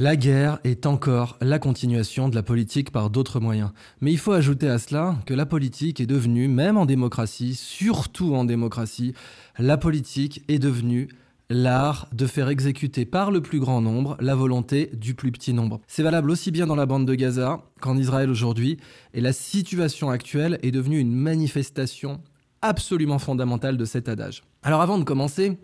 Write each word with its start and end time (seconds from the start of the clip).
La 0.00 0.16
guerre 0.16 0.60
est 0.64 0.86
encore 0.86 1.36
la 1.42 1.58
continuation 1.58 2.30
de 2.30 2.34
la 2.34 2.42
politique 2.42 2.90
par 2.90 3.10
d'autres 3.10 3.38
moyens. 3.38 3.68
Mais 4.00 4.10
il 4.10 4.16
faut 4.16 4.32
ajouter 4.32 4.66
à 4.66 4.78
cela 4.78 5.16
que 5.26 5.34
la 5.34 5.44
politique 5.44 6.00
est 6.00 6.06
devenue, 6.06 6.48
même 6.48 6.78
en 6.78 6.86
démocratie, 6.86 7.54
surtout 7.54 8.34
en 8.34 8.46
démocratie, 8.46 9.12
la 9.58 9.76
politique 9.76 10.42
est 10.48 10.58
devenue 10.58 11.08
l'art 11.50 12.08
de 12.14 12.26
faire 12.26 12.48
exécuter 12.48 13.04
par 13.04 13.30
le 13.30 13.42
plus 13.42 13.60
grand 13.60 13.82
nombre 13.82 14.16
la 14.20 14.34
volonté 14.34 14.88
du 14.94 15.12
plus 15.12 15.32
petit 15.32 15.52
nombre. 15.52 15.82
C'est 15.86 16.02
valable 16.02 16.30
aussi 16.30 16.50
bien 16.50 16.66
dans 16.66 16.76
la 16.76 16.86
bande 16.86 17.04
de 17.04 17.14
Gaza 17.14 17.62
qu'en 17.82 17.98
Israël 17.98 18.30
aujourd'hui, 18.30 18.78
et 19.12 19.20
la 19.20 19.34
situation 19.34 20.08
actuelle 20.08 20.58
est 20.62 20.70
devenue 20.70 20.98
une 20.98 21.12
manifestation 21.12 22.22
absolument 22.62 23.18
fondamentale 23.18 23.76
de 23.76 23.84
cet 23.84 24.08
adage. 24.08 24.44
Alors 24.62 24.80
avant 24.80 24.96
de 24.96 25.04
commencer, 25.04 25.58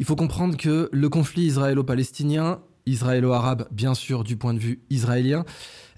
il 0.00 0.04
faut 0.04 0.16
comprendre 0.16 0.56
que 0.56 0.88
le 0.90 1.08
conflit 1.08 1.42
israélo-palestinien, 1.42 2.60
israélo-arabe 2.88 3.68
bien 3.70 3.94
sûr 3.94 4.24
du 4.24 4.36
point 4.36 4.54
de 4.54 4.58
vue 4.58 4.80
israélien, 4.90 5.44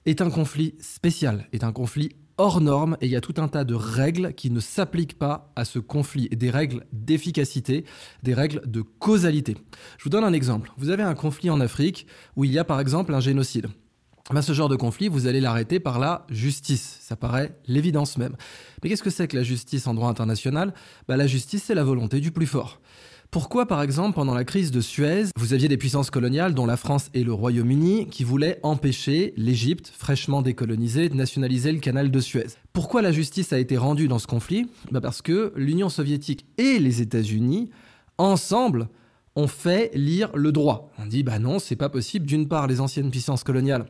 est 0.06 0.20
un 0.20 0.30
conflit 0.30 0.74
spécial, 0.80 1.46
est 1.52 1.64
un 1.64 1.72
conflit 1.72 2.10
hors 2.40 2.60
norme 2.60 2.96
et 3.02 3.06
il 3.06 3.12
y 3.12 3.16
a 3.16 3.20
tout 3.20 3.34
un 3.36 3.48
tas 3.48 3.64
de 3.64 3.74
règles 3.74 4.32
qui 4.32 4.50
ne 4.50 4.60
s'appliquent 4.60 5.18
pas 5.18 5.52
à 5.56 5.66
ce 5.66 5.78
conflit, 5.78 6.28
des 6.30 6.48
règles 6.50 6.86
d'efficacité, 6.92 7.84
des 8.22 8.32
règles 8.32 8.62
de 8.64 8.80
causalité. 8.80 9.58
Je 9.98 10.04
vous 10.04 10.10
donne 10.10 10.24
un 10.24 10.32
exemple. 10.32 10.72
Vous 10.78 10.88
avez 10.88 11.02
un 11.02 11.14
conflit 11.14 11.50
en 11.50 11.60
Afrique 11.60 12.06
où 12.36 12.44
il 12.44 12.52
y 12.52 12.58
a 12.58 12.64
par 12.64 12.80
exemple 12.80 13.12
un 13.12 13.20
génocide. 13.20 13.66
Ben, 14.30 14.42
ce 14.42 14.52
genre 14.52 14.68
de 14.68 14.76
conflit, 14.76 15.08
vous 15.08 15.26
allez 15.26 15.40
l'arrêter 15.40 15.80
par 15.80 15.98
la 15.98 16.24
justice. 16.30 16.98
Ça 17.00 17.16
paraît 17.16 17.58
l'évidence 17.66 18.16
même. 18.16 18.36
Mais 18.82 18.88
qu'est-ce 18.88 19.02
que 19.02 19.10
c'est 19.10 19.26
que 19.26 19.36
la 19.36 19.42
justice 19.42 19.86
en 19.88 19.94
droit 19.94 20.08
international? 20.08 20.72
Ben, 21.08 21.16
La 21.16 21.26
justice, 21.26 21.64
c'est 21.64 21.74
la 21.74 21.82
volonté 21.82 22.20
du 22.20 22.30
plus 22.30 22.46
fort. 22.46 22.80
Pourquoi, 23.30 23.66
par 23.66 23.80
exemple, 23.80 24.16
pendant 24.16 24.34
la 24.34 24.42
crise 24.42 24.72
de 24.72 24.80
Suez, 24.80 25.26
vous 25.36 25.52
aviez 25.52 25.68
des 25.68 25.76
puissances 25.76 26.10
coloniales, 26.10 26.52
dont 26.52 26.66
la 26.66 26.76
France 26.76 27.10
et 27.14 27.22
le 27.22 27.32
Royaume-Uni, 27.32 28.08
qui 28.08 28.24
voulaient 28.24 28.58
empêcher 28.64 29.34
l'Égypte, 29.36 29.92
fraîchement 29.96 30.42
décolonisée, 30.42 31.08
de 31.08 31.14
nationaliser 31.14 31.70
le 31.70 31.78
canal 31.78 32.10
de 32.10 32.18
Suez? 32.18 32.48
Pourquoi 32.72 33.02
la 33.02 33.12
justice 33.12 33.52
a 33.52 33.60
été 33.60 33.76
rendue 33.76 34.08
dans 34.08 34.18
ce 34.18 34.26
conflit? 34.26 34.68
Bah 34.90 35.00
Parce 35.00 35.22
que 35.22 35.52
l'Union 35.54 35.88
soviétique 35.88 36.44
et 36.58 36.80
les 36.80 37.02
États-Unis, 37.02 37.70
ensemble, 38.18 38.88
ont 39.36 39.46
fait 39.46 39.92
lire 39.94 40.30
le 40.34 40.50
droit. 40.50 40.90
On 40.98 41.06
dit, 41.06 41.22
bah 41.22 41.38
non, 41.38 41.60
c'est 41.60 41.76
pas 41.76 41.88
possible. 41.88 42.26
D'une 42.26 42.48
part, 42.48 42.66
les 42.66 42.80
anciennes 42.80 43.12
puissances 43.12 43.44
coloniales 43.44 43.86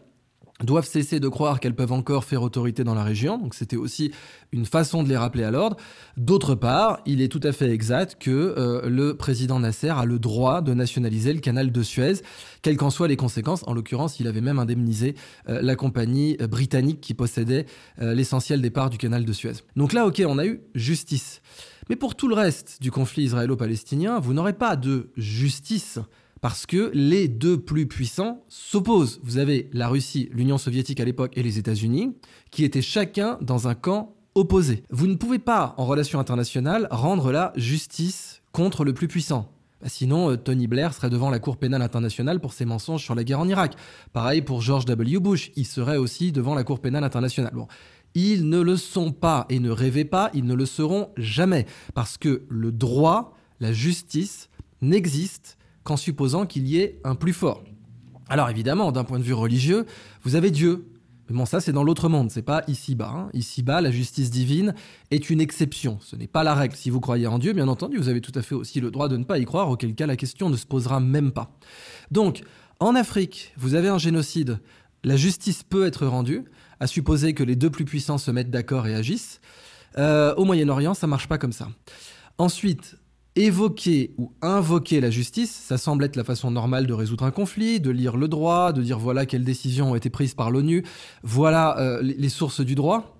doivent 0.64 0.86
cesser 0.86 1.20
de 1.20 1.28
croire 1.28 1.60
qu'elles 1.60 1.74
peuvent 1.74 1.92
encore 1.92 2.24
faire 2.24 2.42
autorité 2.42 2.84
dans 2.84 2.94
la 2.94 3.04
région, 3.04 3.38
donc 3.38 3.54
c'était 3.54 3.76
aussi 3.76 4.12
une 4.52 4.66
façon 4.66 5.02
de 5.02 5.08
les 5.08 5.16
rappeler 5.16 5.44
à 5.44 5.50
l'ordre. 5.50 5.76
D'autre 6.16 6.54
part, 6.54 7.00
il 7.06 7.20
est 7.22 7.28
tout 7.28 7.40
à 7.42 7.52
fait 7.52 7.70
exact 7.70 8.16
que 8.20 8.30
euh, 8.30 8.88
le 8.88 9.16
président 9.16 9.60
Nasser 9.60 9.90
a 9.90 10.04
le 10.04 10.18
droit 10.18 10.60
de 10.60 10.74
nationaliser 10.74 11.32
le 11.32 11.40
canal 11.40 11.72
de 11.72 11.82
Suez, 11.82 12.14
quelles 12.62 12.76
qu'en 12.76 12.90
soient 12.90 13.08
les 13.08 13.16
conséquences. 13.16 13.62
En 13.66 13.74
l'occurrence, 13.74 14.20
il 14.20 14.26
avait 14.26 14.40
même 14.40 14.58
indemnisé 14.58 15.14
euh, 15.48 15.60
la 15.62 15.76
compagnie 15.76 16.36
euh, 16.40 16.46
britannique 16.46 17.00
qui 17.00 17.14
possédait 17.14 17.66
l'essentiel 17.98 18.60
des 18.60 18.70
parts 18.70 18.90
du 18.90 18.98
canal 18.98 19.24
de 19.24 19.32
Suez. 19.32 19.52
Donc 19.76 19.92
là, 19.92 20.06
ok, 20.06 20.22
on 20.26 20.38
a 20.38 20.46
eu 20.46 20.60
justice. 20.74 21.40
Mais 21.88 21.96
pour 21.96 22.14
tout 22.14 22.28
le 22.28 22.34
reste 22.34 22.78
du 22.80 22.90
conflit 22.90 23.24
israélo-palestinien, 23.24 24.20
vous 24.20 24.32
n'aurez 24.32 24.52
pas 24.52 24.76
de 24.76 25.10
justice 25.16 25.98
parce 26.40 26.66
que 26.66 26.90
les 26.94 27.28
deux 27.28 27.60
plus 27.60 27.86
puissants 27.86 28.44
s'opposent. 28.48 29.20
Vous 29.22 29.38
avez 29.38 29.68
la 29.72 29.88
Russie, 29.88 30.28
l'Union 30.32 30.58
soviétique 30.58 31.00
à 31.00 31.04
l'époque 31.04 31.32
et 31.36 31.42
les 31.42 31.58
États-Unis, 31.58 32.14
qui 32.50 32.64
étaient 32.64 32.82
chacun 32.82 33.38
dans 33.40 33.68
un 33.68 33.74
camp 33.74 34.14
opposé. 34.34 34.84
Vous 34.90 35.06
ne 35.06 35.16
pouvez 35.16 35.38
pas, 35.38 35.74
en 35.76 35.86
relation 35.86 36.18
internationale, 36.18 36.88
rendre 36.90 37.32
la 37.32 37.52
justice 37.56 38.42
contre 38.52 38.84
le 38.84 38.94
plus 38.94 39.08
puissant. 39.08 39.52
Bah, 39.80 39.88
sinon, 39.88 40.30
euh, 40.30 40.36
Tony 40.36 40.66
Blair 40.66 40.92
serait 40.92 41.10
devant 41.10 41.30
la 41.30 41.38
Cour 41.38 41.56
pénale 41.56 41.82
internationale 41.82 42.40
pour 42.40 42.52
ses 42.52 42.64
mensonges 42.64 43.02
sur 43.02 43.14
la 43.14 43.24
guerre 43.24 43.40
en 43.40 43.48
Irak. 43.48 43.74
Pareil 44.12 44.42
pour 44.42 44.60
George 44.60 44.84
W. 44.84 45.18
Bush, 45.18 45.52
il 45.56 45.66
serait 45.66 45.96
aussi 45.96 46.32
devant 46.32 46.54
la 46.54 46.64
Cour 46.64 46.80
pénale 46.80 47.04
internationale. 47.04 47.52
Bon, 47.54 47.66
ils 48.14 48.48
ne 48.48 48.60
le 48.60 48.76
sont 48.76 49.12
pas 49.12 49.46
et 49.48 49.58
ne 49.58 49.70
rêvez 49.70 50.04
pas, 50.04 50.30
ils 50.34 50.44
ne 50.44 50.54
le 50.54 50.66
seront 50.66 51.10
jamais. 51.16 51.66
Parce 51.94 52.18
que 52.18 52.42
le 52.48 52.72
droit, 52.72 53.34
la 53.60 53.72
justice, 53.72 54.48
n'existe 54.82 55.56
qu'en 55.90 55.96
supposant 55.96 56.46
qu'il 56.46 56.68
y 56.68 56.78
ait 56.78 57.00
un 57.02 57.16
plus 57.16 57.32
fort. 57.32 57.64
Alors 58.28 58.48
évidemment, 58.48 58.92
d'un 58.92 59.02
point 59.02 59.18
de 59.18 59.24
vue 59.24 59.34
religieux, 59.34 59.86
vous 60.22 60.36
avez 60.36 60.52
Dieu. 60.52 60.86
Mais 61.28 61.36
bon, 61.36 61.44
ça 61.46 61.60
c'est 61.60 61.72
dans 61.72 61.82
l'autre 61.82 62.08
monde, 62.08 62.30
c'est 62.30 62.42
pas 62.42 62.62
ici-bas. 62.68 63.12
Hein. 63.12 63.28
Ici-bas, 63.34 63.80
la 63.80 63.90
justice 63.90 64.30
divine 64.30 64.76
est 65.10 65.30
une 65.30 65.40
exception, 65.40 65.98
ce 66.00 66.14
n'est 66.14 66.28
pas 66.28 66.44
la 66.44 66.54
règle. 66.54 66.76
Si 66.76 66.90
vous 66.90 67.00
croyez 67.00 67.26
en 67.26 67.40
Dieu, 67.40 67.54
bien 67.54 67.66
entendu, 67.66 67.96
vous 67.96 68.08
avez 68.08 68.20
tout 68.20 68.30
à 68.36 68.42
fait 68.42 68.54
aussi 68.54 68.80
le 68.80 68.92
droit 68.92 69.08
de 69.08 69.16
ne 69.16 69.24
pas 69.24 69.40
y 69.40 69.44
croire, 69.44 69.68
auquel 69.68 69.96
cas 69.96 70.06
la 70.06 70.14
question 70.14 70.48
ne 70.48 70.56
se 70.56 70.64
posera 70.64 71.00
même 71.00 71.32
pas. 71.32 71.58
Donc, 72.12 72.44
en 72.78 72.94
Afrique, 72.94 73.52
vous 73.56 73.74
avez 73.74 73.88
un 73.88 73.98
génocide, 73.98 74.60
la 75.02 75.16
justice 75.16 75.64
peut 75.64 75.86
être 75.86 76.06
rendue, 76.06 76.44
à 76.78 76.86
supposer 76.86 77.34
que 77.34 77.42
les 77.42 77.56
deux 77.56 77.70
plus 77.70 77.84
puissants 77.84 78.18
se 78.18 78.30
mettent 78.30 78.52
d'accord 78.52 78.86
et 78.86 78.94
agissent. 78.94 79.40
Euh, 79.98 80.36
au 80.36 80.44
Moyen-Orient, 80.44 80.94
ça 80.94 81.08
marche 81.08 81.26
pas 81.26 81.36
comme 81.36 81.52
ça. 81.52 81.68
Ensuite, 82.38 82.96
évoquer 83.36 84.12
ou 84.18 84.32
invoquer 84.42 85.00
la 85.00 85.10
justice, 85.10 85.50
ça 85.50 85.78
semble 85.78 86.04
être 86.04 86.16
la 86.16 86.24
façon 86.24 86.50
normale 86.50 86.86
de 86.86 86.92
résoudre 86.92 87.24
un 87.24 87.30
conflit, 87.30 87.80
de 87.80 87.90
lire 87.90 88.16
le 88.16 88.28
droit, 88.28 88.72
de 88.72 88.82
dire 88.82 88.98
voilà 88.98 89.26
quelles 89.26 89.44
décisions 89.44 89.92
ont 89.92 89.94
été 89.94 90.10
prises 90.10 90.34
par 90.34 90.50
l'ONU, 90.50 90.84
voilà 91.22 91.78
euh, 91.78 92.02
les 92.02 92.28
sources 92.28 92.60
du 92.60 92.74
droit. 92.74 93.16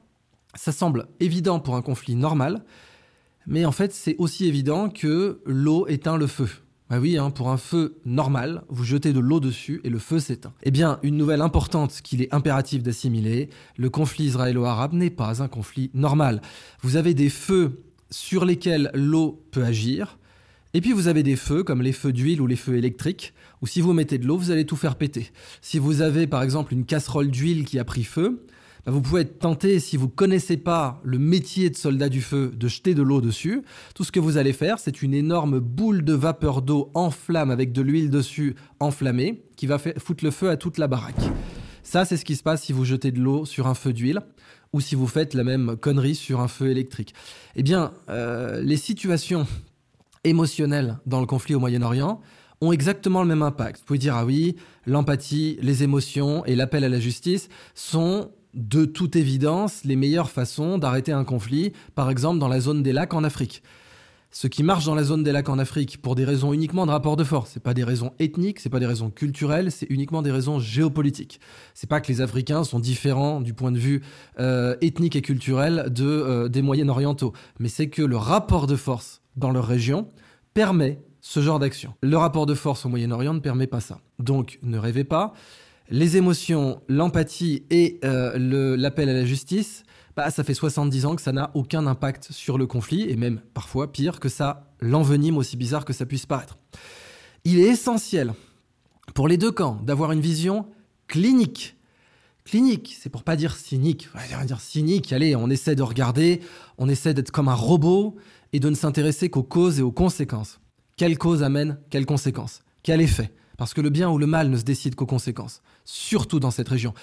Ça 0.54 0.72
semble 0.72 1.06
évident 1.21 1.60
pour 1.60 1.76
un 1.76 1.82
conflit 1.82 2.16
normal, 2.16 2.65
mais 3.47 3.65
en 3.65 3.72
fait 3.72 3.93
c'est 3.93 4.16
aussi 4.19 4.47
évident 4.47 4.88
que 4.88 5.41
l'eau 5.47 5.87
éteint 5.87 6.16
le 6.16 6.27
feu. 6.27 6.48
Bah 6.91 6.98
oui, 6.98 7.16
hein, 7.16 7.31
pour 7.31 7.50
un 7.50 7.56
feu 7.56 8.00
normal, 8.04 8.65
vous 8.69 8.82
jetez 8.82 9.12
de 9.12 9.21
l'eau 9.21 9.38
dessus 9.38 9.81
et 9.84 9.91
le 9.91 10.00
feu 10.00 10.19
s'éteint. 10.19 10.53
Eh 10.65 10.72
bien, 10.72 10.98
une 11.04 11.16
nouvelle 11.16 11.41
importante 11.41 12.00
qu'il 12.03 12.21
est 12.21 12.34
impératif 12.34 12.82
d'assimiler, 12.82 13.48
le 13.77 13.91
conflit 13.91 14.25
israélo-arabe 14.25 14.92
n'est 14.92 15.10
pas 15.10 15.41
un 15.41 15.47
conflit 15.47 15.92
normal. 15.94 16.42
Vous 16.82 16.97
avez 16.97 17.15
des 17.15 17.28
feux 17.28 17.84
sur 18.10 18.44
lesquels 18.44 18.91
l'eau 18.94 19.43
peut 19.50 19.65
agir. 19.65 20.19
Et 20.72 20.81
puis 20.81 20.93
vous 20.93 21.09
avez 21.09 21.22
des 21.22 21.37
feux, 21.37 21.65
comme 21.65 21.82
les 21.82 21.93
feux 21.93 22.12
d'huile 22.12 22.41
ou 22.41 22.47
les 22.47 22.56
feux 22.56 22.76
électriques, 22.76 23.32
où 23.60 23.66
si 23.66 23.81
vous 23.81 23.93
mettez 23.93 24.19
de 24.19 24.26
l'eau, 24.26 24.37
vous 24.37 24.50
allez 24.50 24.65
tout 24.65 24.76
faire 24.76 24.97
péter. 24.97 25.31
Si 25.62 25.78
vous 25.78 26.00
avez 26.00 26.26
par 26.26 26.43
exemple 26.43 26.72
une 26.72 26.84
casserole 26.84 27.31
d'huile 27.31 27.65
qui 27.65 27.78
a 27.78 27.84
pris 27.84 28.04
feu, 28.04 28.47
bah, 28.87 28.93
vous 28.93 29.03
pouvez 29.03 29.22
être 29.22 29.38
tenté, 29.41 29.81
si 29.81 29.97
vous 29.97 30.06
ne 30.06 30.10
connaissez 30.10 30.56
pas 30.56 31.00
le 31.04 31.19
métier 31.19 31.71
de 31.71 31.76
soldat 31.76 32.09
du 32.09 32.22
feu, 32.22 32.53
de 32.56 32.69
jeter 32.69 32.94
de 32.94 33.03
l'eau 33.03 33.21
dessus. 33.21 33.62
Tout 33.94 34.04
ce 34.04 34.12
que 34.12 34.21
vous 34.21 34.37
allez 34.37 34.53
faire, 34.53 34.78
c'est 34.78 35.03
une 35.03 35.12
énorme 35.12 35.59
boule 35.59 36.04
de 36.04 36.15
vapeur 36.15 36.62
d'eau 36.62 36.91
en 36.94 37.10
flamme 37.10 37.50
avec 37.50 37.72
de 37.72 37.82
l'huile 37.82 38.10
dessus 38.10 38.54
enflammée, 38.78 39.42
qui 39.56 39.66
va 39.66 39.78
foutre 39.78 40.25
le 40.25 40.31
feu 40.31 40.50
à 40.50 40.56
toute 40.56 40.78
la 40.78 40.87
baraque. 40.87 41.31
Ça, 41.82 42.04
c'est 42.04 42.16
ce 42.16 42.25
qui 42.25 42.37
se 42.37 42.42
passe 42.42 42.62
si 42.62 42.72
vous 42.72 42.84
jetez 42.84 43.10
de 43.10 43.21
l'eau 43.21 43.44
sur 43.44 43.66
un 43.66 43.75
feu 43.75 43.92
d'huile 43.92 44.21
ou 44.73 44.81
si 44.81 44.95
vous 44.95 45.07
faites 45.07 45.35
la 45.35 45.45
même 45.45 45.77
connerie 45.77 46.15
sur 46.15 46.41
un 46.41 46.49
feu 46.49 46.71
électrique. 46.71 47.15
Eh 47.57 47.63
bien, 47.63 47.93
euh, 48.09 48.61
les 48.63 48.77
situations 48.77 49.47
émotionnelles 50.25 50.99
dans 51.07 51.21
le 51.21 51.27
conflit 51.27 51.55
au 51.55 51.61
Moyen-Orient 51.61 52.21
ont 52.61 52.73
exactement 52.73 53.23
le 53.23 53.29
même 53.29 53.43
impact. 53.43 53.81
Vous 53.81 53.87
pouvez 53.87 53.99
dire, 53.99 54.17
ah 54.17 54.25
oui, 54.25 54.57
l'empathie, 54.87 55.59
les 55.63 55.83
émotions 55.83 56.45
et 56.45 56.55
l'appel 56.55 56.85
à 56.85 56.89
la 56.89 57.01
justice 57.01 57.49
sont 57.75 58.31
de 58.55 58.85
toute 58.85 59.17
évidence 59.17 59.85
les 59.85 59.97
meilleures 59.97 60.31
façons 60.31 60.77
d'arrêter 60.77 61.13
un 61.13 61.25
conflit, 61.25 61.73
par 61.95 62.11
exemple 62.11 62.39
dans 62.39 62.49
la 62.49 62.61
zone 62.61 62.83
des 62.83 62.93
lacs 62.93 63.15
en 63.15 63.25
Afrique 63.25 63.63
ce 64.33 64.47
qui 64.47 64.63
marche 64.63 64.85
dans 64.85 64.95
la 64.95 65.03
zone 65.03 65.25
des 65.25 65.33
lacs 65.33 65.49
en 65.49 65.59
Afrique 65.59 66.01
pour 66.01 66.15
des 66.15 66.25
raisons 66.25 66.53
uniquement 66.53 66.87
de 66.87 66.93
rapport 66.93 67.17
de 67.17 67.25
force. 67.25 67.51
C'est 67.53 67.63
pas 67.63 67.75
des 67.75 67.83
raisons 67.83 68.13
ethniques, 68.21 68.61
c'est 68.61 68.69
pas 68.69 68.79
des 68.79 68.87
raisons 68.87 69.11
culturelles, 69.11 69.73
c'est 69.73 69.91
uniquement 69.91 70.23
des 70.23 70.31
raisons 70.31 70.61
géopolitiques. 70.61 71.41
C'est 71.75 71.89
pas 71.89 72.01
que 72.01 72.09
les 72.09 72.21
Africains 72.21 72.63
sont 72.63 72.79
différents 72.79 73.41
du 73.41 73.55
point 73.55 73.73
de 73.73 73.79
vue 73.79 74.03
euh, 74.39 74.77
ethnique 74.81 75.17
et 75.17 75.23
culturel 75.23 75.93
euh, 76.01 76.49
des 76.49 76.63
Moyen-Orientaux, 76.63 77.33
mais 77.59 77.69
c'est 77.69 77.89
que 77.89 78.03
le 78.03 78.17
rapport 78.17 78.67
de 78.67 78.77
force 78.77 79.21
dans 79.37 79.51
leur 79.51 79.67
région 79.67 80.09
permet 80.55 81.01
ce 81.21 81.41
genre 81.41 81.59
d'action. 81.59 81.95
Le 82.01 82.17
rapport 82.17 82.47
de 82.47 82.55
force 82.55 82.87
au 82.87 82.89
Moyen-Orient 82.89 83.35
ne 83.35 83.41
permet 83.41 83.67
pas 83.67 83.81
ça. 83.81 84.01
Donc 84.19 84.59
ne 84.63 84.79
rêvez 84.79 85.05
pas. 85.05 85.33
Les 85.91 86.17
émotions, 86.17 86.81
l'empathie 86.89 87.65
et 87.71 87.99
euh, 88.04 88.77
l'appel 88.77 89.09
à 89.09 89.13
la 89.13 89.25
justice 89.25 89.83
bah, 90.16 90.30
ça 90.30 90.45
fait 90.45 90.54
70 90.54 91.07
ans 91.07 91.16
que 91.16 91.22
ça 91.22 91.33
n'a 91.33 91.51
aucun 91.54 91.86
impact 91.86 92.28
sur 92.33 92.59
le 92.59 92.66
conflit, 92.66 93.09
et 93.09 93.16
même 93.16 93.41
parfois 93.54 93.92
pire, 93.92 94.21
que 94.21 94.28
ça 94.28 94.71
l'envenime 94.80 95.36
aussi 95.36 95.57
bizarre 95.57 95.84
que 95.84 95.92
ça 95.92 96.07
puisse 96.07 96.27
paraître. 96.27 96.59
Il 97.45 97.59
est 97.59 97.68
essentiel 97.68 98.34
pour 99.15 99.28
les 99.28 99.36
deux 99.36 99.53
camps 99.53 99.80
d'avoir 99.83 100.12
une 100.12 100.21
vision 100.21 100.66
clinique. 101.07 101.77
Clinique, 102.45 102.97
c'est 103.01 103.10
pour 103.10 103.22
pas 103.22 103.36
dire 103.36 103.54
cynique. 103.54 104.09
On 104.15 104.36
va 104.36 104.45
dire 104.45 104.60
cynique, 104.60 105.12
allez, 105.12 105.36
on 105.36 105.51
essaie 105.51 105.74
de 105.74 105.83
regarder, 105.83 106.41
on 106.78 106.89
essaie 106.89 107.15
d'être 107.15 107.30
comme 107.30 107.48
un 107.48 107.54
robot 107.54 108.16
et 108.53 108.60
de 108.60 108.68
ne 108.68 108.74
s'intéresser 108.74 109.30
qu'aux 109.30 109.42
causes 109.42 109.78
et 109.78 109.83
aux 109.83 109.92
conséquences. 109.92 110.60
Quelle 110.97 111.16
cause 111.18 111.42
amène 111.42 111.78
quelles 111.91 112.06
conséquences 112.06 112.63
Quel 112.83 113.01
effet? 113.01 113.33
Parce 113.56 113.74
que 113.74 113.80
le 113.80 113.91
bien 113.91 114.10
ou 114.10 114.18
le 114.18 114.27
mal 114.27 114.51
ne 114.51 114.56
se 114.56 114.65
décide 114.65 114.95
qu'aux 114.95 115.06
conséquences, 115.06 115.63
surtout 115.84 116.41
dans 116.41 116.51
cette 116.51 116.68
région. 116.68 116.95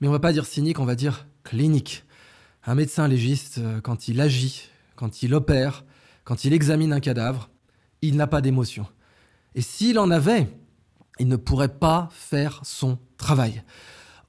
Mais 0.00 0.08
on 0.08 0.12
va 0.12 0.20
pas 0.20 0.32
dire 0.32 0.46
cynique, 0.46 0.78
on 0.78 0.84
va 0.84 0.94
dire 0.94 1.26
clinique. 1.42 2.04
Un 2.64 2.76
médecin 2.76 3.08
légiste, 3.08 3.58
euh, 3.58 3.80
quand 3.80 4.06
il 4.06 4.20
agit, 4.20 4.68
quand 4.94 5.22
il 5.22 5.34
opère, 5.34 5.84
quand 6.24 6.44
il 6.44 6.52
examine 6.52 6.92
un 6.92 7.00
cadavre, 7.00 7.50
il 8.02 8.16
n'a 8.16 8.28
pas 8.28 8.40
d'émotion. 8.40 8.86
Et 9.54 9.62
s'il 9.62 9.98
en 9.98 10.10
avait, 10.10 10.46
il 11.18 11.26
ne 11.26 11.36
pourrait 11.36 11.76
pas 11.76 12.08
faire 12.12 12.60
son 12.64 12.98
travail. 13.16 13.62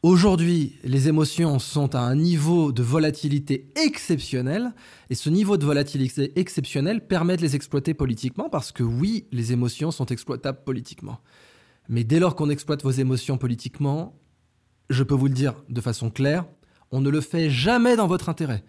Aujourd'hui, 0.02 0.76
les 0.84 1.08
émotions 1.08 1.60
sont 1.60 1.96
à 1.96 2.00
un 2.00 2.16
niveau 2.16 2.72
de 2.72 2.84
volatilité 2.84 3.72
exceptionnel, 3.76 4.74
et 5.10 5.16
ce 5.16 5.30
niveau 5.30 5.56
de 5.56 5.66
volatilité 5.66 6.38
exceptionnel 6.38 7.08
permet 7.08 7.38
de 7.38 7.42
les 7.42 7.56
exploiter 7.56 7.94
politiquement, 7.94 8.50
parce 8.50 8.72
que 8.72 8.84
oui, 8.84 9.28
les 9.32 9.54
émotions 9.54 9.92
sont 9.92 10.08
exploitables 10.08 10.64
politiquement. 10.66 11.20
Mais 11.88 12.04
dès 12.04 12.20
lors 12.20 12.36
qu'on 12.36 12.50
exploite 12.50 12.84
vos 12.84 12.92
émotions 12.92 13.38
politiquement, 13.38 14.20
je 14.90 15.04
peux 15.04 15.16
vous 15.16 15.28
le 15.28 15.34
dire 15.34 15.54
de 15.70 15.80
façon 15.80 16.10
claire, 16.10 16.46
on 16.94 17.02
ne 17.02 17.10
le 17.10 17.22
fait 17.22 17.50
jamais 17.50 17.96
dans 17.96 18.08
votre 18.08 18.30
intérêt. 18.30 18.64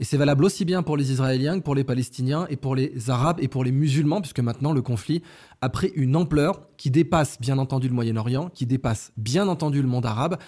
Et 0.00 0.04
c'est 0.04 0.16
valable 0.16 0.46
aussi 0.46 0.64
bien 0.64 0.82
pour 0.82 0.96
les 0.96 1.12
Israéliens 1.12 1.58
que 1.58 1.62
pour 1.62 1.74
les 1.74 1.84
Palestiniens 1.84 2.46
et 2.48 2.56
pour 2.56 2.74
les 2.74 3.10
Arabes 3.10 3.36
et 3.40 3.48
pour 3.48 3.64
les 3.64 3.70
musulmans, 3.70 4.22
puisque 4.22 4.40
maintenant 4.40 4.72
le 4.72 4.80
conflit 4.80 5.22
a 5.60 5.68
pris 5.68 5.92
une 5.94 6.16
ampleur 6.16 6.62
qui 6.78 6.90
dépasse 6.90 7.38
bien 7.38 7.58
entendu 7.58 7.86
le 7.86 7.94
Moyen-Orient, 7.94 8.48
qui 8.48 8.64
dépasse 8.64 9.12
bien 9.18 9.46
entendu 9.46 9.82
le 9.82 9.88
monde 9.88 10.06
arabe 10.06 10.38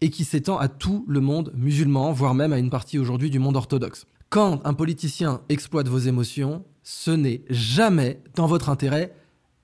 et 0.00 0.08
qui 0.08 0.24
s'étend 0.24 0.58
à 0.58 0.68
tout 0.68 1.04
le 1.06 1.20
monde 1.20 1.52
musulman, 1.54 2.10
voire 2.12 2.34
même 2.34 2.54
à 2.54 2.58
une 2.58 2.70
partie 2.70 2.98
aujourd'hui 2.98 3.28
du 3.28 3.38
monde 3.38 3.56
orthodoxe. 3.56 4.06
Quand 4.30 4.62
un 4.64 4.72
politicien 4.72 5.42
exploite 5.50 5.88
vos 5.88 5.98
émotions, 5.98 6.64
ce 6.82 7.10
n'est 7.10 7.42
jamais 7.50 8.22
dans 8.34 8.46
votre 8.46 8.70
intérêt, 8.70 9.14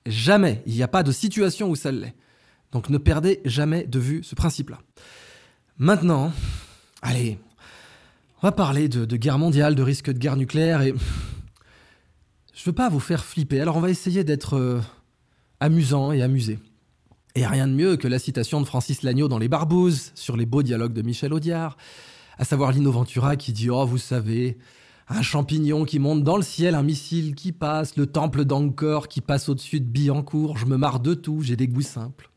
jamais. 0.05 0.61
Il 0.67 0.75
n'y 0.75 0.83
a 0.83 0.87
pas 0.87 1.01
de 1.01 1.11
situation 1.11 1.71
où 1.71 1.75
ça 1.75 1.91
l'est. 1.91 2.13
Donc 2.71 2.89
ne 2.91 2.99
perdez 2.99 3.41
jamais 3.45 3.87
de 3.87 3.97
vue 3.97 4.23
ce 4.23 4.35
principe-là. 4.35 4.77
Maintenant, 5.79 6.31
allez, 7.01 7.39
on 8.41 8.47
va 8.47 8.51
parler 8.51 8.87
de, 8.89 9.17
guerre 9.17 9.37
mondiale, 9.37 9.75
de 9.75 9.83
risque 9.83 10.11
de 10.11 10.17
guerre 10.17 10.37
nucléaire 10.37 10.81
et. 10.81 10.93
Je 12.53 12.65
veux 12.65 12.73
pas 12.73 12.89
vous 12.89 12.99
faire 12.99 13.23
flipper, 13.23 13.61
alors 13.61 13.77
on 13.77 13.79
va 13.79 13.89
essayer 13.89 14.25
d'être 14.25 14.57
euh, 14.57 14.81
amusant 15.61 16.11
et 16.11 16.21
amusé. 16.21 16.59
Et 17.35 17.47
rien 17.47 17.69
de 17.69 17.73
mieux 17.73 17.95
que 17.95 18.09
la 18.09 18.19
citation 18.19 18.59
de 18.59 18.65
Francis 18.65 19.01
Lagneau 19.01 19.29
dans 19.29 19.37
Les 19.37 19.47
Barbouzes 19.47 20.11
sur 20.13 20.35
les 20.35 20.45
beaux 20.45 20.61
dialogues 20.61 20.91
de 20.91 21.01
Michel 21.01 21.31
Audiard, 21.31 21.77
à 22.37 22.43
savoir 22.43 22.73
Lino 22.73 22.91
Ventura 22.91 23.37
qui 23.37 23.53
dit 23.53 23.69
Oh, 23.69 23.85
vous 23.85 23.97
savez, 23.97 24.57
un 25.07 25.21
champignon 25.21 25.85
qui 25.85 25.99
monte 25.99 26.23
dans 26.23 26.35
le 26.35 26.43
ciel, 26.43 26.75
un 26.75 26.83
missile 26.83 27.33
qui 27.33 27.53
passe, 27.53 27.95
le 27.95 28.07
temple 28.07 28.43
d'Angkor 28.43 29.07
qui 29.07 29.21
passe 29.21 29.47
au-dessus 29.47 29.79
de 29.79 29.85
Billancourt, 29.85 30.57
je 30.57 30.65
me 30.65 30.75
marre 30.75 30.99
de 30.99 31.13
tout, 31.13 31.41
j'ai 31.41 31.55
des 31.55 31.67
goûts 31.67 31.81
simples. 31.81 32.28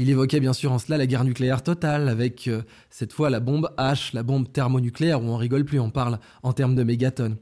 Il 0.00 0.08
évoquait 0.10 0.38
bien 0.38 0.52
sûr 0.52 0.70
en 0.70 0.78
cela 0.78 0.96
la 0.96 1.08
guerre 1.08 1.24
nucléaire 1.24 1.64
totale, 1.64 2.08
avec 2.08 2.46
euh, 2.46 2.62
cette 2.88 3.12
fois 3.12 3.30
la 3.30 3.40
bombe 3.40 3.68
H, 3.76 4.14
la 4.14 4.22
bombe 4.22 4.50
thermonucléaire, 4.52 5.20
où 5.20 5.26
on 5.26 5.36
rigole 5.36 5.64
plus, 5.64 5.80
on 5.80 5.90
parle 5.90 6.20
en 6.44 6.52
termes 6.52 6.76
de 6.76 6.84
mégatonnes. 6.84 7.36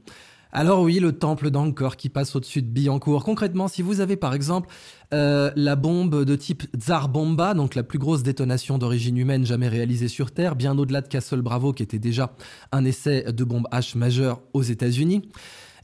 Alors 0.51 0.81
oui, 0.81 0.99
le 0.99 1.11
temple 1.11 1.49
d'Angkor 1.51 1.97
qui 1.97 2.09
passe 2.09 2.35
au-dessus 2.35 2.61
de 2.61 2.67
Billancourt. 2.67 3.23
Concrètement, 3.23 3.67
si 3.67 3.81
vous 3.81 3.99
avez 3.99 4.15
par 4.15 4.33
exemple 4.33 4.69
euh, 5.13 5.51
la 5.55 5.75
bombe 5.75 6.23
de 6.23 6.35
type 6.35 6.63
Tsar 6.77 7.09
Bomba, 7.09 7.53
donc 7.53 7.75
la 7.75 7.83
plus 7.83 7.99
grosse 7.99 8.23
détonation 8.23 8.77
d'origine 8.77 9.17
humaine 9.17 9.45
jamais 9.45 9.67
réalisée 9.67 10.07
sur 10.07 10.31
Terre, 10.31 10.55
bien 10.55 10.77
au-delà 10.77 11.01
de 11.01 11.07
Castle 11.07 11.41
Bravo, 11.41 11.73
qui 11.73 11.83
était 11.83 11.99
déjà 11.99 12.33
un 12.71 12.85
essai 12.85 13.31
de 13.31 13.43
bombe 13.43 13.67
H 13.71 13.97
majeure 13.97 14.41
aux 14.53 14.63
États-Unis, 14.63 15.21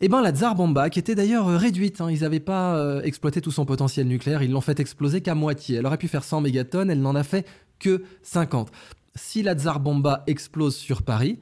eh 0.02 0.10
ben, 0.10 0.22
la 0.22 0.32
Tsar 0.32 0.56
Bomba, 0.56 0.90
qui 0.90 1.00
était 1.00 1.16
d'ailleurs 1.16 1.48
euh, 1.48 1.58
réduite, 1.58 2.02
hein, 2.02 2.10
ils 2.12 2.22
n'avaient 2.22 2.40
pas 2.40 2.76
euh, 2.76 3.02
exploité 3.04 3.42
tout 3.42 3.52
son 3.52 3.66
potentiel 3.66 4.08
nucléaire, 4.08 4.44
ils 4.44 4.52
l'ont 4.52 4.62
fait 4.62 4.80
exploser 4.80 5.22
qu'à 5.22 5.36
moitié. 5.36 5.78
Elle 5.78 5.86
aurait 5.86 5.98
pu 5.98 6.08
faire 6.08 6.24
100 6.24 6.42
mégatonnes, 6.42 6.90
elle 6.90 7.02
n'en 7.02 7.16
a 7.16 7.24
fait 7.24 7.46
que 7.80 8.04
50. 8.24 8.72
Si 9.16 9.44
la 9.44 9.56
Tsar 9.56 9.80
Bomba 9.80 10.24
explose 10.28 10.76
sur 10.76 11.04
Paris, 11.04 11.40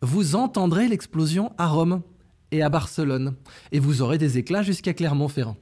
vous 0.00 0.36
entendrez 0.36 0.86
l'explosion 0.86 1.52
à 1.56 1.66
Rome 1.66 2.02
et 2.54 2.62
à 2.62 2.68
Barcelone, 2.68 3.34
et 3.72 3.80
vous 3.80 4.00
aurez 4.00 4.16
des 4.16 4.38
éclats 4.38 4.62
jusqu'à 4.62 4.94
Clermont-Ferrand. 4.94 5.56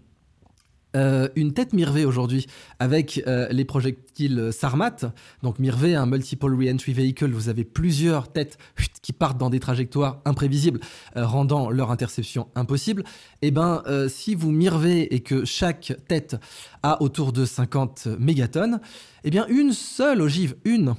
Euh, 0.94 1.31
une 1.37 1.55
tête 1.55 1.73
Mirvé 1.73 2.05
aujourd'hui 2.05 2.47
avec 2.79 3.23
euh, 3.27 3.49
les 3.50 3.65
projectiles 3.65 4.50
Sarmat. 4.53 5.15
Donc 5.43 5.59
Mirvé, 5.59 5.94
un 5.94 6.05
multiple 6.05 6.55
reentry 6.55 6.93
vehicle, 6.93 7.31
vous 7.31 7.49
avez 7.49 7.65
plusieurs 7.65 8.31
têtes 8.31 8.59
qui 9.00 9.15
partent 9.15 9.39
dans 9.39 9.49
des 9.49 9.59
trajectoires 9.59 10.21
imprévisibles, 10.27 10.81
euh, 11.17 11.27
rendant 11.27 11.71
leur 11.71 11.91
interception 11.91 12.49
impossible. 12.55 13.05
Et 13.41 13.47
eh 13.47 13.50
ben, 13.50 13.83
si 14.09 14.35
vous 14.35 14.53
Mirvé 14.53 15.15
et 15.15 15.21
que 15.21 15.47
chaque 15.47 15.94
tête 16.09 16.37
a 16.83 17.00
autour 17.00 17.33
de 17.33 17.47
50 17.47 18.09
mégatonnes, 18.19 18.81
eh 19.25 19.31
bien 19.31 19.47
une 19.47 19.73
seule 19.73 20.21
ogive, 20.21 20.56
une 20.67 20.94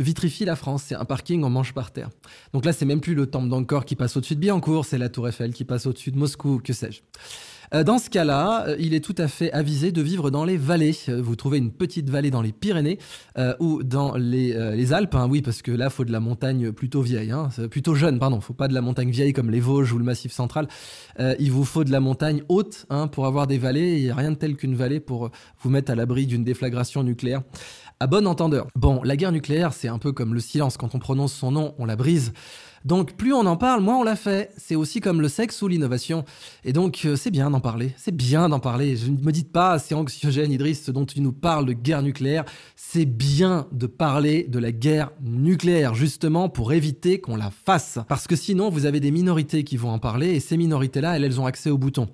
vitrifie 0.00 0.44
la 0.44 0.56
France, 0.56 0.84
c'est 0.86 0.94
un 0.94 1.04
parking 1.04 1.44
en 1.44 1.50
manche 1.50 1.72
par 1.72 1.92
terre. 1.92 2.10
Donc 2.52 2.64
là, 2.64 2.72
c'est 2.72 2.84
même 2.84 3.00
plus 3.00 3.14
le 3.14 3.26
temple 3.26 3.48
d'Angkor 3.48 3.84
qui 3.84 3.96
passe 3.96 4.16
au-dessus 4.16 4.34
de 4.34 4.40
Biancourt, 4.40 4.84
c'est 4.84 4.98
la 4.98 5.08
tour 5.08 5.28
Eiffel 5.28 5.52
qui 5.52 5.64
passe 5.64 5.86
au-dessus 5.86 6.10
de 6.10 6.18
Moscou, 6.18 6.60
que 6.62 6.72
sais-je. 6.72 7.02
Euh, 7.74 7.84
dans 7.84 7.98
ce 7.98 8.10
cas-là, 8.10 8.66
euh, 8.66 8.76
il 8.78 8.94
est 8.94 9.04
tout 9.04 9.14
à 9.18 9.28
fait 9.28 9.52
avisé 9.52 9.92
de 9.92 10.02
vivre 10.02 10.30
dans 10.30 10.44
les 10.44 10.56
vallées. 10.56 10.96
Euh, 11.08 11.20
vous 11.22 11.36
trouvez 11.36 11.58
une 11.58 11.70
petite 11.70 12.10
vallée 12.10 12.30
dans 12.30 12.42
les 12.42 12.52
Pyrénées 12.52 12.98
ou 13.58 13.82
dans 13.82 14.16
les, 14.16 14.92
Alpes. 14.92 15.14
Hein, 15.14 15.28
oui, 15.30 15.40
parce 15.40 15.62
que 15.62 15.70
là, 15.70 15.88
faut 15.88 16.04
de 16.04 16.12
la 16.12 16.20
montagne 16.20 16.72
plutôt 16.72 17.00
vieille, 17.00 17.30
hein, 17.30 17.48
plutôt 17.70 17.94
jeune, 17.94 18.18
pardon. 18.18 18.40
Faut 18.40 18.52
pas 18.52 18.68
de 18.68 18.74
la 18.74 18.80
montagne 18.80 19.10
vieille 19.10 19.32
comme 19.32 19.50
les 19.50 19.60
Vosges 19.60 19.92
ou 19.92 19.98
le 19.98 20.04
Massif 20.04 20.32
central. 20.32 20.68
il 21.18 21.50
vous 21.50 21.64
faut 21.64 21.84
de 21.84 21.92
la 21.92 22.00
montagne 22.00 22.42
haute 22.48 22.86
hein, 22.90 23.06
pour 23.06 23.26
avoir 23.26 23.46
des 23.46 23.58
vallées. 23.58 23.98
Il 23.98 24.04
n'y 24.04 24.10
a 24.10 24.14
rien 24.14 24.32
de 24.32 24.36
tel 24.36 24.56
qu'une 24.56 24.74
vallée 24.74 25.00
pour 25.00 25.30
vous 25.60 25.70
mettre 25.70 25.92
à 25.92 25.94
l'abri 25.94 26.26
d'une 26.26 26.44
déflagration 26.44 27.02
nucléaire. 27.02 27.42
À 28.02 28.06
bon 28.06 28.26
entendeur. 28.26 28.66
Bon, 28.76 29.02
la 29.04 29.14
guerre 29.14 29.30
nucléaire, 29.30 29.74
c'est 29.74 29.88
un 29.88 29.98
peu 29.98 30.12
comme 30.12 30.32
le 30.32 30.40
silence. 30.40 30.78
Quand 30.78 30.94
on 30.94 30.98
prononce 30.98 31.34
son 31.34 31.52
nom, 31.52 31.74
on 31.76 31.84
la 31.84 31.96
brise. 31.96 32.32
Donc 32.86 33.12
plus 33.12 33.34
on 33.34 33.44
en 33.44 33.58
parle, 33.58 33.82
moins 33.82 33.98
on 33.98 34.02
l'a 34.02 34.16
fait. 34.16 34.52
C'est 34.56 34.74
aussi 34.74 35.02
comme 35.02 35.20
le 35.20 35.28
sexe 35.28 35.60
ou 35.60 35.68
l'innovation. 35.68 36.24
Et 36.64 36.72
donc 36.72 37.02
euh, 37.04 37.14
c'est 37.14 37.30
bien 37.30 37.50
d'en 37.50 37.60
parler. 37.60 37.92
C'est 37.98 38.16
bien 38.16 38.48
d'en 38.48 38.58
parler. 38.58 38.96
Je 38.96 39.10
ne 39.10 39.18
me 39.18 39.32
dites 39.32 39.52
pas, 39.52 39.78
c'est 39.78 39.94
anxiogène 39.94 40.50
Idriss 40.50 40.82
ce 40.82 40.90
dont 40.90 41.04
tu 41.04 41.20
nous 41.20 41.32
parles 41.32 41.66
de 41.66 41.74
guerre 41.74 42.00
nucléaire. 42.00 42.46
C'est 42.74 43.04
bien 43.04 43.66
de 43.70 43.86
parler 43.86 44.44
de 44.48 44.58
la 44.58 44.72
guerre 44.72 45.10
nucléaire, 45.20 45.94
justement 45.94 46.48
pour 46.48 46.72
éviter 46.72 47.20
qu'on 47.20 47.36
la 47.36 47.50
fasse. 47.50 47.98
Parce 48.08 48.26
que 48.26 48.34
sinon, 48.34 48.70
vous 48.70 48.86
avez 48.86 49.00
des 49.00 49.10
minorités 49.10 49.62
qui 49.62 49.76
vont 49.76 49.90
en 49.90 49.98
parler 49.98 50.30
et 50.30 50.40
ces 50.40 50.56
minorités-là, 50.56 51.16
elles, 51.16 51.24
elles 51.24 51.38
ont 51.38 51.44
accès 51.44 51.68
au 51.68 51.76
bouton. 51.76 52.08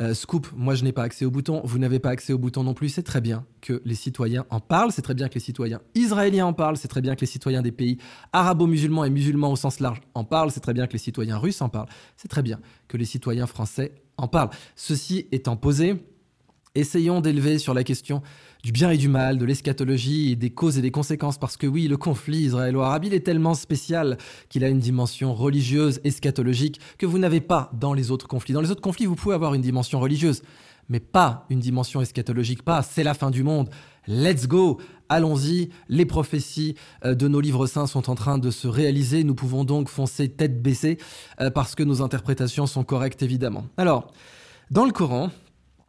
Euh, 0.00 0.12
scoop, 0.12 0.48
moi 0.56 0.74
je 0.74 0.82
n'ai 0.82 0.90
pas 0.90 1.04
accès 1.04 1.24
au 1.24 1.30
bouton, 1.30 1.60
vous 1.64 1.78
n'avez 1.78 2.00
pas 2.00 2.10
accès 2.10 2.32
au 2.32 2.38
bouton 2.38 2.64
non 2.64 2.74
plus, 2.74 2.88
c'est 2.88 3.04
très 3.04 3.20
bien 3.20 3.46
que 3.60 3.80
les 3.84 3.94
citoyens 3.94 4.44
en 4.50 4.58
parlent, 4.58 4.90
c'est 4.90 5.02
très 5.02 5.14
bien 5.14 5.28
que 5.28 5.34
les 5.34 5.40
citoyens 5.40 5.80
israéliens 5.94 6.46
en 6.46 6.52
parlent, 6.52 6.76
c'est 6.76 6.88
très 6.88 7.00
bien 7.00 7.14
que 7.14 7.20
les 7.20 7.28
citoyens 7.28 7.62
des 7.62 7.70
pays 7.70 7.98
arabo-musulmans 8.32 9.04
et 9.04 9.10
musulmans 9.10 9.52
au 9.52 9.56
sens 9.56 9.78
large 9.78 10.00
en 10.14 10.24
parlent, 10.24 10.50
c'est 10.50 10.58
très 10.58 10.74
bien 10.74 10.88
que 10.88 10.94
les 10.94 10.98
citoyens 10.98 11.38
russes 11.38 11.62
en 11.62 11.68
parlent, 11.68 11.88
c'est 12.16 12.26
très 12.26 12.42
bien 12.42 12.58
que 12.88 12.96
les 12.96 13.04
citoyens 13.04 13.46
français 13.46 13.94
en 14.16 14.26
parlent. 14.26 14.50
Ceci 14.74 15.28
étant 15.30 15.56
posé, 15.56 16.04
essayons 16.74 17.20
d'élever 17.20 17.58
sur 17.58 17.72
la 17.72 17.84
question 17.84 18.20
du 18.64 18.72
bien 18.72 18.90
et 18.90 18.96
du 18.96 19.08
mal, 19.08 19.36
de 19.36 19.44
l'eschatologie 19.44 20.36
des 20.36 20.48
causes 20.48 20.78
et 20.78 20.80
des 20.80 20.90
conséquences, 20.90 21.36
parce 21.36 21.58
que 21.58 21.66
oui, 21.66 21.86
le 21.86 21.98
conflit 21.98 22.44
israélo-arabe, 22.44 23.04
il 23.04 23.12
est 23.12 23.20
tellement 23.20 23.52
spécial 23.52 24.16
qu'il 24.48 24.64
a 24.64 24.68
une 24.68 24.78
dimension 24.78 25.34
religieuse, 25.34 26.00
eschatologique, 26.02 26.80
que 26.96 27.04
vous 27.04 27.18
n'avez 27.18 27.42
pas 27.42 27.70
dans 27.74 27.92
les 27.92 28.10
autres 28.10 28.26
conflits. 28.26 28.54
Dans 28.54 28.62
les 28.62 28.70
autres 28.70 28.80
conflits, 28.80 29.04
vous 29.04 29.16
pouvez 29.16 29.34
avoir 29.34 29.52
une 29.52 29.60
dimension 29.60 30.00
religieuse, 30.00 30.40
mais 30.88 30.98
pas 30.98 31.44
une 31.50 31.60
dimension 31.60 32.00
eschatologique, 32.00 32.62
pas 32.62 32.82
c'est 32.82 33.04
la 33.04 33.12
fin 33.12 33.30
du 33.30 33.42
monde, 33.42 33.68
let's 34.08 34.48
go, 34.48 34.80
allons-y, 35.10 35.68
les 35.90 36.06
prophéties 36.06 36.74
euh, 37.04 37.14
de 37.14 37.28
nos 37.28 37.40
livres 37.40 37.66
saints 37.66 37.86
sont 37.86 38.08
en 38.08 38.14
train 38.14 38.38
de 38.38 38.50
se 38.50 38.66
réaliser, 38.66 39.24
nous 39.24 39.34
pouvons 39.34 39.64
donc 39.64 39.90
foncer 39.90 40.30
tête 40.30 40.62
baissée, 40.62 40.96
euh, 41.42 41.50
parce 41.50 41.74
que 41.74 41.82
nos 41.82 42.00
interprétations 42.00 42.66
sont 42.66 42.82
correctes 42.82 43.22
évidemment. 43.22 43.66
Alors, 43.76 44.10
dans 44.70 44.86
le 44.86 44.92
Coran, 44.92 45.28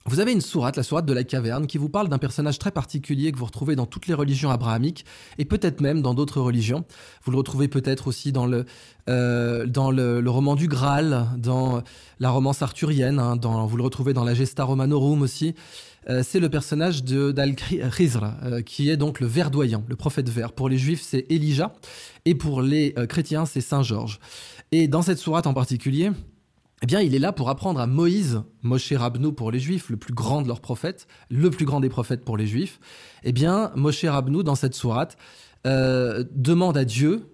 vous 0.07 0.19
avez 0.19 0.33
une 0.33 0.41
sourate, 0.41 0.77
la 0.77 0.83
sourate 0.83 1.07
de 1.07 1.13
la 1.13 1.23
caverne, 1.23 1.65
qui 1.65 1.79
vous 1.79 1.89
parle 1.89 2.09
d'un 2.09 2.19
personnage 2.19 2.59
très 2.59 2.69
particulier 2.69 3.31
que 3.31 3.37
vous 3.39 3.45
retrouvez 3.45 3.75
dans 3.75 3.87
toutes 3.87 4.05
les 4.05 4.13
religions 4.13 4.51
abrahamiques 4.51 5.03
et 5.39 5.45
peut-être 5.45 5.81
même 5.81 6.03
dans 6.03 6.13
d'autres 6.13 6.41
religions. 6.41 6.85
Vous 7.23 7.31
le 7.31 7.37
retrouvez 7.37 7.67
peut-être 7.67 8.07
aussi 8.07 8.31
dans 8.31 8.45
le, 8.45 8.65
euh, 9.09 9.65
dans 9.65 9.89
le, 9.89 10.21
roman 10.29 10.55
du 10.55 10.67
Graal, 10.67 11.27
dans 11.39 11.81
la 12.19 12.29
romance 12.29 12.61
arthurienne, 12.61 13.17
hein, 13.17 13.35
dans, 13.35 13.65
vous 13.65 13.77
le 13.77 13.83
retrouvez 13.83 14.13
dans 14.13 14.23
la 14.23 14.35
Gesta 14.35 14.63
Romanorum 14.63 15.23
aussi. 15.23 15.55
Euh, 16.07 16.21
c'est 16.23 16.39
le 16.39 16.49
personnage 16.49 17.03
d'Al-Khizr, 17.03 18.23
euh, 18.43 18.61
qui 18.61 18.91
est 18.91 18.97
donc 18.97 19.19
le 19.19 19.25
verdoyant, 19.25 19.83
le 19.87 19.95
prophète 19.95 20.29
vert. 20.29 20.51
Pour 20.51 20.69
les 20.69 20.77
juifs, 20.77 21.01
c'est 21.01 21.25
Elijah, 21.31 21.73
et 22.25 22.35
pour 22.35 22.61
les 22.61 22.93
chrétiens, 23.09 23.47
c'est 23.47 23.61
Saint 23.61 23.81
Georges. 23.81 24.19
Et 24.71 24.87
dans 24.87 25.01
cette 25.01 25.17
sourate 25.17 25.47
en 25.47 25.55
particulier, 25.55 26.11
eh 26.85 26.87
bien, 26.87 27.01
il 27.01 27.15
est 27.15 27.19
là 27.19 27.31
pour 27.31 27.49
apprendre 27.49 27.79
à 27.79 27.87
Moïse, 27.87 28.43
Moshe 28.61 28.93
Rabnou 28.93 29.31
pour 29.31 29.49
les 29.49 29.59
Juifs, 29.59 29.89
le 29.89 29.97
plus 29.97 30.13
grand 30.13 30.43
de 30.43 30.47
leurs 30.47 30.61
prophètes, 30.61 31.07
le 31.31 31.49
plus 31.49 31.65
grand 31.65 31.79
des 31.79 31.89
prophètes 31.89 32.23
pour 32.23 32.37
les 32.37 32.45
Juifs. 32.45 32.79
Eh 33.23 33.31
bien, 33.31 33.71
Moshe 33.75 34.05
Rabnou, 34.05 34.43
dans 34.43 34.53
cette 34.53 34.75
sourate, 34.75 35.17
euh, 35.65 36.23
demande 36.35 36.77
à 36.77 36.85
Dieu 36.85 37.25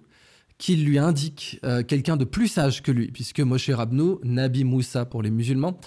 qu'il 0.58 0.86
lui 0.86 0.98
indique 0.98 1.60
euh, 1.66 1.84
quelqu'un 1.84 2.16
de 2.16 2.24
plus 2.24 2.48
sage 2.48 2.82
que 2.82 2.94
lui, 2.94 3.12
puisque 3.12 3.42
Moshe 3.42 3.70
Rabnou, 3.70 4.22
Nabi 4.24 4.64
Moussa 4.64 5.04
pour 5.04 5.22
les 5.22 5.30
musulmans, 5.30 5.78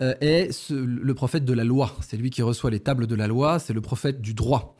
euh, 0.00 0.14
est 0.22 0.70
le 0.70 1.12
prophète 1.12 1.44
de 1.44 1.52
la 1.52 1.64
loi. 1.64 1.94
C'est 2.00 2.16
lui 2.16 2.30
qui 2.30 2.40
reçoit 2.40 2.70
les 2.70 2.80
tables 2.80 3.06
de 3.06 3.14
la 3.14 3.26
loi, 3.26 3.58
c'est 3.58 3.74
le 3.74 3.82
prophète 3.82 4.22
du 4.22 4.32
droit. 4.32 4.78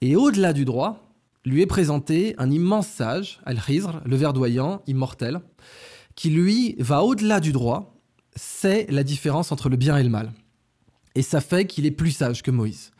Et 0.00 0.14
au-delà 0.14 0.52
du 0.52 0.64
droit, 0.64 1.10
lui 1.44 1.60
est 1.60 1.66
présenté 1.66 2.36
un 2.38 2.52
immense 2.52 2.86
sage, 2.86 3.40
Al-Khizr, 3.44 4.00
le 4.06 4.14
verdoyant, 4.14 4.80
immortel, 4.86 5.40
qui 6.14 6.30
lui 6.30 6.76
va 6.78 7.02
au-delà 7.02 7.40
du 7.40 7.52
droit, 7.52 7.96
c'est 8.36 8.90
la 8.90 9.04
différence 9.04 9.52
entre 9.52 9.68
le 9.68 9.76
bien 9.76 9.96
et 9.96 10.02
le 10.02 10.08
mal. 10.08 10.32
Et 11.14 11.22
ça 11.22 11.40
fait 11.40 11.66
qu'il 11.66 11.86
est 11.86 11.90
plus 11.90 12.10
sage 12.10 12.42
que 12.42 12.50
Moïse. 12.50 12.90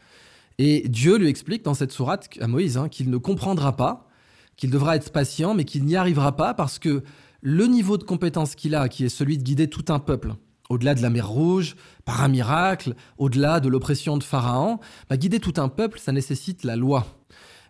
Et 0.59 0.88
Dieu 0.88 1.16
lui 1.16 1.28
explique 1.28 1.64
dans 1.64 1.75
cette 1.75 1.92
sourate 1.92 2.28
à 2.40 2.47
Moïse 2.47 2.76
hein, 2.76 2.88
qu'il 2.88 3.11
ne 3.11 3.16
comprendra 3.16 3.76
pas, 3.76 4.09
qu'il 4.56 4.71
devra 4.71 4.94
être 4.97 5.11
patient, 5.11 5.54
mais 5.54 5.64
qu'il 5.64 5.85
n'y 5.85 5.97
arrivera 5.97 6.37
pas 6.37 6.54
parce 6.54 6.78
que 6.78 7.02
le 7.40 7.66
niveau 7.66 7.99
de 7.99 8.04
compétence 8.04 8.54
qu'il 8.54 8.75
a, 8.75 8.88
qui 8.88 9.04
est 9.04 9.09
celui 9.09 9.37
de 9.37 9.42
guider 9.42 9.68
tout 9.68 9.85
un 9.88 9.99
peuple, 9.99 10.35
au-delà 10.71 10.94
de 10.94 11.02
la 11.02 11.11
mer 11.11 11.28
Rouge, 11.28 11.76
par 12.04 12.23
un 12.23 12.28
miracle, 12.28 12.94
au-delà 13.18 13.61
de 13.61 13.68
l'oppression 13.68 14.16
de 14.16 14.23
Pharaon, 14.23 14.78
bah, 15.11 15.16
guider 15.16 15.40
tout 15.40 15.54
un 15.56 15.68
peuple, 15.68 15.99
ça 15.99 16.12
nécessite 16.12 16.64
la 16.64 16.76
loi. 16.76 17.06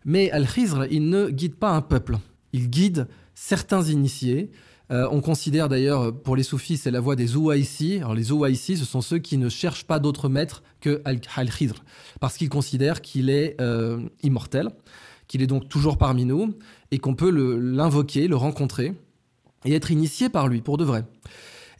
Mais 0.05 0.31
Al-Khizr, 0.31 0.85
il 0.91 1.09
ne 1.09 1.31
guide 1.31 1.57
pas 1.57 1.71
un 1.71 1.81
peuple, 1.81 2.19
il 2.53 2.69
guide 2.69 3.09
certains 3.35 3.83
initiés. 3.83 4.51
Euh, 4.91 5.09
on 5.11 5.21
considère 5.21 5.69
d'ailleurs, 5.69 6.15
pour 6.15 6.37
les 6.37 6.43
soufis, 6.43 6.77
c'est 6.77 6.91
la 6.91 7.01
voie 7.01 7.17
des 7.17 7.37
Ouaïssi. 7.37 7.97
Alors 7.97 8.15
les 8.15 8.33
Ouaïssi, 8.33 8.77
ce 8.77 8.85
sont 8.85 9.01
ceux 9.01 9.19
qui 9.19 9.39
ne 9.39 9.49
cherchent 9.49 9.85
pas 9.85 9.99
d'autre 9.99 10.29
maître 10.29 10.63
que 10.81 11.03
Al-Khidr, 11.05 11.83
parce 12.21 12.37
qu'ils 12.37 12.51
considèrent 12.51 13.01
qu'il 13.01 13.31
est 13.31 13.57
euh, 13.61 14.01
immortel, 14.23 14.69
qu'il 15.27 15.43
est 15.43 15.47
donc 15.47 15.69
toujours 15.69 15.97
parmi 15.97 16.27
nous, 16.27 16.55
et 16.91 16.99
qu'on 16.99 17.15
peut 17.15 17.31
l'invoquer, 17.31 18.29
le, 18.29 18.37
rencontrer, 18.37 18.93
et 19.65 19.75
être 19.75 19.91
initié 19.91 20.29
par 20.29 20.49
lui, 20.49 20.61
pour 20.61 20.77
de 20.77 20.85
vrai. 20.85 21.05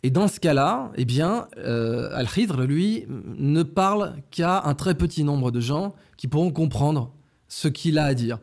Et 0.03 0.11
dans 0.11 0.29
ce 0.29 0.41
cas-là, 0.41 0.91
eh 0.97 1.05
bien, 1.05 1.49
euh, 1.59 2.11
Al-Khidr, 2.13 2.63
lui, 2.63 3.07
ne 3.09 3.63
parle 3.63 4.17
qu'à 4.31 4.63
un 4.65 4.75
très 4.75 4.95
petit 4.95 5.25
nombre 5.25 5.51
de 5.51 5.61
gens 5.61 5.95
qui 6.17 6.29
pourront 6.29 6.51
comprendre 6.51 7.13
ce 7.49 7.69
qu'il 7.69 7.99
a 7.99 8.05
à 8.05 8.15
dire. 8.15 8.39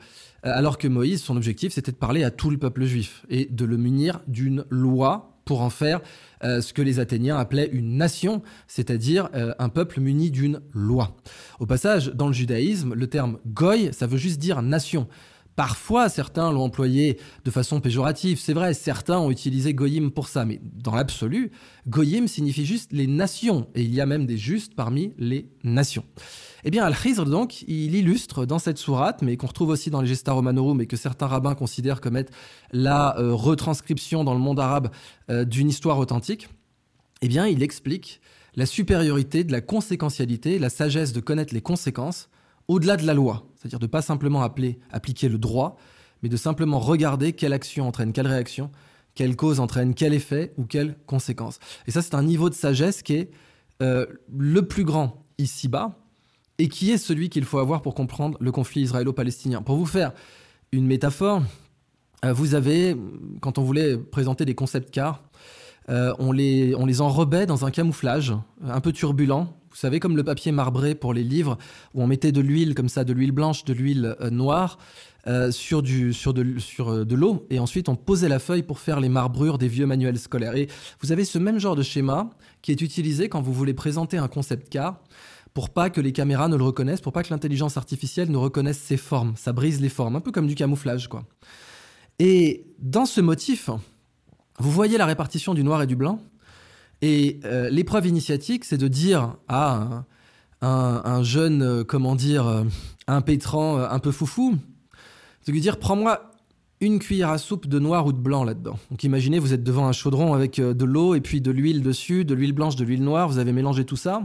Euh, 0.45 0.51
alors 0.53 0.77
que 0.77 0.87
Moïse, 0.87 1.21
son 1.21 1.37
objectif, 1.37 1.73
c'était 1.73 1.91
de 1.91 1.97
parler 1.97 2.23
à 2.23 2.31
tout 2.31 2.49
le 2.49 2.57
peuple 2.57 2.85
juif 2.85 3.25
et 3.29 3.45
de 3.45 3.65
le 3.65 3.77
munir 3.77 4.21
d'une 4.27 4.65
loi 4.69 5.31
pour 5.45 5.61
en 5.61 5.69
faire 5.69 6.01
euh, 6.43 6.61
ce 6.61 6.73
que 6.73 6.81
les 6.81 6.99
Athéniens 6.99 7.37
appelaient 7.37 7.69
une 7.71 7.97
nation, 7.97 8.41
c'est-à-dire 8.67 9.29
euh, 9.35 9.53
un 9.59 9.69
peuple 9.69 9.99
muni 9.99 10.31
d'une 10.31 10.61
loi. 10.73 11.15
Au 11.59 11.65
passage, 11.65 12.11
dans 12.13 12.27
le 12.27 12.33
judaïsme, 12.33 12.93
le 12.93 13.07
terme 13.07 13.39
goy, 13.47 13.91
ça 13.91 14.07
veut 14.07 14.17
juste 14.17 14.39
dire 14.39 14.61
nation. 14.61 15.07
Parfois, 15.55 16.09
certains 16.09 16.51
l'ont 16.51 16.63
employé 16.63 17.19
de 17.43 17.51
façon 17.51 17.81
péjorative. 17.81 18.39
C'est 18.39 18.53
vrai, 18.53 18.73
certains 18.73 19.19
ont 19.19 19.31
utilisé 19.31 19.73
goyim 19.73 20.09
pour 20.09 20.27
ça, 20.27 20.45
mais 20.45 20.61
dans 20.63 20.95
l'absolu, 20.95 21.51
goyim 21.87 22.27
signifie 22.27 22.65
juste 22.65 22.93
les 22.93 23.07
nations, 23.07 23.67
et 23.75 23.83
il 23.83 23.93
y 23.93 24.01
a 24.01 24.05
même 24.05 24.25
des 24.25 24.37
justes 24.37 24.75
parmi 24.75 25.13
les 25.17 25.49
nations. 25.63 26.05
Eh 26.63 26.71
bien, 26.71 26.85
Al-Khizr, 26.85 27.25
donc, 27.25 27.63
il 27.63 27.95
illustre 27.95 28.45
dans 28.45 28.59
cette 28.59 28.77
sourate, 28.77 29.21
mais 29.21 29.35
qu'on 29.35 29.47
retrouve 29.47 29.69
aussi 29.69 29.89
dans 29.89 30.01
les 30.01 30.07
Gesta 30.07 30.31
Romanorum 30.31 30.79
et 30.79 30.85
que 30.85 30.95
certains 30.95 31.27
rabbins 31.27 31.55
considèrent 31.55 32.01
comme 32.01 32.15
être 32.15 32.31
la 32.71 33.17
euh, 33.19 33.33
retranscription 33.33 34.23
dans 34.23 34.33
le 34.33 34.39
monde 34.39 34.59
arabe 34.59 34.89
euh, 35.29 35.43
d'une 35.43 35.69
histoire 35.69 35.97
authentique, 35.97 36.49
eh 37.21 37.27
bien, 37.27 37.47
il 37.47 37.61
explique 37.63 38.21
la 38.55 38.65
supériorité 38.65 39.43
de 39.43 39.51
la 39.51 39.61
conséquentialité, 39.61 40.59
la 40.59 40.69
sagesse 40.69 41.13
de 41.13 41.19
connaître 41.19 41.53
les 41.53 41.61
conséquences 41.61 42.29
au-delà 42.67 42.97
de 42.97 43.05
la 43.05 43.13
loi. 43.13 43.47
C'est-à-dire 43.55 43.79
de 43.79 43.87
pas 43.87 44.01
simplement 44.01 44.41
appliquer 44.43 45.29
le 45.29 45.37
droit, 45.37 45.77
mais 46.23 46.29
de 46.29 46.37
simplement 46.37 46.79
regarder 46.79 47.33
quelle 47.33 47.53
action 47.53 47.87
entraîne 47.87 48.13
quelle 48.13 48.27
réaction, 48.27 48.71
quelle 49.15 49.35
cause 49.35 49.59
entraîne 49.59 49.93
quel 49.93 50.13
effet 50.13 50.53
ou 50.57 50.65
quelle 50.65 50.95
conséquence. 51.05 51.59
Et 51.87 51.91
ça, 51.91 52.01
c'est 52.01 52.15
un 52.15 52.23
niveau 52.23 52.49
de 52.49 52.55
sagesse 52.55 53.01
qui 53.01 53.13
est 53.13 53.31
euh, 53.81 54.05
le 54.37 54.67
plus 54.67 54.83
grand 54.83 55.25
ici-bas, 55.37 55.97
et 56.61 56.67
qui 56.67 56.91
est 56.91 56.99
celui 56.99 57.29
qu'il 57.29 57.43
faut 57.43 57.57
avoir 57.57 57.81
pour 57.81 57.95
comprendre 57.95 58.37
le 58.39 58.51
conflit 58.51 58.81
israélo-palestinien. 58.81 59.63
Pour 59.63 59.77
vous 59.77 59.87
faire 59.87 60.11
une 60.71 60.85
métaphore, 60.85 61.41
euh, 62.23 62.33
vous 62.33 62.53
avez, 62.53 62.95
quand 63.41 63.57
on 63.57 63.63
voulait 63.63 63.97
présenter 63.97 64.45
des 64.45 64.53
concepts 64.53 64.91
cars, 64.91 65.23
euh, 65.89 66.13
on, 66.19 66.31
les, 66.31 66.75
on 66.75 66.85
les 66.85 67.01
enrobait 67.01 67.47
dans 67.47 67.65
un 67.65 67.71
camouflage 67.71 68.33
un 68.63 68.79
peu 68.79 68.91
turbulent. 68.91 69.47
Vous 69.71 69.77
savez, 69.77 69.99
comme 69.99 70.15
le 70.15 70.23
papier 70.23 70.51
marbré 70.51 70.93
pour 70.93 71.13
les 71.13 71.23
livres, 71.23 71.57
où 71.93 72.03
on 72.03 72.07
mettait 72.07 72.31
de 72.31 72.41
l'huile 72.41 72.75
comme 72.75 72.89
ça, 72.89 73.03
de 73.03 73.13
l'huile 73.13 73.31
blanche, 73.31 73.65
de 73.65 73.73
l'huile 73.73 74.15
euh, 74.21 74.29
noire, 74.29 74.77
sur, 75.51 75.83
du, 75.83 76.13
sur, 76.13 76.33
de, 76.33 76.57
sur 76.57 77.05
de 77.05 77.15
l'eau, 77.15 77.45
et 77.51 77.59
ensuite 77.59 77.89
on 77.89 77.95
posait 77.95 78.27
la 78.27 78.39
feuille 78.39 78.63
pour 78.63 78.79
faire 78.79 78.99
les 78.99 79.07
marbrures 79.07 79.59
des 79.59 79.67
vieux 79.67 79.85
manuels 79.85 80.17
scolaires. 80.17 80.55
Et 80.55 80.67
vous 80.99 81.11
avez 81.11 81.25
ce 81.25 81.37
même 81.37 81.59
genre 81.59 81.75
de 81.75 81.83
schéma 81.83 82.31
qui 82.63 82.71
est 82.71 82.81
utilisé 82.81 83.29
quand 83.29 83.39
vous 83.39 83.53
voulez 83.53 83.75
présenter 83.75 84.17
un 84.17 84.27
concept 84.27 84.69
car 84.69 84.99
pour 85.53 85.69
pas 85.69 85.89
que 85.89 86.01
les 86.01 86.11
caméras 86.11 86.47
ne 86.47 86.55
le 86.55 86.63
reconnaissent, 86.63 87.01
pour 87.01 87.13
pas 87.13 87.23
que 87.23 87.29
l'intelligence 87.29 87.77
artificielle 87.77 88.31
ne 88.31 88.37
reconnaisse 88.37 88.79
ses 88.79 88.97
formes. 88.97 89.33
Ça 89.35 89.53
brise 89.53 89.81
les 89.81 89.89
formes, 89.89 90.15
un 90.15 90.21
peu 90.21 90.31
comme 90.31 90.47
du 90.47 90.55
camouflage, 90.55 91.07
quoi. 91.07 91.23
Et 92.19 92.67
dans 92.79 93.05
ce 93.05 93.19
motif, 93.19 93.69
vous 94.59 94.71
voyez 94.71 94.97
la 94.97 95.05
répartition 95.05 95.53
du 95.53 95.63
noir 95.63 95.81
et 95.81 95.87
du 95.87 95.95
blanc. 95.95 96.19
Et 97.01 97.39
euh, 97.45 97.69
l'épreuve 97.69 98.07
initiatique, 98.07 98.65
c'est 98.65 98.77
de 98.77 98.87
dire 98.87 99.35
à 99.47 100.03
un, 100.61 101.23
jeune, 101.23 101.61
euh, 101.63 101.83
comment 101.83 102.15
dire, 102.15 102.47
euh, 102.47 102.63
un 103.07 103.17
un 103.17 103.99
peu 103.99 104.11
foufou, 104.11 104.57
de 105.47 105.51
lui 105.51 105.61
dire 105.61 105.79
prends-moi 105.79 106.31
une 106.79 106.99
cuillère 106.99 107.29
à 107.29 107.37
soupe 107.37 107.67
de 107.67 107.79
noir 107.79 108.05
ou 108.05 108.13
de 108.13 108.17
blanc 108.17 108.43
là-dedans. 108.43 108.77
Donc 108.89 109.03
imaginez, 109.03 109.39
vous 109.39 109.53
êtes 109.53 109.63
devant 109.63 109.87
un 109.87 109.91
chaudron 109.91 110.33
avec 110.33 110.59
de 110.59 110.85
l'eau 110.85 111.13
et 111.13 111.21
puis 111.21 111.41
de 111.41 111.51
l'huile 111.51 111.83
dessus, 111.83 112.25
de 112.25 112.33
l'huile 112.33 112.53
blanche, 112.53 112.75
de 112.75 112.83
l'huile 112.83 113.03
noire, 113.03 113.27
vous 113.27 113.37
avez 113.37 113.51
mélangé 113.51 113.85
tout 113.85 113.95
ça 113.95 114.23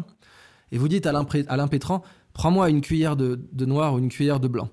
et 0.72 0.78
vous 0.78 0.88
dites 0.88 1.06
à 1.06 1.10
Alain 1.48 1.68
Pétran, 1.68 2.02
prends-moi 2.32 2.70
une 2.70 2.80
cuillère 2.80 3.16
de, 3.16 3.38
noir 3.64 3.94
ou 3.94 3.98
une 3.98 4.08
cuillère 4.08 4.40
de 4.40 4.48
blanc. 4.48 4.68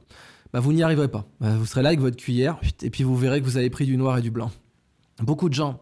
Bah, 0.51 0.59
vous 0.59 0.73
n'y 0.73 0.83
arriverez 0.83 1.07
pas. 1.07 1.25
Bah, 1.39 1.55
vous 1.55 1.65
serez 1.65 1.81
là 1.81 1.89
avec 1.89 1.99
votre 1.99 2.17
cuillère, 2.17 2.59
et 2.81 2.89
puis 2.89 3.03
vous 3.03 3.15
verrez 3.15 3.41
que 3.41 3.45
vous 3.45 3.57
avez 3.57 3.69
pris 3.69 3.85
du 3.85 3.97
noir 3.97 4.17
et 4.17 4.21
du 4.21 4.31
blanc. 4.31 4.51
Beaucoup 5.21 5.49
de 5.49 5.53
gens 5.53 5.79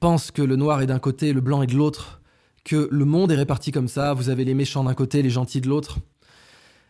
pensent 0.00 0.30
que 0.30 0.42
le 0.42 0.56
noir 0.56 0.82
est 0.82 0.86
d'un 0.86 0.98
côté, 0.98 1.32
le 1.32 1.40
blanc 1.40 1.62
est 1.62 1.66
de 1.66 1.74
l'autre, 1.74 2.20
que 2.64 2.88
le 2.90 3.04
monde 3.04 3.32
est 3.32 3.36
réparti 3.36 3.72
comme 3.72 3.88
ça, 3.88 4.14
vous 4.14 4.28
avez 4.28 4.44
les 4.44 4.54
méchants 4.54 4.84
d'un 4.84 4.94
côté, 4.94 5.22
les 5.22 5.30
gentils 5.30 5.60
de 5.60 5.68
l'autre. 5.68 5.98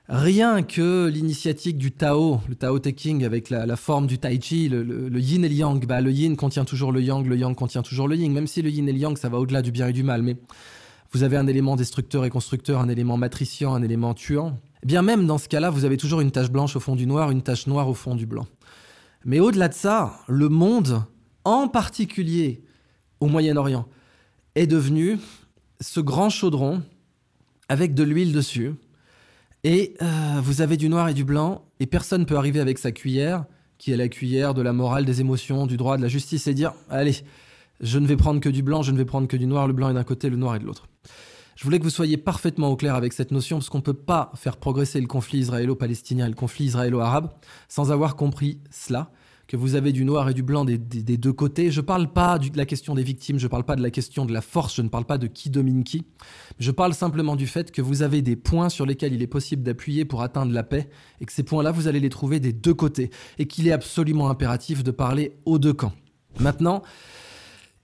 Rien 0.08 0.62
que 0.62 1.06
l'initiatique 1.06 1.76
du 1.76 1.92
Tao, 1.92 2.40
le 2.48 2.54
Tao 2.54 2.78
Te 2.78 2.88
King 2.88 3.24
avec 3.24 3.50
la, 3.50 3.76
forme 3.76 4.06
du 4.06 4.18
Tai 4.18 4.40
Chi, 4.40 4.70
le, 4.70 5.20
yin 5.20 5.44
et 5.44 5.48
le 5.48 5.54
yang, 5.54 5.84
bah, 5.86 6.00
le 6.00 6.10
yin 6.10 6.34
contient 6.34 6.64
toujours 6.64 6.92
le 6.92 7.02
yang, 7.02 7.26
le 7.26 7.36
yang 7.36 7.54
contient 7.54 7.82
toujours 7.82 8.08
le 8.08 8.16
yin, 8.16 8.32
même 8.32 8.46
si 8.46 8.62
le 8.62 8.70
yin 8.70 8.88
et 8.88 8.92
le 8.92 8.98
yang, 8.98 9.18
ça 9.18 9.28
va 9.28 9.38
au-delà 9.38 9.60
du 9.60 9.70
bien 9.70 9.88
et 9.88 9.92
du 9.92 10.02
mal. 10.02 10.22
Mais 10.22 10.36
vous 11.12 11.24
avez 11.24 11.36
un 11.36 11.46
élément 11.46 11.76
destructeur 11.76 12.24
et 12.24 12.30
constructeur, 12.30 12.80
un 12.80 12.88
élément 12.88 13.18
matriciant, 13.18 13.74
un 13.74 13.82
élément 13.82 14.14
tuant. 14.14 14.58
Eh 14.82 14.86
bien 14.86 15.02
même 15.02 15.26
dans 15.26 15.36
ce 15.36 15.48
cas-là, 15.48 15.68
vous 15.68 15.84
avez 15.84 15.98
toujours 15.98 16.22
une 16.22 16.30
tache 16.30 16.50
blanche 16.50 16.74
au 16.74 16.80
fond 16.80 16.96
du 16.96 17.06
noir, 17.06 17.30
une 17.30 17.42
tache 17.42 17.66
noire 17.66 17.88
au 17.88 17.94
fond 17.94 18.14
du 18.14 18.24
blanc. 18.24 18.46
Mais 19.26 19.40
au-delà 19.40 19.68
de 19.68 19.74
ça, 19.74 20.20
le 20.26 20.48
monde, 20.48 21.02
en 21.44 21.68
particulier 21.68 22.62
au 23.20 23.26
Moyen-Orient, 23.26 23.86
est 24.54 24.66
devenu 24.66 25.18
ce 25.80 26.00
grand 26.00 26.30
chaudron 26.30 26.82
avec 27.68 27.94
de 27.94 28.02
l'huile 28.02 28.32
dessus. 28.32 28.74
Et 29.64 29.94
euh, 30.02 30.40
vous 30.42 30.60
avez 30.60 30.76
du 30.76 30.88
noir 30.88 31.08
et 31.08 31.14
du 31.14 31.24
blanc, 31.24 31.62
et 31.80 31.86
personne 31.86 32.22
ne 32.22 32.26
peut 32.26 32.36
arriver 32.36 32.60
avec 32.60 32.78
sa 32.78 32.92
cuillère, 32.92 33.44
qui 33.76 33.92
est 33.92 33.96
la 33.96 34.08
cuillère 34.08 34.54
de 34.54 34.62
la 34.62 34.72
morale, 34.72 35.04
des 35.04 35.20
émotions, 35.20 35.66
du 35.66 35.76
droit, 35.76 35.96
de 35.96 36.02
la 36.02 36.08
justice, 36.08 36.46
et 36.46 36.54
dire, 36.54 36.72
allez, 36.90 37.16
je 37.80 37.98
ne 37.98 38.06
vais 38.06 38.16
prendre 38.16 38.40
que 38.40 38.48
du 38.48 38.62
blanc, 38.62 38.82
je 38.82 38.92
ne 38.92 38.96
vais 38.96 39.04
prendre 39.04 39.28
que 39.28 39.36
du 39.36 39.46
noir, 39.46 39.66
le 39.66 39.72
blanc 39.72 39.90
est 39.90 39.94
d'un 39.94 40.04
côté, 40.04 40.30
le 40.30 40.36
noir 40.36 40.56
est 40.56 40.58
de 40.60 40.64
l'autre. 40.64 40.88
Je 41.56 41.64
voulais 41.64 41.78
que 41.78 41.84
vous 41.84 41.90
soyez 41.90 42.16
parfaitement 42.16 42.68
au 42.68 42.76
clair 42.76 42.94
avec 42.94 43.12
cette 43.12 43.32
notion, 43.32 43.58
parce 43.58 43.68
qu'on 43.68 43.78
ne 43.78 43.82
peut 43.82 43.92
pas 43.92 44.30
faire 44.36 44.56
progresser 44.56 45.00
le 45.00 45.08
conflit 45.08 45.40
israélo-palestinien 45.40 46.26
et 46.26 46.28
le 46.28 46.34
conflit 46.34 46.66
israélo-arabe 46.66 47.30
sans 47.68 47.90
avoir 47.90 48.14
compris 48.14 48.60
cela, 48.70 49.10
que 49.48 49.56
vous 49.56 49.74
avez 49.74 49.92
du 49.92 50.04
noir 50.04 50.28
et 50.28 50.34
du 50.34 50.42
blanc 50.42 50.66
des, 50.66 50.76
deux 50.76 51.32
côtés. 51.32 51.70
Je 51.70 51.80
ne 51.80 51.86
parle 51.86 52.12
pas 52.12 52.38
de 52.38 52.56
la 52.56 52.66
question 52.66 52.94
des 52.94 53.02
victimes, 53.02 53.38
je 53.38 53.46
ne 53.46 53.50
parle 53.50 53.64
pas 53.64 53.76
de 53.76 53.82
la 53.82 53.90
question 53.90 54.26
de 54.26 54.32
la 54.32 54.42
force, 54.42 54.76
je 54.76 54.82
ne 54.82 54.90
parle 54.90 55.06
pas 55.06 55.16
de 55.16 55.26
qui 55.26 55.48
domine 55.48 55.84
qui. 55.84 56.04
Je 56.58 56.70
parle 56.70 56.92
simplement 56.92 57.34
du 57.34 57.46
fait 57.46 57.72
que 57.72 57.80
vous 57.80 58.02
avez 58.02 58.20
des 58.20 58.36
points 58.36 58.68
sur 58.68 58.84
lesquels 58.84 59.14
il 59.14 59.22
est 59.22 59.26
possible 59.26 59.62
d'appuyer 59.62 60.04
pour 60.04 60.22
atteindre 60.22 60.52
la 60.52 60.64
paix, 60.64 60.90
et 61.22 61.24
que 61.24 61.32
ces 61.32 61.44
points-là, 61.44 61.70
vous 61.70 61.88
allez 61.88 61.98
les 61.98 62.10
trouver 62.10 62.40
des 62.40 62.52
deux 62.52 62.74
côtés, 62.74 63.08
et 63.38 63.46
qu'il 63.46 63.66
est 63.66 63.72
absolument 63.72 64.28
impératif 64.28 64.84
de 64.84 64.90
parler 64.90 65.38
aux 65.46 65.58
deux 65.58 65.72
camps. 65.72 65.94
Maintenant, 66.40 66.82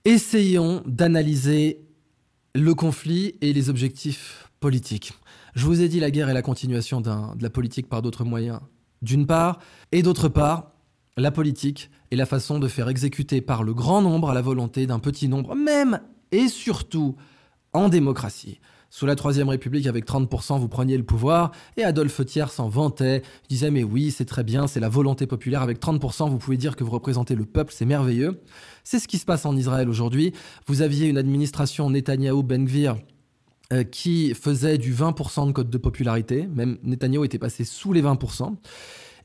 essayons 0.05 0.83
d'analyser 0.85 1.81
le 2.53 2.75
conflit 2.75 3.35
et 3.41 3.53
les 3.53 3.71
objectifs 3.71 4.51
politiques. 4.59 5.13
Je 5.55 5.65
vous 5.65 5.81
ai 5.81 5.89
dit 5.89 5.99
la 5.99 6.11
guerre 6.11 6.29
est 6.29 6.33
la 6.35 6.43
continuation 6.43 7.01
de 7.01 7.41
la 7.41 7.49
politique 7.49 7.89
par 7.89 8.03
d'autres 8.03 8.23
moyens, 8.23 8.59
d'une 9.01 9.25
part, 9.25 9.57
et 9.91 10.03
d'autre 10.03 10.29
part, 10.29 10.74
la 11.17 11.31
politique 11.31 11.89
est 12.11 12.15
la 12.15 12.25
façon 12.25 12.59
de 12.59 12.67
faire 12.67 12.89
exécuter 12.89 13.41
par 13.41 13.63
le 13.63 13.73
grand 13.73 14.01
nombre 14.01 14.29
à 14.29 14.33
la 14.33 14.41
volonté 14.41 14.85
d'un 14.85 14.99
petit 14.99 15.27
nombre, 15.27 15.55
même 15.55 15.99
et 16.31 16.47
surtout 16.47 17.15
en 17.73 17.89
démocratie. 17.89 18.59
Sous 18.89 19.05
la 19.05 19.15
Troisième 19.15 19.49
République, 19.49 19.87
avec 19.87 20.05
30%, 20.05 20.59
vous 20.59 20.69
preniez 20.69 20.97
le 20.97 21.03
pouvoir, 21.03 21.51
et 21.75 21.83
Adolphe 21.83 22.25
Thiers 22.25 22.47
s'en 22.49 22.69
vantait, 22.69 23.23
il 23.43 23.47
disait 23.49 23.71
mais 23.71 23.83
oui, 23.83 24.11
c'est 24.11 24.25
très 24.25 24.43
bien, 24.43 24.67
c'est 24.67 24.79
la 24.79 24.89
volonté 24.89 25.27
populaire, 25.27 25.61
avec 25.61 25.81
30%, 25.81 26.29
vous 26.29 26.37
pouvez 26.37 26.57
dire 26.57 26.75
que 26.75 26.83
vous 26.83 26.91
représentez 26.91 27.35
le 27.35 27.45
peuple, 27.45 27.73
c'est 27.75 27.85
merveilleux. 27.85 28.41
C'est 28.83 28.99
ce 28.99 29.07
qui 29.07 29.17
se 29.17 29.25
passe 29.25 29.45
en 29.45 29.55
Israël 29.55 29.89
aujourd'hui. 29.89 30.33
Vous 30.67 30.81
aviez 30.81 31.07
une 31.07 31.17
administration 31.17 31.89
Netanyahou-Ben 31.89 32.67
euh, 33.73 33.83
qui 33.83 34.33
faisait 34.33 34.77
du 34.77 34.93
20% 34.93 35.47
de 35.47 35.51
code 35.51 35.69
de 35.69 35.77
popularité, 35.77 36.47
même 36.47 36.77
Netanyahou 36.83 37.25
était 37.25 37.39
passé 37.39 37.63
sous 37.63 37.91
les 37.91 38.01
20%. 38.01 38.55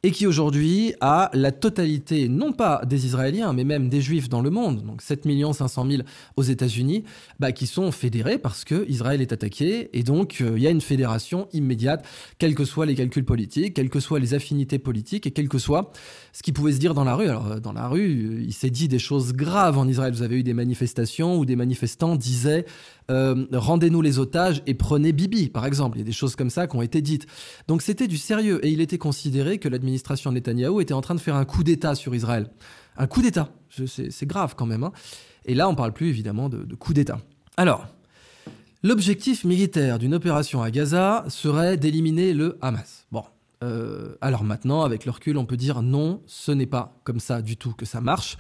Et 0.03 0.13
qui 0.13 0.27
aujourd'hui 0.27 0.95
a 1.03 1.31
la 1.35 1.53
totalité, 1.53 2.29
non 2.29 2.53
pas 2.53 2.81
des 2.87 3.05
Israéliens, 3.05 3.53
mais 3.53 3.65
même 3.65 3.91
des 3.91 4.01
Juifs 4.01 4.31
dans 4.31 4.41
le 4.41 4.49
monde, 4.49 4.83
donc 4.83 5.03
7 5.03 5.25
500 5.53 5.87
000 5.91 6.03
aux 6.37 6.43
États-Unis, 6.43 7.05
bah, 7.39 7.53
qui 7.53 7.67
sont 7.67 7.93
fédérés 7.93 8.39
parce 8.39 8.65
que 8.65 8.89
Israël 8.89 9.21
est 9.21 9.33
attaqué, 9.33 9.91
et 9.93 10.03
donc 10.03 10.39
euh, 10.41 10.55
il 10.57 10.63
y 10.63 10.67
a 10.67 10.71
une 10.71 10.81
fédération 10.81 11.49
immédiate, 11.53 12.07
quels 12.39 12.55
que 12.55 12.65
soient 12.65 12.87
les 12.87 12.95
calculs 12.95 13.27
politiques, 13.27 13.75
quelles 13.75 13.91
que 13.91 14.01
soient 14.01 14.21
les 14.21 14.33
affinités 14.33 14.79
politiques, 14.79 15.27
et 15.27 15.33
quel 15.33 15.51
que 15.51 15.59
soit 15.59 15.93
ce 16.33 16.43
qui 16.43 16.53
pouvait 16.53 16.73
se 16.73 16.79
dire 16.79 16.95
dans 16.95 17.05
la 17.05 17.15
rue. 17.15 17.29
Alors 17.29 17.49
euh, 17.49 17.61
dans 17.61 17.75
la 17.75 17.87
rue, 17.87 18.39
euh, 18.39 18.43
il 18.43 18.55
s'est 18.55 18.71
dit 18.71 18.89
des 18.89 18.99
choses 18.99 19.35
graves 19.35 19.77
en 19.77 19.87
Israël. 19.87 20.15
Vous 20.15 20.23
avez 20.23 20.39
eu 20.39 20.43
des 20.43 20.55
manifestations 20.55 21.37
où 21.39 21.45
des 21.45 21.57
manifestants 21.57 22.17
disaient 22.17 22.65
rendez-nous 23.53 24.03
les 24.03 24.21
otages 24.21 24.63
et 24.69 24.75
prenez 24.75 25.11
Bibi, 25.11 25.49
par 25.49 25.67
exemple. 25.67 25.99
Il 25.99 26.03
y 26.03 26.03
a 26.03 26.07
des 26.07 26.13
choses 26.13 26.37
comme 26.37 26.49
ça 26.49 26.69
qui 26.69 26.77
ont 26.77 26.83
été 26.83 27.03
dites. 27.03 27.27
Donc 27.67 27.83
c'était 27.83 28.07
du 28.07 28.17
sérieux, 28.17 28.65
et 28.65 28.69
il 28.69 28.81
était 28.81 28.99
considéré 28.99 29.59
que 29.59 29.69
l'administration 29.69 29.90
l'administration 29.91 30.31
Netanyahou 30.31 30.81
était 30.81 30.95
en 30.95 31.01
train 31.01 31.17
de 31.17 31.21
faire 31.21 31.35
un 31.35 31.45
coup 31.45 31.65
d'État 31.65 31.97
sur 31.97 32.15
Israël. 32.15 32.49
Un 32.97 33.09
coup 33.09 33.23
d'État, 33.23 33.49
c'est 33.87 34.27
grave 34.27 34.55
quand 34.57 34.67
même. 34.67 34.85
Hein. 34.85 34.93
Et 35.47 35.55
là, 35.55 35.69
on 35.69 35.73
ne 35.73 35.77
parle 35.77 35.93
plus 35.93 36.09
évidemment 36.09 36.49
de, 36.49 36.75
coup 36.77 36.95
d'État. 36.95 37.19
Alors, 37.57 37.89
l'objectif 38.85 39.45
militaire 39.45 39.99
d'une 39.99 40.15
opération 40.15 40.63
à 40.63 40.71
Gaza 40.71 41.25
serait 41.29 41.77
d'éliminer 41.77 42.35
le 42.35 42.57
Hamas. 42.61 43.07
Bon, 43.11 43.25
euh, 43.65 44.15
alors 44.21 44.45
maintenant, 44.45 44.83
avec 44.83 45.07
le 45.07 45.11
recul, 45.11 45.37
on 45.39 45.45
peut 45.45 45.57
dire 45.57 45.83
non, 45.83 46.23
ce 46.27 46.53
n'est 46.53 46.67
pas 46.67 46.95
comme 47.03 47.19
ça 47.19 47.43
du 47.43 47.57
tout 47.57 47.73
que 47.73 47.85
ça 47.85 48.01
marche. 48.01 48.37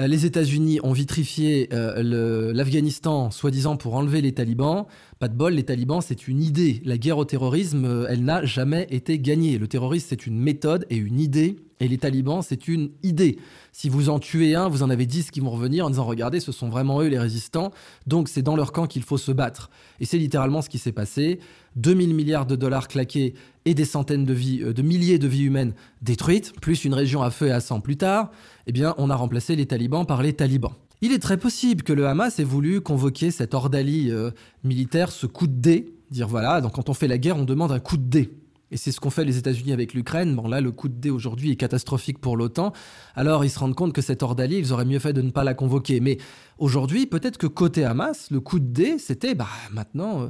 Euh, 0.00 0.06
les 0.06 0.24
États-Unis 0.24 0.80
ont 0.84 0.92
vitrifié 0.92 1.68
euh, 1.72 2.52
l'Afghanistan, 2.54 3.30
soi-disant 3.30 3.76
pour 3.76 3.94
enlever 3.94 4.22
les 4.22 4.32
talibans. 4.32 4.86
Pas 5.18 5.26
de 5.26 5.34
bol, 5.34 5.54
les 5.54 5.64
talibans, 5.64 6.00
c'est 6.00 6.28
une 6.28 6.40
idée. 6.40 6.80
La 6.84 6.96
guerre 6.96 7.18
au 7.18 7.24
terrorisme, 7.24 7.84
euh, 7.84 8.06
elle 8.08 8.22
n'a 8.22 8.44
jamais 8.44 8.86
été 8.90 9.18
gagnée. 9.18 9.58
Le 9.58 9.66
terrorisme, 9.66 10.06
c'est 10.08 10.26
une 10.26 10.38
méthode 10.38 10.86
et 10.90 10.96
une 10.96 11.18
idée. 11.18 11.56
Et 11.80 11.88
les 11.88 11.98
talibans, 11.98 12.40
c'est 12.40 12.68
une 12.68 12.90
idée. 13.02 13.38
Si 13.72 13.88
vous 13.88 14.10
en 14.10 14.20
tuez 14.20 14.54
un, 14.54 14.68
vous 14.68 14.84
en 14.84 14.90
avez 14.90 15.06
dix 15.06 15.32
qui 15.32 15.40
vont 15.40 15.50
revenir 15.50 15.86
en 15.86 15.90
disant 15.90 16.04
Regardez, 16.04 16.38
ce 16.38 16.52
sont 16.52 16.68
vraiment 16.68 17.02
eux 17.02 17.08
les 17.08 17.18
résistants. 17.18 17.72
Donc 18.06 18.28
c'est 18.28 18.42
dans 18.42 18.54
leur 18.54 18.70
camp 18.70 18.86
qu'il 18.86 19.02
faut 19.02 19.18
se 19.18 19.32
battre. 19.32 19.70
Et 19.98 20.04
c'est 20.04 20.18
littéralement 20.18 20.62
ce 20.62 20.68
qui 20.68 20.78
s'est 20.78 20.92
passé. 20.92 21.40
2000 21.74 22.14
milliards 22.14 22.46
de 22.46 22.54
dollars 22.54 22.86
claqués 22.86 23.34
et 23.64 23.74
des 23.74 23.84
centaines 23.84 24.24
de 24.24 24.32
vies, 24.32 24.60
de 24.60 24.82
milliers 24.82 25.18
de 25.18 25.26
vies 25.26 25.44
humaines 25.44 25.74
détruites, 26.00 26.52
plus 26.60 26.84
une 26.84 26.94
région 26.94 27.22
à 27.22 27.30
feu 27.30 27.48
et 27.48 27.52
à 27.52 27.60
sang 27.60 27.80
plus 27.80 27.96
tard 27.96 28.30
eh 28.68 28.72
bien, 28.72 28.94
on 28.98 29.08
a 29.08 29.16
remplacé 29.16 29.56
les 29.56 29.66
talibans 29.66 30.04
par 30.04 30.22
les 30.22 30.34
talibans. 30.34 30.74
Il 31.00 31.12
est 31.12 31.20
très 31.20 31.36
possible 31.36 31.82
que 31.82 31.92
le 31.92 32.06
Hamas 32.06 32.38
ait 32.40 32.44
voulu 32.44 32.80
convoquer 32.80 33.30
cette 33.30 33.54
ordalie 33.54 34.10
euh, 34.10 34.30
militaire, 34.64 35.12
ce 35.12 35.26
coup 35.26 35.46
de 35.46 35.52
dé, 35.52 35.94
dire 36.10 36.26
voilà, 36.26 36.60
donc 36.60 36.72
quand 36.72 36.88
on 36.88 36.94
fait 36.94 37.06
la 37.06 37.18
guerre, 37.18 37.36
on 37.36 37.44
demande 37.44 37.70
un 37.70 37.78
coup 37.78 37.96
de 37.96 38.08
dé. 38.08 38.30
Et 38.70 38.76
c'est 38.76 38.92
ce 38.92 39.00
qu'ont 39.00 39.10
fait 39.10 39.24
les 39.24 39.38
États-Unis 39.38 39.72
avec 39.72 39.94
l'Ukraine. 39.94 40.34
Bon, 40.34 40.46
là, 40.46 40.60
le 40.60 40.72
coup 40.72 40.88
de 40.88 40.94
dé 40.94 41.08
aujourd'hui 41.08 41.52
est 41.52 41.56
catastrophique 41.56 42.18
pour 42.18 42.36
l'OTAN. 42.36 42.72
Alors, 43.14 43.44
ils 43.44 43.50
se 43.50 43.58
rendent 43.58 43.74
compte 43.74 43.94
que 43.94 44.02
cette 44.02 44.22
ordalie, 44.22 44.58
ils 44.58 44.72
auraient 44.72 44.84
mieux 44.84 44.98
fait 44.98 45.14
de 45.14 45.22
ne 45.22 45.30
pas 45.30 45.44
la 45.44 45.54
convoquer. 45.54 46.00
Mais 46.00 46.18
aujourd'hui, 46.58 47.06
peut-être 47.06 47.38
que 47.38 47.46
côté 47.46 47.84
Hamas, 47.84 48.30
le 48.30 48.40
coup 48.40 48.58
de 48.58 48.66
dé, 48.66 48.98
c'était 48.98 49.34
bah, 49.34 49.48
maintenant, 49.72 50.22
euh, 50.22 50.26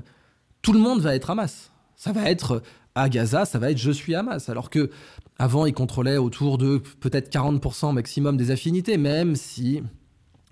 tout 0.62 0.72
le 0.72 0.78
monde 0.78 1.00
va 1.00 1.16
être 1.16 1.30
Hamas. 1.30 1.72
Ça 1.96 2.12
va 2.12 2.30
être 2.30 2.62
à 2.94 3.08
Gaza, 3.08 3.44
ça 3.44 3.58
va 3.58 3.72
être 3.72 3.78
je 3.78 3.90
suis 3.90 4.14
Hamas. 4.14 4.48
Alors 4.48 4.70
que 4.70 4.90
avant, 5.38 5.66
ils 5.66 5.74
contrôlaient 5.74 6.16
autour 6.16 6.58
de 6.58 6.80
peut-être 7.00 7.32
40% 7.32 7.92
maximum 7.92 8.36
des 8.36 8.52
affinités, 8.52 8.98
même 8.98 9.34
si, 9.34 9.82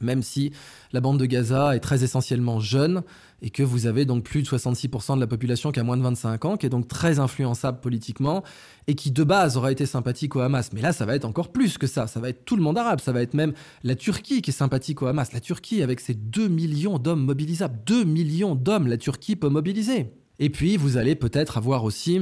même 0.01 0.23
si 0.23 0.53
la 0.93 1.01
bande 1.01 1.19
de 1.19 1.27
Gaza 1.27 1.77
est 1.77 1.81
très 1.81 2.05
essentiellement 2.05 2.61
jeune 2.61 3.03
et 3.43 3.51
que 3.51 3.63
vous 3.63 3.87
avez 3.87 4.05
donc 4.05 4.25
plus 4.25 4.43
de 4.43 4.49
66% 4.49 5.17
de 5.17 5.21
la 5.21 5.27
population 5.27 5.71
qui 5.71 5.81
a 5.81 5.85
moins 5.85 5.97
de 5.97 6.03
25 6.03 6.45
ans, 6.45 6.57
qui 6.57 6.67
est 6.67 6.71
donc 6.71 6.89
très 6.89 7.19
influençable 7.19 7.81
politiquement 7.81 8.43
et 8.87 8.95
qui 8.95 9.11
de 9.11 9.25
base 9.25 9.57
aurait 9.57 9.73
été 9.73 9.85
sympathique 9.85 10.37
au 10.37 10.41
Hamas. 10.41 10.73
Mais 10.73 10.81
là, 10.81 10.93
ça 10.93 11.05
va 11.05 11.15
être 11.15 11.25
encore 11.25 11.53
plus 11.53 11.77
que 11.79 11.87
ça. 11.87 12.07
Ça 12.07 12.21
va 12.21 12.31
être 12.31 12.45
tout 12.45 12.57
le 12.57 12.63
monde 12.63 12.79
arabe. 12.79 13.01
Ça 13.01 13.13
va 13.13 13.23
être 13.23 13.35
même 13.35 13.53
la 13.83 13.95
Turquie 13.95 14.43
qui 14.43 14.51
est 14.51 14.55
sympathique 14.55 15.03
au 15.03 15.07
Hamas. 15.07 15.33
La 15.33 15.41
Turquie 15.41 15.83
avec 15.83 16.01
ses 16.01 16.15
2 16.15 16.49
millions 16.49 16.99
d'hommes 16.99 17.25
mobilisables. 17.25 17.79
2 17.85 18.05
millions 18.05 18.55
d'hommes, 18.55 18.87
la 18.87 18.97
Turquie 18.97 19.37
peut 19.37 19.49
mobiliser. 19.49 20.13
Et 20.39 20.51
puis, 20.51 20.77
vous 20.77 20.97
allez 20.97 21.15
peut-être 21.15 21.57
avoir 21.59 21.85
aussi 21.85 22.21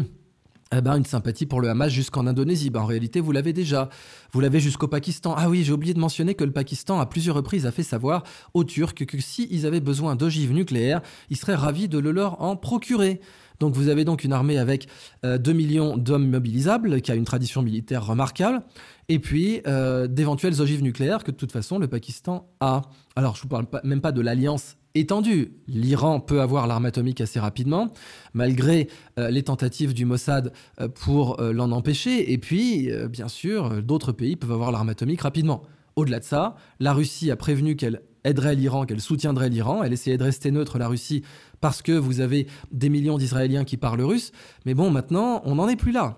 eh 0.72 0.80
ben, 0.80 0.96
une 0.96 1.04
sympathie 1.04 1.46
pour 1.46 1.60
le 1.60 1.68
Hamas 1.68 1.92
jusqu'en 1.92 2.26
Indonésie. 2.26 2.70
Ben, 2.70 2.80
en 2.80 2.86
réalité, 2.86 3.20
vous 3.20 3.32
l'avez 3.32 3.52
déjà. 3.52 3.88
Vous 4.32 4.40
l'avez 4.40 4.60
jusqu'au 4.60 4.88
Pakistan. 4.88 5.34
Ah 5.36 5.48
oui, 5.48 5.62
j'ai 5.64 5.72
oublié 5.72 5.94
de 5.94 6.00
mentionner 6.00 6.34
que 6.34 6.44
le 6.44 6.52
Pakistan, 6.52 7.00
à 7.00 7.06
plusieurs 7.06 7.36
reprises, 7.36 7.66
a 7.66 7.72
fait 7.72 7.82
savoir 7.82 8.24
aux 8.54 8.64
Turcs 8.64 8.94
que 8.94 9.20
s'ils 9.20 9.66
avaient 9.66 9.80
besoin 9.80 10.16
d'ogives 10.16 10.52
nucléaires, 10.52 11.02
ils 11.30 11.36
seraient 11.36 11.54
ravis 11.54 11.88
de 11.88 11.98
le 11.98 12.10
leur 12.10 12.40
en 12.42 12.56
procurer. 12.56 13.20
Donc 13.60 13.74
vous 13.74 13.88
avez 13.88 14.04
donc 14.04 14.24
une 14.24 14.32
armée 14.32 14.58
avec 14.58 14.88
2 15.22 15.28
euh, 15.28 15.54
millions 15.54 15.96
d'hommes 15.96 16.28
mobilisables, 16.28 17.00
qui 17.00 17.12
a 17.12 17.14
une 17.14 17.24
tradition 17.24 17.62
militaire 17.62 18.04
remarquable, 18.04 18.62
et 19.08 19.18
puis 19.18 19.60
euh, 19.66 20.06
d'éventuelles 20.06 20.60
ogives 20.60 20.82
nucléaires 20.82 21.22
que 21.22 21.30
de 21.30 21.36
toute 21.36 21.52
façon 21.52 21.78
le 21.78 21.86
Pakistan 21.86 22.48
a. 22.60 22.82
Alors 23.16 23.36
je 23.36 23.40
ne 23.40 23.42
vous 23.42 23.48
parle 23.48 23.66
même 23.84 24.00
pas 24.00 24.12
de 24.12 24.20
l'alliance 24.20 24.76
étendue. 24.94 25.52
L'Iran 25.66 26.20
peut 26.20 26.40
avoir 26.40 26.66
l'arme 26.66 26.86
atomique 26.86 27.20
assez 27.20 27.40
rapidement, 27.40 27.92
malgré 28.32 28.88
euh, 29.18 29.30
les 29.30 29.42
tentatives 29.42 29.94
du 29.94 30.04
Mossad 30.04 30.52
euh, 30.80 30.88
pour 30.88 31.40
euh, 31.40 31.52
l'en 31.52 31.72
empêcher. 31.72 32.32
Et 32.32 32.38
puis, 32.38 32.90
bien 33.08 33.28
sûr, 33.28 33.82
d'autres 33.82 34.12
pays 34.12 34.36
peuvent 34.36 34.52
avoir 34.52 34.72
l'arme 34.72 34.88
atomique 34.88 35.22
rapidement. 35.22 35.62
Au-delà 35.96 36.20
de 36.20 36.24
ça, 36.24 36.56
la 36.80 36.92
Russie 36.92 37.30
a 37.30 37.36
prévenu 37.36 37.76
qu'elle 37.76 38.02
aiderait 38.24 38.54
l'Iran, 38.54 38.86
qu'elle 38.86 39.00
soutiendrait 39.00 39.50
l'Iran. 39.50 39.82
Elle 39.82 39.92
essayait 39.92 40.16
de 40.16 40.24
rester 40.24 40.50
neutre, 40.50 40.78
la 40.78 40.88
Russie, 40.88 41.22
parce 41.60 41.82
que 41.82 41.92
vous 41.92 42.20
avez 42.20 42.46
des 42.72 42.88
millions 42.88 43.18
d'Israéliens 43.18 43.64
qui 43.64 43.76
parlent 43.76 44.00
russe. 44.00 44.32
Mais 44.64 44.74
bon, 44.74 44.90
maintenant, 44.90 45.42
on 45.44 45.56
n'en 45.56 45.68
est 45.68 45.76
plus 45.76 45.92
là. 45.92 46.16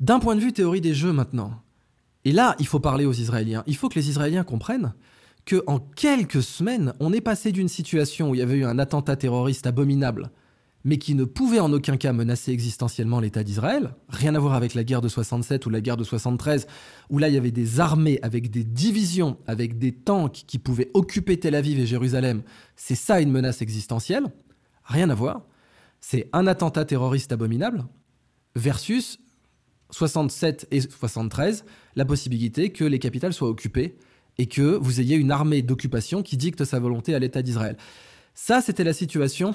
D'un 0.00 0.18
point 0.18 0.34
de 0.34 0.40
vue 0.40 0.52
théorie 0.52 0.80
des 0.80 0.94
jeux 0.94 1.12
maintenant, 1.12 1.52
et 2.24 2.32
là, 2.32 2.56
il 2.58 2.66
faut 2.66 2.80
parler 2.80 3.04
aux 3.04 3.12
Israéliens. 3.12 3.62
Il 3.66 3.76
faut 3.76 3.88
que 3.88 3.94
les 3.94 4.08
Israéliens 4.08 4.44
comprennent 4.44 4.94
que 5.44 5.62
en 5.66 5.78
quelques 5.78 6.42
semaines, 6.42 6.94
on 7.00 7.12
est 7.12 7.20
passé 7.20 7.52
d'une 7.52 7.68
situation 7.68 8.30
où 8.30 8.34
il 8.34 8.38
y 8.38 8.42
avait 8.42 8.56
eu 8.56 8.64
un 8.64 8.78
attentat 8.78 9.16
terroriste 9.16 9.66
abominable, 9.66 10.30
mais 10.84 10.98
qui 10.98 11.14
ne 11.14 11.24
pouvait 11.24 11.60
en 11.60 11.72
aucun 11.72 11.96
cas 11.96 12.12
menacer 12.12 12.52
existentiellement 12.52 13.20
l'État 13.20 13.42
d'Israël, 13.42 13.94
rien 14.08 14.34
à 14.34 14.38
voir 14.38 14.54
avec 14.54 14.74
la 14.74 14.84
guerre 14.84 15.00
de 15.00 15.08
67 15.08 15.64
ou 15.66 15.70
la 15.70 15.80
guerre 15.80 15.96
de 15.96 16.04
73, 16.04 16.66
où 17.10 17.18
là 17.18 17.28
il 17.28 17.34
y 17.34 17.38
avait 17.38 17.50
des 17.50 17.80
armées 17.80 18.18
avec 18.22 18.50
des 18.50 18.64
divisions, 18.64 19.38
avec 19.46 19.78
des 19.78 19.92
tanks 19.92 20.44
qui 20.46 20.58
pouvaient 20.58 20.90
occuper 20.94 21.38
Tel 21.38 21.54
Aviv 21.54 21.78
et 21.78 21.86
Jérusalem, 21.86 22.42
c'est 22.76 22.94
ça 22.94 23.20
une 23.20 23.30
menace 23.30 23.62
existentielle, 23.62 24.26
rien 24.84 25.08
à 25.08 25.14
voir. 25.14 25.42
C'est 26.00 26.28
un 26.34 26.46
attentat 26.46 26.84
terroriste 26.84 27.32
abominable 27.32 27.84
versus 28.54 29.18
67 29.90 30.68
et 30.70 30.80
73, 30.82 31.64
la 31.96 32.04
possibilité 32.04 32.70
que 32.70 32.84
les 32.84 32.98
capitales 32.98 33.32
soient 33.32 33.48
occupées 33.48 33.96
et 34.38 34.46
que 34.46 34.76
vous 34.76 35.00
ayez 35.00 35.16
une 35.16 35.30
armée 35.30 35.62
d'occupation 35.62 36.22
qui 36.22 36.36
dicte 36.36 36.64
sa 36.64 36.78
volonté 36.78 37.14
à 37.14 37.18
l'État 37.18 37.42
d'Israël. 37.42 37.76
Ça, 38.34 38.60
c'était 38.60 38.84
la 38.84 38.92
situation. 38.92 39.54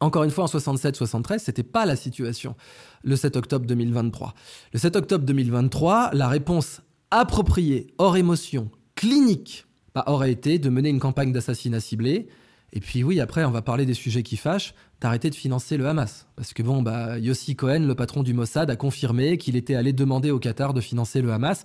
Encore 0.00 0.22
une 0.22 0.30
fois, 0.30 0.44
en 0.44 0.46
67-73, 0.46 1.40
c'était 1.40 1.64
pas 1.64 1.84
la 1.84 1.96
situation 1.96 2.54
le 3.02 3.16
7 3.16 3.36
octobre 3.36 3.66
2023. 3.66 4.34
Le 4.72 4.78
7 4.78 4.96
octobre 4.96 5.24
2023, 5.24 6.10
la 6.12 6.28
réponse 6.28 6.82
appropriée, 7.10 7.88
hors 7.98 8.16
émotion, 8.16 8.70
clinique, 8.94 9.66
bah, 9.94 10.04
aurait 10.06 10.30
été 10.30 10.58
de 10.58 10.68
mener 10.68 10.90
une 10.90 11.00
campagne 11.00 11.32
d'assassinat 11.32 11.80
ciblé. 11.80 12.28
Et 12.72 12.80
puis 12.80 13.02
oui, 13.02 13.18
après, 13.18 13.44
on 13.44 13.50
va 13.50 13.62
parler 13.62 13.86
des 13.86 13.94
sujets 13.94 14.22
qui 14.22 14.36
fâchent, 14.36 14.74
d'arrêter 15.00 15.30
de 15.30 15.34
financer 15.34 15.76
le 15.76 15.88
Hamas. 15.88 16.26
Parce 16.36 16.52
que 16.52 16.62
bon, 16.62 16.82
bah, 16.82 17.18
Yossi 17.18 17.56
Cohen, 17.56 17.80
le 17.80 17.94
patron 17.94 18.22
du 18.22 18.34
Mossad, 18.34 18.70
a 18.70 18.76
confirmé 18.76 19.38
qu'il 19.38 19.56
était 19.56 19.74
allé 19.74 19.92
demander 19.92 20.30
au 20.30 20.38
Qatar 20.38 20.74
de 20.74 20.80
financer 20.80 21.22
le 21.22 21.32
Hamas. 21.32 21.64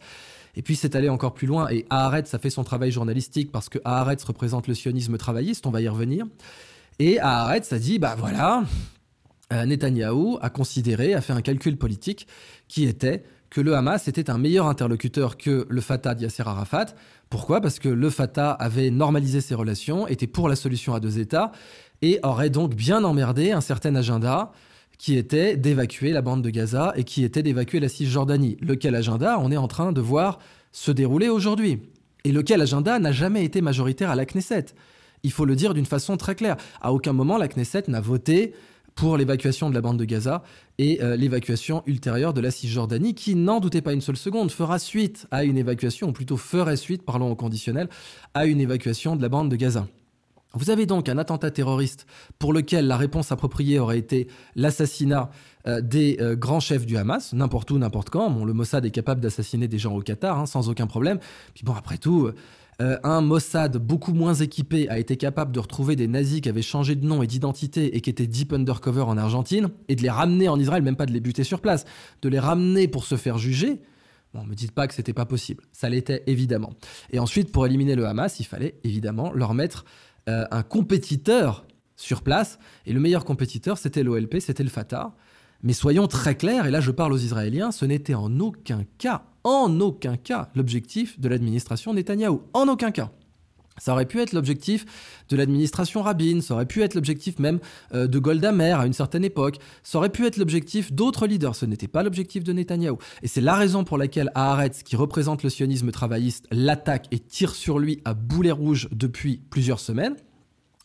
Et 0.55 0.61
puis 0.61 0.75
c'est 0.75 0.95
allé 0.95 1.09
encore 1.09 1.33
plus 1.33 1.47
loin, 1.47 1.67
et 1.69 1.85
Haaretz 1.89 2.33
a 2.33 2.39
fait 2.39 2.49
son 2.49 2.63
travail 2.63 2.91
journalistique 2.91 3.51
parce 3.51 3.69
que 3.69 3.79
Haaretz 3.83 4.23
représente 4.23 4.67
le 4.67 4.73
sionisme 4.73 5.17
travailliste, 5.17 5.65
on 5.65 5.71
va 5.71 5.81
y 5.81 5.87
revenir. 5.87 6.25
Et 6.99 7.19
Haaretz 7.19 7.73
a 7.73 7.79
dit, 7.79 7.97
bah 7.97 8.15
voilà, 8.17 8.63
euh, 9.51 9.65
Netanyahou 9.65 10.37
a 10.41 10.49
considéré, 10.49 11.13
a 11.15 11.21
fait 11.21 11.33
un 11.33 11.41
calcul 11.41 11.77
politique 11.77 12.27
qui 12.67 12.85
était 12.85 13.23
que 13.49 13.61
le 13.61 13.75
Hamas 13.75 14.07
était 14.07 14.31
un 14.31 14.39
meilleur 14.39 14.67
interlocuteur 14.67 15.37
que 15.37 15.67
le 15.69 15.81
Fatah 15.81 16.15
d'Yasser 16.15 16.43
Arafat. 16.43 16.87
Pourquoi? 17.29 17.61
Parce 17.61 17.77
que 17.77 17.89
le 17.89 18.09
Fatah 18.09 18.51
avait 18.51 18.89
normalisé 18.89 19.41
ses 19.41 19.53
relations, 19.53 20.07
était 20.07 20.27
pour 20.27 20.49
la 20.49 20.55
solution 20.55 20.95
à 20.95 20.99
deux 20.99 21.19
États, 21.19 21.51
et 22.01 22.19
aurait 22.23 22.49
donc 22.49 22.73
bien 22.73 23.03
emmerdé 23.03 23.51
un 23.51 23.61
certain 23.61 23.93
agenda 23.95 24.51
qui 25.03 25.17
était 25.17 25.57
d'évacuer 25.57 26.13
la 26.13 26.21
bande 26.21 26.41
de 26.41 26.49
Gaza 26.49 26.93
et 26.95 27.03
qui 27.03 27.25
était 27.25 27.43
d'évacuer 27.43 27.81
la 27.81 27.89
Cisjordanie. 27.89 28.55
Lequel 28.61 28.95
agenda 28.95 29.37
on 29.37 29.51
est 29.51 29.57
en 29.57 29.67
train 29.67 29.91
de 29.91 29.99
voir 29.99 30.39
se 30.71 30.91
dérouler 30.91 31.27
aujourd'hui? 31.27 31.81
Et 32.23 32.31
lequel 32.31 32.61
agenda 32.61 32.97
n'a 32.99 33.11
jamais 33.11 33.43
été 33.43 33.59
majoritaire 33.59 34.09
à 34.09 34.15
la 34.15 34.25
Knesset? 34.25 34.67
Il 35.23 35.33
faut 35.33 35.43
le 35.43 35.57
dire 35.57 35.73
d'une 35.73 35.85
façon 35.85 36.15
très 36.15 36.35
claire. 36.35 36.55
À 36.79 36.93
aucun 36.93 37.11
moment 37.11 37.37
la 37.37 37.49
Knesset 37.49 37.83
n'a 37.89 37.99
voté 37.99 38.53
pour 38.95 39.17
l'évacuation 39.17 39.69
de 39.69 39.75
la 39.75 39.81
bande 39.81 39.99
de 39.99 40.05
Gaza 40.05 40.41
et 40.77 41.03
euh, 41.03 41.17
l'évacuation 41.17 41.83
ultérieure 41.85 42.33
de 42.33 42.39
la 42.39 42.49
Cisjordanie, 42.49 43.13
qui, 43.13 43.35
n'en 43.35 43.59
doutez 43.59 43.81
pas 43.81 43.91
une 43.91 43.99
seule 43.99 44.15
seconde, 44.15 44.51
fera 44.51 44.79
suite 44.79 45.27
à 45.31 45.43
une 45.43 45.57
évacuation, 45.57 46.07
ou 46.07 46.13
plutôt 46.13 46.37
ferait 46.37 46.77
suite, 46.77 47.03
parlons 47.03 47.29
au 47.29 47.35
conditionnel, 47.35 47.89
à 48.33 48.45
une 48.45 48.61
évacuation 48.61 49.17
de 49.17 49.21
la 49.21 49.27
bande 49.27 49.51
de 49.51 49.57
Gaza. 49.57 49.85
Vous 50.55 50.69
avez 50.69 50.85
donc 50.85 51.09
un 51.09 51.17
attentat 51.17 51.49
terroriste 51.49 52.05
pour 52.37 52.53
lequel 52.53 52.85
la 52.85 52.95
réponse 52.95 53.31
appropriée 53.31 53.79
aurait 53.79 53.97
été 53.97 54.27
l'assassinat 54.55 55.31
euh, 55.65 55.81
des 55.81 56.17
euh, 56.21 56.35
grands 56.35 56.59
chefs 56.59 56.85
du 56.85 56.95
Hamas, 56.95 57.33
n'importe 57.33 57.71
où, 57.71 57.79
n'importe 57.79 58.11
quand. 58.11 58.45
Le 58.45 58.53
Mossad 58.53 58.85
est 58.85 58.91
capable 58.91 59.19
d'assassiner 59.19 59.67
des 59.67 59.79
gens 59.79 59.95
au 59.95 60.01
Qatar, 60.01 60.37
hein, 60.39 60.45
sans 60.45 60.69
aucun 60.69 60.85
problème. 60.85 61.17
Puis 61.55 61.63
bon, 61.63 61.73
après 61.73 61.97
tout, 61.97 62.29
euh, 62.81 62.97
un 63.03 63.21
Mossad 63.21 63.77
beaucoup 63.77 64.13
moins 64.13 64.35
équipé 64.35 64.87
a 64.89 64.99
été 64.99 65.17
capable 65.17 65.51
de 65.51 65.59
retrouver 65.59 65.95
des 65.95 66.07
nazis 66.07 66.41
qui 66.41 66.49
avaient 66.49 66.61
changé 66.61 66.95
de 66.95 67.05
nom 67.05 67.23
et 67.23 67.27
d'identité 67.27 67.95
et 67.95 68.01
qui 68.01 68.11
étaient 68.11 68.27
deep 68.27 68.53
undercover 68.53 69.01
en 69.01 69.17
Argentine, 69.17 69.69
et 69.87 69.95
de 69.95 70.03
les 70.03 70.09
ramener 70.11 70.49
en 70.49 70.59
Israël, 70.59 70.83
même 70.83 70.95
pas 70.95 71.07
de 71.07 71.13
les 71.13 71.19
buter 71.19 71.43
sur 71.43 71.61
place, 71.61 71.85
de 72.21 72.29
les 72.29 72.39
ramener 72.39 72.87
pour 72.87 73.05
se 73.05 73.15
faire 73.15 73.39
juger? 73.39 73.81
Bon, 74.33 74.43
me 74.43 74.55
dites 74.55 74.71
pas 74.71 74.87
que 74.87 74.95
c'était 74.95 75.13
pas 75.13 75.25
possible. 75.25 75.63
Ça 75.71 75.89
l'était 75.89 76.23
évidemment. 76.25 76.73
Et 77.11 77.19
ensuite, 77.19 77.51
pour 77.51 77.67
éliminer 77.67 77.95
le 77.95 78.07
Hamas, 78.07 78.39
il 78.39 78.45
fallait 78.45 78.75
évidemment 78.83 79.31
leur 79.31 79.53
mettre 79.53 79.85
euh, 80.29 80.45
un 80.51 80.63
compétiteur 80.63 81.65
sur 81.95 82.21
place. 82.21 82.59
Et 82.85 82.93
le 82.93 82.99
meilleur 82.99 83.25
compétiteur, 83.25 83.77
c'était 83.77 84.03
l'OLP, 84.03 84.39
c'était 84.39 84.63
le 84.63 84.69
Fatah. 84.69 85.15
Mais 85.63 85.73
soyons 85.73 86.07
très 86.07 86.35
clairs, 86.35 86.65
et 86.65 86.71
là 86.71 86.81
je 86.81 86.91
parle 86.91 87.13
aux 87.13 87.17
Israéliens, 87.17 87.71
ce 87.71 87.85
n'était 87.85 88.15
en 88.15 88.39
aucun 88.41 88.83
cas, 88.97 89.23
en 89.45 89.79
aucun 89.79 90.17
cas, 90.17 90.49
l'objectif 90.55 91.19
de 91.19 91.29
l'administration 91.29 91.93
Netanyahou. 91.93 92.41
En 92.53 92.67
aucun 92.67 92.91
cas. 92.91 93.11
Ça 93.77 93.93
aurait 93.93 94.05
pu 94.05 94.19
être 94.21 94.33
l'objectif 94.33 94.85
de 95.29 95.35
l'administration 95.35 96.01
Rabin, 96.01 96.41
ça 96.41 96.53
aurait 96.53 96.65
pu 96.65 96.83
être 96.83 96.93
l'objectif 96.93 97.39
même 97.39 97.59
euh, 97.93 98.07
de 98.07 98.19
Golda 98.19 98.51
Meir 98.51 98.79
à 98.79 98.85
une 98.85 98.93
certaine 98.93 99.23
époque, 99.23 99.57
ça 99.83 99.97
aurait 99.97 100.09
pu 100.09 100.25
être 100.25 100.37
l'objectif 100.37 100.91
d'autres 100.91 101.27
leaders, 101.27 101.55
ce 101.55 101.65
n'était 101.65 101.87
pas 101.87 102.03
l'objectif 102.03 102.43
de 102.43 102.53
Netanyahou. 102.53 102.97
Et 103.21 103.27
c'est 103.27 103.41
la 103.41 103.55
raison 103.55 103.83
pour 103.83 103.97
laquelle 103.97 104.31
Haaretz, 104.35 104.83
qui 104.83 104.95
représente 104.95 105.43
le 105.43 105.49
sionisme 105.49 105.91
travailliste, 105.91 106.47
l'attaque 106.51 107.07
et 107.11 107.19
tire 107.19 107.55
sur 107.55 107.79
lui 107.79 108.01
à 108.05 108.13
boulet 108.13 108.51
rouge 108.51 108.89
depuis 108.91 109.41
plusieurs 109.49 109.79
semaines. 109.79 110.15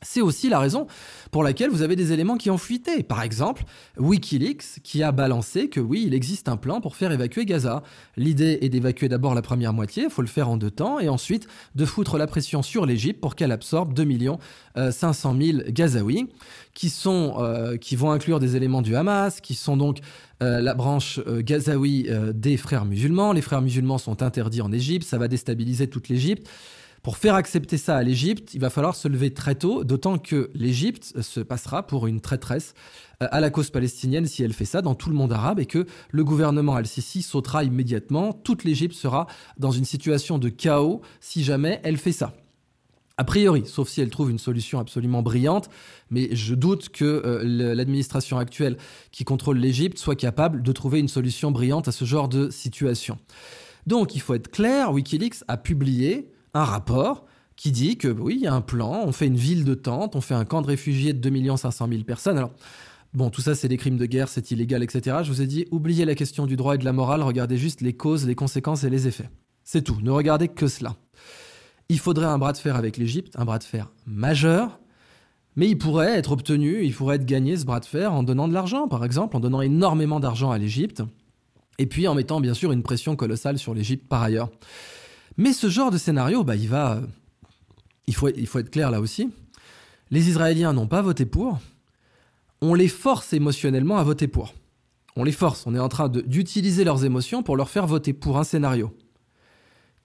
C'est 0.00 0.20
aussi 0.20 0.48
la 0.48 0.60
raison 0.60 0.86
pour 1.32 1.42
laquelle 1.42 1.70
vous 1.70 1.82
avez 1.82 1.96
des 1.96 2.12
éléments 2.12 2.36
qui 2.36 2.50
ont 2.50 2.58
fuité. 2.58 3.02
Par 3.02 3.20
exemple, 3.22 3.64
Wikileaks 3.96 4.80
qui 4.84 5.02
a 5.02 5.10
balancé 5.10 5.68
que 5.68 5.80
oui, 5.80 6.04
il 6.06 6.14
existe 6.14 6.48
un 6.48 6.56
plan 6.56 6.80
pour 6.80 6.94
faire 6.94 7.10
évacuer 7.10 7.44
Gaza. 7.44 7.82
L'idée 8.16 8.58
est 8.62 8.68
d'évacuer 8.68 9.08
d'abord 9.08 9.34
la 9.34 9.42
première 9.42 9.72
moitié, 9.72 10.04
il 10.04 10.10
faut 10.10 10.22
le 10.22 10.28
faire 10.28 10.48
en 10.48 10.56
deux 10.56 10.70
temps, 10.70 11.00
et 11.00 11.08
ensuite 11.08 11.48
de 11.74 11.84
foutre 11.84 12.16
la 12.16 12.28
pression 12.28 12.62
sur 12.62 12.86
l'Égypte 12.86 13.20
pour 13.20 13.34
qu'elle 13.34 13.50
absorbe 13.50 13.92
2 13.92 14.06
500 14.90 15.36
000 15.40 15.58
Gazaouis, 15.70 16.28
qui, 16.74 16.90
sont, 16.90 17.34
euh, 17.38 17.76
qui 17.76 17.96
vont 17.96 18.12
inclure 18.12 18.38
des 18.38 18.54
éléments 18.54 18.82
du 18.82 18.94
Hamas, 18.94 19.40
qui 19.40 19.54
sont 19.54 19.76
donc 19.76 19.98
euh, 20.44 20.60
la 20.60 20.74
branche 20.74 21.18
euh, 21.26 21.42
gazaoui 21.42 22.08
des 22.32 22.56
frères 22.56 22.84
musulmans. 22.84 23.32
Les 23.32 23.42
frères 23.42 23.62
musulmans 23.62 23.98
sont 23.98 24.22
interdits 24.22 24.60
en 24.60 24.70
Égypte, 24.70 25.04
ça 25.04 25.18
va 25.18 25.26
déstabiliser 25.26 25.88
toute 25.88 26.08
l'Égypte. 26.08 26.48
Pour 27.08 27.16
faire 27.16 27.36
accepter 27.36 27.78
ça 27.78 27.96
à 27.96 28.02
l'Égypte, 28.02 28.52
il 28.52 28.60
va 28.60 28.68
falloir 28.68 28.94
se 28.94 29.08
lever 29.08 29.32
très 29.32 29.54
tôt, 29.54 29.82
d'autant 29.82 30.18
que 30.18 30.50
l'Égypte 30.52 31.22
se 31.22 31.40
passera 31.40 31.86
pour 31.86 32.06
une 32.06 32.20
traîtresse 32.20 32.74
euh, 33.22 33.28
à 33.30 33.40
la 33.40 33.48
cause 33.48 33.70
palestinienne 33.70 34.26
si 34.26 34.42
elle 34.42 34.52
fait 34.52 34.66
ça 34.66 34.82
dans 34.82 34.94
tout 34.94 35.08
le 35.08 35.14
monde 35.14 35.32
arabe 35.32 35.58
et 35.58 35.64
que 35.64 35.86
le 36.10 36.22
gouvernement 36.22 36.74
al-Sisi 36.74 37.22
sautera 37.22 37.64
immédiatement. 37.64 38.34
Toute 38.34 38.62
l'Égypte 38.62 38.94
sera 38.94 39.26
dans 39.56 39.70
une 39.70 39.86
situation 39.86 40.36
de 40.36 40.50
chaos 40.50 41.00
si 41.18 41.42
jamais 41.42 41.80
elle 41.82 41.96
fait 41.96 42.12
ça. 42.12 42.34
A 43.16 43.24
priori, 43.24 43.62
sauf 43.64 43.88
si 43.88 44.02
elle 44.02 44.10
trouve 44.10 44.30
une 44.30 44.38
solution 44.38 44.78
absolument 44.78 45.22
brillante, 45.22 45.70
mais 46.10 46.36
je 46.36 46.54
doute 46.54 46.90
que 46.90 47.06
euh, 47.24 47.74
l'administration 47.74 48.36
actuelle 48.36 48.76
qui 49.12 49.24
contrôle 49.24 49.56
l'Égypte 49.56 49.96
soit 49.96 50.14
capable 50.14 50.62
de 50.62 50.72
trouver 50.72 50.98
une 50.98 51.08
solution 51.08 51.52
brillante 51.52 51.88
à 51.88 51.92
ce 51.92 52.04
genre 52.04 52.28
de 52.28 52.50
situation. 52.50 53.16
Donc 53.86 54.14
il 54.14 54.20
faut 54.20 54.34
être 54.34 54.50
clair, 54.50 54.92
Wikileaks 54.92 55.42
a 55.48 55.56
publié 55.56 56.32
un 56.54 56.64
rapport 56.64 57.24
qui 57.56 57.72
dit 57.72 57.98
que 57.98 58.08
oui, 58.08 58.36
il 58.36 58.42
y 58.42 58.46
a 58.46 58.54
un 58.54 58.60
plan, 58.60 59.02
on 59.04 59.12
fait 59.12 59.26
une 59.26 59.36
ville 59.36 59.64
de 59.64 59.74
tente, 59.74 60.14
on 60.14 60.20
fait 60.20 60.34
un 60.34 60.44
camp 60.44 60.62
de 60.62 60.68
réfugiés 60.68 61.12
de 61.12 61.28
2 61.28 61.56
500 61.56 61.88
000 61.88 62.04
personnes. 62.04 62.38
Alors, 62.38 62.52
bon, 63.14 63.30
tout 63.30 63.40
ça, 63.40 63.54
c'est 63.54 63.68
des 63.68 63.76
crimes 63.76 63.96
de 63.96 64.06
guerre, 64.06 64.28
c'est 64.28 64.50
illégal, 64.52 64.82
etc. 64.82 65.18
Je 65.22 65.30
vous 65.30 65.42
ai 65.42 65.46
dit, 65.46 65.66
oubliez 65.72 66.04
la 66.04 66.14
question 66.14 66.46
du 66.46 66.56
droit 66.56 66.76
et 66.76 66.78
de 66.78 66.84
la 66.84 66.92
morale, 66.92 67.22
regardez 67.22 67.58
juste 67.58 67.80
les 67.80 67.94
causes, 67.94 68.26
les 68.26 68.36
conséquences 68.36 68.84
et 68.84 68.90
les 68.90 69.08
effets. 69.08 69.28
C'est 69.64 69.82
tout, 69.82 69.98
ne 70.02 70.10
regardez 70.10 70.48
que 70.48 70.68
cela. 70.68 70.94
Il 71.88 71.98
faudrait 71.98 72.26
un 72.26 72.38
bras 72.38 72.52
de 72.52 72.58
fer 72.58 72.76
avec 72.76 72.96
l'Égypte, 72.96 73.34
un 73.36 73.44
bras 73.44 73.58
de 73.58 73.64
fer 73.64 73.90
majeur, 74.06 74.78
mais 75.56 75.68
il 75.68 75.76
pourrait 75.76 76.16
être 76.16 76.30
obtenu, 76.30 76.84
il 76.84 76.94
pourrait 76.94 77.16
être 77.16 77.26
gagné 77.26 77.56
ce 77.56 77.64
bras 77.64 77.80
de 77.80 77.86
fer 77.86 78.12
en 78.12 78.22
donnant 78.22 78.46
de 78.46 78.54
l'argent, 78.54 78.86
par 78.86 79.04
exemple, 79.04 79.36
en 79.36 79.40
donnant 79.40 79.62
énormément 79.62 80.20
d'argent 80.20 80.52
à 80.52 80.58
l'Égypte, 80.58 81.02
et 81.78 81.86
puis 81.86 82.06
en 82.06 82.14
mettant 82.14 82.40
bien 82.40 82.54
sûr 82.54 82.70
une 82.70 82.84
pression 82.84 83.16
colossale 83.16 83.58
sur 83.58 83.74
l'Égypte 83.74 84.06
par 84.08 84.22
ailleurs. 84.22 84.50
Mais 85.38 85.52
ce 85.52 85.70
genre 85.70 85.90
de 85.90 85.98
scénario, 85.98 86.44
bah, 86.44 86.56
il 86.56 86.68
va. 86.68 87.00
Il 88.06 88.14
faut, 88.14 88.28
il 88.28 88.46
faut 88.46 88.58
être 88.58 88.70
clair 88.70 88.90
là 88.90 89.00
aussi. 89.00 89.30
Les 90.10 90.28
Israéliens 90.28 90.72
n'ont 90.72 90.86
pas 90.86 91.00
voté 91.00 91.24
pour. 91.24 91.58
On 92.60 92.74
les 92.74 92.88
force 92.88 93.32
émotionnellement 93.32 93.98
à 93.98 94.02
voter 94.02 94.26
pour. 94.26 94.54
On 95.16 95.24
les 95.24 95.32
force. 95.32 95.66
On 95.66 95.74
est 95.74 95.78
en 95.78 95.88
train 95.88 96.08
d'utiliser 96.08 96.84
leurs 96.84 97.04
émotions 97.04 97.42
pour 97.42 97.56
leur 97.56 97.70
faire 97.70 97.86
voter 97.86 98.12
pour 98.12 98.38
un 98.38 98.44
scénario 98.44 98.96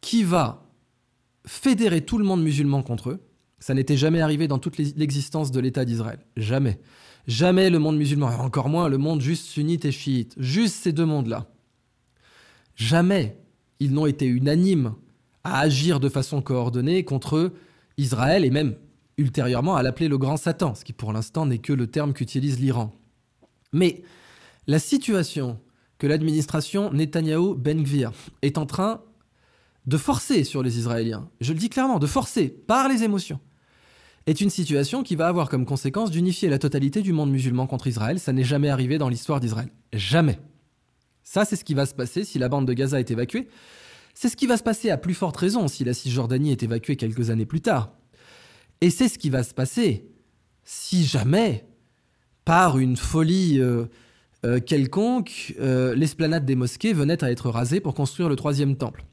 qui 0.02 0.24
va 0.24 0.65
fédérer 1.46 2.02
tout 2.02 2.17
le 2.17 2.26
monde 2.26 2.43
musulman 2.43 2.84
contre 2.84 3.10
eux. 3.10 3.19
Ça 3.60 3.74
n'était 3.74 3.98
jamais 3.98 4.19
arrivé 4.19 4.48
dans 4.48 4.60
toute 4.60 4.78
l'existence 4.78 5.50
de 5.50 5.60
l'État 5.62 5.86
d'Israël. 5.86 6.19
Jamais. 6.36 6.80
Jamais 7.26 7.69
le 7.69 7.80
monde 7.80 7.96
musulman, 7.96 8.30
et 8.32 8.36
encore 8.36 8.67
moins 8.67 8.89
le 8.89 8.98
monde 8.98 9.22
juste 9.22 9.46
sunnite 9.46 9.86
et 9.86 9.93
chiite. 9.93 10.36
Juste 10.38 10.76
ces 10.76 10.91
deux 10.91 11.06
mondes-là. 11.06 11.48
Jamais 12.76 13.38
ils 13.80 13.93
n'ont 13.93 14.06
été 14.06 14.26
unanimes 14.26 14.93
à 15.43 15.60
agir 15.60 15.99
de 15.99 16.10
façon 16.10 16.41
coordonnée 16.41 17.03
contre 17.03 17.51
Israël 17.97 18.45
et 18.45 18.49
même 18.49 18.75
ultérieurement 19.17 19.75
à 19.75 19.84
l'appeler 19.84 20.08
le 20.08 20.17
grand 20.17 20.38
Satan, 20.38 20.75
ce 20.75 20.86
qui 20.86 20.93
pour 20.93 21.13
l'instant 21.13 21.45
n'est 21.45 21.60
que 21.60 21.73
le 21.73 21.88
terme 21.88 22.13
qu'utilise 22.13 22.60
l'Iran. 22.60 22.91
Mais 23.71 24.03
la 24.67 24.79
situation 24.79 25.60
que 25.97 26.08
l'administration 26.08 26.91
Netanyahou-Ben 26.93 27.84
Gvir 27.84 28.12
est 28.41 28.58
en 28.58 28.65
train 28.65 29.01
de 29.86 29.97
forcer 29.97 30.43
sur 30.43 30.63
les 30.63 30.77
Israéliens, 30.79 31.29
je 31.41 31.53
le 31.53 31.60
dis 31.60 31.69
clairement, 31.69 31.99
de 31.99 32.08
forcer 32.08 32.47
par 32.47 32.88
les 32.88 33.03
émotions, 33.03 33.39
est 34.25 34.39
une 34.39 34.49
situation 34.49 35.03
qui 35.03 35.15
va 35.15 35.27
avoir 35.27 35.49
comme 35.49 35.65
conséquence 35.65 36.10
d'unifier 36.10 36.49
la 36.49 36.60
totalité 36.60 37.01
du 37.01 37.12
monde 37.12 37.29
musulman 37.29 37.67
contre 37.67 37.88
Israël. 37.88 38.19
Ça 38.19 38.32
n'est 38.32 38.45
jamais 38.45 38.69
arrivé 38.69 38.97
dans 38.97 39.10
l'histoire 39.10 39.41
d'Israël. 39.41 39.69
Jamais. 39.91 40.39
Ça, 41.23 41.43
c'est 41.43 41.58
ce 41.58 41.65
qui 41.65 41.73
va 41.73 41.86
se 41.86 41.93
passer 41.93 42.23
si 42.23 42.39
la 42.39 42.47
bande 42.47 42.65
de 42.65 42.73
Gaza 42.73 42.99
est 42.99 43.12
évacuée. 43.12 43.49
C'est 44.13 44.30
ce 44.30 44.38
qui 44.38 44.47
va 44.47 44.58
se 44.58 44.63
passer 44.63 44.89
à 44.89 44.97
plus 44.97 45.13
forte 45.13 45.38
raison 45.38 45.67
si 45.67 45.84
la 45.84 45.93
Cisjordanie 45.93 46.52
est 46.52 46.63
évacuée 46.63 46.95
quelques 46.95 47.30
années 47.30 47.45
plus 47.45 47.62
tard. 47.62 47.93
Et 48.82 48.89
c'est 48.89 49.08
ce 49.08 49.17
qui 49.17 49.30
va 49.30 49.43
se 49.43 49.54
passer 49.54 50.10
si 50.65 51.06
jamais, 51.06 51.65
par 52.45 52.78
une 52.78 52.95
folie 52.95 53.60
euh, 53.60 53.86
euh, 54.45 54.60
quelconque, 54.60 55.56
euh, 55.60 55.95
l'esplanade 55.95 56.45
des 56.45 56.56
mosquées 56.56 56.93
venait 56.93 57.23
à 57.23 57.32
être 57.32 57.49
rasée 57.49 57.80
pour 57.80 57.93
construire 57.93 58.30
le 58.30 58.36
troisième 58.36 58.76
temple. 58.76 59.06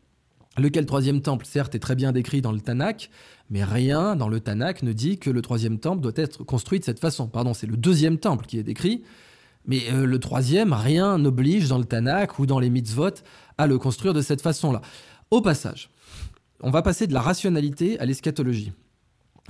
Lequel 0.58 0.86
troisième 0.86 1.22
temple, 1.22 1.46
certes, 1.46 1.74
est 1.74 1.78
très 1.78 1.94
bien 1.94 2.12
décrit 2.12 2.42
dans 2.42 2.52
le 2.52 2.60
Tanakh, 2.60 3.10
mais 3.48 3.64
rien 3.64 4.16
dans 4.16 4.28
le 4.28 4.40
Tanakh 4.40 4.82
ne 4.82 4.92
dit 4.92 5.18
que 5.18 5.30
le 5.30 5.42
troisième 5.42 5.78
temple 5.78 6.02
doit 6.02 6.12
être 6.16 6.44
construit 6.44 6.80
de 6.80 6.84
cette 6.84 6.98
façon. 6.98 7.28
Pardon, 7.28 7.54
c'est 7.54 7.68
le 7.68 7.76
deuxième 7.76 8.18
temple 8.18 8.46
qui 8.46 8.58
est 8.58 8.64
décrit, 8.64 9.04
mais 9.64 9.82
le 9.92 10.18
troisième, 10.18 10.72
rien 10.72 11.18
n'oblige 11.18 11.68
dans 11.68 11.78
le 11.78 11.84
Tanakh 11.84 12.38
ou 12.38 12.46
dans 12.46 12.58
les 12.58 12.70
mitzvot 12.70 13.22
à 13.60 13.66
le 13.66 13.78
construire 13.78 14.14
de 14.14 14.22
cette 14.22 14.42
façon-là. 14.42 14.80
Au 15.30 15.40
passage, 15.40 15.90
on 16.62 16.70
va 16.70 16.82
passer 16.82 17.06
de 17.06 17.14
la 17.14 17.20
rationalité 17.20 17.98
à 18.00 18.06
l'eschatologie. 18.06 18.72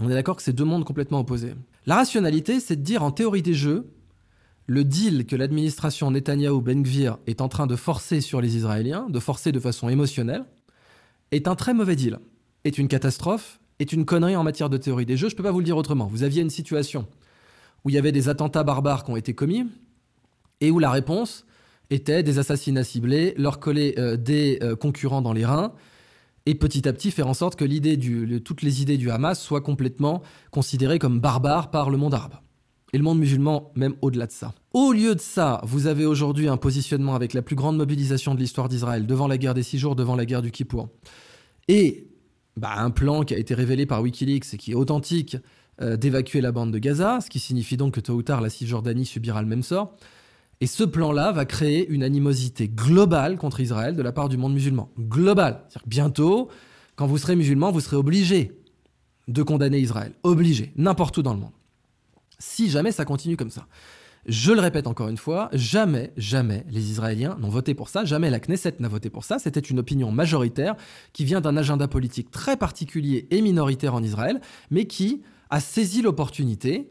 On 0.01 0.11
est 0.11 0.15
d'accord 0.15 0.37
que 0.37 0.43
c'est 0.43 0.53
deux 0.53 0.65
mondes 0.65 0.85
complètement 0.85 1.21
opposés. 1.21 1.55
La 1.87 1.97
rationalité, 1.97 2.61
c'est 2.61 2.77
de 2.77 2.83
dire 2.83 3.03
en 3.03 3.11
théorie 3.11 3.43
des 3.43 3.55
jeux, 3.55 3.91
le 4.67 4.85
deal 4.85 5.27
que 5.27 5.37
l'administration 5.37 6.11
Netanyahou-Ben 6.11 6.83
Gvir 6.83 7.19
est 7.27 7.41
en 7.41 7.49
train 7.49 7.67
de 7.67 7.77
forcer 7.77 8.21
sur 8.21 8.41
les 8.41 8.57
Israéliens, 8.57 9.07
de 9.09 9.19
forcer 9.19 9.53
de 9.53 9.61
façon 9.61 9.89
émotionnelle, 9.89 10.45
est 11.33 11.49
un 11.49 11.55
très 11.55 11.75
mauvais 11.75 11.97
deal, 11.97 12.19
est 12.65 12.79
une 12.79 12.89
catastrophe, 12.89 13.61
est 13.79 13.93
une 13.93 14.05
connerie 14.05 14.37
en 14.37 14.43
matière 14.43 14.71
de 14.71 14.77
théorie 14.77 15.07
des 15.07 15.17
jeux. 15.17 15.29
Je 15.29 15.35
ne 15.35 15.37
peux 15.37 15.43
pas 15.43 15.51
vous 15.53 15.61
le 15.61 15.65
dire 15.65 15.77
autrement. 15.77 16.07
Vous 16.07 16.23
aviez 16.23 16.43
une 16.43 16.51
situation 16.51 17.07
où 17.85 17.91
il 17.91 17.95
y 17.95 17.99
avait 17.99 18.13
des 18.13 18.29
attentats 18.29 18.63
barbares 18.63 19.05
qui 19.05 19.11
ont 19.11 19.17
été 19.17 19.35
commis, 19.35 19.67
et 20.61 20.71
où 20.71 20.79
la 20.79 20.91
réponse, 20.91 21.47
étaient 21.91 22.23
des 22.23 22.39
assassinats 22.39 22.85
ciblés, 22.85 23.35
leur 23.37 23.61
coller 23.61 23.95
euh, 23.99 24.17
des 24.17 24.59
euh, 24.63 24.77
concurrents 24.77 25.23
dans 25.23 25.33
les 25.33 25.45
reins, 25.45 25.73
et 26.47 26.55
petit 26.55 26.89
à 26.89 26.93
petit 26.93 27.11
faire 27.11 27.29
en 27.29 27.35
sorte 27.35 27.57
que 27.57 28.39
toutes 28.39 28.63
les 28.63 28.83
idées 28.83 28.97
du 28.97 29.11
Hamas 29.11 29.41
soient 29.41 29.61
complètement 29.61 30.23
considérées 30.51 30.99
comme 30.99 31.21
barbares 31.21 31.71
par 31.71 31.91
le 31.91 31.99
monde 31.99 32.15
arabe. 32.15 32.35
Et 32.93 32.99
le 32.99 33.05
monde 33.05 33.19
musulman, 33.19 33.71
même 33.77 33.95
au-delà 34.01 34.27
de 34.27 34.33
ça. 34.33 34.55
Au 34.73 34.93
lieu 34.93 35.15
de 35.15 35.21
ça, 35.21 35.61
vous 35.65 35.87
avez 35.87 36.07
aujourd'hui 36.07 36.49
un 36.49 36.57
positionnement 36.57 37.15
avec 37.15 37.35
la 37.35 37.43
plus 37.43 37.55
grande 37.57 37.77
mobilisation 37.77 38.35
de 38.35 38.41
l'histoire 38.41 38.69
d'Israël, 38.69 39.07
devant 39.07 39.29
la 39.29 39.39
guerre 39.39 39.55
des 39.55 39.63
six 39.63 39.79
jours, 39.79 39.95
devant 39.95 40.17
la 40.17 40.25
guerre 40.25 40.43
du 40.43 40.51
Kippour. 40.51 40.89
Et 41.69 42.09
bah, 42.57 42.73
un 42.79 42.91
plan 42.91 43.23
qui 43.23 43.35
a 43.35 43.39
été 43.39 43.55
révélé 43.55 43.87
par 43.87 44.03
Wikileaks 44.03 44.55
et 44.55 44.57
qui 44.57 44.73
est 44.73 44.75
authentique 44.75 45.37
euh, 45.81 45.97
d'évacuer 45.97 46.41
la 46.41 46.53
bande 46.53 46.73
de 46.73 46.79
Gaza, 46.79 47.21
ce 47.21 47.31
qui 47.31 47.39
signifie 47.39 47.77
donc 47.77 47.95
que 47.95 48.01
tôt 48.01 48.15
ou 48.15 48.23
tard 48.23 48.41
la 48.41 48.51
Cisjordanie 48.51 49.07
subira 49.07 49.41
le 49.41 49.49
même 49.49 49.63
sort. 49.63 49.95
Et 50.61 50.67
ce 50.67 50.85
plan-là 50.85 51.33
va 51.33 51.47
créer 51.47 51.89
une 51.89 52.03
animosité 52.03 52.69
globale 52.69 53.39
contre 53.39 53.61
Israël 53.61 53.97
de 53.97 54.03
la 54.03 54.13
part 54.13 54.29
du 54.29 54.37
monde 54.37 54.53
musulman. 54.53 54.91
Global. 54.99 55.63
C'est-à-dire 55.69 55.89
bientôt, 55.89 56.49
quand 56.97 57.07
vous 57.07 57.19
serez 57.19 57.35
musulman, 57.35 57.73
vous 57.73 57.81
serez 57.81 57.97
obligé 57.97 58.53
de 59.29 59.43
condamner 59.43 59.79
Israël. 59.79 60.13
Obligé, 60.23 60.73
n'importe 60.77 61.17
où 61.17 61.23
dans 61.23 61.33
le 61.33 61.41
monde. 61.41 61.53
Si 62.39 62.69
jamais 62.69 62.93
ça 62.93 63.05
continue 63.05 63.37
comme 63.37 63.51
ça. 63.51 63.67
Je 64.27 64.53
le 64.53 64.61
répète 64.61 64.87
encore 64.87 65.09
une 65.09 65.17
fois, 65.17 65.49
jamais, 65.55 66.13
jamais 66.19 66.67
les 66.69 66.91
Israéliens 66.91 67.39
n'ont 67.41 67.49
voté 67.49 67.75
pour 67.75 67.89
ça, 67.89 68.05
jamais 68.05 68.29
la 68.29 68.39
Knesset 68.39 68.75
n'a 68.79 68.89
voté 68.89 69.09
pour 69.09 69.25
ça. 69.25 69.39
C'était 69.39 69.61
une 69.61 69.79
opinion 69.79 70.13
majoritaire 70.13 70.77
qui 71.15 71.25
vient 71.25 71.41
d'un 71.41 71.57
agenda 71.57 71.89
politique 71.89 72.31
très 72.31 72.59
particulier 72.59 73.27
et 73.31 73.41
minoritaire 73.41 73.95
en 73.95 74.03
Israël, 74.03 74.41
mais 74.71 74.85
qui 74.85 75.23
a 75.49 75.59
saisi 75.59 76.03
l'opportunité, 76.03 76.91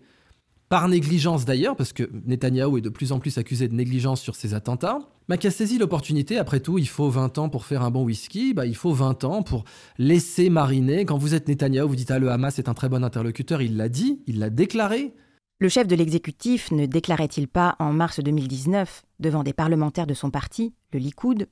par 0.70 0.88
négligence 0.88 1.46
d'ailleurs, 1.46 1.76
parce 1.76 1.94
que 1.94 2.10
Netanyahou 2.26 2.78
est 2.78 2.82
de 2.82 2.90
plus 2.90 3.12
en 3.12 3.20
plus 3.20 3.38
accusé 3.38 3.68
de 3.68 3.76
négligence 3.76 4.22
sur 4.22 4.36
ses 4.36 4.54
attentats, 4.54 5.00
mais 5.28 5.38
qui 5.38 5.48
a 5.48 5.52
saisi 5.52 5.78
l'opportunité, 5.78 6.38
après 6.38 6.60
tout, 6.60 6.78
il 6.78 6.88
faut 6.88 7.10
20 7.10 7.40
ans 7.40 7.50
pour 7.50 7.66
faire 7.66 7.82
un 7.82 7.92
bon 7.92 8.04
whisky, 8.04 8.54
bah, 8.54 8.66
il 8.66 8.76
faut 8.76 8.94
20 8.94 9.24
ans 9.24 9.42
pour 9.42 9.66
laisser 9.98 10.50
mariner. 10.50 11.06
Quand 11.06 11.18
vous 11.18 11.34
êtes 11.34 11.48
Netanyahou, 11.48 11.90
vous 11.90 11.96
dites, 11.96 12.12
ah, 12.12 12.20
le 12.20 12.30
Hamas 12.30 12.60
est 12.60 12.70
un 12.70 12.74
très 12.74 12.88
bon 12.88 13.04
interlocuteur, 13.04 13.62
il 13.62 13.78
l'a 13.78 13.90
dit, 13.90 14.22
il 14.28 14.40
l'a 14.40 14.50
déclaré, 14.50 15.14
le 15.62 15.68
chef 15.68 15.88
de 15.88 15.96
l'exécutif 15.96 16.72
ne 16.72 16.86
déclarait-il 16.86 17.50
pas 17.50 17.76
en 17.80 17.92
mars 17.92 18.22
2019, 18.22 19.04
devant 19.20 19.44
des 19.44 19.52
parlementaires 19.52 20.08
de 20.08 20.14
son 20.14 20.32
parti, 20.32 20.74
le 20.94 21.00
Likoud, 21.00 21.50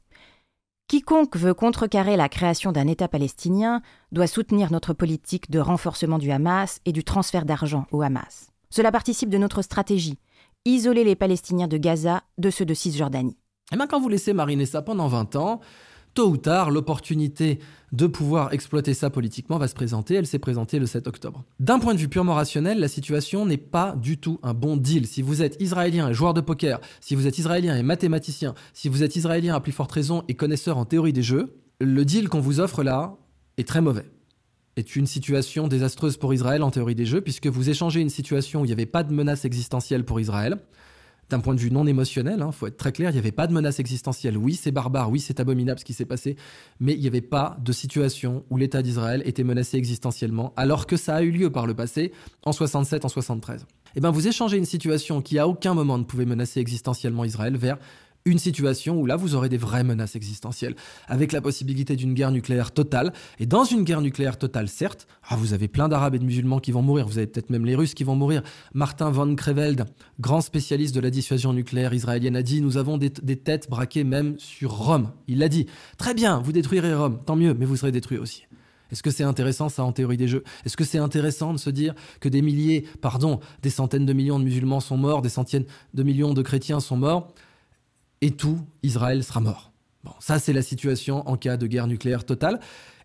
Quiconque 0.88 1.36
veut 1.36 1.54
contrecarrer 1.54 2.16
la 2.16 2.30
création 2.30 2.72
d'un 2.72 2.88
État 2.88 3.10
palestinien 3.10 3.82
doit 4.14 4.28
soutenir 4.28 4.72
notre 4.72 4.94
politique 4.94 5.52
de 5.52 5.60
renforcement 5.60 6.20
du 6.20 6.32
Hamas 6.32 6.80
et 6.86 6.94
du 6.94 7.04
transfert 7.04 7.44
d'argent 7.44 7.86
au 7.92 8.02
Hamas. 8.02 8.54
Cela 8.70 8.92
participe 8.92 9.30
de 9.30 9.38
notre 9.38 9.62
stratégie, 9.62 10.18
isoler 10.66 11.04
les 11.04 11.16
Palestiniens 11.16 11.68
de 11.68 11.78
Gaza 11.78 12.24
de 12.38 12.50
ceux 12.50 12.66
de 12.66 12.74
Cisjordanie. 12.74 13.38
Et 13.72 13.76
bien 13.76 13.88
quand 13.88 14.00
vous 14.00 14.10
laissez 14.10 14.34
mariner 14.34 14.66
ça 14.66 14.82
pendant 14.82 15.08
20 15.08 15.36
ans, 15.36 15.62
tôt 16.14 16.30
ou 16.30 16.38
tard, 16.38 16.72
l'opportunité 16.72 17.60
de 17.92 18.08
pouvoir 18.08 18.52
exploiter 18.52 18.94
ça 18.94 19.10
politiquement 19.10 19.58
va 19.58 19.68
se 19.68 19.76
présenter. 19.76 20.16
Elle 20.16 20.26
s'est 20.26 20.40
présentée 20.40 20.80
le 20.80 20.86
7 20.86 21.08
octobre. 21.08 21.44
D'un 21.60 21.80
point 21.80 21.94
de 21.94 22.00
vue 22.00 22.08
purement 22.08 22.34
rationnel, 22.34 22.80
la 22.80 22.88
situation 22.88 23.46
n'est 23.46 23.58
pas 23.58 23.96
du 23.96 24.18
tout 24.18 24.40
un 24.42 24.54
bon 24.54 24.78
deal. 24.78 25.06
Si 25.06 25.22
vous 25.22 25.42
êtes 25.42 25.62
israélien 25.62 26.10
et 26.10 26.14
joueur 26.14 26.34
de 26.34 26.42
poker, 26.42 26.80
si 27.02 27.16
vous 27.16 27.28
êtes 27.28 27.38
israélien 27.38 27.78
et 27.78 27.84
mathématicien, 27.84 28.56
si 28.74 28.90
vous 28.90 29.04
êtes 29.04 29.16
israélien 29.16 29.56
à 29.56 29.60
plus 29.60 29.72
forte 29.72 29.92
raison 29.92 30.24
et 30.28 30.34
connaisseur 30.34 30.78
en 30.78 30.86
théorie 30.86 31.14
des 31.14 31.24
jeux, 31.24 31.56
le 31.80 32.04
deal 32.04 32.30
qu'on 32.30 32.42
vous 32.42 32.60
offre 32.60 32.84
là 32.84 33.16
est 33.58 33.68
très 33.68 33.82
mauvais 33.82 34.06
est 34.78 34.96
une 34.96 35.08
situation 35.08 35.68
désastreuse 35.68 36.18
pour 36.18 36.34
Israël 36.34 36.64
en 36.64 36.72
théorie 36.72 36.96
des 36.96 37.06
jeux, 37.06 37.22
puisque 37.22 37.48
vous 37.48 37.70
échangez 37.70 38.00
une 38.00 38.10
situation 38.10 38.62
où 38.62 38.66
il 38.66 38.68
n'y 38.68 38.74
avait 38.74 38.86
pas 38.86 39.04
de 39.04 39.14
menace 39.14 39.44
existentielle 39.44 40.06
pour 40.06 40.20
Israël, 40.20 40.58
d'un 41.30 41.40
point 41.40 41.56
de 41.56 41.60
vue 41.60 41.72
non 41.72 41.86
émotionnel, 41.86 42.36
il 42.38 42.42
hein, 42.42 42.52
faut 42.52 42.68
être 42.68 42.78
très 42.78 42.92
clair, 42.92 43.10
il 43.10 43.14
n'y 43.14 43.20
avait 43.20 43.32
pas 43.32 43.48
de 43.48 43.54
menace 43.54 43.80
existentielle. 43.80 44.38
Oui, 44.38 44.54
c'est 44.54 44.72
barbare, 44.72 45.10
oui, 45.10 45.20
c'est 45.20 45.40
abominable 45.40 45.80
ce 45.80 45.86
qui 45.86 45.94
s'est 45.94 46.06
passé, 46.06 46.38
mais 46.80 46.94
il 46.94 47.02
n'y 47.02 47.08
avait 47.08 47.22
pas 47.22 47.58
de 47.62 47.72
situation 47.72 48.46
où 48.50 48.58
l'État 48.58 48.82
d'Israël 48.82 49.22
était 49.26 49.44
menacé 49.44 49.78
existentiellement, 49.78 50.54
alors 50.56 50.86
que 50.86 50.96
ça 50.96 51.16
a 51.16 51.22
eu 51.24 51.32
lieu 51.32 51.50
par 51.50 51.68
le 51.68 51.74
passé, 51.74 52.14
en 52.46 52.54
67, 52.54 53.04
en 53.04 53.10
73. 53.10 53.66
Eh 53.96 54.00
bien, 54.00 54.12
vous 54.12 54.28
échangez 54.28 54.58
une 54.58 54.66
situation 54.66 55.22
qui 55.22 55.40
à 55.40 55.48
aucun 55.48 55.74
moment 55.74 55.98
ne 55.98 56.04
pouvait 56.04 56.26
menacer 56.26 56.60
existentiellement 56.60 57.26
Israël 57.26 57.58
vers 57.58 57.78
une 58.28 58.40
situation 58.40 59.00
où 59.00 59.06
là, 59.06 59.16
vous 59.16 59.36
aurez 59.36 59.50
des 59.50 59.58
vraies 59.58 59.84
menaces 59.84 60.16
existentielles, 60.16 60.76
avec 61.08 61.32
la 61.32 61.42
possibilité 61.42 61.96
d'une 61.96 62.14
guerre 62.14 62.32
nucléaire 62.32 62.72
totale. 62.72 63.14
Et 63.40 63.46
dans 63.46 63.64
une 63.64 63.84
guerre 63.84 64.02
nucléaire 64.02 64.38
totale, 64.38 64.68
certes, 64.68 65.08
ah, 65.30 65.36
vous 65.38 65.54
avez 65.54 65.68
plein 65.68 65.88
d'Arabes 65.88 66.16
et 66.16 66.20
de 66.20 66.26
musulmans 66.26 66.60
qui 66.60 66.72
vont 66.72 66.82
mourir, 66.82 67.08
vous 67.08 67.18
avez 67.18 67.28
peut-être 67.28 67.50
même 67.50 67.66
les 67.66 67.76
Russes 67.76 67.94
qui 67.94 68.04
vont 68.04 68.16
mourir. 68.16 68.44
Martin 68.74 69.10
von 69.10 69.36
Creveld, 69.36 69.86
grand 70.20 70.42
spécialiste 70.42 70.94
de 70.94 71.00
la 71.00 71.10
dissuasion 71.10 71.54
nucléaire 71.54 71.94
israélienne, 71.94 72.36
a 72.36 72.44
dit, 72.44 72.62
nous 72.62 72.78
avons 72.78 72.98
des, 72.98 73.10
des 73.10 73.38
têtes 73.38 73.70
braquées 73.70 74.04
même 74.04 74.36
sur 74.38 74.72
Rome. 74.72 75.12
Il 75.28 75.40
l'a 75.40 75.50
dit. 75.50 75.68
Très 75.98 76.14
bien, 76.14 76.40
vous 76.40 76.52
détruirez 76.52 76.94
Rome, 76.94 77.20
tant 77.26 77.36
mieux, 77.36 77.54
mais 77.54 77.66
vous 77.66 77.78
serez 77.78 77.92
détruits 77.92 78.18
aussi. 78.18 78.44
Est-ce 78.92 79.04
que 79.04 79.12
c'est 79.12 79.24
intéressant 79.24 79.70
ça 79.70 79.84
en 79.84 79.92
théorie 79.92 80.18
des 80.18 80.28
jeux? 80.28 80.44
Est-ce 80.66 80.78
que 80.78 80.84
c'est 80.84 80.98
intéressant 80.98 81.54
de 81.54 81.58
se 81.58 81.70
dire 81.70 81.94
que 82.20 82.30
des 82.30 82.42
milliers, 82.42 82.86
pardon, 83.02 83.40
des 83.62 83.70
centaines 83.70 84.06
de 84.06 84.14
millions 84.14 84.40
de 84.40 84.46
musulmans 84.46 84.80
sont 84.80 84.98
morts, 84.98 85.22
des 85.22 85.30
centaines 85.30 85.66
de 85.94 86.04
millions 86.04 86.34
de 86.34 86.42
chrétiens 86.42 86.80
sont 86.80 86.98
morts? 86.98 87.34
Et 88.22 88.32
tout 88.32 88.60
Israël 88.84 89.24
sera 89.24 89.40
mort. 89.40 89.72
Bon, 90.04 90.12
ça 90.20 90.40
c'est 90.40 90.54
la 90.54 90.62
situation 90.62 91.28
en 91.28 91.38
cas 91.38 91.58
de 91.58 91.68
guerre 91.68 91.88
nucléaire 91.88 92.26
totale. 92.26 92.60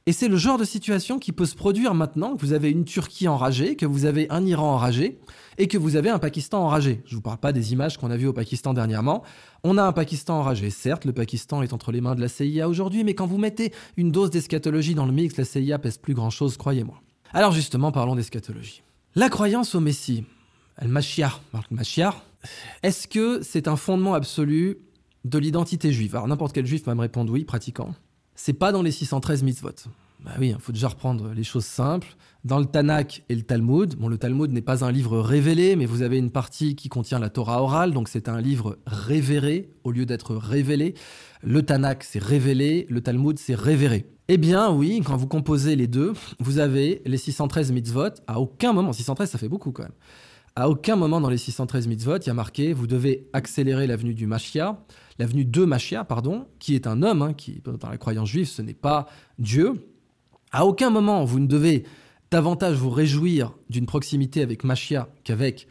Et 0.05 0.13
c'est 0.13 0.27
le 0.27 0.37
genre 0.37 0.59
de 0.59 0.65
situation 0.65 1.21
qui 1.21 1.31
peut 1.31 1.47
se 1.47 1.55
produire 1.55 1.95
maintenant 1.95 2.35
que 2.35 2.41
vous 2.45 2.53
avez 2.53 2.71
une 2.71 2.85
Turquie 2.85 3.29
enragée, 3.29 3.77
que 3.77 3.87
vous 3.87 4.05
avez 4.05 4.27
un 4.31 4.45
Iran 4.45 4.75
enragé 4.75 5.21
et 5.59 5.69
que 5.69 5.79
vous 5.79 5.95
avez 5.95 6.11
un 6.11 6.19
Pakistan 6.19 6.65
enragé. 6.65 7.03
Je 7.05 7.13
ne 7.13 7.17
vous 7.17 7.23
parle 7.23 7.39
pas 7.39 7.53
des 7.53 7.73
images 7.73 7.99
qu'on 7.99 8.11
a 8.11 8.17
vues 8.17 8.27
au 8.27 8.33
Pakistan 8.33 8.75
dernièrement. 8.75 9.23
On 9.63 9.79
a 9.79 9.85
un 9.85 9.93
Pakistan 9.93 10.41
enragé. 10.41 10.71
Certes, 10.71 11.05
le 11.05 11.13
Pakistan 11.13 11.63
est 11.63 11.73
entre 11.73 11.93
les 11.93 12.01
mains 12.01 12.17
de 12.17 12.21
la 12.21 12.27
CIA 12.27 12.69
aujourd'hui, 12.69 13.05
mais 13.05 13.15
quand 13.15 13.29
vous 13.29 13.39
mettez 13.39 13.73
une 13.97 14.11
dose 14.11 14.31
d'eschatologie 14.31 14.97
dans 14.97 15.07
le 15.07 15.13
mix, 15.13 15.37
la 15.37 15.45
CIA 15.45 15.79
pèse 15.79 15.99
plus 15.99 16.15
grand-chose, 16.15 16.57
croyez-moi. 16.57 17.01
Alors 17.33 17.53
justement, 17.53 17.93
parlons 17.93 18.17
d'eschatologie. 18.17 18.83
La 19.15 19.29
croyance 19.29 19.77
au 19.77 19.81
Messie, 19.81 20.25
Al-Mashiach, 20.79 21.41
est-ce 22.83 23.07
que 23.07 23.41
c'est 23.43 23.69
un 23.69 23.77
fondement 23.77 24.15
absolu 24.15 24.79
de 25.25 25.39
l'identité 25.39 25.93
juive. 25.93 26.15
Alors 26.15 26.29
n'importe 26.29 26.55
quel 26.55 26.67
juif 26.67 26.85
va 26.85 26.95
me 26.95 27.01
répondre 27.01 27.33
oui, 27.33 27.45
pratiquant. 27.45 27.95
C'est 28.35 28.53
pas 28.53 28.73
dans 28.73 28.83
les 28.83 28.91
613 28.91 29.43
mitzvot. 29.43 29.71
Bah 30.25 30.33
oui, 30.39 30.51
il 30.51 30.61
faut 30.61 30.73
déjà 30.73 30.89
reprendre 30.89 31.33
les 31.35 31.43
choses 31.43 31.65
simples. 31.65 32.17
Dans 32.45 32.59
le 32.59 32.67
Tanakh 32.67 33.25
et 33.29 33.35
le 33.35 33.43
Talmud, 33.43 33.97
bon, 33.97 34.09
le 34.09 34.19
Talmud 34.19 34.51
n'est 34.53 34.63
pas 34.63 34.85
un 34.85 34.93
livre 34.93 35.19
révélé, 35.19 35.75
mais 35.75 35.87
vous 35.87 36.03
avez 36.03 36.19
une 36.19 36.31
partie 36.31 36.77
qui 36.77 36.89
contient 36.89 37.19
la 37.19 37.29
Torah 37.29 37.63
orale, 37.63 37.93
donc 37.93 38.09
c'est 38.09 38.29
un 38.29 38.41
livre 38.41 38.79
révéré 38.87 39.71
au 39.85 39.91
lieu 39.91 40.07
d'être 40.07 40.37
révélé. 40.37 40.95
Le 41.43 41.63
Tanakh, 41.63 42.05
c'est 42.05 42.23
révélé, 42.23 42.87
le 42.89 43.01
Talmud, 43.01 43.39
c'est 43.39 43.55
révéré. 43.55 44.07
Eh 44.29 44.39
bien, 44.39 44.71
oui, 44.73 45.03
quand 45.05 45.17
vous 45.17 45.27
composez 45.27 45.75
les 45.75 45.89
deux, 45.89 46.13
vous 46.39 46.59
avez 46.59 47.03
les 47.05 47.17
613 47.17 47.73
mitzvot. 47.73 48.11
À 48.29 48.41
aucun 48.41 48.73
moment, 48.73 48.93
613, 48.93 49.29
ça 49.29 49.39
fait 49.39 49.49
beaucoup 49.49 49.73
quand 49.73 49.83
même. 49.83 49.93
À 50.55 50.69
aucun 50.69 50.97
moment 50.97 51.21
dans 51.21 51.31
les 51.31 51.39
613 51.39 51.87
mitzvot, 51.87 52.19
il 52.19 52.27
y 52.27 52.31
a 52.31 52.35
marqué 52.35 52.75
vous 52.75 52.87
devez 52.87 53.27
accélérer 53.33 53.87
l'avenue 53.87 54.13
du 54.13 54.27
Machia, 54.27 54.79
l'avenue 55.19 55.47
de 55.47 55.65
Machia, 55.65 56.05
pardon, 56.05 56.47
qui 56.59 56.75
est 56.75 56.87
un 56.87 57.03
homme, 57.03 57.23
hein, 57.23 57.33
qui 57.33 57.63
dans 57.65 57.89
la 57.89 57.97
croyance 57.97 58.29
juive, 58.29 58.47
ce 58.47 58.61
n'est 58.61 58.75
pas 58.75 59.07
Dieu. 59.39 59.89
À 60.51 60.67
aucun 60.67 60.91
moment 60.91 61.25
vous 61.25 61.41
ne 61.41 61.47
devez 61.47 61.85
davantage 62.31 62.77
vous 62.77 62.91
réjouir 62.91 63.55
d'une 63.71 63.87
proximité 63.87 64.43
avec 64.43 64.63
Machia 64.65 65.09
qu'avec 65.25 65.69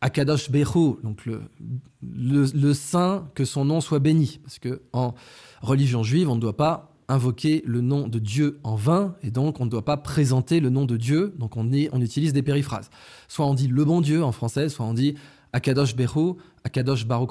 Akadosh 0.00 0.50
Bechu, 0.50 0.94
donc 1.02 1.26
le, 1.26 1.42
le, 2.00 2.74
saint, 2.74 3.28
que 3.34 3.44
son 3.44 3.64
nom 3.64 3.80
soit 3.80 3.98
béni. 3.98 4.40
Parce 4.42 4.58
que 4.58 4.80
en 4.92 5.14
religion 5.60 6.02
juive, 6.02 6.30
on 6.30 6.36
ne 6.36 6.40
doit 6.40 6.56
pas 6.56 6.89
invoquer 7.10 7.62
le 7.66 7.80
nom 7.80 8.08
de 8.08 8.18
Dieu 8.18 8.58
en 8.62 8.76
vain, 8.76 9.16
et 9.22 9.30
donc 9.30 9.60
on 9.60 9.64
ne 9.64 9.70
doit 9.70 9.84
pas 9.84 9.96
présenter 9.96 10.60
le 10.60 10.70
nom 10.70 10.84
de 10.84 10.96
Dieu, 10.96 11.34
donc 11.38 11.56
on, 11.56 11.70
on 11.92 12.00
utilise 12.00 12.32
des 12.32 12.42
périphrases. 12.42 12.90
Soit 13.28 13.46
on 13.46 13.54
dit 13.54 13.68
le 13.68 13.84
bon 13.84 14.00
Dieu 14.00 14.22
en 14.22 14.32
français, 14.32 14.68
soit 14.68 14.86
on 14.86 14.94
dit 14.94 15.14
Akadosh 15.52 15.96
Beru, 15.96 16.34
Akadosh 16.64 17.06
Baruch 17.06 17.30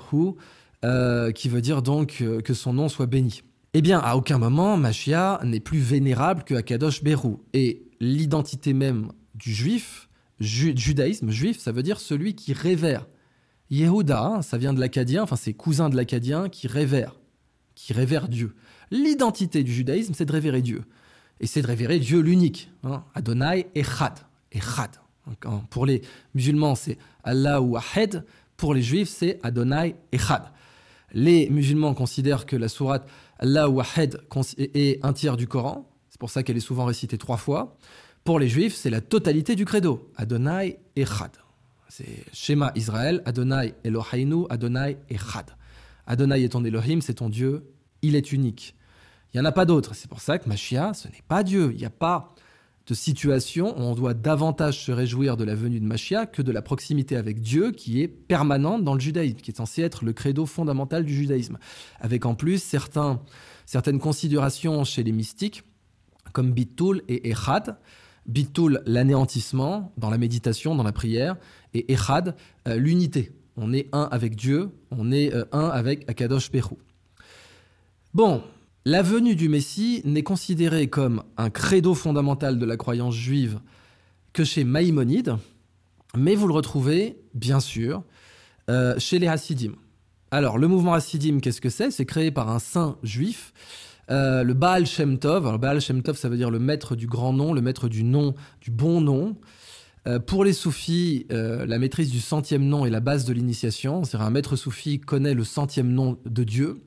euh, 0.86 1.32
qui 1.32 1.50
veut 1.50 1.62
dire 1.62 1.82
donc 1.82 2.18
euh, 2.22 2.42
que 2.42 2.54
son 2.54 2.74
nom 2.74 2.90
soit 2.90 3.06
béni. 3.06 3.42
Eh 3.74 3.82
bien, 3.82 4.00
à 4.00 4.16
aucun 4.16 4.38
moment, 4.38 4.78
Machia 4.78 5.40
n'est 5.44 5.60
plus 5.60 5.80
vénérable 5.80 6.44
que 6.44 6.56
Akadosh 6.56 7.04
Beru. 7.04 7.36
Et 7.54 7.84
l'identité 8.00 8.74
même 8.74 9.12
du 9.36 9.54
juif, 9.54 10.10
judaïsme 10.40 11.30
juif, 11.30 11.60
ça 11.60 11.72
veut 11.72 11.84
dire 11.84 12.00
celui 12.00 12.34
qui 12.34 12.54
révère. 12.54 13.08
Yehuda, 13.70 14.24
hein, 14.24 14.42
ça 14.42 14.58
vient 14.58 14.74
de 14.74 14.80
l'acadien, 14.80 15.24
enfin 15.24 15.36
c'est 15.36 15.54
cousin 15.54 15.90
de 15.90 15.96
l'acadien 15.96 16.50
qui 16.50 16.68
révère, 16.68 17.20
qui 17.76 17.94
révère 17.94 18.28
Dieu. 18.28 18.56
L'identité 18.92 19.64
du 19.64 19.72
judaïsme, 19.72 20.14
c'est 20.14 20.26
de 20.26 20.32
révérer 20.32 20.62
Dieu. 20.62 20.84
Et 21.40 21.48
c'est 21.48 21.62
de 21.62 21.68
révérer 21.68 22.00
Dieu 22.00 22.20
l'unique. 22.20 22.72
Hein. 22.84 23.04
Adonai 23.14 23.68
Echad. 23.76 24.20
Echad. 24.52 24.92
Pour 25.70 25.86
les 25.86 26.02
musulmans, 26.34 26.76
c'est 26.76 26.98
Allah 27.24 27.62
ou 27.62 27.78
Ahed. 27.78 28.26
Pour 28.58 28.74
les 28.74 28.82
juifs, 28.82 29.10
c'est 29.10 29.40
Adonai 29.44 29.96
Echad. 30.12 30.44
Les 31.14 31.50
musulmans 31.50 31.94
considèrent 31.94 32.46
que 32.46 32.56
la 32.56 32.68
sourate 32.68 33.08
Allah 33.38 33.70
ou 33.70 33.80
Ahed 33.80 34.20
est 34.58 35.04
un 35.06 35.14
tiers 35.14 35.38
du 35.38 35.48
Coran. 35.48 35.90
C'est 36.10 36.20
pour 36.20 36.30
ça 36.30 36.44
qu'elle 36.44 36.58
est 36.58 36.62
souvent 36.62 36.86
récitée 36.86 37.18
trois 37.18 37.38
fois. 37.38 37.78
Pour 38.24 38.40
les 38.40 38.50
juifs, 38.50 38.76
c'est 38.76 38.90
la 38.90 39.02
totalité 39.02 39.56
du 39.56 39.66
credo. 39.66 40.12
Adonai 40.18 40.80
Echad. 40.96 41.32
C'est 41.88 42.26
schéma 42.34 42.72
Israël, 42.76 43.22
Adonai 43.26 43.74
Eloheinu, 43.84 44.46
Adonai 44.50 44.98
Echad. 45.10 45.52
Adonai 46.06 46.44
est 46.44 46.50
ton 46.50 46.64
Elohim, 46.64 47.02
c'est 47.02 47.16
ton 47.16 47.30
Dieu, 47.30 47.72
il 48.02 48.16
est 48.16 48.32
unique. 48.32 48.76
Il 49.34 49.40
n'y 49.40 49.42
en 49.42 49.50
a 49.50 49.52
pas 49.52 49.66
d'autres. 49.66 49.94
C'est 49.96 50.10
pour 50.10 50.22
ça 50.22 50.40
que 50.40 50.50
Machia, 50.50 50.94
ce 50.94 51.08
n'est 51.08 51.24
pas 51.28 51.44
Dieu. 51.44 51.72
Il 51.74 51.78
n'y 51.78 51.86
a 51.86 51.92
pas 51.92 52.34
de 52.88 52.94
situation 52.96 53.78
où 53.78 53.82
on 53.82 53.94
doit 53.94 54.16
davantage 54.16 54.84
se 54.84 54.92
réjouir 54.92 55.38
de 55.38 55.44
la 55.44 55.54
venue 55.54 55.80
de 55.80 55.86
Machia 55.86 56.26
que 56.26 56.42
de 56.42 56.52
la 56.52 56.64
proximité 56.64 57.16
avec 57.16 57.40
Dieu 57.40 57.72
qui 57.72 58.02
est 58.02 58.08
permanente 58.08 58.84
dans 58.84 58.96
le 58.96 59.00
judaïsme, 59.00 59.38
qui 59.38 59.52
est 59.52 59.58
censé 59.58 59.84
être 59.84 60.04
le 60.04 60.14
credo 60.14 60.48
fondamental 60.48 61.06
du 61.06 61.14
judaïsme. 61.14 61.60
Avec 62.00 62.26
en 62.26 62.34
plus 62.34 62.64
certaines 62.64 64.00
considérations 64.00 64.84
chez 64.84 65.04
les 65.04 65.12
mystiques, 65.12 65.64
comme 66.34 66.52
Bitul 66.52 67.04
et 67.08 67.30
Echad. 67.30 67.78
Bitul, 68.26 68.82
l'anéantissement 68.86 69.92
dans 69.98 70.10
la 70.10 70.18
méditation, 70.18 70.76
dans 70.76 70.84
la 70.84 70.92
prière, 70.92 71.36
et 71.74 71.92
Echad, 71.92 72.36
euh, 72.68 72.78
l'unité. 72.78 73.32
On 73.56 73.74
est 73.74 73.90
un 73.92 74.08
avec 74.12 74.36
Dieu, 74.36 74.70
on 74.92 75.12
est 75.12 75.34
euh, 75.34 75.46
un 75.52 75.68
avec 75.68 76.10
Akadosh 76.10 76.52
Peru. 76.52 76.76
Bon, 78.14 78.44
la 78.86 79.02
venue 79.02 79.36
du 79.36 79.50
Messie 79.50 80.02
n'est 80.06 80.24
considérée 80.24 80.88
comme 80.88 81.24
un 81.38 81.50
credo 81.50 81.94
fondamental 81.94 82.58
de 82.58 82.66
la 82.66 82.78
croyance 82.78 83.16
juive 83.16 83.60
que 84.34 84.44
chez 84.44 84.64
Maïmonide, 84.64 85.36
mais 86.16 86.36
vous 86.36 86.48
le 86.48 86.54
retrouvez, 86.54 87.18
bien 87.34 87.60
sûr, 87.60 88.04
euh, 88.70 88.96
chez 88.98 89.20
les 89.20 89.28
Hassidim. 89.28 89.74
Alors, 90.32 90.58
le 90.58 90.68
mouvement 90.68 90.94
Hassidim, 90.94 91.40
qu'est-ce 91.40 91.62
que 91.62 91.70
c'est? 91.70 91.92
C'est 91.92 92.06
créé 92.06 92.32
par 92.32 92.50
un 92.50 92.60
saint 92.60 92.98
juif, 93.04 93.54
euh, 94.10 94.44
le 94.44 94.54
Baal 94.54 94.86
Shem 94.86 95.20
Tov. 95.20 95.46
Alors, 95.46 95.60
Baal 95.60 95.82
Shem 95.82 96.02
Tov, 96.02 96.18
ça 96.18 96.30
veut 96.30 96.38
dire 96.38 96.52
le 96.52 96.60
maître 96.60 96.96
du 96.96 97.08
grand 97.08 97.34
nom, 97.34 97.54
le 97.54 97.62
maître 97.62 97.90
du 97.90 98.04
nom, 98.04 98.34
du 98.62 98.72
bon 98.72 99.02
nom. 99.02 99.36
Euh, 100.08 100.20
pour 100.20 100.46
les 100.46 100.54
soufis, 100.54 101.28
la 101.30 101.78
maîtrise 101.78 102.12
du 102.12 102.22
centième 102.22 102.64
nom 102.64 102.86
est 102.86 102.90
la 102.90 103.02
base 103.02 103.26
de 103.26 103.34
l'initiation. 103.34 104.04
C'est-à-dire 104.04 104.26
un 104.26 104.32
maître 104.32 104.56
soufi 104.56 105.00
connaît 105.00 105.34
le 105.34 105.44
centième 105.44 105.92
nom 105.92 106.18
de 106.26 106.44
Dieu. 106.44 106.82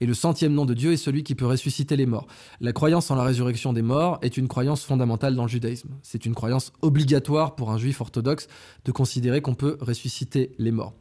Et 0.00 0.06
le 0.06 0.14
centième 0.14 0.52
nom 0.52 0.66
de 0.66 0.74
Dieu 0.74 0.92
est 0.92 0.98
celui 0.98 1.22
qui 1.22 1.34
peut 1.34 1.46
ressusciter 1.46 1.96
les 1.96 2.06
morts. 2.06 2.26
La 2.60 2.72
croyance 2.72 3.10
en 3.10 3.14
la 3.14 3.22
résurrection 3.22 3.72
des 3.72 3.82
morts 3.82 4.18
est 4.22 4.36
une 4.36 4.46
croyance 4.46 4.84
fondamentale 4.84 5.34
dans 5.34 5.44
le 5.44 5.48
judaïsme. 5.48 5.88
C'est 6.02 6.26
une 6.26 6.34
croyance 6.34 6.72
obligatoire 6.82 7.54
pour 7.54 7.70
un 7.70 7.78
juif 7.78 8.00
orthodoxe 8.00 8.48
de 8.84 8.92
considérer 8.92 9.40
qu'on 9.40 9.54
peut 9.54 9.78
ressusciter 9.80 10.52
les 10.58 10.70
morts. 10.70 10.94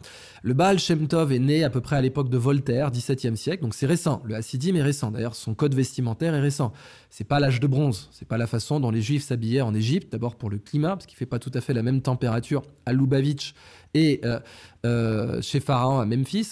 Le 0.43 0.53
Baal 0.53 0.79
Shem 0.79 1.07
Tov 1.07 1.33
est 1.33 1.39
né 1.39 1.63
à 1.63 1.69
peu 1.69 1.81
près 1.81 1.97
à 1.97 2.01
l'époque 2.01 2.29
de 2.29 2.37
Voltaire, 2.37 2.91
17e 2.91 3.35
siècle, 3.35 3.63
donc 3.63 3.73
c'est 3.73 3.85
récent. 3.85 4.21
Le 4.25 4.35
Hassidim 4.35 4.75
est 4.75 4.83
récent. 4.83 5.11
D'ailleurs, 5.11 5.35
son 5.35 5.55
code 5.55 5.73
vestimentaire 5.73 6.33
est 6.33 6.39
récent. 6.39 6.71
C'est 7.09 7.23
pas 7.23 7.39
l'âge 7.39 7.59
de 7.59 7.67
bronze. 7.67 8.09
C'est 8.11 8.27
pas 8.27 8.37
la 8.37 8.47
façon 8.47 8.79
dont 8.79 8.91
les 8.91 9.01
juifs 9.01 9.23
s'habillaient 9.25 9.61
en 9.61 9.73
Égypte. 9.73 10.11
D'abord 10.11 10.35
pour 10.35 10.49
le 10.49 10.57
climat, 10.57 10.95
parce 10.95 11.05
qu'il 11.05 11.17
fait 11.17 11.25
pas 11.25 11.39
tout 11.39 11.51
à 11.53 11.61
fait 11.61 11.73
la 11.73 11.83
même 11.83 12.01
température 12.01 12.61
à 12.85 12.93
Lubavitch 12.93 13.53
et 13.93 14.21
euh, 14.23 14.39
euh, 14.85 15.41
chez 15.41 15.59
Pharaon 15.59 15.99
à 15.99 16.05
Memphis 16.05 16.51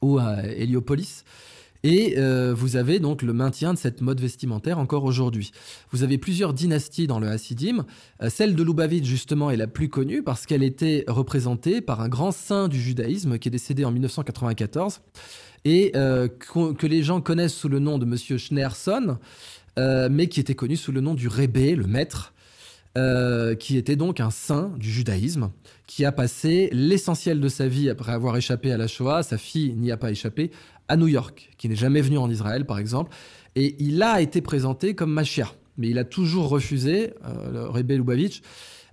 ou 0.00 0.18
à 0.18 0.42
Héliopolis. 0.44 1.24
Et 1.84 2.14
euh, 2.16 2.54
vous 2.54 2.76
avez 2.76 3.00
donc 3.00 3.22
le 3.22 3.32
maintien 3.32 3.74
de 3.74 3.78
cette 3.78 4.00
mode 4.02 4.20
vestimentaire 4.20 4.78
encore 4.78 5.04
aujourd'hui. 5.04 5.50
Vous 5.90 6.02
avez 6.02 6.16
plusieurs 6.16 6.54
dynasties 6.54 7.06
dans 7.06 7.18
le 7.18 7.28
Hassidim. 7.28 7.84
Euh, 8.22 8.30
celle 8.30 8.54
de 8.54 8.62
Lubavitch, 8.62 9.04
justement, 9.04 9.50
est 9.50 9.56
la 9.56 9.66
plus 9.66 9.88
connue 9.88 10.22
parce 10.22 10.46
qu'elle 10.46 10.62
était 10.62 11.04
représentée 11.08 11.80
par 11.80 12.00
un 12.00 12.08
grand 12.08 12.30
saint 12.30 12.68
du 12.68 12.80
judaïsme 12.80 13.38
qui 13.38 13.48
est 13.48 13.50
décédé 13.50 13.84
en 13.84 13.90
1994 13.90 15.00
et 15.64 15.92
euh, 15.96 16.28
que 16.28 16.86
les 16.86 17.02
gens 17.02 17.20
connaissent 17.20 17.54
sous 17.54 17.68
le 17.68 17.78
nom 17.78 17.98
de 17.98 18.04
Monsieur 18.04 18.36
Schneerson, 18.36 19.18
mais 19.76 20.26
qui 20.28 20.40
était 20.40 20.54
connu 20.54 20.76
sous 20.76 20.92
le 20.92 21.00
nom 21.00 21.14
du 21.14 21.28
Rébé, 21.28 21.76
le 21.76 21.86
maître. 21.86 22.34
qui 23.60 23.76
était 23.76 23.94
donc 23.94 24.18
un 24.18 24.30
saint 24.30 24.72
du 24.76 24.90
judaïsme, 24.90 25.50
qui 25.86 26.04
a 26.04 26.10
passé 26.10 26.68
l'essentiel 26.72 27.38
de 27.38 27.48
sa 27.48 27.68
vie 27.68 27.90
après 27.90 28.12
avoir 28.12 28.36
échappé 28.36 28.72
à 28.72 28.76
la 28.76 28.88
Shoah, 28.88 29.22
sa 29.22 29.38
fille 29.38 29.74
n'y 29.74 29.92
a 29.92 29.96
pas 29.96 30.10
échappé, 30.10 30.50
à 30.88 30.96
New 30.96 31.08
York, 31.08 31.50
qui 31.58 31.68
n'est 31.68 31.76
jamais 31.76 32.00
venu 32.00 32.18
en 32.18 32.30
Israël 32.30 32.66
par 32.66 32.78
exemple, 32.78 33.14
et 33.54 33.76
il 33.78 34.02
a 34.02 34.20
été 34.20 34.40
présenté 34.40 34.94
comme 34.94 35.12
Mashiach. 35.12 35.54
Mais 35.78 35.88
il 35.88 35.98
a 35.98 36.04
toujours 36.04 36.48
refusé, 36.48 37.14
euh, 37.24 37.50
le 37.50 37.68
Rebbe 37.68 37.92
Lubavitch, 37.92 38.42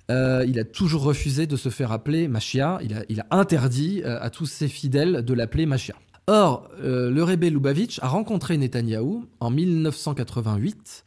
euh, 0.09 0.43
il 0.47 0.59
a 0.59 0.63
toujours 0.63 1.03
refusé 1.03 1.45
de 1.45 1.55
se 1.55 1.69
faire 1.69 1.91
appeler 1.91 2.27
Mashiach, 2.27 2.81
il 3.09 3.19
a, 3.19 3.25
interdit 3.31 4.01
euh, 4.03 4.17
à 4.21 4.29
tous 4.29 4.45
ses 4.45 4.67
fidèles 4.67 5.23
de 5.23 5.33
l'appeler 5.33 5.65
Mashiach. 5.65 5.97
Or, 6.27 6.69
le 6.79 7.23
Rebbe 7.23 7.45
Lubavitch 7.45 7.97
a 8.03 8.07
rencontré 8.07 8.55
Netanyahou 8.55 9.25
en 9.39 9.49
1988 9.49 11.03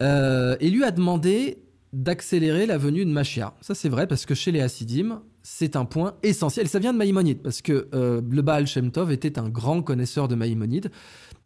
et 0.00 0.70
lui 0.70 0.82
a 0.82 0.90
demandé 0.90 1.58
d'accélérer 1.92 2.64
la 2.64 2.78
venue 2.78 3.04
de 3.04 3.10
Mashiach. 3.10 3.52
Ça 3.60 3.74
c'est 3.74 3.90
vrai 3.90 4.06
parce 4.06 4.24
que 4.24 4.34
chez 4.34 4.52
les 4.52 4.62
Hasidim, 4.62 5.20
c'est 5.48 5.76
un 5.76 5.84
point 5.84 6.14
essentiel. 6.24 6.66
Ça 6.66 6.80
vient 6.80 6.92
de 6.92 6.98
Maïmonide, 6.98 7.40
parce 7.40 7.62
que 7.62 7.86
euh, 7.94 8.20
le 8.28 8.42
Baal 8.42 8.66
était 9.12 9.38
un 9.38 9.48
grand 9.48 9.80
connaisseur 9.80 10.26
de 10.26 10.34
Maïmonide, 10.34 10.90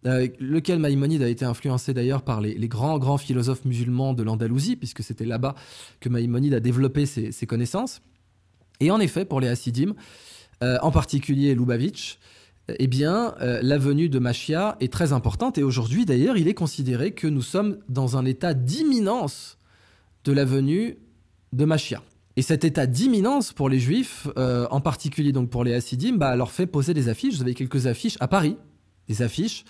euh, 0.07 0.27
lequel 0.39 0.79
Maïmonide 0.79 1.23
a 1.23 1.29
été 1.29 1.45
influencé 1.45 1.93
d'ailleurs 1.93 2.23
par 2.23 2.41
les, 2.41 2.57
grands, 2.67 2.99
grands 2.99 3.19
philosophes 3.19 3.67
musulmans 3.67 4.15
de 4.15 4.23
l'Andalousie, 4.23 4.77
puisque 4.77 5.03
c'était 5.03 5.27
là-bas 5.27 5.55
que 6.01 6.09
Maïmonide 6.09 6.55
a 6.55 6.61
développé 6.61 7.05
ses, 7.05 7.47
connaissances. 7.47 8.01
Et 8.81 8.91
en 8.91 9.01
effet, 9.01 9.27
pour 9.27 9.39
les 9.39 9.49
Hasidim, 9.49 9.93
euh, 10.63 10.79
en 10.81 10.93
particulier 10.93 11.55
Lubavitch, 11.55 12.19
eh 12.79 12.87
bien, 12.87 13.35
la 13.41 13.79
venue 13.79 14.09
de 14.09 14.19
Machia 14.19 14.77
est 14.81 14.93
très 14.93 15.13
importante. 15.13 15.59
Et 15.59 15.63
aujourd'hui, 15.63 16.07
d'ailleurs, 16.07 16.39
il 16.39 16.47
est 16.49 16.55
considéré 16.55 17.13
que 17.13 17.27
nous 17.27 17.43
sommes 17.43 17.79
dans 17.89 18.17
un 18.17 18.25
état 18.25 18.55
d'imminence 18.55 19.59
de 20.25 20.33
la 20.33 20.45
venue 20.45 20.97
de 21.53 21.65
Machia. 21.65 22.01
Et 22.37 22.43
cet 22.43 22.65
état 22.65 22.87
d'imminence 22.87 23.53
pour 23.53 23.69
les 23.69 23.81
juifs, 23.81 24.29
euh, 24.37 24.67
en 24.71 24.81
particulier 24.81 25.33
donc 25.33 25.51
pour 25.51 25.65
les 25.65 25.75
Hassidim, 25.75 26.17
bah, 26.17 26.37
leur 26.37 26.53
fait 26.53 26.67
poser 26.67 26.95
des 26.95 27.09
affiches. 27.09 27.35
Vous 27.35 27.43
avez 27.43 27.55
quelques 27.55 27.87
affiches 27.87 28.17
à 28.21 28.29
Paris, 28.29 28.57
des 29.09 29.23
affiches 29.23 29.65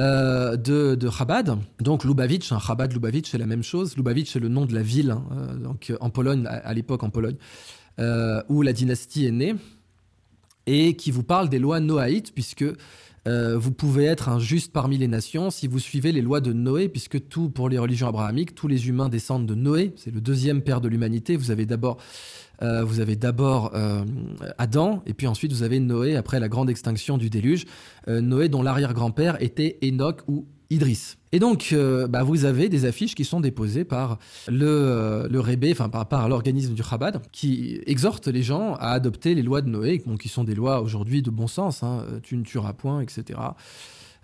euh, 0.00 0.56
de, 0.56 0.94
de 0.94 1.10
Chabad. 1.10 1.58
Donc 1.80 2.04
Lubavitch, 2.04 2.52
hein, 2.52 2.60
Chabad, 2.64 2.92
Lubavitch, 2.92 3.30
c'est 3.30 3.38
la 3.38 3.46
même 3.46 3.64
chose. 3.64 3.96
Lubavitch, 3.96 4.32
c'est 4.32 4.38
le 4.38 4.48
nom 4.48 4.64
de 4.64 4.74
la 4.74 4.82
ville, 4.82 5.10
hein, 5.10 5.24
euh, 5.32 5.56
donc, 5.56 5.92
en 6.00 6.10
Pologne, 6.10 6.46
à, 6.46 6.72
l'époque 6.72 7.02
en 7.02 7.10
Pologne, 7.10 7.36
où 8.48 8.62
la 8.62 8.72
dynastie 8.72 9.26
est 9.26 9.32
née, 9.32 9.56
et 10.66 10.94
qui 10.94 11.10
vous 11.10 11.24
parle 11.24 11.48
des 11.48 11.58
lois 11.58 11.80
noaïtes, 11.80 12.32
puisque 12.32 12.64
euh, 13.28 13.58
vous 13.58 13.72
pouvez 13.72 14.04
être 14.04 14.28
un 14.28 14.38
juste 14.38 14.72
parmi 14.72 14.96
les 14.96 15.06
nations 15.06 15.50
si 15.50 15.66
vous 15.66 15.78
suivez 15.78 16.12
les 16.12 16.22
lois 16.22 16.40
de 16.40 16.52
Noé, 16.52 16.88
puisque 16.88 17.28
tout, 17.28 17.50
pour 17.50 17.68
les 17.68 17.78
religions 17.78 18.08
abrahamiques, 18.08 18.54
tous 18.54 18.68
les 18.68 18.88
humains 18.88 19.08
descendent 19.08 19.46
de 19.46 19.54
Noé. 19.54 19.92
C'est 19.96 20.12
le 20.12 20.20
deuxième 20.20 20.62
père 20.62 20.80
de 20.80 20.88
l'humanité. 20.88 21.36
Vous 21.36 21.50
avez 21.50 21.66
d'abord, 21.66 21.98
euh, 22.62 22.86
euh, 23.74 24.04
Adam, 24.56 25.02
et 25.06 25.14
puis 25.14 25.26
ensuite 25.26 25.52
vous 25.52 25.62
avez 25.62 25.78
Noé 25.78 26.16
après 26.16 26.40
la 26.40 26.48
grande 26.48 26.70
extinction 26.70 27.18
du 27.18 27.28
déluge. 27.28 27.66
Noé, 28.06 28.48
dont 28.48 28.62
l'arrière-grand-père 28.62 29.42
était 29.42 29.78
Enoch 29.82 30.22
ou 30.26 30.46
Idriss. 30.70 31.17
Et 31.32 31.38
donc, 31.38 31.70
euh, 31.72 32.06
bah, 32.08 32.22
vous 32.22 32.44
avez 32.44 32.68
des 32.68 32.84
affiches 32.84 33.14
qui 33.14 33.24
sont 33.24 33.40
déposées 33.40 33.84
par 33.84 34.18
le, 34.48 34.66
euh, 34.66 35.70
enfin 35.70 35.88
par, 35.88 36.28
l'organisme 36.28 36.74
du 36.74 36.82
Chabad, 36.82 37.20
qui 37.32 37.80
exhorte 37.86 38.28
les 38.28 38.42
gens 38.42 38.74
à 38.74 38.90
adopter 38.90 39.34
les 39.34 39.42
lois 39.42 39.60
de 39.60 39.68
Noé, 39.68 40.02
qui 40.18 40.28
sont 40.28 40.44
des 40.44 40.54
lois 40.54 40.80
aujourd'hui 40.80 41.22
de 41.22 41.30
bon 41.30 41.46
sens, 41.46 41.82
hein, 41.82 42.04
tu 42.22 42.36
ne 42.36 42.44
tueras 42.44 42.72
point, 42.72 43.00
etc. 43.00 43.38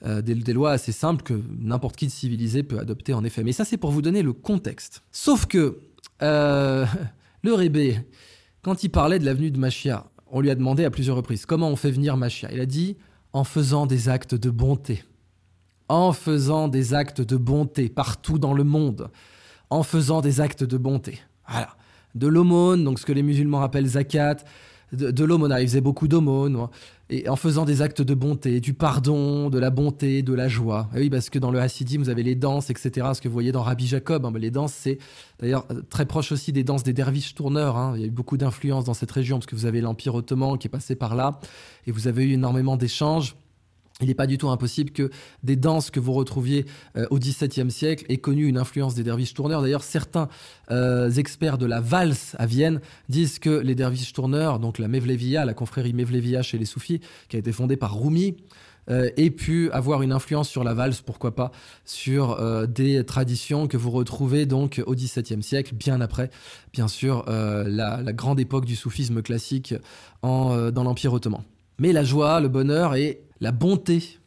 Euh, 0.04 0.22
des, 0.22 0.34
des, 0.34 0.52
lois 0.52 0.72
assez 0.72 0.92
simples 0.92 1.22
que 1.22 1.34
n'importe 1.60 1.96
qui 1.96 2.06
de 2.06 2.10
civilisé 2.10 2.62
peut 2.62 2.78
adopter 2.78 3.12
en 3.12 3.24
effet. 3.24 3.42
Mais 3.42 3.52
ça, 3.52 3.64
c'est 3.64 3.76
pour 3.76 3.90
vous 3.90 4.02
donner 4.02 4.22
le 4.22 4.32
contexte. 4.32 5.02
Sauf 5.12 5.46
que 5.46 5.78
le 6.20 6.86
Rébé, 7.44 7.98
quand 8.62 8.82
il 8.82 8.88
parlait 8.88 9.18
de 9.18 9.26
l'avenue 9.26 9.50
de 9.50 9.58
Machia, 9.58 10.06
on 10.30 10.40
lui 10.40 10.50
a 10.50 10.54
demandé 10.54 10.84
à 10.84 10.90
plusieurs 10.90 11.16
reprises 11.16 11.44
comment 11.44 11.68
on 11.68 11.76
fait 11.76 11.90
venir 11.90 12.16
Machia? 12.16 12.50
Il 12.50 12.60
a 12.60 12.66
dit 12.66 12.96
en 13.34 13.44
faisant 13.44 13.84
des 13.86 14.08
actes 14.08 14.34
de 14.34 14.48
bonté 14.48 15.04
en 15.88 16.12
faisant 16.12 16.68
des 16.68 16.94
actes 16.94 17.20
de 17.20 17.36
bonté 17.36 17.88
partout 17.88 18.38
dans 18.38 18.54
le 18.54 18.64
monde, 18.64 19.08
en 19.70 19.82
faisant 19.82 20.20
des 20.20 20.40
actes 20.40 20.64
de 20.64 20.76
bonté. 20.76 21.20
Voilà. 21.48 21.76
De 22.14 22.28
l'aumône, 22.28 22.84
donc 22.84 22.98
ce 22.98 23.06
que 23.06 23.12
les 23.12 23.22
musulmans 23.22 23.62
appellent 23.62 23.86
zakat, 23.86 24.36
de, 24.92 25.24
l'aumône, 25.24 25.54
ils 25.58 25.66
faisaient 25.66 25.80
beaucoup 25.80 26.06
d'aumônes, 26.06 26.68
et 27.10 27.28
en 27.28 27.36
faisant 27.36 27.64
des 27.64 27.82
actes 27.82 28.00
de 28.00 28.14
bonté, 28.14 28.60
du 28.60 28.74
pardon, 28.74 29.50
de 29.50 29.58
la 29.58 29.70
bonté, 29.70 30.22
de 30.22 30.32
la 30.32 30.48
joie. 30.48 30.88
oui, 30.94 31.10
parce 31.10 31.30
que 31.30 31.38
dans 31.38 31.50
le 31.50 31.60
Hassidim, 31.60 31.98
vous 31.98 32.08
avez 32.08 32.22
les 32.22 32.34
danses, 32.34 32.70
etc. 32.70 33.08
Ce 33.14 33.20
que 33.20 33.28
vous 33.28 33.32
voyez 33.32 33.52
dans 33.52 33.62
Rabbi 33.62 33.86
Jacob, 33.86 34.24
hein, 34.24 34.32
les 34.36 34.50
danses, 34.50 34.72
c'est 34.72 34.98
d'ailleurs 35.40 35.66
très 35.90 36.06
proche 36.06 36.32
aussi 36.32 36.52
des 36.52 36.64
danses 36.64 36.82
des 36.82 36.92
derviches 36.92 37.34
tourneurs. 37.34 37.76
Hein. 37.76 37.94
Il 37.96 38.00
y 38.00 38.04
a 38.04 38.06
eu 38.06 38.10
beaucoup 38.10 38.36
d'influence 38.36 38.84
dans 38.84 38.94
cette 38.94 39.10
région, 39.10 39.38
parce 39.38 39.46
que 39.46 39.56
vous 39.56 39.66
avez 39.66 39.80
l'Empire 39.80 40.14
ottoman 40.14 40.56
qui 40.56 40.68
est 40.68 40.70
passé 40.70 40.94
par 40.94 41.14
là, 41.14 41.40
et 41.86 41.92
vous 41.92 42.08
avez 42.08 42.24
eu 42.24 42.32
énormément 42.32 42.76
d'échanges 42.76 43.36
il 44.00 44.08
n'est 44.08 44.14
pas 44.14 44.26
du 44.26 44.38
tout 44.38 44.48
impossible 44.48 44.90
que 44.90 45.10
des 45.44 45.54
danses 45.54 45.90
que 45.90 46.00
vous 46.00 46.12
retrouviez 46.12 46.66
euh, 46.96 47.06
au 47.10 47.18
XVIIe 47.18 47.70
siècle 47.70 48.04
aient 48.08 48.16
connu 48.16 48.46
une 48.46 48.58
influence 48.58 48.96
des 48.96 49.04
derviches 49.04 49.34
tourneurs. 49.34 49.62
D'ailleurs, 49.62 49.84
certains 49.84 50.28
euh, 50.72 51.10
experts 51.12 51.58
de 51.58 51.66
la 51.66 51.80
valse 51.80 52.34
à 52.40 52.46
Vienne 52.46 52.80
disent 53.08 53.38
que 53.38 53.50
les 53.50 53.76
derviches 53.76 54.12
tourneurs, 54.12 54.58
donc 54.58 54.78
la 54.78 54.88
Mevlevia, 54.88 55.44
la 55.44 55.54
confrérie 55.54 55.92
Mevlevia 55.92 56.42
chez 56.42 56.58
les 56.58 56.64
soufis, 56.64 57.00
qui 57.28 57.36
a 57.36 57.38
été 57.38 57.52
fondée 57.52 57.76
par 57.76 57.96
Rumi, 57.96 58.36
euh, 58.90 59.10
aient 59.16 59.30
pu 59.30 59.70
avoir 59.70 60.02
une 60.02 60.10
influence 60.10 60.48
sur 60.48 60.64
la 60.64 60.74
valse, 60.74 61.00
pourquoi 61.00 61.36
pas, 61.36 61.52
sur 61.84 62.36
des 62.66 63.04
traditions 63.04 63.68
que 63.68 63.76
vous 63.76 63.92
retrouvez 63.92 64.44
donc 64.44 64.82
au 64.86 64.96
XVIIe 64.96 65.42
siècle, 65.42 65.72
bien 65.72 66.00
après, 66.00 66.30
bien 66.72 66.88
sûr, 66.88 67.24
la, 67.28 68.02
grande 68.12 68.40
époque 68.40 68.64
du 68.64 68.74
soufisme 68.74 69.22
classique 69.22 69.72
dans 70.22 70.72
l'Empire 70.74 71.12
ottoman. 71.12 71.42
Mais 71.78 71.92
la 71.92 72.04
joie, 72.04 72.40
le 72.40 72.48
bonheur 72.48 72.94
et 72.94 73.23
la 73.40 73.52
bonté, 73.52 74.18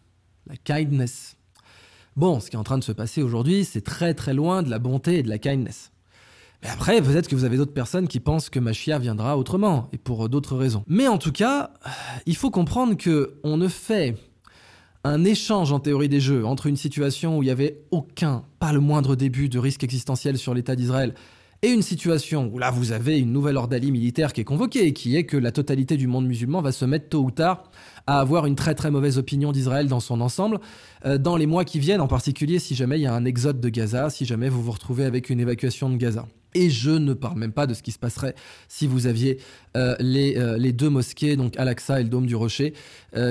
la 0.47 0.55
kindness. 0.57 1.37
Bon, 2.15 2.39
ce 2.39 2.49
qui 2.49 2.55
est 2.55 2.59
en 2.59 2.63
train 2.63 2.77
de 2.77 2.83
se 2.83 2.91
passer 2.91 3.21
aujourd'hui, 3.21 3.63
c'est 3.63 3.81
très 3.81 4.13
très 4.13 4.33
loin 4.33 4.63
de 4.63 4.69
la 4.69 4.79
bonté 4.79 5.19
et 5.19 5.23
de 5.23 5.29
la 5.29 5.37
kindness. 5.37 5.91
Mais 6.63 6.69
après, 6.69 7.01
peut-être 7.01 7.27
que 7.27 7.35
vous 7.35 7.43
avez 7.43 7.57
d'autres 7.57 7.73
personnes 7.73 8.07
qui 8.07 8.19
pensent 8.19 8.49
que 8.49 8.59
Machia 8.59 8.97
viendra 8.97 9.37
autrement, 9.37 9.89
et 9.93 9.97
pour 9.97 10.27
d'autres 10.27 10.58
raisons. 10.58 10.83
Mais 10.87 11.08
en 11.08 11.19
tout 11.19 11.31
cas, 11.31 11.71
il 12.25 12.35
faut 12.35 12.49
comprendre 12.49 12.97
que 12.97 13.35
on 13.43 13.58
ne 13.58 13.67
fait 13.67 14.15
un 15.03 15.23
échange 15.23 15.71
en 15.71 15.79
théorie 15.79 16.10
des 16.10 16.19
jeux 16.19 16.45
entre 16.45 16.65
une 16.65 16.75
situation 16.75 17.37
où 17.37 17.43
il 17.43 17.45
n'y 17.45 17.51
avait 17.51 17.83
aucun, 17.91 18.43
pas 18.60 18.73
le 18.73 18.79
moindre 18.79 19.15
début 19.15 19.49
de 19.49 19.60
risque 19.60 19.83
existentiel 19.83 20.37
sur 20.37 20.53
l'État 20.53 20.75
d'Israël, 20.75 21.13
et 21.63 21.69
une 21.69 21.81
situation 21.81 22.49
où 22.53 22.60
là 22.60 22.69
vous 22.69 22.91
avez 22.91 23.17
une 23.17 23.31
nouvelle 23.31 23.58
ordalie 23.58 23.91
militaire 23.91 24.31
qui 24.31 24.41
est 24.41 24.45
convoquée, 24.45 24.93
qui 24.93 25.15
est 25.15 25.23
que 25.23 25.37
la 25.37 25.51
totalité 25.51 25.97
du 25.97 26.08
monde 26.08 26.27
musulman 26.27 26.62
va 26.62 26.71
se 26.71 26.85
mettre 26.85 27.10
tôt 27.10 27.23
ou 27.23 27.31
tard 27.31 27.63
à 28.05 28.19
avoir 28.19 28.45
une 28.45 28.55
très 28.55 28.75
très 28.75 28.91
mauvaise 28.91 29.17
opinion 29.17 29.51
d'Israël 29.51 29.87
dans 29.87 29.99
son 29.99 30.21
ensemble, 30.21 30.60
euh, 31.05 31.17
dans 31.17 31.35
les 31.35 31.47
mois 31.47 31.65
qui 31.65 31.79
viennent, 31.79 32.01
en 32.01 32.08
particulier 32.08 32.60
si 32.60 32.75
jamais 32.75 32.99
il 32.99 33.01
y 33.01 33.08
a 33.08 33.13
un 33.13 33.25
exode 33.25 33.60
de 33.60 33.69
Gaza, 33.69 34.10
si 34.10 34.25
jamais 34.25 34.49
vous 34.49 34.62
vous 34.62 34.71
retrouvez 34.71 35.05
avec 35.05 35.29
une 35.29 35.39
évacuation 35.39 35.89
de 35.89 35.97
Gaza. 35.97 36.27
Et 36.53 36.69
je 36.69 36.91
ne 36.91 37.13
parle 37.13 37.37
même 37.37 37.51
pas 37.51 37.67
de 37.67 37.73
ce 37.73 37.83
qui 37.83 37.91
se 37.91 37.99
passerait 37.99 38.35
si 38.67 38.87
vous 38.87 39.08
aviez 39.08 39.39
euh, 39.75 39.95
les, 39.99 40.35
les, 40.58 40.71
deux 40.71 40.89
mosquées, 40.89 41.35
donc 41.35 41.58
Al-Aqsa 41.58 41.99
et 41.99 42.03
le 42.03 42.10
Dôme 42.10 42.25
du 42.25 42.35
Rocher, 42.35 42.73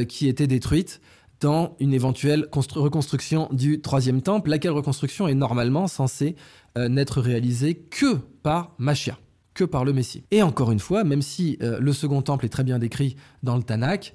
qui 0.08 0.28
étaient 0.28 0.46
détruites 0.46 1.00
dans 1.40 1.76
une 1.80 1.92
éventuelle 1.92 2.46
reconstruction 2.52 3.48
du 3.52 3.80
troisième 3.80 4.22
temple, 4.22 4.50
laquelle 4.50 4.72
reconstruction 4.72 5.28
est 5.28 5.34
normalement 5.34 5.86
censée 5.86 6.36
n'être 6.76 7.20
réalisée 7.20 7.74
que 7.74 8.16
par 8.42 8.74
Machia, 8.78 9.18
que 9.54 9.64
par 9.64 9.84
le 9.84 9.92
Messie. 9.92 10.24
Et 10.30 10.42
encore 10.42 10.72
une 10.72 10.80
fois, 10.80 11.04
même 11.04 11.22
si 11.22 11.58
le 11.60 11.92
second 11.92 12.22
temple 12.22 12.44
est 12.46 12.50
très 12.50 12.64
bien 12.64 12.78
décrit 12.78 13.16
dans 13.42 13.56
le 13.56 13.62
Tanakh, 13.62 14.14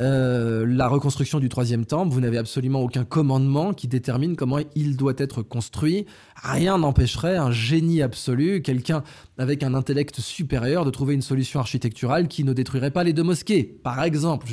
euh, 0.00 0.64
la 0.66 0.88
reconstruction 0.88 1.40
du 1.40 1.50
troisième 1.50 1.84
temple, 1.84 2.12
vous 2.12 2.20
n'avez 2.20 2.38
absolument 2.38 2.80
aucun 2.80 3.04
commandement 3.04 3.74
qui 3.74 3.86
détermine 3.86 4.34
comment 4.34 4.58
il 4.74 4.96
doit 4.96 5.12
être 5.18 5.42
construit. 5.42 6.06
Rien 6.42 6.78
n'empêcherait 6.78 7.36
un 7.36 7.50
génie 7.50 8.00
absolu, 8.00 8.62
quelqu'un 8.62 9.02
avec 9.36 9.62
un 9.62 9.74
intellect 9.74 10.18
supérieur, 10.20 10.86
de 10.86 10.90
trouver 10.90 11.14
une 11.14 11.22
solution 11.22 11.60
architecturale 11.60 12.28
qui 12.28 12.44
ne 12.44 12.54
détruirait 12.54 12.90
pas 12.90 13.04
les 13.04 13.12
deux 13.12 13.22
mosquées. 13.22 13.62
Par 13.62 14.02
exemple, 14.02 14.46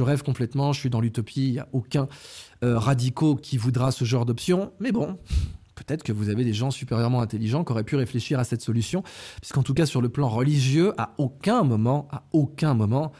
rêve 0.00 0.22
complètement, 0.22 0.72
je 0.72 0.80
suis 0.80 0.90
dans 0.90 1.00
l'utopie, 1.00 1.48
il 1.48 1.52
n'y 1.52 1.58
a 1.58 1.68
aucun 1.72 2.08
euh, 2.64 2.78
radicaux 2.78 3.36
qui 3.36 3.58
voudra 3.58 3.92
ce 3.92 4.04
genre 4.04 4.24
d'option, 4.24 4.72
mais 4.80 4.92
bon. 4.92 5.18
Peut-être 5.74 6.02
que 6.02 6.12
vous 6.12 6.28
avez 6.28 6.44
des 6.44 6.52
gens 6.52 6.70
supérieurement 6.70 7.20
intelligents 7.22 7.64
qui 7.64 7.72
auraient 7.72 7.82
pu 7.82 7.96
réfléchir 7.96 8.38
à 8.38 8.44
cette 8.44 8.62
solution, 8.62 9.02
puisqu'en 9.40 9.62
tout 9.62 9.74
cas 9.74 9.86
sur 9.86 10.00
le 10.00 10.08
plan 10.08 10.28
religieux, 10.28 10.92
à 10.96 11.14
aucun 11.18 11.64
moment, 11.64 12.08
à 12.10 12.24
aucun 12.32 12.74
moment, 12.74 13.12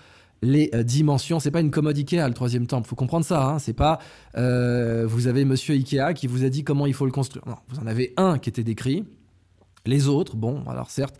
les 0.43 0.71
euh, 0.75 0.83
dimensions. 0.83 1.41
C'est 1.41 1.51
pas 1.51 1.61
une 1.61 1.71
commode 1.71 1.97
Ikea 1.97 2.27
le 2.27 2.35
troisième 2.35 2.67
temple. 2.67 2.89
Faut 2.89 2.97
comprendre 2.97 3.25
ça. 3.25 3.47
Hein. 3.47 3.59
C'est 3.59 3.73
pas 3.73 3.99
euh, 4.37 5.07
vous 5.07 5.29
avez 5.29 5.45
Monsieur 5.45 5.75
Ikea 5.75 6.13
qui 6.15 6.27
vous 6.27 6.45
a 6.45 6.49
dit 6.49 6.65
comment 6.65 6.87
il 6.87 6.95
faut 6.95 7.07
le 7.07 7.13
construire. 7.13 7.47
Non, 7.47 7.57
vous 7.69 7.79
en 7.79 7.87
avez 7.87 8.13
un 8.17 8.39
qui 8.39 8.49
était 8.49 8.65
décrit. 8.65 9.05
Les 9.87 10.09
autres, 10.09 10.37
bon, 10.37 10.63
alors 10.69 10.91
certes, 10.91 11.17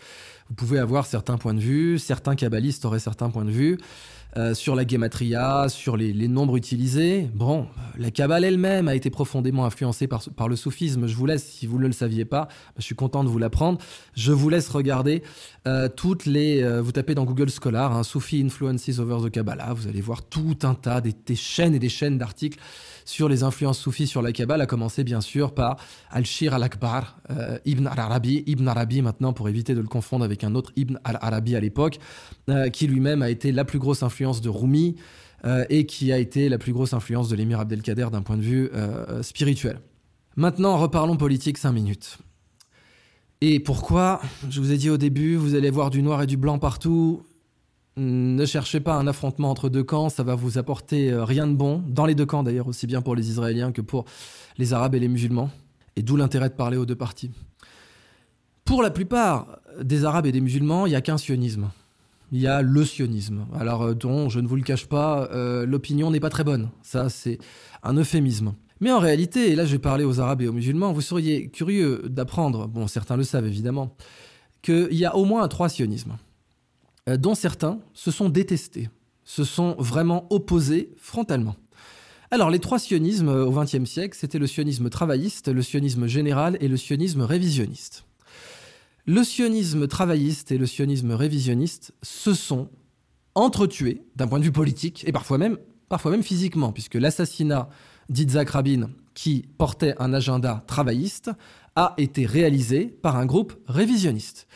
vous 0.49 0.55
pouvez 0.55 0.79
avoir 0.79 1.07
certains 1.07 1.39
points 1.39 1.55
de 1.55 1.61
vue, 1.61 1.99
certains 1.99 2.37
kabbalistes 2.37 2.85
auraient 2.85 2.99
certains 2.99 3.31
points 3.31 3.45
de 3.45 3.51
vue. 3.51 3.79
Euh, 4.39 4.55
sur 4.55 4.75
la 4.75 4.87
gematria, 4.87 5.69
sur 5.69 5.95
les, 5.95 6.27
nombres 6.27 6.57
utilisés. 6.57 7.29
Bon, 7.35 7.67
la 7.99 8.11
Kabbale 8.11 8.45
elle-même 8.45 8.89
a 8.89 8.95
été 8.95 9.11
profondément 9.11 9.67
influencée 9.67 10.07
par, 10.07 10.23
par, 10.35 10.49
le 10.49 10.57
soufisme. 10.57 11.07
Je 11.07 11.15
vous 11.15 11.27
laisse, 11.27 11.45
si 11.45 11.67
vous 11.67 11.79
ne 11.79 11.87
le 11.87 11.93
saviez 11.93 12.25
pas, 12.25 12.49
je 12.79 12.83
suis 12.83 12.95
content 12.95 13.25
de 13.25 13.29
vous 13.29 13.37
l'apprendre. 13.37 13.79
Je 14.15 14.33
vous 14.33 14.49
laisse 14.49 14.71
regarder 14.71 15.23
euh, 15.67 15.91
toutes 15.95 16.25
les. 16.25 16.63
Euh, 16.63 16.81
vous 16.81 16.93
tapez 16.93 17.15
dans 17.15 17.27
Google 17.27 17.51
Scholar, 17.51 17.95
hein, 17.95 18.05
Soufi 18.05 18.43
Influences 18.43 18.99
over 18.99 19.19
the 19.23 19.31
Kabbalah. 19.31 19.75
Vous 19.75 19.87
allez 19.87 20.01
voir 20.01 20.23
tout 20.23 20.57
un 20.63 20.73
tas, 20.73 21.03
des, 21.03 21.13
des 21.27 21.37
chaînes 21.37 21.75
et 21.75 21.79
des 21.79 21.91
chaînes 21.91 22.17
d'articles 22.17 22.59
sur 23.05 23.29
les 23.29 23.43
influences 23.43 23.79
soufis 23.79 24.07
sur 24.07 24.23
la 24.23 24.33
Kabbale, 24.33 24.61
a 24.61 24.67
commencé 24.67 25.05
bien 25.05 25.21
sûr 25.21 25.55
par 25.55 25.77
Al-Shir 26.11 26.55
al-Akbar, 26.55 27.19
euh, 27.31 27.59
Ibn 27.65 27.87
al-Arabi, 27.87 28.45
Ibn 28.47 28.69
Arabi 28.69 29.03
maintenant 29.03 29.33
pour 29.33 29.49
éviter 29.49 29.75
de 29.75 29.81
le 29.81 29.89
confondre 29.89 30.25
avec 30.25 30.45
un 30.45 30.55
autre 30.55 30.73
Ibn 30.77 30.99
al-Arabi 31.05 31.57
à 31.57 31.61
l'époque, 31.61 31.99
euh, 32.49 32.69
qui 32.69 32.87
lui-même 32.87 33.23
a 33.23 33.31
été 33.31 33.53
la 33.53 33.65
plus 33.65 33.79
grosse 33.79 34.03
influence 34.03 34.41
de 34.41 34.49
Rumi 34.49 34.97
euh, 35.45 35.65
et 35.71 35.87
qui 35.87 36.13
a 36.13 36.19
été 36.19 36.49
la 36.49 36.59
plus 36.59 36.73
grosse 36.73 36.95
influence 36.95 37.29
de 37.29 37.37
l'émir 37.37 37.61
Abdelkader 37.61 38.09
d'un 38.13 38.23
point 38.23 38.37
de 38.37 38.43
vue 38.43 38.71
spirituel. 39.23 39.81
Maintenant, 40.37 40.79
reparlons 40.79 41.17
politique 41.17 41.59
5 41.59 41.73
minutes. 41.73 42.19
Et 43.41 43.59
pourquoi? 43.59 44.21
Je 44.49 44.61
vous 44.61 44.71
ai 44.73 44.77
dit 44.77 44.89
au 44.89 44.97
début, 44.97 45.35
vous 45.35 45.57
allez 45.57 45.69
voir 45.69 45.91
du 45.91 46.01
noir 46.01 46.23
et 46.23 46.27
du 46.27 46.37
blanc 46.37 46.61
partout. 46.61 47.23
Ne 47.97 48.47
cherchez 48.47 48.81
pas 48.81 48.95
un 48.95 49.07
affrontement 49.07 49.51
entre 49.51 49.69
deux 49.69 49.85
camps, 49.85 50.09
ça 50.09 50.23
va 50.23 50.35
vous 50.35 50.57
apporter 50.57 51.13
euh, 51.13 51.25
rien 51.25 51.47
de 51.47 51.55
bon, 51.55 51.83
dans 51.87 52.07
les 52.07 52.15
deux 52.15 52.25
camps 52.25 52.43
d'ailleurs, 52.43 52.69
aussi 52.69 52.87
bien 52.87 53.03
pour 53.03 53.15
les 53.15 53.29
Israéliens 53.29 53.71
que 53.71 53.83
pour 53.83 54.07
les 54.57 54.73
Arabes 54.73 54.95
et 54.95 54.99
les 54.99 55.09
musulmans, 55.09 55.51
et 55.97 56.03
d'où 56.03 56.17
l'intérêt 56.17 56.49
de 56.49 56.55
parler 56.55 56.79
aux 56.79 56.87
deux 56.87 56.97
parties. 56.97 57.31
Pour 58.65 58.83
la 58.83 58.91
plupart 58.91 59.59
des 59.83 60.07
Arabes 60.07 60.27
et 60.27 60.33
des 60.33 60.41
musulmans, 60.41 60.87
il 60.87 60.91
n'y 60.91 60.97
a 60.97 61.03
qu'un 61.03 61.19
sionisme. 61.19 61.71
Il 62.31 62.41
y 62.41 62.47
a 62.47 62.63
le 62.63 62.85
sionisme. 62.85 63.47
Alors, 63.59 63.83
euh, 63.83 63.95
dont, 63.95 64.31
je 64.31 64.41
ne 64.41 64.47
vous 64.47 64.57
le 64.57 64.63
cache 64.63 64.87
pas, 64.87 65.29
euh, 65.33 65.67
l'opinion 65.67 66.11
n'est 66.11 66.21
pas 66.21 66.31
très 66.31 66.45
bonne. 66.45 66.71
Ça, 66.83 67.11
c'est 67.11 67.39
un 67.83 67.95
euphémisme. 67.95 68.55
Mais 68.81 68.91
en 68.91 68.99
réalité, 68.99 69.53
et 69.53 69.55
là 69.55 69.65
je 69.65 69.73
vais 69.73 69.79
parler 69.79 70.05
aux 70.05 70.19
Arabes 70.19 70.43
et 70.43 70.49
aux 70.49 70.53
musulmans, 70.53 70.93
vous 70.93 71.03
seriez 71.03 71.49
curieux 71.51 72.03
d'apprendre, 72.09 72.67
bon 72.67 72.89
certains 72.89 73.17
le 73.17 73.23
savent 73.23 73.47
évidemment, 73.47 73.95
qu'il 74.61 74.93
y 74.95 75.05
a 75.05 75.15
au 75.15 75.25
moins 75.25 75.47
trois 75.47 75.69
sionismes. 75.69 76.17
Euh, 77.09 77.17
dont 77.17 77.35
certains 77.35 77.81
se 77.95 78.13
sont 78.13 78.29
détestés, 78.29 78.89
se 79.25 79.43
sont 79.43 79.75
vraiment 79.79 80.27
opposés 80.31 80.91
frontalement. 80.97 81.57
Alors, 82.31 82.49
les 82.49 82.61
trois 82.61 82.79
sionismes 82.79 83.29
euh, 83.29 83.45
au 83.45 83.51
XXe 83.51 83.85
siècle, 83.91 84.17
c'était 84.19 84.39
le 84.39 84.47
sionisme 84.47 84.89
travailliste, 84.89 85.49
le 85.49 85.63
sionisme 85.63 86.07
général 86.07 86.57
et 86.61 86.69
le 86.69 86.77
sionisme 86.77 87.23
révisionniste. 87.23 88.05
Le 89.05 89.25
sionisme 89.25 89.89
travailliste 89.89 90.53
et 90.53 90.59
le 90.59 90.67
sionisme 90.67 91.11
révisionniste 91.11 91.93
se 92.03 92.35
sont 92.35 92.69
entretués 93.35 94.03
d'un 94.15 94.29
point 94.29 94.39
de 94.39 94.45
vue 94.45 94.53
politique 94.53 95.05
et 95.05 95.11
parfois 95.11 95.39
même, 95.39 95.59
physiquement, 96.23 96.71
puisque 96.71 96.95
l'assassinat 96.95 97.69
d'Itzhak 98.11 98.51
Rabin, 98.51 98.91
qui 99.15 99.45
portait 99.59 99.95
un 99.99 100.15
agenda 100.15 100.63
travailliste, 100.69 101.33
a 101.75 101.95
été 101.99 102.27
réalisé 102.27 102.87
par 102.87 103.17
un 103.17 103.27
groupe 103.27 103.55
révisionniste. 103.67 104.47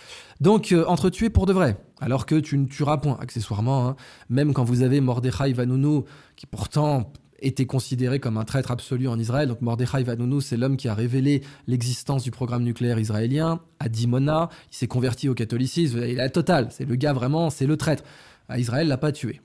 Donc, 0.40 0.70
euh, 0.70 0.84
entretués 0.86 1.30
pour 1.30 1.47
de 1.47 1.53
vrai 1.53 1.76
alors 2.01 2.26
que 2.26 2.34
tu 2.36 2.59
ne 2.59 2.66
tueras 2.66 2.99
point, 2.99 3.18
accessoirement. 3.20 3.88
Hein. 3.88 3.97
Même 4.28 4.53
quand 4.53 4.64
vous 4.64 4.82
avez 4.82 5.01
Mordechai 5.01 5.53
Vanunu, 5.53 6.03
qui 6.36 6.47
pourtant 6.47 7.12
était 7.40 7.66
considéré 7.66 8.18
comme 8.18 8.36
un 8.38 8.44
traître 8.44 8.70
absolu 8.70 9.09
en 9.09 9.18
Israël. 9.18 9.49
Donc 9.49 9.61
Mordechai 9.61 10.03
Vanunu, 10.03 10.40
c'est 10.40 10.57
l'homme 10.57 10.76
qui 10.76 10.88
a 10.88 10.94
révélé 10.94 11.42
l'existence 11.66 12.22
du 12.22 12.30
programme 12.30 12.62
nucléaire 12.62 12.99
israélien 12.99 13.61
à 13.78 13.88
Dimona. 13.88 14.49
Il 14.72 14.76
s'est 14.76 14.88
converti 14.88 15.28
au 15.28 15.34
catholicisme. 15.34 15.99
Il 15.99 16.05
est 16.05 16.14
la 16.14 16.30
totale. 16.30 16.68
C'est 16.70 16.84
le 16.84 16.97
gars 16.97 17.12
vraiment, 17.12 17.51
c'est 17.51 17.66
le 17.66 17.76
traître. 17.76 18.05
À 18.49 18.59
Israël 18.59 18.88
l'a 18.88 18.99
pas 18.99 19.12
tué. 19.12 19.40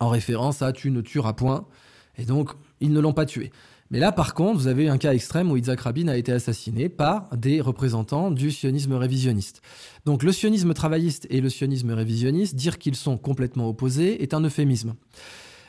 En 0.00 0.08
référence 0.08 0.62
à 0.62 0.72
tu 0.72 0.90
ne 0.90 1.00
tueras 1.00 1.32
point. 1.32 1.66
Et 2.16 2.24
donc, 2.24 2.50
ils 2.80 2.92
ne 2.92 3.00
l'ont 3.00 3.12
pas 3.12 3.26
tué. 3.26 3.50
Mais 3.92 3.98
là, 3.98 4.10
par 4.10 4.32
contre, 4.32 4.58
vous 4.58 4.68
avez 4.68 4.88
un 4.88 4.96
cas 4.96 5.12
extrême 5.12 5.50
où 5.50 5.56
Isaac 5.58 5.80
Rabin 5.80 6.08
a 6.08 6.16
été 6.16 6.32
assassiné 6.32 6.88
par 6.88 7.28
des 7.36 7.60
représentants 7.60 8.30
du 8.30 8.50
sionisme 8.50 8.94
révisionniste. 8.94 9.60
Donc 10.06 10.22
le 10.22 10.32
sionisme 10.32 10.72
travailliste 10.72 11.26
et 11.28 11.42
le 11.42 11.50
sionisme 11.50 11.90
révisionniste, 11.90 12.54
dire 12.54 12.78
qu'ils 12.78 12.96
sont 12.96 13.18
complètement 13.18 13.68
opposés 13.68 14.22
est 14.22 14.32
un 14.32 14.40
euphémisme. 14.40 14.94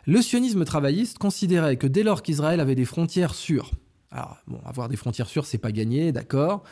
Le 0.06 0.22
sionisme 0.22 0.64
travailliste 0.64 1.18
considérait 1.18 1.76
que 1.76 1.86
dès 1.86 2.04
lors 2.04 2.24
qu'Israël 2.24 2.62
avait 2.62 2.76
des 2.76 2.86
frontières 2.86 3.36
sûres, 3.36 3.72
alors 4.10 4.38
bon, 4.48 4.62
avoir 4.64 4.88
des 4.88 4.96
frontières 4.96 5.28
sûres, 5.28 5.46
c'est 5.46 5.58
pas 5.58 5.74
gagné, 5.74 6.14
d'accord, 6.14 6.64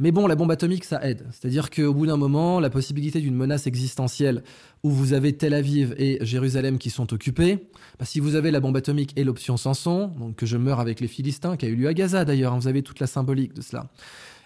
mais 0.00 0.12
bon, 0.12 0.26
la 0.26 0.34
bombe 0.34 0.50
atomique, 0.50 0.84
ça 0.84 1.06
aide. 1.06 1.26
C'est-à-dire 1.30 1.68
qu'au 1.70 1.92
bout 1.92 2.06
d'un 2.06 2.16
moment, 2.16 2.58
la 2.58 2.70
possibilité 2.70 3.20
d'une 3.20 3.34
menace 3.34 3.66
existentielle 3.66 4.42
où 4.82 4.90
vous 4.90 5.12
avez 5.12 5.34
Tel 5.34 5.52
Aviv 5.52 5.94
et 5.98 6.16
Jérusalem 6.22 6.78
qui 6.78 6.88
sont 6.88 7.12
occupés, 7.12 7.68
bah, 7.98 8.06
si 8.06 8.18
vous 8.18 8.34
avez 8.34 8.50
la 8.50 8.60
bombe 8.60 8.78
atomique 8.78 9.12
et 9.16 9.24
l'option 9.24 9.58
Samson, 9.58 10.08
donc 10.18 10.36
que 10.36 10.46
je 10.46 10.56
meurs 10.56 10.80
avec 10.80 11.00
les 11.00 11.06
Philistins, 11.06 11.58
qui 11.58 11.66
a 11.66 11.68
eu 11.68 11.76
lieu 11.76 11.86
à 11.86 11.92
Gaza 11.92 12.24
d'ailleurs, 12.24 12.54
hein, 12.54 12.58
vous 12.58 12.66
avez 12.66 12.82
toute 12.82 12.98
la 12.98 13.06
symbolique 13.06 13.52
de 13.52 13.60
cela, 13.60 13.90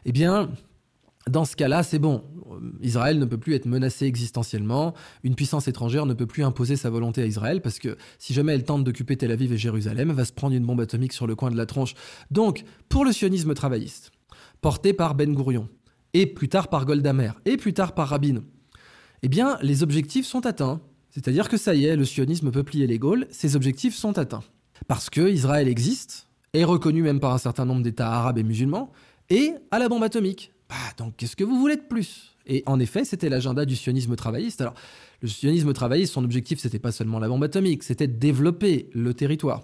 eh 0.05 0.11
bien, 0.11 0.51
dans 1.31 1.45
ce 1.45 1.55
cas-là, 1.55 1.85
c'est 1.85 2.01
bon. 2.01 2.25
Israël 2.83 3.21
ne 3.21 3.25
peut 3.25 3.39
plus 3.39 3.55
être 3.55 3.67
menacé 3.67 4.07
existentiellement. 4.07 4.93
Une 5.23 5.37
puissance 5.37 5.69
étrangère 5.69 6.05
ne 6.05 6.15
peut 6.15 6.27
plus 6.27 6.43
imposer 6.43 6.75
sa 6.75 6.91
volonté 6.91 7.23
à 7.23 7.27
Israël 7.27 7.63
parce 7.63 7.79
que 7.79 7.97
si 8.19 8.35
jamais 8.35 8.55
elle 8.55 8.65
tente 8.65 8.83
d'occuper 8.83 9.17
Tel 9.17 9.31
Aviv 9.31 9.53
et 9.53 9.57
Jérusalem, 9.57 10.11
elle 10.11 10.17
va 10.17 10.25
se 10.25 10.33
prendre 10.33 10.55
une 10.55 10.67
bombe 10.67 10.81
atomique 10.81 11.13
sur 11.13 11.29
le 11.29 11.37
coin 11.37 11.53
de 11.53 11.57
la 11.57 11.65
tronche. 11.65 11.95
Donc, 12.33 12.65
pour 12.89 13.05
le 13.05 13.13
sionisme 13.13 13.55
travailliste, 13.55 14.11
porté 14.65 14.95
par 14.95 15.15
Ben 15.15 15.31
Gourion, 15.35 15.69
et 16.15 16.25
plus 16.25 16.49
tard 16.49 16.69
par 16.69 16.87
Goldamer, 16.87 17.33
et 17.45 17.59
plus 17.59 17.75
tard 17.75 17.93
par 17.93 18.09
Rabin, 18.09 18.43
eh 19.23 19.29
bien, 19.29 19.59
les 19.61 19.83
objectifs 19.83 20.25
sont 20.25 20.47
atteints. 20.47 20.81
C'est-à-dire 21.11 21.51
que 21.51 21.59
ça 21.59 21.75
y 21.75 21.85
est, 21.85 21.97
le 21.97 22.07
sionisme 22.07 22.51
peut 22.51 22.63
plier 22.63 22.87
les 22.87 22.99
Gaules, 22.99 23.27
ces 23.31 23.57
objectifs 23.57 23.95
sont 23.95 24.17
atteints. 24.17 24.43
Parce 24.89 25.11
que 25.11 25.29
Israël 25.31 25.69
existe, 25.69 26.29
est 26.55 26.65
reconnu 26.65 27.03
même 27.03 27.21
par 27.21 27.35
un 27.35 27.39
certain 27.39 27.67
nombre 27.67 27.83
d'États 27.83 28.11
arabes 28.11 28.39
et 28.39 28.43
musulmans, 28.43 28.91
et 29.29 29.53
à 29.71 29.79
la 29.79 29.91
bombe 29.91 30.03
atomique. 30.03 30.51
Bah, 30.71 30.77
donc 30.97 31.15
qu'est-ce 31.19 31.37
que 31.37 31.45
vous 31.45 31.61
voulez 31.61 31.77
de 31.77 31.83
plus? 31.83 32.34
Et 32.47 32.63
en 32.67 32.79
effet, 32.79 33.05
c'était 33.05 33.29
l'agenda 33.29 33.65
du 33.65 33.77
sionisme 33.77 34.17
travailliste. 34.17 34.61
Alors, 34.61 34.75
le 35.23 35.29
sionisme 35.29 35.73
travailliste, 35.73 36.13
son 36.13 36.23
objectif, 36.23 36.59
c'était 36.59 36.79
pas 36.79 36.93
seulement 36.93 37.19
la 37.19 37.29
bombe 37.29 37.43
atomique, 37.43 37.83
c'était 37.83 38.07
de 38.07 38.13
développer 38.13 38.91
le 38.93 39.15
territoire. 39.15 39.63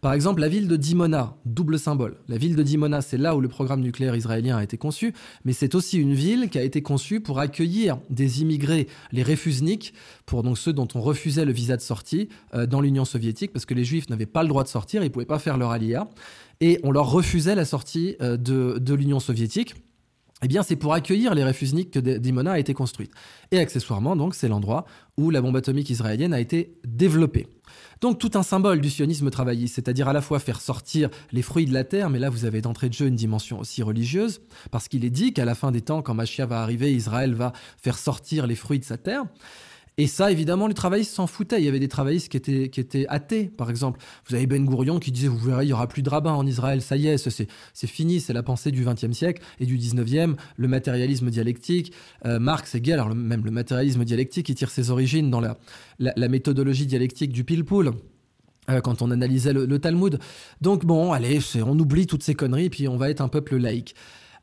Par 0.00 0.12
exemple, 0.12 0.40
la 0.40 0.48
ville 0.48 0.68
de 0.68 0.76
Dimona, 0.76 1.36
double 1.44 1.80
symbole. 1.80 2.16
La 2.28 2.38
ville 2.38 2.54
de 2.54 2.62
Dimona, 2.62 3.02
c'est 3.02 3.18
là 3.18 3.34
où 3.34 3.40
le 3.40 3.48
programme 3.48 3.80
nucléaire 3.80 4.14
israélien 4.14 4.56
a 4.56 4.62
été 4.62 4.76
conçu, 4.76 5.12
mais 5.44 5.52
c'est 5.52 5.74
aussi 5.74 5.98
une 5.98 6.14
ville 6.14 6.48
qui 6.48 6.58
a 6.58 6.62
été 6.62 6.80
conçue 6.80 7.20
pour 7.20 7.40
accueillir 7.40 7.98
des 8.08 8.42
immigrés, 8.42 8.86
les 9.10 9.24
réfusniks, 9.24 9.94
pour 10.26 10.44
donc 10.44 10.58
ceux 10.58 10.72
dont 10.72 10.86
on 10.94 11.00
refusait 11.00 11.44
le 11.44 11.52
visa 11.52 11.76
de 11.76 11.82
sortie 11.82 12.28
euh, 12.54 12.66
dans 12.66 12.80
l'Union 12.80 13.04
soviétique, 13.04 13.52
parce 13.52 13.66
que 13.66 13.74
les 13.74 13.84
juifs 13.84 14.08
n'avaient 14.10 14.26
pas 14.26 14.44
le 14.44 14.48
droit 14.48 14.62
de 14.62 14.68
sortir, 14.68 15.02
ils 15.02 15.10
pouvaient 15.10 15.24
pas 15.24 15.40
faire 15.40 15.56
leur 15.56 15.72
alia, 15.72 16.08
et 16.60 16.78
on 16.84 16.92
leur 16.92 17.10
refusait 17.10 17.56
la 17.56 17.64
sortie 17.64 18.14
euh, 18.20 18.36
de 18.36 18.94
l'Union 18.94 19.18
soviétique. 19.18 19.74
Eh 20.42 20.48
bien, 20.48 20.62
c'est 20.62 20.76
pour 20.76 20.94
accueillir 20.94 21.34
les 21.34 21.44
réfusniks 21.44 21.90
que 21.90 21.98
Dimona 21.98 22.52
a 22.52 22.58
été 22.58 22.72
construite. 22.72 23.12
Et 23.50 23.58
accessoirement, 23.58 24.16
donc, 24.16 24.34
c'est 24.34 24.48
l'endroit 24.48 24.86
où 25.16 25.30
la 25.30 25.42
bombe 25.42 25.56
atomique 25.56 25.90
israélienne 25.90 26.32
a 26.32 26.40
été 26.40 26.78
développée. 26.84 27.46
Donc, 28.00 28.18
tout 28.18 28.30
un 28.34 28.42
symbole 28.42 28.80
du 28.80 28.88
sionisme 28.88 29.28
travailliste, 29.28 29.74
c'est-à-dire 29.74 30.08
à 30.08 30.14
la 30.14 30.22
fois 30.22 30.38
faire 30.38 30.60
sortir 30.60 31.10
les 31.32 31.42
fruits 31.42 31.66
de 31.66 31.74
la 31.74 31.84
terre, 31.84 32.08
mais 32.08 32.18
là, 32.18 32.30
vous 32.30 32.46
avez 32.46 32.62
d'entrée 32.62 32.88
de 32.88 32.94
jeu 32.94 33.06
une 33.06 33.16
dimension 33.16 33.60
aussi 33.60 33.82
religieuse, 33.82 34.40
parce 34.70 34.88
qu'il 34.88 35.04
est 35.04 35.10
dit 35.10 35.34
qu'à 35.34 35.44
la 35.44 35.54
fin 35.54 35.70
des 35.70 35.82
temps, 35.82 36.00
quand 36.00 36.14
Machia 36.14 36.46
va 36.46 36.62
arriver, 36.62 36.92
Israël 36.92 37.34
va 37.34 37.52
faire 37.76 37.98
sortir 37.98 38.46
les 38.46 38.54
fruits 38.54 38.78
de 38.78 38.84
sa 38.84 38.96
terre. 38.96 39.24
Et 39.98 40.06
ça, 40.06 40.30
évidemment, 40.30 40.66
les 40.66 40.74
travaillistes 40.74 41.12
s'en 41.12 41.26
foutaient. 41.26 41.60
Il 41.60 41.64
y 41.64 41.68
avait 41.68 41.80
des 41.80 41.88
travaillistes 41.88 42.30
qui 42.30 42.36
étaient, 42.36 42.68
qui 42.70 42.80
étaient 42.80 43.06
athées, 43.08 43.44
par 43.44 43.70
exemple. 43.70 44.00
Vous 44.26 44.34
avez 44.34 44.46
Ben 44.46 44.64
Gourion 44.64 44.98
qui 44.98 45.12
disait, 45.12 45.28
vous 45.28 45.38
verrez, 45.38 45.66
il 45.66 45.68
y 45.68 45.72
aura 45.72 45.88
plus 45.88 46.02
de 46.02 46.08
rabbins 46.08 46.32
en 46.32 46.46
Israël, 46.46 46.80
ça 46.80 46.96
y 46.96 47.06
est, 47.08 47.18
c'est 47.18 47.86
fini, 47.86 48.20
c'est 48.20 48.32
la 48.32 48.42
pensée 48.42 48.70
du 48.70 48.84
XXe 48.84 49.12
siècle 49.12 49.42
et 49.58 49.66
du 49.66 49.76
XIXe, 49.76 50.36
le 50.56 50.68
matérialisme 50.68 51.30
dialectique. 51.30 51.92
Euh, 52.24 52.38
Marx, 52.38 52.74
Hegel, 52.74 52.94
alors 52.94 53.14
même 53.14 53.44
le 53.44 53.50
matérialisme 53.50 54.04
dialectique, 54.04 54.48
il 54.48 54.54
tire 54.54 54.70
ses 54.70 54.90
origines 54.90 55.30
dans 55.30 55.40
la, 55.40 55.58
la, 55.98 56.28
méthodologie 56.28 56.86
dialectique 56.86 57.32
du 57.32 57.44
pile-poule 57.44 57.92
euh, 58.70 58.80
quand 58.80 59.02
on 59.02 59.10
analysait 59.10 59.52
le, 59.52 59.66
le, 59.66 59.78
Talmud. 59.78 60.18
Donc 60.60 60.86
bon, 60.86 61.12
allez, 61.12 61.40
on 61.64 61.78
oublie 61.78 62.06
toutes 62.06 62.22
ces 62.22 62.34
conneries, 62.34 62.70
puis 62.70 62.88
on 62.88 62.96
va 62.96 63.10
être 63.10 63.20
un 63.20 63.28
peuple 63.28 63.56
laïque. 63.56 63.94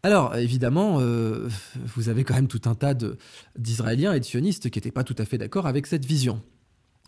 Alors, 0.07 0.37
évidemment, 0.37 0.99
euh, 1.01 1.49
vous 1.75 2.07
avez 2.07 2.23
quand 2.23 2.33
même 2.33 2.47
tout 2.47 2.61
un 2.63 2.75
tas 2.75 2.93
d'Israéliens 3.57 4.13
et 4.13 4.21
de 4.21 4.23
sionistes 4.23 4.69
qui 4.69 4.77
n'étaient 4.77 4.89
pas 4.89 5.03
tout 5.03 5.17
à 5.17 5.25
fait 5.25 5.37
d'accord 5.37 5.67
avec 5.67 5.85
cette 5.85 6.05
vision. 6.05 6.41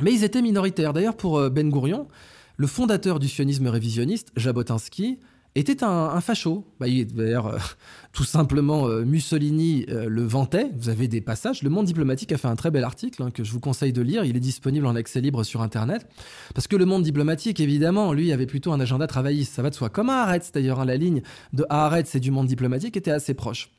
Mais 0.02 0.12
ils 0.12 0.26
étaient 0.26 0.42
minoritaires. 0.42 0.92
D'ailleurs, 0.92 1.16
pour 1.16 1.38
euh, 1.38 1.50
Ben 1.50 1.70
Gourion, 1.70 2.10
le 2.58 2.68
fondateur 2.68 3.20
du 3.20 3.30
sionisme 3.30 3.68
révisionniste, 3.68 4.34
Jabotinsky, 4.36 5.18
était 5.56 5.84
un, 5.84 6.22
facho. 6.22 6.66
Bah, 6.80 6.88
D'ailleurs, 7.14 7.48
euh, 7.48 7.58
tout 8.14 8.24
simplement, 8.24 8.88
euh, 8.88 9.04
Mussolini 9.04 9.86
euh, 9.90 10.08
le 10.08 10.24
vantait. 10.24 10.72
Vous 10.78 10.90
avez 10.90 11.08
des 11.08 11.22
passages. 11.22 11.64
Le 11.64 11.70
Monde 11.70 11.86
diplomatique 11.86 12.32
a 12.32 12.38
fait 12.38 12.48
un 12.48 12.56
très 12.56 12.72
bel 12.72 12.84
article 12.84 13.24
hein, 13.24 13.32
que 13.32 13.44
je 13.44 13.52
vous 13.52 13.60
conseille 13.60 13.94
de 13.94 14.02
lire. 14.02 14.24
Il 14.26 14.36
est 14.38 14.42
disponible 14.42 14.86
en 14.86 14.96
accès 14.96 15.22
libre 15.22 15.44
sur 15.44 15.62
Internet. 15.62 16.08
Parce 16.54 16.68
que 16.68 16.76
le 16.76 16.86
Monde 16.86 17.04
diplomatique, 17.04 17.60
évidemment, 17.60 18.14
lui, 18.14 18.32
avait 18.32 18.46
plutôt 18.46 18.72
un 18.72 18.80
agenda 18.80 19.08
travailliste. 19.08 19.54
Ça 19.54 19.62
va 19.62 19.70
de 19.70 19.76
soi. 19.76 19.90
Comme 19.90 20.10
à 20.10 20.24
Haaretz, 20.24 20.52
d'ailleurs. 20.52 20.80
Hein, 20.80 20.86
la 20.86 20.98
ligne 20.98 21.22
de 21.54 21.66
Haaretz 21.70 22.16
et 22.16 22.20
du 22.20 22.32
Monde 22.32 22.48
diplomatique 22.48 22.96
était 22.96 23.12
assez 23.12 23.34
proche. 23.34 23.72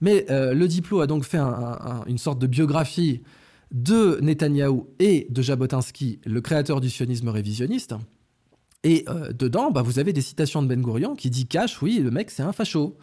Mais 0.00 0.24
le 0.30 0.66
Diplo 0.66 1.00
a 1.00 1.06
donc 1.06 1.24
fait 1.24 1.38
une 2.06 2.16
sorte 2.16 2.38
de 2.38 2.46
biographie 2.46 3.20
de 3.70 4.18
Netanyahou 4.22 4.88
et 4.98 5.26
de 5.28 5.42
Jabotinsky, 5.42 6.20
le 6.24 6.40
créateur 6.40 6.80
du 6.80 6.88
sionisme 6.88 7.28
révisionniste. 7.28 7.94
Et 8.82 9.04
euh, 9.08 9.32
dedans, 9.32 9.70
bah, 9.70 9.82
vous 9.82 9.98
avez 9.98 10.12
des 10.12 10.22
citations 10.22 10.62
de 10.62 10.66
Ben 10.66 10.80
Gurion 10.80 11.14
qui 11.14 11.30
dit 11.30 11.46
cash, 11.46 11.82
oui, 11.82 11.98
le 11.98 12.10
mec 12.10 12.30
c'est 12.30 12.42
un 12.42 12.52
facho. 12.52 12.96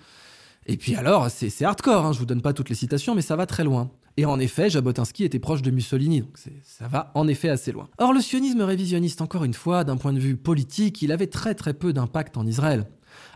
Et 0.66 0.76
puis 0.76 0.96
alors, 0.96 1.30
c'est 1.30 1.64
hardcore, 1.64 2.06
hein, 2.06 2.12
je 2.12 2.20
vous 2.20 2.26
donne 2.26 2.42
pas 2.42 2.52
toutes 2.54 2.70
les 2.70 2.76
citations, 2.76 3.16
mais 3.16 3.22
ça 3.22 3.36
va 3.36 3.46
très 3.46 3.64
loin. 3.64 3.90
Et 4.18 4.26
en 4.26 4.40
effet, 4.40 4.70
Jabotinsky 4.70 5.24
était 5.24 5.40
proche 5.40 5.62
de 5.62 5.70
Mussolini, 5.72 6.22
donc 6.22 6.38
ça 6.64 6.88
va 6.88 7.12
en 7.14 7.28
effet 7.28 7.50
assez 7.50 7.72
loin. 7.72 7.88
Or, 8.00 8.14
le 8.14 8.20
sionisme 8.20 8.62
révisionniste, 8.62 9.22
encore 9.22 9.44
une 9.44 9.54
fois, 9.54 9.84
d'un 9.84 9.96
point 9.96 10.12
de 10.12 10.20
vue 10.20 10.36
politique, 10.36 11.02
il 11.04 11.12
avait 11.12 11.28
très 11.28 11.54
très 11.54 11.74
peu 11.74 11.94
d'impact 11.94 12.36
en 12.36 12.46
Israël. 12.46 12.88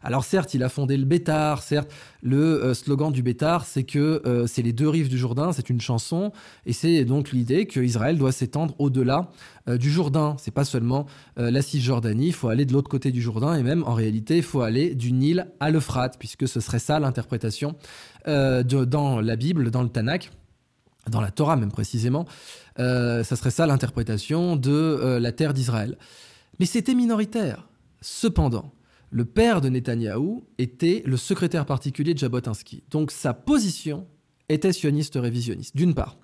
Alors 0.04 0.24
certes, 0.24 0.54
il 0.54 0.64
a 0.64 0.70
fondé 0.70 0.98
le 0.98 1.06
Bétar, 1.06 1.62
certes, 1.62 1.92
le 2.24 2.64
euh, 2.64 2.74
slogan 2.74 3.12
du 3.12 3.22
Bétar, 3.22 3.66
c'est 3.66 3.84
que 3.84 4.22
euh, 4.26 4.48
c'est 4.48 4.64
les 4.64 4.74
deux 4.74 4.90
rives 4.90 5.10
du 5.10 5.18
Jourdain, 5.18 5.52
c'est 5.54 5.70
une 5.70 5.82
chanson, 5.82 6.32
et 6.66 6.74
c'est 6.74 7.06
donc 7.06 7.32
l'idée 7.32 7.68
qu'Israël 7.68 8.18
doit 8.18 8.32
s'étendre 8.32 8.74
au-delà 8.80 9.30
euh, 9.70 9.78
du 9.78 9.92
Jourdain. 9.92 10.36
C'est 10.40 10.52
pas 10.52 10.66
seulement 10.66 11.06
la 11.38 11.62
Cisjordanie, 11.62 12.28
il 12.28 12.34
faut 12.34 12.50
aller 12.50 12.66
de 12.66 12.74
l'autre 12.74 12.90
côté 12.90 13.12
du 13.12 13.22
Jourdain, 13.22 13.56
et 13.56 13.64
même 13.64 13.84
en 13.86 13.94
réalité, 13.94 14.38
il 14.38 14.44
faut 14.44 14.62
aller 14.62 14.96
du 14.96 15.12
Nil 15.12 15.48
à 15.60 15.70
l'Euphrate, 15.70 16.18
puisque 16.18 16.48
ce 16.48 16.60
serait 16.60 16.80
ça 16.80 17.00
l'interprétation 17.00 17.76
dans 18.26 19.22
la 19.22 19.36
Bible, 19.36 19.72
dans 19.72 19.84
le 19.84 19.90
Tanakh 19.90 20.32
dans 21.10 21.20
la 21.20 21.32
Torah 21.32 21.56
même 21.56 21.72
précisément, 21.72 22.26
ça 22.78 23.24
serait 23.24 23.50
ça 23.50 23.66
l'interprétation 23.66 24.56
de 24.56 25.18
la 25.20 25.32
terre 25.32 25.54
d'Israël. 25.54 25.98
Mais 26.60 26.68
c'était 26.68 26.94
minoritaire. 26.94 27.68
Cependant, 28.02 28.72
le 29.12 29.26
père 29.26 29.62
de 29.62 29.70
Netanyahou 29.70 30.46
était 30.58 31.04
le 31.06 31.18
secrétaire 31.18 31.66
particulier 31.66 32.14
de 32.14 32.20
Jabotinsky. 32.20 32.84
Donc 32.90 33.12
sa 33.12 33.34
position 33.34 34.08
était 34.50 34.74
sioniste 34.74 35.16
révisionniste, 35.16 35.76
d'une 35.76 35.94
part. 35.94 36.18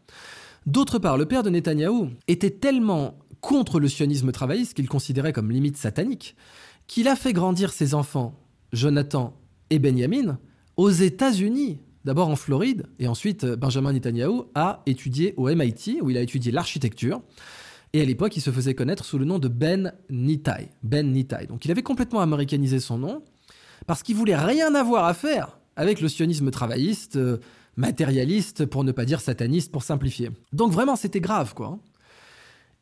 D'autre 0.65 0.97
part, 0.97 1.17
le 1.17 1.25
père 1.25 1.43
de 1.43 1.49
Netanyahou 1.49 2.09
était 2.27 2.49
tellement 2.49 3.19
contre 3.41 3.79
le 3.79 3.87
sionisme 3.87 4.31
travailliste 4.31 4.73
qu'il 4.73 4.89
considérait 4.89 5.33
comme 5.33 5.51
limite 5.51 5.77
satanique, 5.77 6.35
qu'il 6.87 7.07
a 7.07 7.15
fait 7.15 7.33
grandir 7.33 7.71
ses 7.71 7.93
enfants, 7.93 8.39
Jonathan 8.73 9.37
et 9.69 9.79
Benjamin, 9.79 10.39
aux 10.77 10.89
États-Unis, 10.89 11.79
d'abord 12.05 12.29
en 12.29 12.35
Floride, 12.35 12.87
et 12.99 13.07
ensuite 13.07 13.45
Benjamin 13.45 13.93
Netanyahou 13.93 14.45
a 14.55 14.81
étudié 14.85 15.33
au 15.37 15.53
MIT, 15.53 15.99
où 16.01 16.09
il 16.09 16.17
a 16.17 16.21
étudié 16.21 16.51
l'architecture. 16.51 17.21
Et 17.93 18.01
à 18.01 18.05
l'époque, 18.05 18.35
il 18.35 18.41
se 18.41 18.51
faisait 18.51 18.73
connaître 18.73 19.05
sous 19.05 19.17
le 19.17 19.25
nom 19.25 19.39
de 19.39 19.47
Ben 19.47 19.93
Nitai. 20.09 20.69
Ben 20.83 21.11
Nitai. 21.11 21.47
Donc 21.47 21.65
il 21.65 21.71
avait 21.71 21.83
complètement 21.83 22.19
américanisé 22.21 22.79
son 22.79 22.97
nom 22.97 23.23
parce 23.85 24.03
qu'il 24.03 24.15
voulait 24.15 24.35
rien 24.35 24.75
avoir 24.75 25.05
à 25.05 25.13
faire 25.13 25.57
avec 25.75 26.01
le 26.01 26.09
sionisme 26.09 26.51
travailliste, 26.51 27.15
euh, 27.15 27.37
matérialiste, 27.75 28.65
pour 28.65 28.83
ne 28.83 28.91
pas 28.91 29.05
dire 29.05 29.21
sataniste, 29.21 29.71
pour 29.71 29.83
simplifier. 29.83 30.31
Donc 30.51 30.71
vraiment, 30.71 30.95
c'était 30.95 31.21
grave, 31.21 31.53
quoi. 31.53 31.79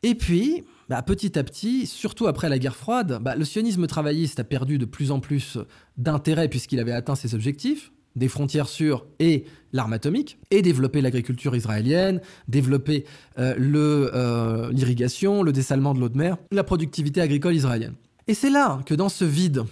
Et 0.02 0.14
puis, 0.14 0.64
bah, 0.88 1.02
petit 1.02 1.38
à 1.38 1.44
petit, 1.44 1.86
surtout 1.86 2.26
après 2.26 2.48
la 2.48 2.58
guerre 2.58 2.76
froide, 2.76 3.18
bah, 3.20 3.36
le 3.36 3.44
sionisme 3.44 3.86
travailliste 3.86 4.40
a 4.40 4.44
perdu 4.44 4.78
de 4.78 4.84
plus 4.84 5.10
en 5.10 5.20
plus 5.20 5.58
d'intérêt 5.96 6.48
puisqu'il 6.48 6.80
avait 6.80 6.92
atteint 6.92 7.14
ses 7.14 7.34
objectifs 7.34 7.92
des 8.16 8.28
frontières 8.28 8.68
sûres 8.68 9.06
et 9.18 9.44
l'arme 9.72 9.92
atomique, 9.92 10.38
et 10.50 10.62
développer 10.62 11.00
l'agriculture 11.00 11.54
israélienne, 11.54 12.20
développer 12.48 13.04
euh, 13.38 13.54
euh, 13.58 14.72
l'irrigation, 14.72 15.42
le, 15.42 15.52
dessalement 15.52 15.94
de 15.94 16.00
l'eau 16.00 16.08
de 16.08 16.16
mer, 16.16 16.38
la 16.50 16.64
productivité 16.64 17.20
agricole 17.20 17.54
israélienne. 17.54 17.94
Et 18.26 18.34
c'est 18.34 18.50
là 18.50 18.80
que 18.86 18.94
dans 18.94 19.10
ce 19.10 19.24
vide, 19.24 19.64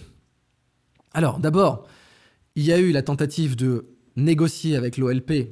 alors 1.13 1.39
d'abord, 1.39 1.87
il 2.55 2.63
y 2.63 2.71
a 2.71 2.79
eu 2.79 2.91
la 2.91 3.01
tentative 3.01 3.55
de 3.55 3.87
négocier 4.15 4.75
avec 4.75 4.97
l'OLP, 4.97 5.51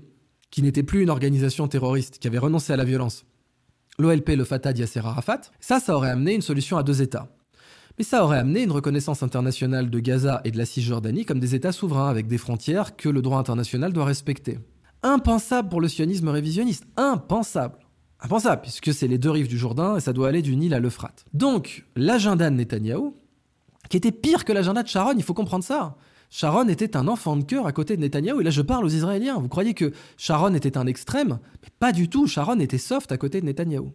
qui 0.52 0.62
n'était 0.62 0.84
plus 0.84 1.02
une 1.02 1.10
organisation 1.10 1.68
terroriste, 1.68 2.20
qui 2.20 2.28
avait 2.28 2.38
renoncé 2.38 2.72
à 2.72 2.78
la 2.78 2.86
violence. 2.86 3.26
L'OLP, 3.98 4.30
le 4.30 4.44
Fatah 4.44 4.72
Yasser 4.72 5.00
Arafat, 5.00 5.42
ça, 5.60 5.80
ça 5.80 5.96
aurait 5.96 6.12
amené 6.12 6.36
une 6.36 6.42
solution 6.42 6.78
à 6.78 6.84
deux 6.84 7.02
États. 7.02 7.28
Mais 7.98 8.04
ça 8.04 8.24
aurait 8.24 8.40
amené 8.40 8.64
une 8.64 8.72
reconnaissance 8.72 9.22
internationale 9.22 9.90
de 9.90 10.00
Gaza 10.00 10.42
et 10.46 10.52
de 10.52 10.58
la 10.58 10.66
Cisjordanie 10.66 11.26
comme 11.26 11.40
des 11.40 11.54
États 11.54 11.72
souverains 11.72 12.10
avec 12.10 12.28
des 12.28 12.40
frontières 12.40 12.96
que 12.96 13.10
le 13.10 13.22
droit 13.22 13.38
international 13.38 13.94
doit 13.94 14.06
respecter. 14.06 14.60
Impensable 15.04 15.70
pour 15.70 15.82
le 15.82 15.88
sionisme 15.88 16.30
révisionniste. 16.30 16.86
Impensable. 16.98 17.78
Impensable, 18.20 18.62
puisque 18.62 18.94
c'est 18.94 19.08
les 19.08 19.18
deux 19.18 19.30
rives 19.30 19.50
du 19.50 19.58
Jourdain 19.58 19.98
et 19.98 20.00
ça 20.00 20.14
doit 20.14 20.30
aller 20.30 20.42
du 20.42 20.56
Nil 20.56 20.74
à 20.74 20.80
l'Euphrate. 20.80 21.26
Donc, 21.34 21.86
l'agenda 21.96 22.50
de 22.50 22.56
Netanyahou, 22.56 23.16
qui 23.90 23.98
était 23.98 24.14
pire 24.14 24.46
que 24.46 24.54
l'agenda 24.54 24.82
de 24.82 24.88
Sharon, 24.88 25.14
il 25.18 25.24
faut 25.24 25.34
comprendre 25.34 25.64
ça. 25.64 25.98
Sharon 26.30 26.68
était 26.70 26.98
un 26.98 27.08
enfant 27.08 27.36
de 27.36 27.44
cœur 27.44 27.68
à 27.68 27.74
côté 27.74 27.96
de 27.96 28.02
Netanyahou, 28.02 28.42
et 28.42 28.44
là 28.44 28.50
je 28.50 28.62
parle 28.62 28.86
aux 28.86 28.90
Israéliens. 28.90 29.38
Vous 29.38 29.50
croyez 29.50 29.74
que 29.76 29.92
Sharon 30.18 30.56
était 30.56 30.78
un 30.78 30.88
extrême? 30.88 31.38
Mais 31.62 31.70
pas 31.80 31.92
du 31.92 32.10
tout, 32.10 32.26
Sharon 32.26 32.60
était 32.60 32.80
soft 32.80 33.12
à 33.12 33.18
côté 33.18 33.40
de 33.40 33.46
Netanyahou. 33.46 33.92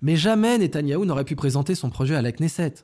Mais 0.00 0.16
jamais 0.16 0.56
Netanyahou 0.56 1.04
n'aurait 1.04 1.24
pu 1.24 1.36
présenter 1.36 1.74
son 1.74 1.90
projet 1.90 2.14
à 2.14 2.22
la 2.22 2.32
Knesset. 2.32 2.74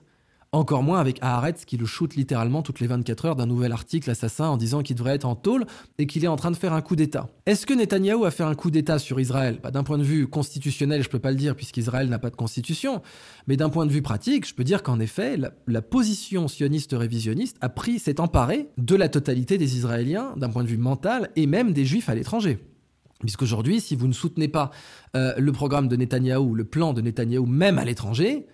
Encore 0.55 0.85
moins 0.85 1.01
avec 1.01 1.19
Haaretz 1.21 1.65
qui 1.65 1.77
le 1.77 1.85
shoot 1.85 2.15
littéralement 2.15 2.63
toutes 2.63 2.79
les 2.79 2.87
24 2.87 3.25
heures 3.25 3.35
d'un 3.35 3.47
nouvel 3.47 3.73
article 3.73 4.09
assassin 4.09 4.47
en 4.47 4.57
disant 4.57 4.83
qu'il 4.83 4.95
devrait 4.95 5.17
être 5.17 5.25
en 5.25 5.35
tôle 5.35 5.67
et 5.99 6.07
qu'il 6.07 6.25
est 6.25 6.29
en 6.29 6.37
train 6.37 6.53
de 6.53 6.57
faire 6.57 6.73
un 6.73 6.81
coup 6.81 6.95
d'État. 6.95 7.29
Est-ce 7.45 7.67
que 7.67 7.75
Netanyahou 7.75 8.25
a 8.25 8.31
fait 8.31 8.45
un 8.45 8.55
coup 8.55 8.71
d'État 8.71 9.01
sur 9.01 9.19
Israël? 9.19 9.59
Bah, 9.61 9.73
D'un 9.73 9.83
point 9.83 9.99
de 9.99 10.05
vue 10.05 10.29
constitutionnel, 10.29 11.03
je 11.03 11.09
peux 11.09 11.19
pas 11.19 11.33
le 11.33 11.37
dire 11.37 11.57
puisqu'Israël 11.57 12.09
n'a 12.09 12.21
pas 12.21 12.31
de 12.31 12.37
constitution, 12.37 13.03
mais 13.49 13.57
d'un 13.57 13.69
point 13.69 13.85
de 13.85 13.91
vue 13.91 14.01
pratique, 14.01 14.47
je 14.47 14.55
peux 14.55 14.63
dire 14.63 14.85
qu'en 14.85 15.01
effet, 15.01 15.37
la, 15.67 15.83
position 15.83 16.47
sioniste 16.47 16.95
révisionniste 16.97 17.57
a 17.61 17.69
pris, 17.69 17.99
s'est 17.99 18.21
emparée 18.21 18.69
de 18.79 18.95
la 18.95 19.09
totalité 19.09 19.59
des 19.59 19.77
Israéliens 19.77 20.35
d'un 20.37 20.51
point 20.51 20.63
de 20.63 20.69
vue 20.69 20.79
mental 20.79 21.31
et 21.35 21.49
même 21.49 21.73
des 21.73 21.85
Juifs 21.85 22.09
à 22.09 22.15
l'étranger. 22.15 22.61
Puisqu'aujourd'hui, 23.19 23.81
si 23.81 23.97
vous 23.97 24.07
ne 24.07 24.13
soutenez 24.13 24.47
pas 24.47 24.71
euh, 25.17 25.35
le 25.37 25.51
programme 25.51 25.89
de 25.89 25.97
Netanyahou, 25.97 26.55
le 26.55 26.65
plan 26.65 26.93
de 26.93 27.01
Netanyahou, 27.01 27.47
même 27.47 27.77
à 27.77 27.85
l'étranger, 27.85 28.47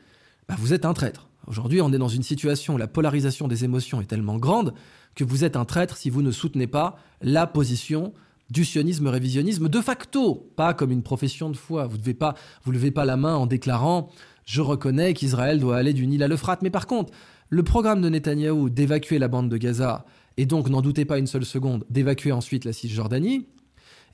bah, 0.49 0.55
vous 0.59 0.73
êtes 0.73 0.87
un 0.87 0.95
traître. 0.95 1.30
Aujourd'hui, 1.47 1.81
on 1.81 1.93
est 1.93 1.99
dans 1.99 2.09
une 2.09 2.23
situation 2.23 2.75
où 2.75 2.79
la 2.79 2.87
polarisation 2.87 3.49
des 3.49 3.65
émotions 3.65 4.01
est 4.01 4.07
tellement 4.07 4.37
grande 4.37 4.75
que 5.15 5.25
vous 5.25 5.45
êtes 5.45 5.57
un 5.57 5.65
traître 5.65 5.97
si 5.97 6.11
vous 6.11 6.23
ne 6.23 6.31
soutenez 6.31 6.67
pas 6.67 6.97
la 7.23 7.47
position 7.47 8.13
du 8.51 8.65
sionisme 8.65 9.07
révisionnisme 9.07 9.69
de 9.69 9.81
facto, 9.81 10.51
pas 10.57 10.75
comme 10.75 10.91
une 10.91 11.03
profession 11.03 11.51
de 11.51 11.57
foi. 11.57 11.87
Vous 11.87 11.99
ne 11.99 12.73
levez 12.73 12.91
pas 12.91 13.05
la 13.05 13.17
main 13.17 13.37
en 13.37 13.47
déclarant 13.47 14.11
je 14.51 14.63
reconnais 14.63 15.15
qu'Israël 15.15 15.61
doit 15.61 15.77
aller 15.77 15.93
du 15.93 16.09
Nil 16.09 16.25
à 16.25 16.29
l'Euphrate. 16.29 16.63
Mais 16.63 16.71
par 16.71 16.89
contre, 16.89 17.13
le 17.51 17.63
programme 17.63 18.01
de 18.01 18.09
Netanyahou 18.09 18.69
d'évacuer 18.69 19.21
la 19.21 19.29
bande 19.29 19.49
de 19.49 19.57
Gaza 19.57 20.05
et 20.37 20.45
donc 20.45 20.69
n'en 20.69 20.83
doutez 20.83 21.05
pas 21.05 21.19
une 21.19 21.29
seule 21.29 21.45
seconde 21.45 21.85
d'évacuer 21.89 22.33
ensuite 22.33 22.65
la 22.65 22.73
Cisjordanie, 22.73 23.47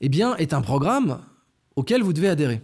eh 0.01 0.09
bien, 0.09 0.35
est 0.35 0.53
un 0.53 0.61
programme 0.61 1.21
auquel 1.75 2.03
vous 2.03 2.13
devez 2.13 2.29
adhérer. 2.29 2.61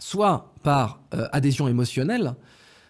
Soit 0.00 0.54
par 0.64 1.02
euh, 1.14 1.28
adhésion 1.30 1.68
émotionnelle, 1.68 2.34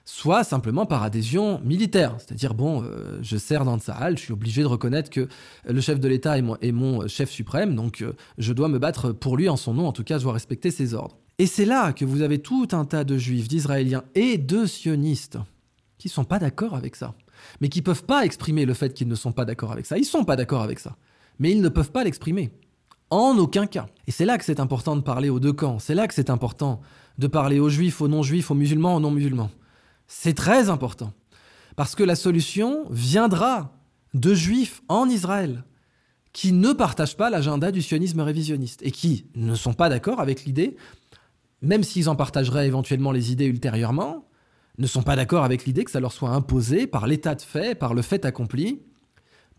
soit 0.08 0.42
simplement 0.42 0.86
par 0.86 1.02
adhésion 1.02 1.60
militaire. 1.62 2.16
C'est-à-dire, 2.16 2.54
bon, 2.54 2.82
euh, 2.82 3.18
je 3.20 3.36
sers 3.36 3.66
dans 3.66 3.78
Tsahal, 3.78 4.16
je 4.16 4.22
suis 4.22 4.32
obligé 4.32 4.62
de 4.62 4.66
reconnaître 4.66 5.10
que 5.10 5.28
le 5.66 5.80
chef 5.82 6.00
de 6.00 6.08
l'État 6.08 6.38
est 6.38 6.72
mon, 6.72 7.06
chef 7.08 7.28
suprême, 7.28 7.74
donc 7.74 8.00
euh, 8.00 8.14
je 8.38 8.54
dois 8.54 8.68
me 8.68 8.78
battre 8.78 9.12
pour 9.12 9.36
lui 9.36 9.50
en 9.50 9.58
son 9.58 9.74
nom, 9.74 9.86
en 9.86 9.92
tout 9.92 10.04
cas, 10.04 10.16
je 10.16 10.22
dois 10.22 10.32
respecter 10.32 10.70
ses 10.70 10.94
ordres. 10.94 11.18
Et 11.38 11.46
c'est 11.46 11.66
là 11.66 11.92
que 11.92 12.06
vous 12.06 12.22
avez 12.22 12.38
tout 12.38 12.68
un 12.72 12.86
tas 12.86 13.04
de 13.04 13.18
juifs, 13.18 13.48
d'israéliens 13.48 14.02
et 14.14 14.38
de 14.38 14.64
sionistes 14.64 15.36
qui 15.98 16.08
ne 16.08 16.12
sont 16.12 16.24
pas 16.24 16.38
d'accord 16.38 16.74
avec 16.74 16.96
ça, 16.96 17.12
mais 17.60 17.68
qui 17.68 17.80
ne 17.80 17.84
peuvent 17.84 18.04
pas 18.04 18.24
exprimer 18.24 18.64
le 18.64 18.72
fait 18.72 18.94
qu'ils 18.94 19.08
ne 19.08 19.14
sont 19.14 19.32
pas 19.32 19.44
d'accord 19.44 19.72
avec 19.72 19.84
ça. 19.84 19.98
Ils 19.98 20.02
ne 20.02 20.06
sont 20.06 20.24
pas 20.24 20.36
d'accord 20.36 20.62
avec 20.62 20.78
ça, 20.78 20.96
mais 21.38 21.50
ils 21.50 21.60
ne 21.60 21.68
peuvent 21.68 21.92
pas 21.92 22.04
l'exprimer. 22.04 22.50
En 23.10 23.36
aucun 23.36 23.66
cas. 23.66 23.88
Et 24.06 24.10
c'est 24.10 24.24
là 24.24 24.38
que 24.38 24.44
c'est 24.44 24.58
important 24.58 24.96
de 24.96 25.02
parler 25.02 25.28
aux 25.28 25.40
deux 25.40 25.52
camps. 25.52 25.78
C'est 25.78 25.94
là 25.94 26.08
que 26.08 26.14
c'est 26.14 26.30
important 26.30 26.80
de 27.18 27.26
parler 27.26 27.58
aux 27.60 27.68
juifs, 27.68 28.00
aux 28.00 28.08
non-juifs, 28.08 28.50
aux 28.50 28.54
musulmans, 28.54 28.96
aux 28.96 29.00
non-musulmans. 29.00 29.50
C'est 30.08 30.34
très 30.34 30.70
important. 30.70 31.12
Parce 31.76 31.94
que 31.94 32.02
la 32.02 32.16
solution 32.16 32.86
viendra 32.90 33.72
de 34.14 34.34
juifs 34.34 34.82
en 34.88 35.08
Israël 35.08 35.64
qui 36.32 36.52
ne 36.52 36.72
partagent 36.72 37.16
pas 37.16 37.30
l'agenda 37.30 37.70
du 37.70 37.82
sionisme 37.82 38.20
révisionniste 38.20 38.80
et 38.82 38.90
qui 38.90 39.26
ne 39.34 39.54
sont 39.54 39.74
pas 39.74 39.88
d'accord 39.88 40.20
avec 40.20 40.44
l'idée, 40.44 40.76
même 41.62 41.84
s'ils 41.84 42.08
en 42.08 42.16
partageraient 42.16 42.66
éventuellement 42.66 43.12
les 43.12 43.32
idées 43.32 43.46
ultérieurement, 43.46 44.28
ne 44.78 44.86
sont 44.86 45.02
pas 45.02 45.16
d'accord 45.16 45.44
avec 45.44 45.64
l'idée 45.64 45.84
que 45.84 45.90
ça 45.90 46.00
leur 46.00 46.12
soit 46.12 46.30
imposé 46.30 46.86
par 46.86 47.06
l'état 47.06 47.34
de 47.34 47.42
fait, 47.42 47.74
par 47.74 47.94
le 47.94 48.02
fait 48.02 48.24
accompli, 48.24 48.82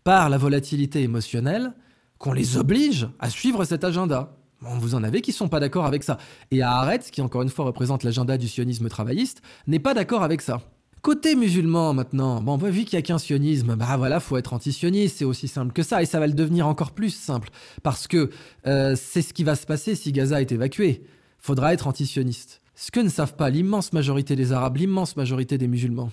par 0.04 0.30
la 0.30 0.38
volatilité 0.38 1.02
émotionnelle, 1.02 1.74
qu'on 2.18 2.32
les 2.32 2.56
oblige 2.56 3.08
à 3.18 3.30
suivre 3.30 3.64
cet 3.64 3.84
agenda. 3.84 4.39
Vous 4.60 4.94
en 4.94 5.02
avez 5.02 5.22
qui 5.22 5.32
sont 5.32 5.48
pas 5.48 5.60
d'accord 5.60 5.86
avec 5.86 6.04
ça. 6.04 6.18
Et 6.50 6.62
Haaretz, 6.62 7.10
qui 7.10 7.22
encore 7.22 7.42
une 7.42 7.48
fois 7.48 7.64
représente 7.64 8.04
l'agenda 8.04 8.36
du 8.36 8.46
sionisme 8.46 8.88
travailliste, 8.88 9.40
n'est 9.66 9.78
pas 9.78 9.94
d'accord 9.94 10.22
avec 10.22 10.42
ça. 10.42 10.60
Côté 11.02 11.34
musulman 11.34 11.94
maintenant, 11.94 12.42
bon, 12.42 12.58
vu 12.58 12.84
qu'il 12.84 12.98
n'y 12.98 12.98
a 12.98 13.02
qu'un 13.02 13.16
sionisme, 13.16 13.74
bah 13.74 13.96
voilà, 13.96 14.20
faut 14.20 14.36
être 14.36 14.52
anti-sioniste, 14.52 15.16
c'est 15.16 15.24
aussi 15.24 15.48
simple 15.48 15.72
que 15.72 15.82
ça, 15.82 16.02
et 16.02 16.04
ça 16.04 16.20
va 16.20 16.26
le 16.26 16.34
devenir 16.34 16.66
encore 16.66 16.90
plus 16.90 17.08
simple, 17.08 17.48
parce 17.82 18.06
que 18.06 18.28
euh, 18.66 18.94
c'est 19.00 19.22
ce 19.22 19.32
qui 19.32 19.42
va 19.42 19.54
se 19.54 19.64
passer 19.64 19.94
si 19.94 20.12
Gaza 20.12 20.42
est 20.42 20.52
évacué. 20.52 21.04
Faudra 21.38 21.72
être 21.72 21.86
anti-sioniste. 21.86 22.60
Ce 22.74 22.90
que 22.90 23.00
ne 23.00 23.08
savent 23.08 23.34
pas 23.34 23.48
l'immense 23.48 23.94
majorité 23.94 24.36
des 24.36 24.52
Arabes, 24.52 24.76
l'immense 24.76 25.16
majorité 25.16 25.56
des 25.56 25.68
musulmans, 25.68 26.10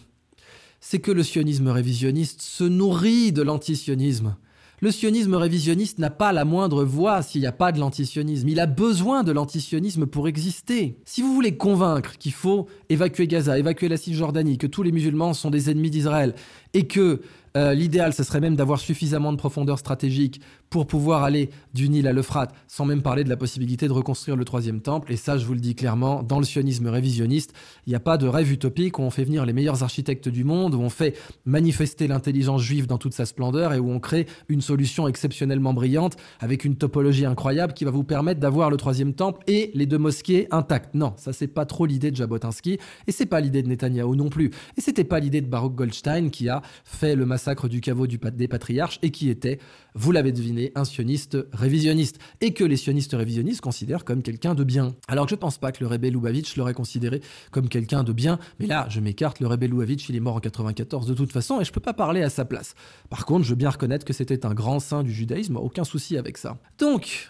c'est 0.79 0.99
que 0.99 1.11
le 1.11 1.23
sionisme 1.23 1.67
révisionniste 1.67 2.41
se 2.41 2.63
nourrit 2.63 3.33
de 3.33 3.41
l'antisionisme. 3.41 4.37
Le 4.79 4.91
sionisme 4.91 5.33
révisionniste 5.33 5.97
n'a 5.97 6.11
pas 6.11 6.31
la 6.31 6.45
moindre 6.45 6.83
voix 6.83 7.23
s'il 7.23 7.41
n'y 7.41 7.47
a 7.47 7.51
pas 7.51 7.71
de 7.71 7.79
l'antisionisme. 7.79 8.47
Il 8.47 8.59
a 8.59 8.67
besoin 8.67 9.23
de 9.23 9.31
l'antisionisme 9.31 10.05
pour 10.05 10.27
exister. 10.27 10.99
Si 11.03 11.23
vous 11.23 11.33
voulez 11.33 11.57
convaincre 11.57 12.19
qu'il 12.19 12.31
faut 12.31 12.67
évacuer 12.87 13.25
Gaza, 13.25 13.57
évacuer 13.57 13.89
la 13.89 13.97
Cisjordanie, 13.97 14.59
que 14.59 14.67
tous 14.67 14.83
les 14.83 14.91
musulmans 14.91 15.33
sont 15.33 15.49
des 15.49 15.71
ennemis 15.71 15.89
d'Israël, 15.89 16.35
et 16.75 16.85
que 16.85 17.21
euh, 17.57 17.73
l'idéal, 17.73 18.13
ce 18.13 18.21
serait 18.21 18.39
même 18.39 18.55
d'avoir 18.55 18.79
suffisamment 18.79 19.31
de 19.31 19.37
profondeur 19.37 19.79
stratégique 19.79 20.41
pour 20.69 20.87
pouvoir 20.87 21.23
aller 21.23 21.49
du 21.73 21.89
Nil 21.89 22.07
à 22.07 22.13
l'Euphrate, 22.13 22.53
sans 22.67 22.85
même 22.85 23.01
parler 23.01 23.23
de 23.23 23.29
la 23.29 23.37
possibilité 23.37 23.87
de 23.87 23.93
reconstruire 23.93 24.35
le 24.35 24.45
troisième 24.45 24.81
temple. 24.81 25.11
Et 25.11 25.17
ça, 25.17 25.37
je 25.37 25.45
vous 25.45 25.53
le 25.53 25.59
dis 25.59 25.75
clairement, 25.75 26.23
dans 26.23 26.39
le 26.39 26.45
sionisme 26.45 26.87
révisionniste, 26.87 27.53
il 27.85 27.91
n'y 27.91 27.95
a 27.95 27.99
pas 27.99 28.17
de 28.17 28.27
rêve 28.27 28.51
utopique 28.51 28.99
où 28.99 29.01
on 29.01 29.09
fait 29.09 29.23
venir 29.23 29.45
les 29.45 29.53
meilleurs 29.53 29.83
architectes 29.83 30.29
du 30.29 30.43
monde, 30.43 30.75
où 30.75 30.79
on 30.79 30.89
fait 30.89 31.17
manifester 31.45 32.07
l'intelligence 32.07 32.61
juive 32.61 32.87
dans 32.87 32.97
toute 32.97 33.13
sa 33.13 33.25
splendeur 33.25 33.73
et 33.73 33.79
où 33.79 33.91
on 33.91 33.99
crée 33.99 34.27
une 34.49 34.61
solution 34.61 35.07
exceptionnellement 35.07 35.73
brillante 35.73 36.17
avec 36.39 36.65
une 36.65 36.75
topologie 36.75 37.25
incroyable 37.25 37.73
qui 37.73 37.85
va 37.85 37.91
vous 37.91 38.03
permettre 38.03 38.39
d'avoir 38.39 38.69
le 38.69 38.77
troisième 38.77 39.13
temple 39.13 39.43
et 39.47 39.71
les 39.73 39.85
deux 39.85 39.97
mosquées 39.97 40.47
intactes. 40.51 40.93
Non, 40.93 41.13
ça 41.17 41.33
c'est 41.33 41.47
pas 41.47 41.65
trop 41.65 41.85
l'idée 41.85 42.11
de 42.11 42.15
Jabotinsky 42.15 42.79
et 43.07 43.11
c'est 43.11 43.25
pas 43.25 43.39
l'idée 43.39 43.63
de 43.63 43.67
Netanyahou 43.67 44.15
non 44.15 44.29
plus. 44.29 44.51
Et 44.77 44.81
c'était 44.81 45.03
pas 45.03 45.19
l'idée 45.19 45.41
de 45.41 45.47
Baruch 45.47 45.75
Goldstein 45.75 46.29
qui 46.29 46.49
a 46.49 46.61
fait 46.83 47.15
le 47.15 47.25
massacre 47.25 47.67
du 47.67 47.81
caveau 47.81 48.07
des 48.07 48.47
patriarches 48.47 48.99
et 49.01 49.11
qui 49.11 49.29
était, 49.29 49.59
vous 49.93 50.11
l'avez 50.11 50.31
deviné, 50.31 50.56
un 50.75 50.85
sioniste 50.85 51.37
révisionniste, 51.53 52.19
et 52.41 52.53
que 52.53 52.63
les 52.63 52.77
sionistes 52.77 53.13
révisionnistes 53.13 53.61
considèrent 53.61 54.05
comme 54.05 54.21
quelqu'un 54.21 54.55
de 54.55 54.63
bien. 54.63 54.95
Alors 55.07 55.25
que 55.25 55.31
je 55.31 55.35
pense 55.35 55.57
pas 55.57 55.71
que 55.71 55.81
le 55.81 55.87
Rebbe 55.87 56.05
Lubavitch 56.05 56.55
l'aurait 56.57 56.73
considéré 56.73 57.21
comme 57.51 57.69
quelqu'un 57.69 58.03
de 58.03 58.13
bien, 58.13 58.39
mais 58.59 58.67
là, 58.67 58.87
je 58.89 58.99
m'écarte, 58.99 59.39
le 59.39 59.47
Rebbe 59.47 59.63
Lubavitch, 59.63 60.09
il 60.09 60.15
est 60.15 60.19
mort 60.19 60.35
en 60.35 60.39
94 60.39 61.07
de 61.07 61.13
toute 61.13 61.31
façon, 61.31 61.61
et 61.61 61.65
je 61.65 61.71
peux 61.71 61.79
pas 61.79 61.93
parler 61.93 62.21
à 62.21 62.29
sa 62.29 62.45
place. 62.45 62.75
Par 63.09 63.25
contre, 63.25 63.45
je 63.45 63.49
veux 63.49 63.55
bien 63.55 63.69
reconnaître 63.69 64.05
que 64.05 64.13
c'était 64.13 64.45
un 64.45 64.53
grand 64.53 64.79
saint 64.79 65.03
du 65.03 65.11
judaïsme, 65.11 65.57
aucun 65.57 65.83
souci 65.83 66.17
avec 66.17 66.37
ça. 66.37 66.57
Donc, 66.79 67.29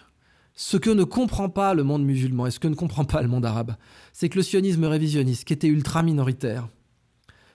ce 0.54 0.76
que 0.76 0.90
ne 0.90 1.04
comprend 1.04 1.48
pas 1.48 1.72
le 1.72 1.84
monde 1.84 2.04
musulman 2.04 2.46
et 2.46 2.50
ce 2.50 2.58
que 2.58 2.66
ne 2.66 2.74
comprend 2.74 3.04
pas 3.04 3.22
le 3.22 3.28
monde 3.28 3.46
arabe, 3.46 3.76
c'est 4.12 4.28
que 4.28 4.36
le 4.36 4.42
sionisme 4.42 4.84
révisionniste, 4.84 5.44
qui 5.44 5.52
était 5.52 5.68
ultra 5.68 6.02
minoritaire, 6.02 6.68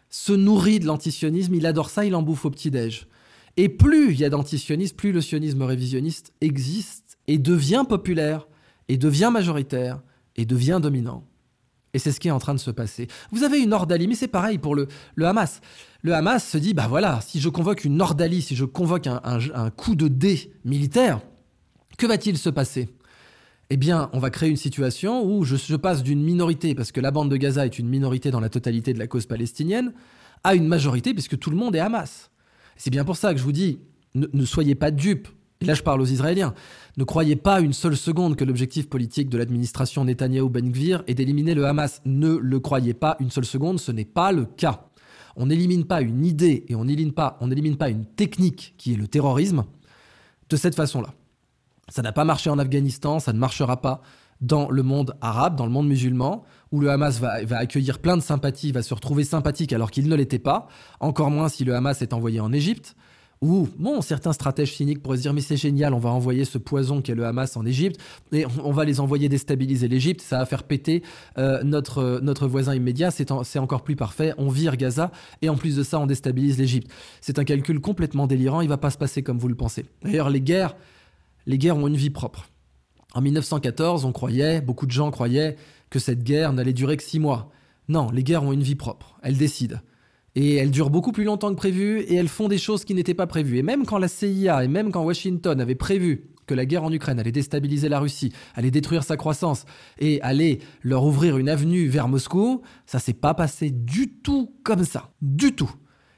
se 0.09 0.31
nourrit 0.31 0.79
de 0.79 0.85
l'antisionisme, 0.85 1.55
il 1.55 1.65
adore 1.65 1.89
ça, 1.89 2.05
il 2.05 2.15
en 2.15 2.21
bouffe 2.21 2.45
au 2.45 2.49
petit-déj. 2.49 3.07
Et 3.57 3.69
plus 3.69 4.13
il 4.13 4.19
y 4.19 4.25
a 4.25 4.29
d'antisionisme, 4.29 4.95
plus 4.95 5.11
le 5.11 5.21
sionisme 5.21 5.61
révisionniste 5.61 6.33
existe 6.41 7.17
et 7.27 7.37
devient 7.37 7.85
populaire, 7.87 8.47
et 8.87 8.97
devient 8.97 9.29
majoritaire, 9.31 10.01
et 10.35 10.45
devient 10.45 10.79
dominant. 10.81 11.23
Et 11.93 11.99
c'est 11.99 12.11
ce 12.11 12.19
qui 12.19 12.27
est 12.27 12.31
en 12.31 12.39
train 12.39 12.55
de 12.55 12.59
se 12.59 12.71
passer. 12.71 13.07
Vous 13.31 13.43
avez 13.43 13.59
une 13.59 13.71
ordalie, 13.71 14.07
mais 14.07 14.15
c'est 14.15 14.27
pareil 14.27 14.57
pour 14.57 14.75
le, 14.75 14.87
Hamas. 15.21 15.61
Le 16.01 16.13
Hamas 16.13 16.43
se 16.43 16.57
dit, 16.57 16.73
bah 16.73 16.87
voilà, 16.89 17.21
si 17.21 17.39
je 17.39 17.49
convoque 17.49 17.85
une 17.85 18.01
ordalie, 18.01 18.41
si 18.41 18.55
je 18.55 18.65
convoque 18.65 19.07
un, 19.07 19.69
coup 19.69 19.95
de 19.95 20.07
dé 20.07 20.51
militaire, 20.65 21.21
que 21.97 22.07
va-t-il 22.07 22.37
se 22.37 22.49
passer? 22.49 22.89
Eh 23.69 23.77
bien, 23.77 24.09
on 24.13 24.19
va 24.19 24.31
créer 24.31 24.49
une 24.49 24.57
situation 24.57 25.23
où 25.23 25.43
je, 25.45 25.75
passe 25.75 26.01
d'une 26.01 26.23
minorité, 26.23 26.73
parce 26.73 26.91
que 26.91 26.99
la 26.99 27.11
bande 27.11 27.29
de 27.29 27.37
Gaza 27.37 27.65
est 27.65 27.77
une 27.77 27.87
minorité 27.87 28.31
dans 28.31 28.39
la 28.39 28.49
totalité 28.49 28.93
de 28.93 28.99
la 28.99 29.07
cause 29.07 29.27
palestinienne, 29.27 29.93
à 30.43 30.55
une 30.55 30.67
majorité, 30.67 31.13
puisque 31.13 31.37
tout 31.37 31.51
le 31.51 31.55
monde 31.55 31.75
est 31.75 31.79
Hamas. 31.79 32.31
C'est 32.77 32.89
bien 32.89 33.03
pour 33.03 33.17
ça 33.17 33.33
que 33.33 33.39
je 33.39 33.43
vous 33.43 33.51
dis, 33.51 33.79
ne, 34.15 34.45
soyez 34.45 34.75
pas 34.75 34.91
dupes. 34.91 35.27
Et 35.61 35.65
là, 35.65 35.73
je 35.73 35.83
parle 35.83 36.01
aux 36.01 36.05
Israéliens. 36.05 36.53
Ne 36.97 37.03
croyez 37.03 37.35
pas 37.35 37.61
une 37.61 37.73
seule 37.73 37.95
seconde 37.95 38.35
que 38.35 38.43
l'objectif 38.43 38.89
politique 38.89 39.29
de 39.29 39.37
l'administration 39.37 40.03
Netanyahou-Ben 40.03 40.71
Gvir 40.71 41.03
est 41.07 41.13
d'éliminer 41.13 41.53
le 41.53 41.65
Hamas. 41.65 42.01
Ne 42.05 42.35
le 42.35 42.59
croyez 42.59 42.93
pas 42.93 43.15
une 43.19 43.31
seule 43.31 43.45
seconde, 43.45 43.79
ce 43.79 43.91
n'est 43.91 44.05
pas 44.05 44.31
le 44.31 44.45
cas. 44.45 44.87
On 45.35 45.47
n'élimine 45.47 45.85
pas 45.85 46.01
une 46.01 46.25
idée 46.25 46.65
et 46.67 46.75
on 46.75 46.85
n'élimine 46.85 47.13
pas, 47.13 47.39
pas 47.79 47.89
une 47.89 48.05
technique 48.05 48.75
qui 48.77 48.93
est 48.93 48.97
le 48.97 49.07
terrorisme 49.07 49.65
de 50.49 50.55
cette 50.55 50.75
façon-là. 50.75 51.13
Ça 51.89 52.01
n'a 52.01 52.11
pas 52.11 52.25
marché 52.25 52.49
en 52.49 52.59
Afghanistan, 52.59 53.19
ça 53.19 53.33
ne 53.33 53.39
marchera 53.39 53.81
pas 53.81 54.01
dans 54.43 54.69
le 54.69 54.83
monde 54.83 55.15
arabe, 55.21 55.55
dans 55.55 55.65
le 55.65 55.71
monde 55.71 55.87
musulman, 55.87 56.43
où 56.71 56.79
le 56.79 56.89
Hamas 56.89 57.19
va, 57.19 57.39
accueillir 57.57 57.99
plein 57.99 58.17
de 58.17 58.21
sympathie, 58.21 58.71
va 58.71 58.83
se 58.83 58.93
retrouver 58.93 59.23
sympathique 59.23 59.73
alors 59.73 59.89
qu'il 59.89 60.07
ne 60.07 60.15
l'était 60.15 60.39
pas, 60.39 60.67
encore 60.99 61.31
moins 61.31 61.49
si 61.49 61.63
le 61.63 61.75
Hamas 61.75 62.01
est 62.01 62.13
envoyé 62.13 62.39
en 62.39 62.51
Égypte, 62.51 62.95
où, 63.41 63.67
bon, 63.77 64.01
certains 64.01 64.31
stratèges 64.31 64.73
cyniques 64.73 65.01
pourraient 65.01 65.17
se 65.17 65.23
dire 65.23 65.33
mais 65.33 65.41
c'est 65.41 65.57
génial, 65.57 65.93
on 65.93 65.99
va 65.99 66.09
envoyer 66.09 66.45
ce 66.45 66.57
poison 66.57 67.01
qu'est 67.01 67.15
le 67.15 67.25
Hamas 67.25 67.57
en 67.57 67.65
Égypte, 67.65 67.99
et 68.31 68.45
on, 68.63 68.71
va 68.71 68.85
les 68.85 68.99
envoyer 68.99 69.29
déstabiliser 69.29 69.87
l'Égypte, 69.87 70.21
ça 70.21 70.39
va 70.39 70.45
faire 70.45 70.63
péter 70.63 71.03
euh, 71.37 71.63
notre, 71.63 72.19
notre 72.21 72.47
voisin 72.47 72.75
immédiat, 72.75 73.11
c'est 73.11 73.59
encore 73.59 73.83
plus 73.83 73.95
parfait, 73.95 74.33
on 74.37 74.49
vire 74.49 74.77
Gaza, 74.77 75.11
et 75.41 75.49
en 75.49 75.55
plus 75.55 75.75
de 75.75 75.83
ça, 75.83 75.99
on 75.99 76.05
déstabilise 76.05 76.57
l'Égypte. 76.57 76.89
C'est 77.21 77.39
un 77.39 77.43
calcul 77.43 77.79
complètement 77.79 78.27
délirant, 78.27 78.61
il 78.61 78.69
va 78.69 78.77
pas 78.77 78.89
se 78.89 78.97
passer 78.97 79.23
comme 79.23 79.39
vous 79.39 79.49
le 79.49 79.55
pensez. 79.55 79.85
D'ailleurs, 80.03 80.29
les 80.29 80.41
guerres 80.41 80.75
les 81.45 81.57
guerres 81.57 81.77
ont 81.77 81.87
une 81.87 81.97
vie 81.97 82.09
propre. 82.09 82.47
En 83.13 83.21
1914, 83.21 84.05
on 84.05 84.11
croyait, 84.11 84.61
beaucoup 84.61 84.85
de 84.85 84.91
gens 84.91 85.11
croyaient, 85.11 85.55
que 85.89 85.99
cette 85.99 86.23
guerre 86.23 86.53
n'allait 86.53 86.73
durer 86.73 86.97
que 86.97 87.03
six 87.03 87.19
mois. 87.19 87.51
Non, 87.87 88.09
les 88.11 88.23
guerres 88.23 88.43
ont 88.43 88.53
une 88.53 88.63
vie 88.63 88.75
propre. 88.75 89.17
Elles 89.21 89.37
décident. 89.37 89.77
Et 90.35 90.55
elles 90.55 90.71
durent 90.71 90.89
beaucoup 90.89 91.11
plus 91.11 91.23
longtemps 91.23 91.51
que 91.51 91.55
prévu 91.55 91.99
et 91.99 92.15
elles 92.15 92.27
font 92.27 92.47
des 92.47 92.57
choses 92.57 92.85
qui 92.85 92.95
n'étaient 92.95 93.13
pas 93.13 93.27
prévues. 93.27 93.59
Et 93.59 93.63
même 93.63 93.85
quand 93.85 93.99
la 93.99 94.07
CIA 94.07 94.63
et 94.63 94.67
même 94.67 94.91
quand 94.91 95.03
Washington 95.03 95.61
avaient 95.61 95.75
prévu 95.75 96.31
que 96.47 96.55
la 96.55 96.65
guerre 96.65 96.83
en 96.83 96.91
Ukraine 96.91 97.19
allait 97.19 97.31
déstabiliser 97.31 97.87
la 97.87 97.99
Russie, 97.99 98.33
allait 98.55 98.71
détruire 98.71 99.03
sa 99.03 99.15
croissance 99.15 99.65
et 99.99 100.19
allait 100.21 100.59
leur 100.81 101.05
ouvrir 101.05 101.37
une 101.37 101.49
avenue 101.49 101.87
vers 101.87 102.07
Moscou, 102.07 102.61
ça 102.87 102.97
s'est 102.97 103.13
pas 103.13 103.35
passé 103.35 103.69
du 103.69 104.09
tout 104.09 104.55
comme 104.63 104.83
ça. 104.83 105.11
Du 105.21 105.53
tout. 105.53 105.71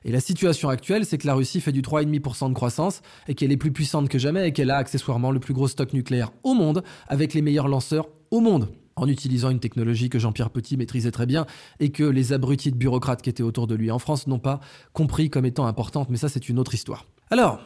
Et 0.05 0.11
la 0.11 0.19
situation 0.19 0.69
actuelle, 0.69 1.03
c'est 1.03 1.17
que 1.17 1.25
la 1.25 1.33
Russie 1.33 1.59
fait 1.59 1.71
du 1.71 1.81
3,5% 1.81 2.49
de 2.49 2.53
croissance 2.53 3.01
et 3.27 3.33
qu'elle 3.33 3.51
est 3.51 3.57
plus 3.57 3.71
puissante 3.71 4.07
que 4.07 4.19
jamais 4.19 4.47
et 4.47 4.53
qu'elle 4.53 4.69
a 4.69 4.77
accessoirement 4.77 5.31
le 5.31 5.39
plus 5.39 5.55
gros 5.55 5.67
stock 5.67 5.93
nucléaire 5.93 6.31
au 6.43 6.53
monde 6.53 6.83
avec 7.07 7.33
les 7.33 7.41
meilleurs 7.41 7.67
lanceurs 7.67 8.07
au 8.29 8.39
monde 8.39 8.69
en 8.95 9.07
utilisant 9.07 9.49
une 9.49 9.59
technologie 9.59 10.09
que 10.09 10.19
Jean-Pierre 10.19 10.51
Petit 10.51 10.77
maîtrisait 10.77 11.11
très 11.11 11.25
bien 11.25 11.47
et 11.79 11.91
que 11.91 12.03
les 12.03 12.33
abrutis 12.33 12.71
de 12.71 12.77
bureaucrates 12.77 13.23
qui 13.23 13.31
étaient 13.31 13.43
autour 13.43 13.65
de 13.65 13.73
lui 13.73 13.89
en 13.89 13.97
France 13.99 14.27
n'ont 14.27 14.39
pas 14.39 14.59
compris 14.93 15.31
comme 15.31 15.45
étant 15.45 15.65
importante, 15.65 16.09
mais 16.11 16.17
ça 16.17 16.29
c'est 16.29 16.47
une 16.47 16.59
autre 16.59 16.75
histoire. 16.75 17.07
Alors, 17.31 17.59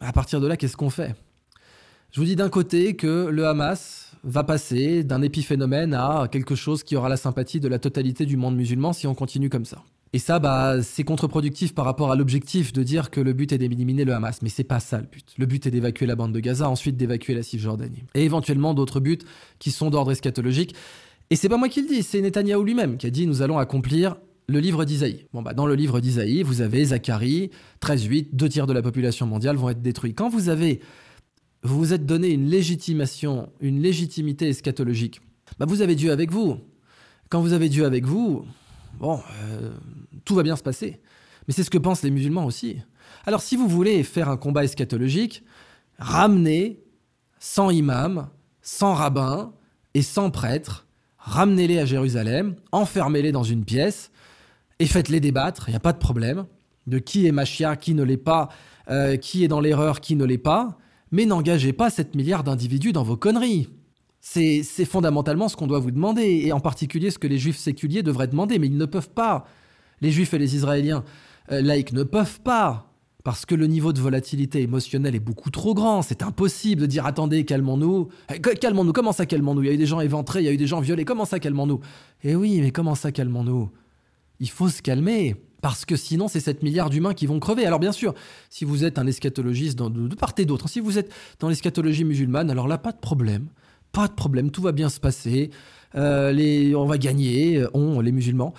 à 0.00 0.12
partir 0.12 0.40
de 0.40 0.48
là, 0.48 0.56
qu'est-ce 0.56 0.76
qu'on 0.76 0.90
fait? 0.90 1.14
Je 2.10 2.20
vous 2.20 2.26
dis 2.26 2.36
d'un 2.36 2.50
côté 2.50 2.96
que 2.96 3.28
le 3.30 3.46
Hamas 3.46 4.12
va 4.24 4.42
passer 4.42 5.04
d'un 5.04 5.22
épiphénomène 5.22 5.94
à 5.94 6.28
quelque 6.30 6.56
chose 6.56 6.82
qui 6.82 6.96
aura 6.96 7.08
la 7.08 7.16
sympathie 7.16 7.60
de 7.60 7.68
la 7.68 7.78
totalité 7.78 8.26
du 8.26 8.36
monde 8.36 8.56
musulman 8.56 8.92
si 8.92 9.06
on 9.06 9.14
continue 9.14 9.48
comme 9.48 9.64
ça. 9.64 9.84
Et 10.12 10.18
ça, 10.18 10.38
bah, 10.38 10.82
c'est 10.82 11.04
contre-productif 11.04 11.74
par 11.74 11.84
rapport 11.84 12.10
à 12.10 12.16
l'objectif 12.16 12.72
de 12.72 12.82
dire 12.82 13.10
que 13.10 13.20
le 13.20 13.32
but 13.32 13.52
est 13.52 13.58
d'éliminer 13.58 14.04
le 14.04 14.14
Hamas. 14.14 14.40
Mais 14.42 14.48
c'est 14.48 14.64
pas 14.64 14.80
ça 14.80 14.98
le 14.98 15.06
but. 15.06 15.34
Le 15.36 15.46
but 15.46 15.66
est 15.66 15.70
d'évacuer 15.70 16.06
la 16.06 16.16
bande 16.16 16.32
de 16.32 16.40
Gaza, 16.40 16.70
ensuite 16.70 16.96
d'évacuer 16.96 17.34
la 17.34 17.42
Cisjordanie. 17.42 18.04
Et 18.14 18.24
éventuellement 18.24 18.72
d'autres 18.72 19.00
buts 19.00 19.18
qui 19.58 19.70
sont 19.70 19.90
d'ordre 19.90 20.12
eschatologique. 20.12 20.74
Et 21.30 21.36
c'est 21.36 21.48
pas 21.48 21.56
moi 21.56 21.68
qui 21.68 21.82
le 21.82 21.88
dis, 21.88 22.02
c'est 22.02 22.20
Netanyahou 22.20 22.62
lui-même 22.62 22.96
qui 22.98 23.06
a 23.06 23.10
dit 23.10 23.26
nous 23.26 23.42
allons 23.42 23.58
accomplir 23.58 24.16
le 24.48 24.60
livre 24.60 24.84
d'Isaïe. 24.84 25.26
Bon, 25.32 25.42
bah, 25.42 25.54
dans 25.54 25.66
le 25.66 25.74
livre 25.74 26.00
d'Isaïe, 26.00 26.42
vous 26.42 26.60
avez 26.60 26.84
Zacharie, 26.86 27.50
13-8, 27.80 28.28
deux 28.32 28.48
tiers 28.48 28.66
de 28.66 28.72
la 28.72 28.82
population 28.82 29.26
mondiale 29.26 29.56
vont 29.56 29.68
être 29.70 29.82
détruits. 29.82 30.14
Quand 30.14 30.28
vous 30.28 30.48
avez, 30.48 30.80
vous 31.64 31.78
vous 31.78 31.92
êtes 31.92 32.06
donné 32.06 32.28
une 32.28 32.48
légitimation, 32.48 33.50
une 33.60 33.82
légitimité 33.82 34.48
eschatologique, 34.48 35.20
bah, 35.58 35.66
vous 35.68 35.82
avez 35.82 35.96
Dieu 35.96 36.12
avec 36.12 36.30
vous. 36.30 36.58
Quand 37.28 37.40
vous 37.40 37.52
avez 37.52 37.68
Dieu 37.68 37.84
avec 37.84 38.04
vous, 38.04 38.44
bon, 38.98 39.20
euh, 39.44 39.72
tout 40.24 40.34
va 40.34 40.42
bien 40.42 40.56
se 40.56 40.62
passer. 40.62 41.00
Mais 41.46 41.54
c'est 41.54 41.62
ce 41.62 41.70
que 41.70 41.78
pensent 41.78 42.02
les 42.02 42.10
musulmans 42.10 42.44
aussi. 42.44 42.78
Alors 43.24 43.40
si 43.40 43.56
vous 43.56 43.68
voulez 43.68 44.02
faire 44.02 44.28
un 44.28 44.36
combat 44.36 44.64
eschatologique, 44.64 45.44
ramenez 45.98 46.80
100 47.38 47.70
imams, 47.70 48.28
100 48.62 48.94
rabbins 48.94 49.52
et 49.94 50.02
100 50.02 50.30
prêtres, 50.30 50.86
ramenez-les 51.18 51.78
à 51.78 51.84
Jérusalem, 51.84 52.56
enfermez-les 52.72 53.32
dans 53.32 53.42
une 53.42 53.64
pièce 53.64 54.10
et 54.78 54.86
faites-les 54.86 55.20
débattre, 55.20 55.68
il 55.68 55.72
n'y 55.72 55.76
a 55.76 55.80
pas 55.80 55.92
de 55.92 55.98
problème, 55.98 56.46
de 56.86 56.98
qui 56.98 57.26
est 57.26 57.32
Machia, 57.32 57.76
qui 57.76 57.94
ne 57.94 58.02
l'est 58.02 58.16
pas, 58.16 58.48
euh, 58.88 59.16
qui 59.16 59.44
est 59.44 59.48
dans 59.48 59.60
l'erreur, 59.60 60.00
qui 60.00 60.16
ne 60.16 60.24
l'est 60.24 60.38
pas, 60.38 60.78
mais 61.10 61.24
n'engagez 61.24 61.72
pas 61.72 61.90
7 61.90 62.14
milliards 62.14 62.44
d'individus 62.44 62.92
dans 62.92 63.02
vos 63.02 63.16
conneries. 63.16 63.68
C'est 64.28 64.84
fondamentalement 64.84 65.48
ce 65.48 65.56
qu'on 65.56 65.68
doit 65.68 65.78
vous 65.78 65.92
demander, 65.92 66.42
et 66.44 66.52
en 66.52 66.60
particulier 66.60 67.10
ce 67.10 67.18
que 67.18 67.28
les 67.28 67.38
juifs 67.38 67.58
séculiers 67.58 68.02
devraient 68.02 68.26
demander, 68.26 68.58
mais 68.58 68.66
ils 68.66 68.76
ne 68.76 68.84
peuvent 68.84 69.10
pas. 69.10 69.46
Les 70.00 70.10
juifs 70.10 70.34
et 70.34 70.38
les 70.38 70.56
israéliens 70.56 71.04
euh, 71.52 71.62
laïcs 71.62 71.92
ne 71.92 72.02
peuvent 72.02 72.40
pas, 72.40 72.92
parce 73.22 73.46
que 73.46 73.54
le 73.54 73.66
niveau 73.66 73.92
de 73.92 74.00
volatilité 74.00 74.60
émotionnelle 74.62 75.14
est 75.14 75.20
beaucoup 75.20 75.50
trop 75.50 75.74
grand. 75.74 76.02
C'est 76.02 76.22
impossible 76.22 76.82
de 76.82 76.86
dire 76.86 77.06
attendez, 77.06 77.44
calmons-nous. 77.44 78.08
Eh, 78.34 78.40
calmons-nous, 78.40 78.92
comment 78.92 79.12
ça 79.12 79.26
calmons-nous? 79.26 79.62
Il 79.62 79.66
y 79.68 79.70
a 79.70 79.74
eu 79.74 79.78
des 79.78 79.86
gens 79.86 80.00
éventrés, 80.00 80.40
il 80.40 80.46
y 80.46 80.48
a 80.48 80.52
eu 80.52 80.58
des 80.58 80.66
gens 80.66 80.80
violés, 80.80 81.04
comment 81.04 81.24
ça 81.24 81.38
calmons-nous? 81.38 81.80
Eh 82.24 82.34
oui, 82.34 82.60
mais 82.60 82.72
comment 82.72 82.96
ça 82.96 83.12
calmons-nous? 83.12 83.70
Il 84.40 84.50
faut 84.50 84.68
se 84.68 84.82
calmer. 84.82 85.36
Parce 85.62 85.84
que 85.84 85.96
sinon, 85.96 86.28
c'est 86.28 86.40
7 86.40 86.62
milliards 86.62 86.90
d'humains 86.90 87.14
qui 87.14 87.26
vont 87.26 87.40
crever. 87.40 87.64
Alors 87.64 87.78
bien 87.78 87.92
sûr, 87.92 88.12
si 88.50 88.64
vous 88.64 88.84
êtes 88.84 88.98
un 88.98 89.06
eschatologiste 89.06 89.78
de, 89.78 90.14
part 90.14 90.34
et 90.36 90.44
d'autre, 90.44 90.68
si 90.68 90.80
vous 90.80 90.98
êtes 90.98 91.12
dans 91.38 91.48
l'eschatologie 91.48 92.04
musulmane, 92.04 92.50
alors 92.50 92.68
là, 92.68 92.76
pas 92.76 92.92
de 92.92 92.98
problème. 92.98 93.48
Pas 93.96 94.08
de 94.08 94.12
problème, 94.12 94.50
tout 94.50 94.60
va 94.60 94.72
bien 94.72 94.90
se 94.90 95.00
passer. 95.00 95.48
Euh, 95.94 96.74
on 96.76 96.84
va 96.84 96.98
gagner, 96.98 97.64
on, 97.72 98.00
les 98.00 98.12
musulmans. 98.12 98.52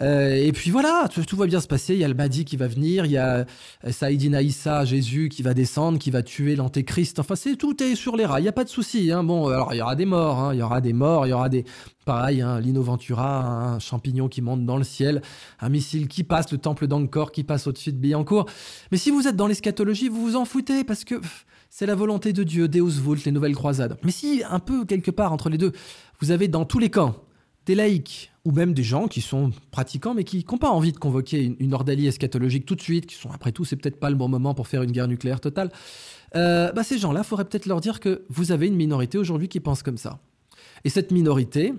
Euh, 0.00 0.34
et 0.34 0.52
puis 0.52 0.70
voilà, 0.70 1.08
tout, 1.08 1.36
va 1.36 1.46
bien 1.46 1.60
se 1.60 1.66
passer. 1.66 1.94
Il 1.94 2.00
y 2.00 2.04
a 2.04 2.08
le 2.08 2.14
Mahdi 2.14 2.44
qui 2.44 2.56
va 2.56 2.66
venir, 2.66 3.04
il 3.04 3.12
y 3.12 3.16
a 3.16 3.46
euh, 3.84 3.90
Saïdina 3.90 4.42
Issa, 4.42 4.84
Jésus, 4.84 5.28
qui 5.28 5.42
va 5.42 5.54
descendre, 5.54 5.98
qui 5.98 6.10
va 6.10 6.22
tuer 6.22 6.56
l'antéchrist. 6.56 7.18
Enfin, 7.18 7.34
tout 7.58 7.82
est 7.82 7.94
sur 7.94 8.16
les 8.16 8.26
rails. 8.26 8.42
Il 8.42 8.44
n'y 8.44 8.48
a 8.48 8.52
pas 8.52 8.64
de 8.64 8.68
souci. 8.68 9.10
Hein. 9.12 9.22
Bon, 9.24 9.48
alors 9.48 9.72
il 9.72 9.78
y 9.78 9.82
aura 9.82 9.94
des 9.94 10.06
morts, 10.06 10.38
hein. 10.38 10.54
il 10.54 10.58
y 10.58 10.62
aura 10.62 10.80
des 10.80 10.92
morts, 10.92 11.26
il 11.26 11.30
y 11.30 11.32
aura 11.32 11.48
des 11.48 11.64
pareil, 12.04 12.42
hein, 12.42 12.60
Lino 12.60 12.82
Ventura, 12.82 13.44
un 13.46 13.78
champignon 13.78 14.28
qui 14.28 14.42
monte 14.42 14.64
dans 14.64 14.76
le 14.76 14.84
ciel, 14.84 15.22
un 15.60 15.68
missile 15.68 16.06
qui 16.06 16.22
passe, 16.22 16.52
le 16.52 16.58
temple 16.58 16.86
d'Angkor 16.86 17.32
qui 17.32 17.44
passe 17.44 17.66
au-dessus 17.66 17.92
de 17.92 17.98
Billancourt. 17.98 18.46
Mais 18.92 18.98
si 18.98 19.10
vous 19.10 19.26
êtes 19.26 19.36
dans 19.36 19.46
l'eschatologie, 19.46 20.08
vous 20.08 20.20
vous 20.20 20.36
en 20.36 20.44
foutez 20.44 20.84
parce 20.84 21.04
que 21.04 21.20
c'est 21.70 21.86
la 21.86 21.94
volonté 21.94 22.32
de 22.32 22.42
Dieu, 22.42 22.68
Deus 22.68 23.00
Vult, 23.02 23.24
les 23.24 23.32
nouvelles 23.32 23.54
croisades. 23.54 23.98
Mais 24.04 24.12
si 24.12 24.42
un 24.48 24.60
peu 24.60 24.84
quelque 24.84 25.10
part 25.10 25.32
entre 25.32 25.48
les 25.48 25.58
deux, 25.58 25.72
vous 26.20 26.30
avez 26.30 26.46
dans 26.46 26.64
tous 26.64 26.78
les 26.78 26.90
camps 26.90 27.16
des 27.66 27.74
laïcs 27.74 28.32
ou 28.44 28.52
même 28.52 28.74
des 28.74 28.82
gens 28.82 29.08
qui 29.08 29.20
sont 29.20 29.50
pratiquants 29.70 30.14
mais 30.14 30.24
qui 30.24 30.44
n'ont 30.50 30.58
pas 30.58 30.70
envie 30.70 30.92
de 30.92 30.98
convoquer 30.98 31.54
une, 31.58 31.74
ordalie 31.74 32.06
eschatologique 32.06 32.66
tout 32.66 32.74
de 32.74 32.82
suite, 32.82 33.06
qui 33.06 33.14
sont 33.14 33.30
après 33.30 33.52
tout, 33.52 33.64
c'est 33.64 33.76
peut-être 33.76 33.98
pas 33.98 34.10
le 34.10 34.16
bon 34.16 34.28
moment 34.28 34.54
pour 34.54 34.68
faire 34.68 34.82
une 34.82 34.92
guerre 34.92 35.08
nucléaire 35.08 35.40
totale. 35.40 35.70
Euh, 36.36 36.72
bah 36.72 36.82
ces 36.82 36.98
gens-là, 36.98 37.20
il 37.24 37.26
faudrait 37.26 37.44
peut-être 37.44 37.66
leur 37.66 37.80
dire 37.80 38.00
que 38.00 38.24
vous 38.28 38.52
avez 38.52 38.66
une 38.66 38.76
minorité 38.76 39.18
aujourd'hui 39.18 39.48
qui 39.48 39.60
pense 39.60 39.82
comme 39.82 39.96
ça. 39.96 40.20
Et 40.84 40.90
cette 40.90 41.10
minorité, 41.10 41.72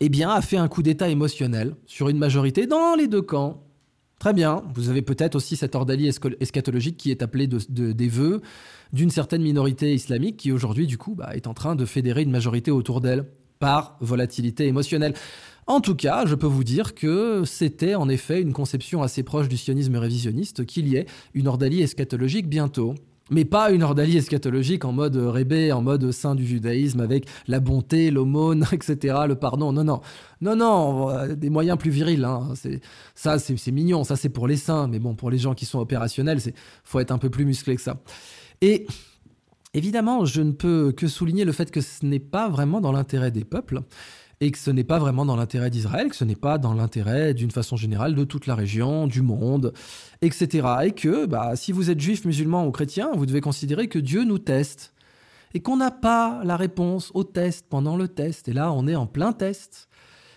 eh 0.00 0.08
bien, 0.08 0.30
a 0.30 0.40
fait 0.40 0.56
un 0.56 0.68
coup 0.68 0.82
d'État 0.82 1.08
émotionnel 1.08 1.74
sur 1.86 2.08
une 2.08 2.18
majorité 2.18 2.66
dans 2.66 2.94
les 2.96 3.06
deux 3.06 3.22
camps. 3.22 3.62
Très 4.18 4.32
bien, 4.32 4.64
vous 4.74 4.88
avez 4.88 5.02
peut-être 5.02 5.36
aussi 5.36 5.54
cette 5.54 5.76
ordalie 5.76 6.10
eschatologique 6.40 6.96
qui 6.96 7.12
est 7.12 7.22
appelée 7.22 7.46
de, 7.46 7.92
des 7.92 8.08
vœux 8.08 8.42
d'une 8.92 9.10
certaine 9.10 9.42
minorité 9.42 9.94
islamique 9.94 10.38
qui 10.38 10.50
aujourd'hui, 10.50 10.88
du 10.88 10.98
coup, 10.98 11.14
bah, 11.14 11.30
est 11.34 11.46
en 11.46 11.54
train 11.54 11.76
de 11.76 11.84
fédérer 11.84 12.22
une 12.22 12.30
majorité 12.30 12.72
autour 12.72 13.00
d'elle 13.00 13.26
par 13.58 13.96
volatilité 14.00 14.66
émotionnelle. 14.66 15.14
En 15.66 15.80
tout 15.80 15.94
cas, 15.94 16.24
je 16.24 16.34
peux 16.34 16.46
vous 16.46 16.64
dire 16.64 16.94
que 16.94 17.42
c'était 17.44 17.94
en 17.94 18.08
effet 18.08 18.40
une 18.40 18.54
conception 18.54 19.02
assez 19.02 19.22
proche 19.22 19.48
du 19.48 19.58
sionisme 19.58 19.96
révisionniste 19.96 20.64
qu'il 20.64 20.88
y 20.88 20.96
ait 20.96 21.04
une 21.34 21.46
ordalie 21.46 21.82
eschatologique 21.82 22.48
bientôt. 22.48 22.94
Mais 23.30 23.44
pas 23.44 23.70
une 23.70 23.82
ordalie 23.82 24.16
eschatologique 24.16 24.86
en 24.86 24.92
mode 24.92 25.16
rébé, 25.16 25.70
en 25.70 25.82
mode 25.82 26.10
saint 26.12 26.34
du 26.34 26.46
judaïsme 26.46 27.00
avec 27.00 27.26
la 27.46 27.60
bonté, 27.60 28.10
l'aumône, 28.10 28.64
etc., 28.72 29.16
le 29.28 29.34
pardon. 29.34 29.70
Non, 29.70 29.84
non. 29.84 30.00
Non, 30.40 30.56
non, 30.56 31.34
des 31.34 31.50
moyens 31.50 31.76
plus 31.76 31.90
virils. 31.90 32.24
Hein. 32.24 32.54
Ça, 33.14 33.38
c'est 33.38 33.70
mignon, 33.70 34.04
ça 34.04 34.16
c'est 34.16 34.30
pour 34.30 34.48
les 34.48 34.56
saints. 34.56 34.88
Mais 34.88 34.98
bon, 34.98 35.14
pour 35.14 35.28
les 35.28 35.36
gens 35.36 35.54
qui 35.54 35.66
sont 35.66 35.80
opérationnels, 35.80 36.40
il 36.46 36.54
faut 36.84 37.00
être 37.00 37.10
un 37.10 37.18
peu 37.18 37.28
plus 37.28 37.44
musclé 37.44 37.76
que 37.76 37.82
ça. 37.82 38.00
Et 38.62 38.86
évidemment, 39.74 40.24
je 40.24 40.42
ne 40.42 40.52
peux 40.52 40.92
que 40.92 41.06
souligner 41.06 41.44
le 41.44 41.52
fait 41.52 41.70
que 41.70 41.80
ce 41.80 42.04
n'est 42.04 42.18
pas 42.18 42.48
vraiment 42.48 42.80
dans 42.80 42.92
l'intérêt 42.92 43.30
des 43.30 43.44
peuples 43.44 43.82
et 44.40 44.50
que 44.50 44.58
ce 44.58 44.70
n'est 44.70 44.84
pas 44.84 44.98
vraiment 44.98 45.24
dans 45.24 45.36
l'intérêt 45.36 45.70
d'Israël, 45.70 46.08
que 46.08 46.16
ce 46.16 46.24
n'est 46.24 46.36
pas 46.36 46.58
dans 46.58 46.74
l'intérêt 46.74 47.34
d'une 47.34 47.50
façon 47.50 47.76
générale 47.76 48.14
de 48.14 48.24
toute 48.24 48.46
la 48.46 48.54
région, 48.54 49.06
du 49.06 49.22
monde, 49.22 49.72
etc. 50.22 50.68
Et 50.84 50.92
que 50.92 51.26
bah, 51.26 51.56
si 51.56 51.72
vous 51.72 51.90
êtes 51.90 52.00
juif, 52.00 52.24
musulman 52.24 52.66
ou 52.66 52.70
chrétien, 52.70 53.10
vous 53.14 53.26
devez 53.26 53.40
considérer 53.40 53.88
que 53.88 53.98
Dieu 53.98 54.24
nous 54.24 54.38
teste 54.38 54.92
et 55.54 55.60
qu'on 55.60 55.76
n'a 55.76 55.90
pas 55.90 56.42
la 56.44 56.56
réponse 56.56 57.10
au 57.14 57.24
test 57.24 57.66
pendant 57.68 57.96
le 57.96 58.06
test. 58.06 58.48
Et 58.48 58.52
là, 58.52 58.72
on 58.72 58.86
est 58.86 58.94
en 58.94 59.06
plein 59.06 59.32
test. 59.32 59.88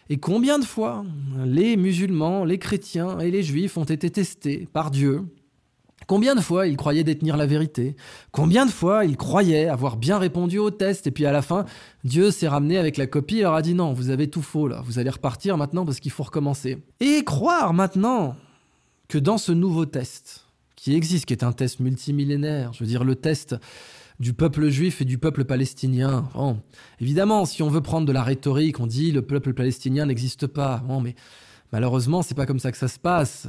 Et 0.10 0.18
combien 0.18 0.58
de 0.58 0.66
fois 0.66 1.06
les 1.46 1.78
musulmans, 1.78 2.44
les 2.44 2.58
chrétiens 2.58 3.20
et 3.20 3.30
les 3.30 3.44
juifs 3.44 3.78
ont 3.78 3.84
été 3.84 4.10
testés 4.10 4.68
par 4.74 4.90
Dieu 4.90 5.26
Combien 6.12 6.36
de 6.36 6.42
fois 6.42 6.68
il 6.68 6.76
croyait 6.76 7.06
détenir 7.06 7.38
la 7.38 7.46
vérité? 7.46 7.96
Combien 8.34 8.66
de 8.66 8.70
fois 8.70 9.06
il 9.06 9.16
croyait 9.16 9.70
avoir 9.70 9.96
bien 9.96 10.18
répondu 10.18 10.58
au 10.58 10.70
test 10.70 11.08
Et 11.08 11.12
puis 11.12 11.26
à 11.26 11.32
la 11.32 11.42
fin, 11.42 11.64
Dieu 12.04 12.32
s'est 12.32 12.50
ramené 12.50 12.78
avec 12.78 12.98
la 12.98 13.08
copie 13.08 13.38
et 13.38 13.44
leur 13.44 13.54
a 13.54 13.62
dit 13.62 13.74
non, 13.74 13.94
vous 13.94 14.10
avez 14.10 14.30
tout 14.30 14.42
faux 14.42 14.68
là, 14.68 14.82
vous 14.84 15.00
allez 15.00 15.10
repartir 15.10 15.56
maintenant 15.56 15.86
parce 15.86 16.02
qu'il 16.02 16.12
faut 16.12 16.24
recommencer. 16.24 16.80
Et 17.00 17.24
croire 17.24 17.74
maintenant 17.74 18.36
que 19.08 19.20
dans 19.20 19.38
ce 19.38 19.54
nouveau 19.54 19.86
test, 19.86 20.48
qui 20.76 20.96
existe, 20.96 21.28
qui 21.28 21.34
est 21.34 21.46
un 21.46 21.54
test 21.54 21.80
multimillénaire, 21.80 22.74
je 22.74 22.84
veux 22.84 22.90
dire 22.90 23.06
le 23.06 23.16
test 23.16 23.56
du 24.20 24.34
peuple 24.34 24.68
juif 24.68 25.00
et 25.00 25.06
du 25.06 25.18
peuple 25.18 25.46
palestinien. 25.46 26.28
Bon, 26.34 26.60
évidemment, 27.00 27.46
si 27.46 27.64
on 27.64 27.70
veut 27.70 27.80
prendre 27.80 28.06
de 28.06 28.12
la 28.12 28.24
rhétorique, 28.24 28.82
on 28.82 28.86
dit 28.86 29.14
le 29.14 29.22
peuple 29.22 29.54
palestinien 29.54 30.08
n'existe 30.08 30.48
pas. 30.48 30.84
Bon, 30.86 31.00
mais 31.00 31.16
malheureusement, 31.72 32.22
c'est 32.22 32.36
pas 32.36 32.46
comme 32.46 32.60
ça 32.60 32.74
que 32.74 32.78
ça 32.78 32.90
se 32.90 33.00
passe. 33.00 33.48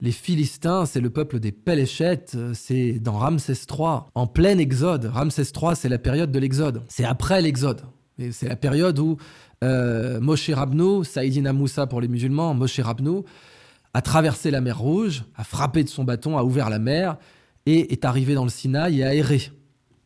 Les 0.00 0.12
Philistins, 0.12 0.86
c'est 0.86 1.00
le 1.00 1.10
peuple 1.10 1.40
des 1.40 1.52
Péléchettes, 1.52 2.36
c'est 2.54 3.00
dans 3.00 3.18
Ramsès 3.18 3.54
III, 3.70 4.00
en 4.14 4.26
plein 4.26 4.58
exode. 4.58 5.06
Ramsès 5.06 5.42
III, 5.42 5.74
c'est 5.74 5.88
la 5.88 5.98
période 5.98 6.30
de 6.30 6.38
l'exode. 6.38 6.82
C'est 6.88 7.04
après 7.04 7.42
l'exode. 7.42 7.82
C'est 8.30 8.48
la 8.48 8.56
période 8.56 8.98
où 8.98 9.16
euh, 9.64 10.20
Moshe 10.20 10.50
Rabnou, 10.50 11.04
Saïdina 11.04 11.52
Moussa 11.52 11.86
pour 11.86 12.00
les 12.00 12.08
musulmans, 12.08 12.54
Moshe 12.54 12.80
Rabnou, 12.80 13.24
a 13.94 14.02
traversé 14.02 14.50
la 14.50 14.60
mer 14.60 14.78
Rouge, 14.78 15.24
a 15.36 15.44
frappé 15.44 15.82
de 15.82 15.88
son 15.88 16.04
bâton, 16.04 16.36
a 16.36 16.42
ouvert 16.42 16.70
la 16.70 16.78
mer 16.78 17.16
et 17.66 17.92
est 17.92 18.04
arrivé 18.04 18.34
dans 18.34 18.44
le 18.44 18.50
Sinaï 18.50 19.00
et 19.00 19.04
a 19.04 19.14
erré. 19.14 19.50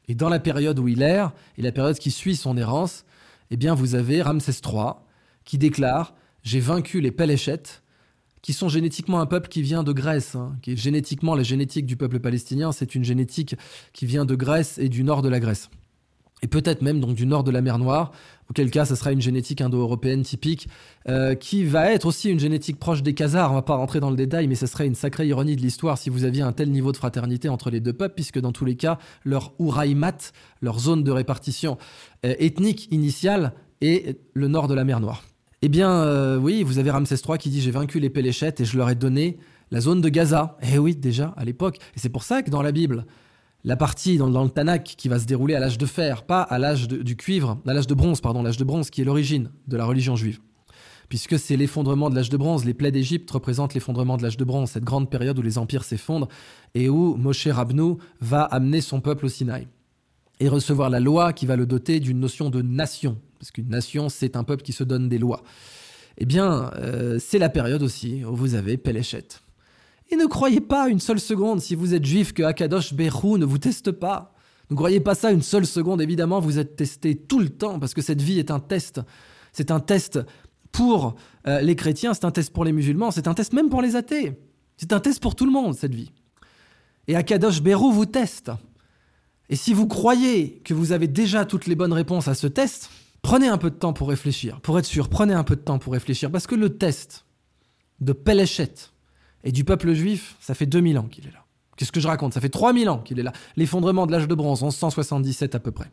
Et 0.09 0.15
dans 0.15 0.29
la 0.29 0.41
période 0.41 0.79
où 0.79 0.89
il 0.89 1.03
erre, 1.03 1.33
et 1.59 1.63
la 1.63 1.73
période 1.73 1.99
qui 1.99 2.11
suit 2.11 2.37
son 2.37 2.57
errance, 2.57 3.05
eh 3.51 3.57
bien 3.57 3.75
vous 3.75 3.95
avez 3.95 4.23
Ramsès 4.23 4.53
III 4.65 4.95
qui 5.45 5.59
déclare 5.59 6.15
«J'ai 6.43 6.61
vaincu 6.61 7.01
les 7.01 7.13
Péléchettes 7.13 7.82
qui 8.43 8.53
sont 8.53 8.69
génétiquement 8.69 9.21
un 9.21 9.27
peuple 9.27 9.49
qui 9.49 9.63
vient 9.63 9.85
de 9.85 9.93
Grèce, 9.93 10.35
hein, 10.35 10.57
qui 10.63 10.73
est 10.73 10.77
génétiquement 10.77 11.35
la 11.35 11.45
génétique 11.45 11.87
du 11.87 11.97
peuple 11.97 12.19
palestinien, 12.19 12.73
c'est 12.73 12.95
une 12.95 13.05
génétique 13.05 13.57
qui 13.93 14.05
vient 14.05 14.25
de 14.25 14.35
Grèce 14.35 14.79
et 14.79 14.89
du 14.89 15.05
nord 15.05 15.23
de 15.23 15.29
la 15.29 15.41
Grèce. 15.41 15.71
Et 16.45 16.49
peut-être 16.49 16.83
même 16.83 16.99
donc 16.99 17.15
du 17.15 17.25
nord 17.25 17.45
de 17.45 17.53
la 17.53 17.61
mer 17.61 17.79
Noire, 17.79 18.11
auquel 18.51 18.69
cas 18.73 18.85
ce 18.85 18.97
sera 18.97 19.13
une 19.13 19.21
génétique 19.21 19.61
indo-européenne 19.61 20.23
typique, 20.23 20.69
euh, 21.09 21.37
qui 21.37 21.65
va 21.65 21.93
être 21.93 22.05
aussi 22.05 22.31
une 22.31 22.41
génétique 22.41 22.81
proche 22.81 23.05
des 23.05 23.15
Khazars. 23.15 23.53
On 23.53 23.55
va 23.55 23.63
pas 23.63 23.77
rentrer 23.77 24.01
dans 24.01 24.11
le 24.11 24.17
détail, 24.17 24.49
mais 24.49 24.57
ce 24.57 24.67
serait 24.67 24.89
une 24.89 24.97
sacrée 24.97 25.29
ironie 25.29 25.55
de 25.55 25.61
l'histoire 25.61 25.99
si 25.99 26.11
vous 26.11 26.25
aviez 26.25 26.43
un 26.43 26.53
tel 26.53 26.73
niveau 26.73 26.91
de 26.91 26.97
fraternité 26.97 27.49
entre 27.49 27.71
les 27.71 27.79
deux 27.79 27.93
peuples, 27.93 28.17
puisque 28.17 28.41
dans 28.41 28.51
tous 28.51 28.65
les 28.65 28.75
cas, 28.75 28.99
leur 29.25 29.53
Uraïmat, 29.61 30.33
leur 30.61 30.81
zone 30.81 31.05
de 31.05 31.13
répartition 31.13 31.79
euh, 32.27 32.35
ethnique 32.41 32.89
initiale, 32.91 33.53
est 33.81 34.19
le 34.35 34.49
nord 34.49 34.67
de 34.67 34.75
la 34.75 34.83
mer 34.83 34.99
Noire. 34.99 35.23
Eh 35.65 35.69
bien, 35.69 35.93
euh, 35.93 36.39
oui, 36.39 36.65
vous 36.65 36.79
avez 36.79 36.91
Ramsès 36.91 37.15
III 37.15 37.39
qui 37.39 37.49
dit 37.49 37.61
j'ai 37.61 37.71
vaincu 37.71 38.01
les 38.01 38.11
Péléchettes 38.11 38.61
et 38.61 38.65
je 38.65 38.77
leur 38.77 38.91
ai 38.91 38.97
donné 38.97 39.39
la 39.71 39.81
zone 39.81 40.01
de 40.01 40.09
Gaza. 40.09 40.59
Eh 40.61 40.77
oui, 40.79 40.97
déjà, 40.97 41.33
à 41.37 41.45
l'époque. 41.45 41.79
Et 41.95 42.01
c'est 42.01 42.09
pour 42.09 42.25
ça 42.25 42.43
que 42.43 42.51
dans 42.51 42.63
la 42.63 42.73
Bible, 42.73 43.07
la 43.63 43.77
partie 43.77 44.19
dans, 44.19 44.27
le 44.43 44.51
Tanakh 44.51 44.97
qui 44.99 45.09
va 45.09 45.21
se 45.21 45.25
dérouler 45.25 45.55
à 45.55 45.61
l'âge 45.61 45.79
de 45.79 45.87
fer, 45.87 46.25
pas 46.25 46.43
à 46.43 46.59
l'âge 46.59 46.89
du 46.89 47.15
cuivre, 47.15 47.61
l'âge 47.65 47.87
de 47.87 47.95
bronze, 47.95 48.21
pardon, 48.21 48.43
l'âge 48.43 48.57
de 48.57 48.65
bronze 48.65 48.91
qui 48.91 49.03
est 49.03 49.05
l'origine 49.05 49.51
de 49.69 49.77
la 49.77 49.85
religion 49.85 50.17
juive. 50.17 50.41
Puisque 51.09 51.39
c'est 51.39 51.57
l'effondrement 51.57 52.11
de 52.11 52.17
l'âge 52.17 52.31
de 52.31 52.37
bronze, 52.37 52.65
les 52.65 52.75
plaies 52.75 52.91
d'Égypte 52.91 53.31
représentent 53.31 53.75
l'effondrement 53.75 54.17
de 54.17 54.25
l'âge 54.25 54.37
de 54.37 54.45
bronze, 54.45 54.71
cette 54.71 54.83
grande 54.83 55.11
période 55.11 55.39
où 55.39 55.43
les 55.43 55.59
empires 55.59 55.85
s'effondrent 55.85 56.29
et 56.75 56.89
où 56.89 57.15
Moshe 57.15 57.47
Rabnou 57.47 57.99
va 58.21 58.43
amener 58.43 58.81
son 58.81 59.01
peuple 59.01 59.27
au 59.27 59.29
Sinaï 59.29 59.69
et 60.41 60.49
recevoir 60.49 60.91
la 60.91 60.99
loi 60.99 61.33
qui 61.33 61.47
va 61.47 61.55
le 61.55 61.67
doter 61.67 62.01
d'une 62.01 62.19
notion 62.19 62.51
de 62.51 62.63
nation, 62.63 63.17
parce 63.43 63.51
qu'une 63.51 63.71
nation, 63.71 64.09
c'est 64.09 64.37
un 64.37 64.45
peuple 64.45 64.63
qui 64.63 64.73
se 64.73 64.85
donne 64.85 65.09
des 65.09 65.19
lois. 65.19 65.43
eh 66.17 66.27
bien, 66.27 66.71
euh, 66.77 67.19
c'est 67.19 67.41
la 67.41 67.49
période 67.49 67.83
aussi 67.83 68.25
où 68.25 68.37
vous 68.37 68.55
avez 68.55 68.77
Péléchet. 68.77 69.27
Et 70.13 70.17
ne 70.17 70.27
croyez 70.27 70.61
pas 70.61 70.89
une 70.89 71.01
seule 71.01 71.19
seconde, 71.19 71.61
si 71.61 71.75
vous 71.75 71.93
êtes 71.93 72.05
juif, 72.05 72.33
que 72.33 72.45
Akadosh 72.45 72.95
Berou 72.95 73.39
ne 73.39 73.45
vous 73.45 73.59
teste 73.59 73.91
pas. 73.91 74.33
Ne 74.71 74.77
croyez 74.77 75.01
pas 75.01 75.17
ça 75.17 75.33
une 75.33 75.43
seule 75.43 75.67
seconde, 75.67 76.01
évidemment, 76.01 76.39
vous 76.39 76.61
êtes 76.61 76.77
testé 76.77 77.17
tout 77.17 77.41
le 77.41 77.49
temps, 77.49 77.81
parce 77.81 77.95
que 77.95 78.01
cette 78.01 78.23
vie 78.23 78.39
est 78.39 78.53
un 78.53 78.61
test. 78.61 79.01
C'est 79.53 79.73
un 79.73 79.81
test 79.81 80.21
pour 80.71 81.17
euh, 81.49 81.63
les 81.63 81.75
chrétiens, 81.75 82.15
c'est 82.15 82.25
un 82.25 82.31
test 82.31 82.53
pour 82.53 82.65
les 82.65 82.73
musulmans, 82.73 83.11
c'est 83.11 83.27
un 83.27 83.35
test 83.35 83.55
même 83.55 83.71
pour 83.71 83.83
les 83.83 83.97
athées. 83.97 84.39
C'est 84.77 84.93
un 84.93 85.01
test 85.01 85.21
pour 85.21 85.35
tout 85.35 85.47
le 85.47 85.53
monde, 85.53 85.75
cette 85.75 85.97
vie. 85.97 86.13
Et 87.09 87.17
Akadosh 87.17 87.61
Berou 87.61 87.91
vous 87.91 88.07
teste. 88.07 88.53
Et 89.49 89.57
si 89.57 89.75
vous 89.75 89.89
croyez 89.89 90.61
que 90.65 90.75
vous 90.75 90.93
avez 90.93 91.09
déjà 91.09 91.45
toutes 91.45 91.67
les 91.67 91.75
bonnes 91.75 91.93
réponses 91.93 92.29
à 92.29 92.35
ce 92.35 92.47
test, 92.47 92.89
prenez 93.23 93.49
un 93.49 93.59
peu 93.59 93.71
de 93.71 93.77
temps 93.77 93.93
pour 93.93 94.09
réfléchir. 94.09 94.61
Pour 94.61 94.79
être 94.79 94.85
sûr, 94.85 95.09
prenez 95.09 95.35
un 95.35 95.45
peu 95.45 95.57
de 95.57 95.61
temps 95.61 95.79
pour 95.79 95.93
réfléchir. 95.93 96.31
Parce 96.31 96.47
que 96.47 96.55
le 96.55 96.77
test 96.77 97.25
de 98.01 98.13
Péléchet 98.13 98.75
et 99.45 99.53
du 99.53 99.65
peuple 99.65 99.93
juif, 99.95 100.37
ça 100.41 100.55
fait 100.55 100.67
2000 100.67 100.99
ans 100.99 101.07
qu'il 101.07 101.27
est 101.27 101.33
là. 101.33 101.45
Qu'est-ce 101.77 101.93
que 101.93 102.01
je 102.01 102.09
raconte? 102.09 102.35
Ça 102.35 102.41
fait 102.41 102.49
3000 102.49 102.89
ans 102.91 102.99
qu'il 102.99 103.19
est 103.19 103.23
là. 103.23 103.33
L'effondrement 103.57 104.07
de 104.07 104.13
l'âge 104.13 104.29
de 104.29 104.35
bronze, 104.35 104.63
en 104.63 104.71
177 104.71 105.55
à 105.55 105.59
peu 105.59 105.71
près. 105.71 105.91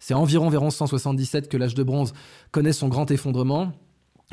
C'est 0.00 0.14
environ 0.14 0.48
vers 0.48 0.62
1177 0.62 1.48
que 1.48 1.56
l'âge 1.56 1.74
de 1.74 1.82
bronze 1.82 2.12
connaît 2.50 2.72
son 2.72 2.88
grand 2.88 3.10
effondrement 3.10 3.72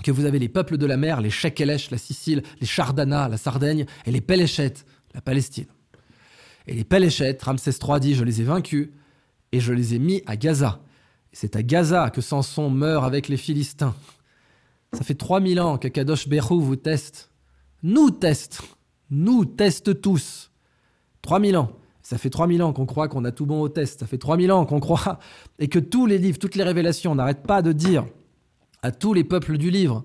que 0.04 0.12
vous 0.12 0.26
avez 0.26 0.40
les 0.40 0.50
peuples 0.50 0.78
de 0.78 0.86
la 0.86 0.98
mer, 0.98 1.22
les 1.22 1.30
Shekelesh, 1.30 1.92
la 1.92 1.98
Sicile, 1.98 2.42
les 2.62 2.66
Chardana, 2.66 3.28
la 3.28 3.38
Sardaigne, 3.38 3.86
et 4.06 4.12
les 4.12 4.22
Péléchet, 4.22 4.74
la 5.14 5.22
Palestine. 5.22 5.68
Et 6.68 6.74
les 6.74 6.86
Péléchet, 6.86 7.38
Ramsès 7.42 7.72
III 7.86 8.00
dit, 8.00 8.16
je 8.16 8.24
les 8.24 8.42
ai 8.42 8.46
vaincus, 8.46 8.90
et 9.52 9.60
je 9.60 9.74
les 9.74 9.96
ai 9.96 10.00
mis 10.00 10.24
à 10.26 10.38
Gaza. 10.38 10.82
C'est 11.32 11.56
à 11.56 11.64
Gaza 11.64 12.10
que 12.10 12.22
Samson 12.22 12.70
meurt 12.70 13.06
avec 13.06 13.28
les 13.28 13.38
Philistins. 13.38 13.96
Ça 14.94 15.04
fait 15.04 15.16
3000 15.16 15.60
ans 15.62 15.78
qu'Akadosh 15.78 16.28
Berou 16.28 16.60
vous 16.60 16.76
teste. 16.76 17.30
Nous 17.84 18.10
teste. 18.10 18.62
Nous 19.12 19.46
teste 19.46 20.02
tous. 20.02 20.52
3000 21.22 21.58
ans. 21.58 21.72
Ça 22.02 22.18
fait 22.18 22.30
3000 22.30 22.64
ans 22.64 22.74
qu'on 22.74 22.88
croit 22.88 23.08
qu'on 23.08 23.24
a 23.26 23.32
tout 23.32 23.46
bon 23.46 23.62
au 23.62 23.70
test. 23.70 24.00
Ça 24.00 24.08
fait 24.08 24.18
3000 24.18 24.52
ans 24.52 24.66
qu'on 24.66 24.80
croit 24.80 25.20
et 25.60 25.68
que 25.68 25.80
tous 25.80 26.06
les 26.06 26.18
livres, 26.18 26.40
toutes 26.40 26.56
les 26.56 26.64
révélations, 26.64 27.14
n'arrêtent 27.14 27.46
pas 27.46 27.62
de 27.62 27.72
dire 27.72 28.06
à 28.82 28.92
tous 28.92 29.14
les 29.14 29.24
peuples 29.24 29.58
du 29.58 29.70
livre, 29.70 30.04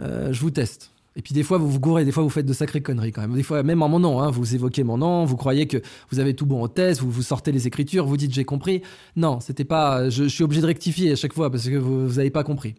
euh, 0.00 0.32
je 0.32 0.40
vous 0.40 0.50
teste. 0.50 0.93
Et 1.16 1.22
puis 1.22 1.32
des 1.32 1.44
fois, 1.44 1.58
vous 1.58 1.70
vous 1.70 1.78
gourrez, 1.78 2.04
des 2.04 2.10
fois, 2.10 2.24
vous 2.24 2.30
faites 2.30 2.46
de 2.46 2.52
sacrées 2.52 2.82
conneries 2.82 3.12
quand 3.12 3.20
même. 3.20 3.34
Des 3.34 3.44
fois, 3.44 3.62
même 3.62 3.82
en 3.82 3.88
mon 3.88 4.00
nom, 4.00 4.20
hein, 4.20 4.30
vous 4.30 4.54
évoquez 4.54 4.82
mon 4.82 4.98
nom, 4.98 5.24
vous 5.24 5.36
croyez 5.36 5.66
que 5.66 5.80
vous 6.10 6.18
avez 6.18 6.34
tout 6.34 6.46
bon 6.46 6.60
au 6.60 6.68
test, 6.68 7.00
vous, 7.00 7.10
vous 7.10 7.22
sortez 7.22 7.52
les 7.52 7.68
écritures, 7.68 8.04
vous 8.04 8.16
dites 8.16 8.32
j'ai 8.32 8.44
compris. 8.44 8.82
Non, 9.14 9.38
c'était 9.40 9.64
pas. 9.64 10.10
Je, 10.10 10.24
suis 10.24 10.42
obligé 10.42 10.60
de 10.60 10.66
rectifier 10.66 11.12
à 11.12 11.16
chaque 11.16 11.32
fois 11.32 11.50
parce 11.50 11.68
que 11.68 11.76
vous 11.76 12.14
n'avez 12.14 12.30
pas 12.30 12.42
compris. 12.42 12.74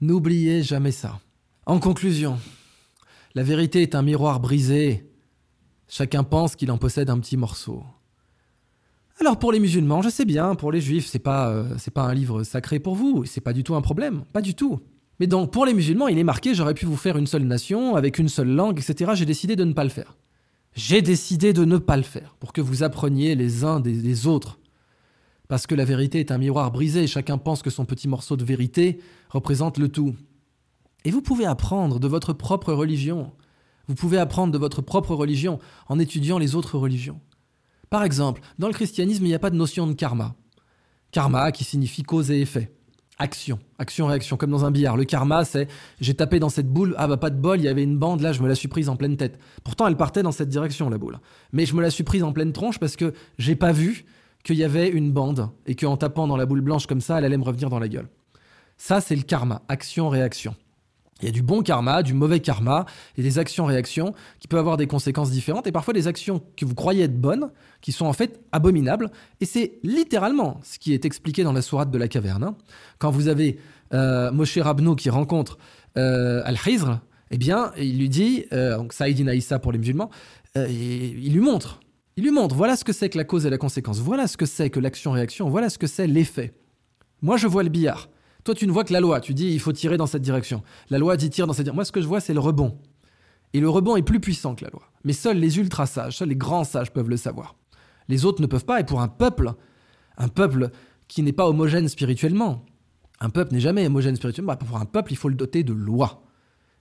N'oubliez 0.00 0.62
jamais 0.62 0.92
ça. 0.92 1.20
En 1.64 1.80
conclusion, 1.80 2.38
la 3.34 3.42
vérité 3.42 3.82
est 3.82 3.94
un 3.94 4.02
miroir 4.02 4.40
brisé. 4.40 5.10
Chacun 5.88 6.24
pense 6.24 6.54
qu'il 6.54 6.70
en 6.70 6.76
possède 6.76 7.08
un 7.08 7.18
petit 7.18 7.38
morceau. 7.38 7.82
Alors 9.20 9.38
pour 9.38 9.52
les 9.52 9.58
musulmans, 9.58 10.02
je 10.02 10.10
sais 10.10 10.26
bien, 10.26 10.54
pour 10.54 10.70
les 10.70 10.82
juifs, 10.82 11.06
c'est 11.06 11.18
pas 11.18 11.48
euh, 11.48 11.76
pas 11.94 12.02
un 12.02 12.14
livre 12.14 12.44
sacré 12.44 12.78
pour 12.78 12.94
vous, 12.94 13.24
c'est 13.24 13.40
pas 13.40 13.52
du 13.52 13.64
tout 13.64 13.74
un 13.74 13.80
problème, 13.80 14.24
pas 14.32 14.42
du 14.42 14.54
tout. 14.54 14.80
Mais 15.20 15.26
donc 15.26 15.52
pour 15.52 15.66
les 15.66 15.74
musulmans, 15.74 16.08
il 16.08 16.18
est 16.18 16.24
marqué 16.24 16.54
j'aurais 16.54 16.74
pu 16.74 16.86
vous 16.86 16.96
faire 16.96 17.16
une 17.16 17.26
seule 17.26 17.44
nation 17.44 17.96
avec 17.96 18.18
une 18.18 18.28
seule 18.28 18.48
langue, 18.48 18.78
etc. 18.78 19.12
J'ai 19.14 19.26
décidé 19.26 19.56
de 19.56 19.64
ne 19.64 19.72
pas 19.72 19.84
le 19.84 19.90
faire. 19.90 20.16
J'ai 20.74 21.02
décidé 21.02 21.52
de 21.52 21.64
ne 21.64 21.78
pas 21.78 21.96
le 21.96 22.02
faire 22.02 22.36
pour 22.38 22.52
que 22.52 22.60
vous 22.60 22.82
appreniez 22.82 23.34
les 23.34 23.64
uns 23.64 23.80
des, 23.80 24.26
autres. 24.26 24.60
Parce 25.48 25.66
que 25.66 25.74
la 25.74 25.84
vérité 25.84 26.20
est 26.20 26.30
un 26.30 26.38
miroir 26.38 26.70
brisé, 26.70 27.06
chacun 27.06 27.38
pense 27.38 27.62
que 27.62 27.70
son 27.70 27.84
petit 27.84 28.06
morceau 28.06 28.36
de 28.36 28.44
vérité 28.44 29.00
représente 29.30 29.78
le 29.78 29.88
tout. 29.88 30.14
Et 31.04 31.10
vous 31.10 31.22
pouvez 31.22 31.46
apprendre 31.46 31.98
de 31.98 32.06
votre 32.06 32.32
propre 32.32 32.72
religion. 32.72 33.32
Vous 33.88 33.94
pouvez 33.94 34.18
apprendre 34.18 34.52
de 34.52 34.58
votre 34.58 34.82
propre 34.82 35.14
religion 35.14 35.58
en 35.88 35.98
étudiant 35.98 36.38
les 36.38 36.54
autres 36.54 36.78
religions. 36.78 37.20
Par 37.90 38.04
exemple, 38.04 38.42
dans 38.58 38.68
le 38.68 38.74
christianisme, 38.74 39.24
il 39.24 39.28
n'y 39.28 39.34
a 39.34 39.38
pas 39.38 39.50
de 39.50 39.56
notion 39.56 39.86
de 39.86 39.94
karma. 39.94 40.36
Karma 41.10 41.50
qui 41.50 41.64
signifie 41.64 42.02
cause 42.02 42.30
et 42.30 42.40
effet. 42.40 42.77
Action, 43.20 43.58
action-réaction, 43.78 44.36
comme 44.36 44.50
dans 44.50 44.64
un 44.64 44.70
billard. 44.70 44.96
Le 44.96 45.04
karma, 45.04 45.44
c'est 45.44 45.66
j'ai 46.00 46.14
tapé 46.14 46.38
dans 46.38 46.48
cette 46.48 46.68
boule, 46.68 46.94
ah 46.98 47.08
bah 47.08 47.16
pas 47.16 47.30
de 47.30 47.36
bol, 47.36 47.58
il 47.58 47.64
y 47.64 47.68
avait 47.68 47.82
une 47.82 47.98
bande, 47.98 48.20
là 48.20 48.32
je 48.32 48.40
me 48.42 48.48
la 48.48 48.54
suis 48.54 48.68
prise 48.68 48.88
en 48.88 48.94
pleine 48.94 49.16
tête. 49.16 49.38
Pourtant 49.64 49.88
elle 49.88 49.96
partait 49.96 50.22
dans 50.22 50.30
cette 50.30 50.48
direction, 50.48 50.88
la 50.88 50.98
boule. 50.98 51.18
Mais 51.52 51.66
je 51.66 51.74
me 51.74 51.82
la 51.82 51.90
suis 51.90 52.04
prise 52.04 52.22
en 52.22 52.32
pleine 52.32 52.52
tronche 52.52 52.78
parce 52.78 52.94
que 52.94 53.12
j'ai 53.36 53.56
pas 53.56 53.72
vu 53.72 54.04
qu'il 54.44 54.56
y 54.56 54.64
avait 54.64 54.88
une 54.88 55.12
bande 55.12 55.50
et 55.66 55.74
qu'en 55.74 55.96
tapant 55.96 56.28
dans 56.28 56.36
la 56.36 56.46
boule 56.46 56.60
blanche 56.60 56.86
comme 56.86 57.00
ça, 57.00 57.18
elle 57.18 57.24
allait 57.24 57.36
me 57.36 57.44
revenir 57.44 57.70
dans 57.70 57.80
la 57.80 57.88
gueule. 57.88 58.08
Ça, 58.76 59.00
c'est 59.00 59.16
le 59.16 59.22
karma, 59.22 59.62
action-réaction. 59.68 60.54
Il 61.20 61.26
y 61.26 61.28
a 61.28 61.32
du 61.32 61.42
bon 61.42 61.62
karma, 61.62 62.02
du 62.02 62.14
mauvais 62.14 62.40
karma, 62.40 62.86
et 63.16 63.22
des 63.22 63.38
actions-réactions 63.38 64.14
qui 64.38 64.48
peuvent 64.48 64.60
avoir 64.60 64.76
des 64.76 64.86
conséquences 64.86 65.30
différentes, 65.30 65.66
et 65.66 65.72
parfois 65.72 65.94
des 65.94 66.06
actions 66.06 66.42
que 66.56 66.64
vous 66.64 66.74
croyez 66.74 67.04
être 67.04 67.20
bonnes, 67.20 67.50
qui 67.80 67.92
sont 67.92 68.06
en 68.06 68.12
fait 68.12 68.40
abominables. 68.52 69.10
Et 69.40 69.44
c'est 69.44 69.78
littéralement 69.82 70.60
ce 70.62 70.78
qui 70.78 70.94
est 70.94 71.04
expliqué 71.04 71.42
dans 71.42 71.52
la 71.52 71.62
sourate 71.62 71.90
de 71.90 71.98
la 71.98 72.08
caverne. 72.08 72.44
Hein. 72.44 72.56
Quand 72.98 73.10
vous 73.10 73.28
avez 73.28 73.58
euh, 73.92 74.30
Moshe 74.30 74.58
Rabnou 74.58 74.94
qui 74.94 75.10
rencontre 75.10 75.58
euh, 75.96 76.42
Al-Khizr, 76.44 77.00
eh 77.30 77.38
bien, 77.38 77.72
il 77.76 77.98
lui 77.98 78.08
dit, 78.08 78.46
euh, 78.52 78.76
donc 78.76 78.94
pour 79.60 79.72
les 79.72 79.78
musulmans, 79.78 80.10
euh, 80.56 80.66
il 80.68 81.32
lui 81.32 81.40
montre, 81.40 81.80
il 82.16 82.24
lui 82.24 82.30
montre, 82.30 82.54
voilà 82.54 82.76
ce 82.76 82.84
que 82.84 82.92
c'est 82.92 83.10
que 83.10 83.18
la 83.18 83.24
cause 83.24 83.44
et 83.46 83.50
la 83.50 83.58
conséquence, 83.58 83.98
voilà 83.98 84.26
ce 84.26 84.36
que 84.36 84.46
c'est 84.46 84.70
que 84.70 84.80
l'action-réaction, 84.80 85.48
voilà 85.50 85.68
ce 85.68 85.78
que 85.78 85.86
c'est 85.86 86.06
l'effet. 86.06 86.54
Moi, 87.22 87.36
je 87.36 87.46
vois 87.46 87.62
le 87.62 87.68
billard. 87.68 88.08
Toi, 88.48 88.54
tu 88.54 88.66
ne 88.66 88.72
vois 88.72 88.84
que 88.84 88.94
la 88.94 89.00
loi. 89.00 89.20
Tu 89.20 89.34
dis, 89.34 89.52
il 89.52 89.60
faut 89.60 89.74
tirer 89.74 89.98
dans 89.98 90.06
cette 90.06 90.22
direction. 90.22 90.62
La 90.88 90.96
loi 90.96 91.18
dit 91.18 91.28
tire 91.28 91.46
dans 91.46 91.52
cette 91.52 91.64
direction. 91.64 91.74
Moi, 91.74 91.84
ce 91.84 91.92
que 91.92 92.00
je 92.00 92.06
vois, 92.06 92.18
c'est 92.18 92.32
le 92.32 92.40
rebond. 92.40 92.78
Et 93.52 93.60
le 93.60 93.68
rebond 93.68 93.94
est 93.96 94.02
plus 94.02 94.20
puissant 94.20 94.54
que 94.54 94.64
la 94.64 94.70
loi. 94.70 94.90
Mais 95.04 95.12
seuls 95.12 95.36
les 95.36 95.58
ultra 95.58 95.84
sages, 95.84 96.16
seuls 96.16 96.30
les 96.30 96.34
grands 96.34 96.64
sages 96.64 96.90
peuvent 96.90 97.10
le 97.10 97.18
savoir. 97.18 97.56
Les 98.08 98.24
autres 98.24 98.40
ne 98.40 98.46
peuvent 98.46 98.64
pas. 98.64 98.80
Et 98.80 98.84
pour 98.84 99.02
un 99.02 99.08
peuple, 99.08 99.52
un 100.16 100.28
peuple 100.28 100.70
qui 101.08 101.22
n'est 101.22 101.34
pas 101.34 101.46
homogène 101.46 101.88
spirituellement, 101.88 102.64
un 103.20 103.28
peuple 103.28 103.52
n'est 103.52 103.60
jamais 103.60 103.86
homogène 103.86 104.16
spirituellement. 104.16 104.54
Bah, 104.54 104.56
pour 104.56 104.78
un 104.78 104.86
peuple, 104.86 105.12
il 105.12 105.16
faut 105.16 105.28
le 105.28 105.34
doter 105.34 105.62
de 105.62 105.74
loi. 105.74 106.22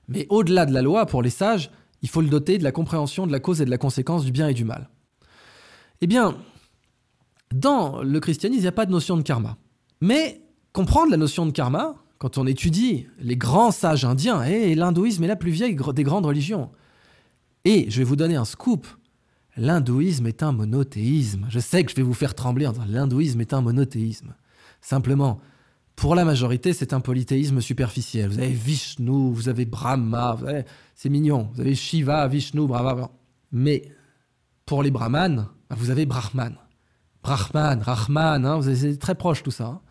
Mais 0.08 0.26
au-delà 0.30 0.66
de 0.66 0.74
la 0.74 0.82
loi, 0.82 1.06
pour 1.06 1.22
les 1.22 1.30
sages, 1.30 1.70
il 2.02 2.08
faut 2.08 2.22
le 2.22 2.30
doter 2.30 2.58
de 2.60 2.64
la 2.64 2.72
compréhension 2.72 3.28
de 3.28 3.34
la 3.34 3.42
cause 3.42 3.60
et 3.60 3.66
de 3.66 3.70
la 3.70 3.78
conséquence 3.78 4.24
du 4.24 4.32
bien 4.32 4.48
et 4.48 4.54
du 4.54 4.64
mal. 4.64 4.90
Eh 6.00 6.08
bien, 6.08 6.38
dans 7.54 8.02
le 8.04 8.22
christianisme, 8.22 8.60
il 8.60 8.62
n'y 8.62 8.68
a 8.70 8.72
pas 8.72 8.86
de 8.86 8.92
notion 8.92 9.18
de 9.18 9.22
karma. 9.22 9.58
Mais 10.00 10.47
comprendre 10.78 11.10
la 11.10 11.18
notion 11.18 11.48
de 11.48 11.52
karma, 11.52 11.96
quand 12.20 12.38
on 12.38 12.46
étudie 12.46 13.08
les 13.18 13.36
grands 13.36 13.72
sages 13.72 14.06
indiens, 14.06 14.44
et 14.44 14.76
l'hindouisme 14.76 15.24
est 15.24 15.28
la 15.28 15.36
plus 15.36 15.50
vieille 15.50 15.76
des 15.76 16.04
grandes 16.04 16.28
religions. 16.28 16.70
Et 17.66 17.90
je 17.90 17.98
vais 17.98 18.04
vous 18.04 18.16
donner 18.16 18.36
un 18.36 18.46
scoop. 18.46 18.86
L'hindouisme 19.56 20.28
est 20.28 20.44
un 20.44 20.52
monothéisme. 20.52 21.48
Je 21.50 21.58
sais 21.58 21.84
que 21.84 21.90
je 21.90 21.96
vais 21.96 22.04
vous 22.04 22.14
faire 22.14 22.36
trembler 22.36 22.68
en 22.68 22.74
disant 22.74 22.86
l'hindouisme 22.88 23.42
est 23.42 23.54
un 23.54 23.62
monothéisme. 23.62 24.36
Simplement, 24.80 25.40
pour 25.96 26.14
la 26.14 26.26
majorité, 26.26 26.74
c'est 26.74 26.94
un 26.94 27.00
polythéisme 27.00 27.60
superficiel. 27.60 28.30
Vous 28.30 28.38
avez 28.38 28.54
Vishnu, 28.54 29.32
vous 29.34 29.50
avez 29.50 29.66
Brahma, 29.66 30.38
c'est 30.94 31.10
mignon. 31.10 31.50
Vous 31.56 31.62
avez 31.62 31.74
Shiva, 31.74 32.28
Vishnu, 32.28 32.68
Brahma. 32.68 33.10
Mais 33.52 33.82
pour 34.68 34.84
les 34.84 34.92
brahmanes, 34.92 35.48
bah, 35.72 35.76
vous 35.76 35.90
avez 35.90 36.06
Brahman. 36.06 36.56
Brahman, 37.24 37.82
Rahman, 37.82 38.46
hein, 38.46 38.62
c'est 38.62 39.00
très 39.00 39.16
proche 39.16 39.42
tout 39.42 39.50
ça. 39.50 39.66
Hein 39.66 39.82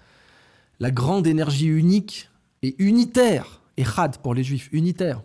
la 0.80 0.90
grande 0.90 1.26
énergie 1.26 1.66
unique 1.66 2.28
et 2.62 2.74
unitaire, 2.78 3.62
et 3.76 3.84
Had 3.96 4.18
pour 4.18 4.34
les 4.34 4.44
juifs, 4.44 4.68
unitaire, 4.72 5.22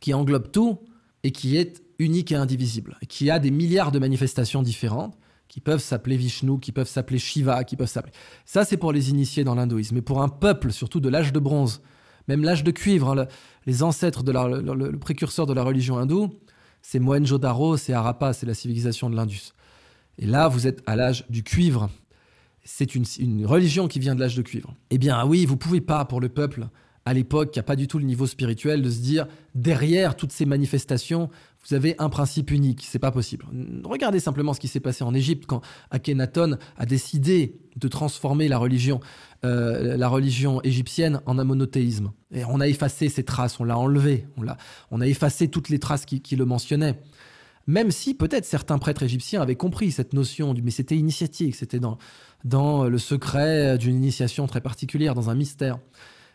qui 0.00 0.14
englobe 0.14 0.50
tout 0.50 0.78
et 1.22 1.32
qui 1.32 1.56
est 1.56 1.82
unique 1.98 2.32
et 2.32 2.36
indivisible, 2.36 2.96
qui 3.08 3.30
a 3.30 3.38
des 3.38 3.50
milliards 3.50 3.92
de 3.92 3.98
manifestations 3.98 4.62
différentes, 4.62 5.16
qui 5.48 5.60
peuvent 5.60 5.80
s'appeler 5.80 6.16
Vishnu, 6.16 6.58
qui 6.58 6.72
peuvent 6.72 6.88
s'appeler 6.88 7.18
Shiva, 7.18 7.64
qui 7.64 7.76
peuvent 7.76 7.88
s'appeler... 7.88 8.12
Ça, 8.44 8.64
c'est 8.64 8.76
pour 8.76 8.92
les 8.92 9.10
initiés 9.10 9.44
dans 9.44 9.54
l'hindouisme. 9.54 9.94
Mais 9.94 10.02
pour 10.02 10.20
un 10.22 10.28
peuple, 10.28 10.72
surtout 10.72 11.00
de 11.00 11.08
l'âge 11.08 11.32
de 11.32 11.38
bronze, 11.38 11.82
même 12.28 12.42
l'âge 12.42 12.64
de 12.64 12.70
cuivre, 12.72 13.18
hein, 13.18 13.26
les 13.64 13.82
ancêtres, 13.82 14.22
de 14.22 14.32
le, 14.32 14.98
précurseur 14.98 15.46
de 15.46 15.54
la 15.54 15.62
religion 15.62 15.98
hindoue, 15.98 16.32
c'est 16.82 16.98
Mohenjo-Daro, 16.98 17.76
c'est 17.76 17.92
Harappa, 17.92 18.32
c'est 18.32 18.46
la 18.46 18.54
civilisation 18.54 19.08
de 19.08 19.16
l'Indus. 19.16 19.52
Et 20.18 20.26
là, 20.26 20.48
vous 20.48 20.66
êtes 20.66 20.82
à 20.86 20.96
l'âge 20.96 21.24
du 21.30 21.42
cuivre, 21.42 21.90
c'est 22.66 22.94
une, 22.94 23.46
religion 23.46 23.88
qui 23.88 24.00
vient 24.00 24.14
de 24.14 24.20
l'âge 24.20 24.36
de 24.36 24.42
cuivre. 24.42 24.74
Eh 24.90 24.98
bien 24.98 25.24
oui, 25.24 25.46
vous 25.46 25.56
pouvez 25.56 25.80
pas 25.80 26.04
pour 26.04 26.20
le 26.20 26.28
peuple 26.28 26.66
à 27.04 27.14
l'époque 27.14 27.52
qui 27.52 27.58
n'a 27.60 27.62
pas 27.62 27.76
du 27.76 27.86
tout 27.86 27.98
le 27.98 28.04
niveau 28.04 28.26
spirituel 28.26 28.82
de 28.82 28.90
se 28.90 28.98
dire 28.98 29.26
derrière 29.54 30.16
toutes 30.16 30.32
ces 30.32 30.44
manifestations 30.44 31.30
vous 31.68 31.74
avez 31.74 31.96
un 31.98 32.08
principe 32.08 32.52
unique, 32.52 32.86
c'est 32.88 33.00
pas 33.00 33.10
possible. 33.10 33.44
Regardez 33.84 34.20
simplement 34.20 34.54
ce 34.54 34.60
qui 34.60 34.68
s'est 34.68 34.78
passé 34.78 35.02
en 35.02 35.14
Égypte 35.14 35.46
quand 35.46 35.62
Akhenaton 35.90 36.58
a 36.76 36.86
décidé 36.86 37.58
de 37.74 37.88
transformer 37.88 38.46
la 38.46 38.58
religion, 38.58 39.00
euh, 39.44 39.96
la 39.96 40.08
religion 40.08 40.62
égyptienne 40.62 41.20
en 41.26 41.40
un 41.40 41.44
monothéisme. 41.44 42.12
Et 42.32 42.44
on 42.44 42.60
a 42.60 42.68
effacé 42.68 43.08
ces 43.08 43.24
traces, 43.24 43.58
on 43.58 43.64
l'a 43.64 43.76
enlevé, 43.76 44.28
on 44.36 44.46
a, 44.46 44.56
on 44.92 45.00
a 45.00 45.08
effacé 45.08 45.48
toutes 45.48 45.68
les 45.68 45.80
traces 45.80 46.06
qui 46.06 46.36
le 46.36 46.44
mentionnaient 46.44 47.00
même 47.66 47.90
si 47.90 48.14
peut-être 48.14 48.44
certains 48.44 48.78
prêtres 48.78 49.02
égyptiens 49.02 49.42
avaient 49.42 49.56
compris 49.56 49.90
cette 49.90 50.12
notion, 50.12 50.54
mais 50.62 50.70
c'était 50.70 50.96
initiatique, 50.96 51.54
c'était 51.56 51.80
dans, 51.80 51.98
dans 52.44 52.84
le 52.84 52.98
secret 52.98 53.78
d'une 53.78 53.96
initiation 53.96 54.46
très 54.46 54.60
particulière, 54.60 55.14
dans 55.14 55.30
un 55.30 55.34
mystère. 55.34 55.78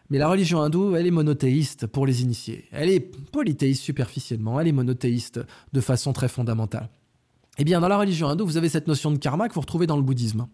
Mais 0.10 0.18
la 0.18 0.28
religion 0.28 0.62
hindoue, 0.62 0.96
elle 0.96 1.08
est 1.08 1.12
monothéiste 1.12 1.88
pour 1.88 2.06
les 2.06 2.22
initiés. 2.22 2.66
Elle 2.72 2.90
est 2.90 3.00
polythéiste 3.00 3.82
superficiellement, 3.82 4.60
elle 4.60 4.68
est 4.68 4.74
monothéiste 4.74 5.40
de 5.72 5.82
façon 5.82 6.12
très 6.12 6.28
fondamentale. 6.28 6.90
Eh 7.58 7.64
bien, 7.64 7.80
dans 7.80 7.88
la 7.88 7.98
religion 7.98 8.28
hindoue, 8.28 8.46
vous 8.46 8.58
avez 8.58 8.68
cette 8.68 8.88
notion 8.88 9.12
de 9.12 9.18
karma 9.18 9.48
que 9.48 9.54
vous 9.54 9.62
retrouvez 9.62 9.88
dans 9.88 9.96
le 9.96 10.04
bouddhisme. 10.04 10.48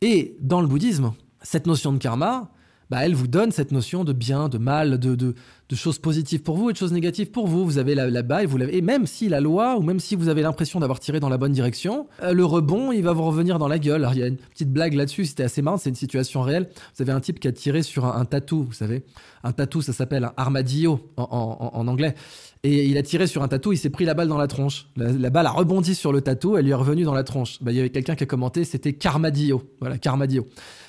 Et 0.00 0.36
dans 0.40 0.60
le 0.60 0.68
bouddhisme, 0.68 1.12
cette 1.42 1.66
notion 1.66 1.92
de 1.92 1.98
karma, 1.98 2.52
bah, 2.90 2.98
elle 3.02 3.14
vous 3.14 3.26
donne 3.26 3.50
cette 3.50 3.72
notion 3.72 4.04
de 4.04 4.12
bien, 4.12 4.48
de 4.48 4.58
mal, 4.58 4.98
de, 4.98 5.34
choses 5.74 5.98
positives 5.98 6.42
pour 6.42 6.56
vous 6.56 6.70
et 6.70 6.72
de 6.72 6.78
choses 6.78 6.92
négatives 6.92 7.30
pour 7.30 7.48
vous. 7.48 7.64
Vous 7.64 7.78
avez 7.78 7.94
là-bas 7.94 8.44
et 8.44 8.46
vous 8.46 8.56
l'avez. 8.56 8.76
Et 8.76 8.80
même 8.80 9.06
si 9.06 9.28
la 9.28 9.40
loi, 9.40 9.76
ou 9.76 9.82
même 9.82 9.98
si 9.98 10.14
vous 10.14 10.28
avez 10.28 10.42
l'impression 10.42 10.78
d'avoir 10.78 11.00
tiré 11.00 11.18
dans 11.18 11.28
la 11.28 11.38
bonne 11.38 11.52
direction, 11.52 12.06
euh, 12.22 12.32
le 12.32 12.44
rebond, 12.44 12.92
il 12.92 13.02
va 13.02 13.12
vous 13.12 13.24
revenir 13.24 13.58
dans 13.58 13.68
la 13.68 13.78
gueule. 13.78 14.02
Alors, 14.02 14.14
il 14.14 14.20
y 14.20 14.22
a 14.22 14.28
une 14.28 14.36
petite 14.36 14.72
blague 14.72 14.94
là-dessus, 14.94 15.24
c'était 15.24 15.42
assez 15.42 15.62
marrant, 15.62 15.78
c'est 15.78 15.90
une 15.90 15.96
situation 15.96 16.42
réelle. 16.42 16.68
Vous 16.94 17.02
avez 17.02 17.12
un 17.12 17.20
type 17.20 17.40
qui 17.40 17.48
a 17.48 17.52
tiré 17.52 17.82
sur 17.82 18.04
un, 18.04 18.24
tatou, 18.24 18.62
vous 18.62 18.72
savez. 18.72 19.04
Un 19.42 19.52
tatou, 19.52 19.82
ça 19.82 19.92
s'appelle 19.92 20.24
un 20.24 20.32
armadillo 20.36 21.00
en, 21.16 21.86
anglais. 21.88 22.14
Et 22.62 22.86
il 22.86 22.96
a 22.98 23.02
tiré 23.02 23.26
sur 23.26 23.42
un 23.42 23.48
tatou, 23.48 23.72
il 23.72 23.78
s'est 23.78 23.90
pris 23.90 24.04
la 24.04 24.14
balle 24.14 24.28
dans 24.28 24.38
la 24.38 24.46
tronche. 24.46 24.88
La, 24.96 25.30
balle 25.30 25.46
a 25.46 25.50
rebondi 25.50 25.94
sur 25.94 26.12
le 26.12 26.20
tatou, 26.20 26.56
elle 26.56 26.64
lui 26.64 26.72
est 26.72 26.74
revenue 26.74 27.04
dans 27.04 27.14
la 27.14 27.24
tronche. 27.24 27.58
Bah, 27.60 27.72
il 27.72 27.76
y 27.76 27.80
avait 27.80 27.90
quelqu'un 27.90 28.14
qui 28.14 28.22
a 28.22 28.26
commenté, 28.26 28.64
c'était 28.64 28.92
Carmadillo. 28.92 29.62
Voilà, 29.80 29.98
Carmadillo. 29.98 30.46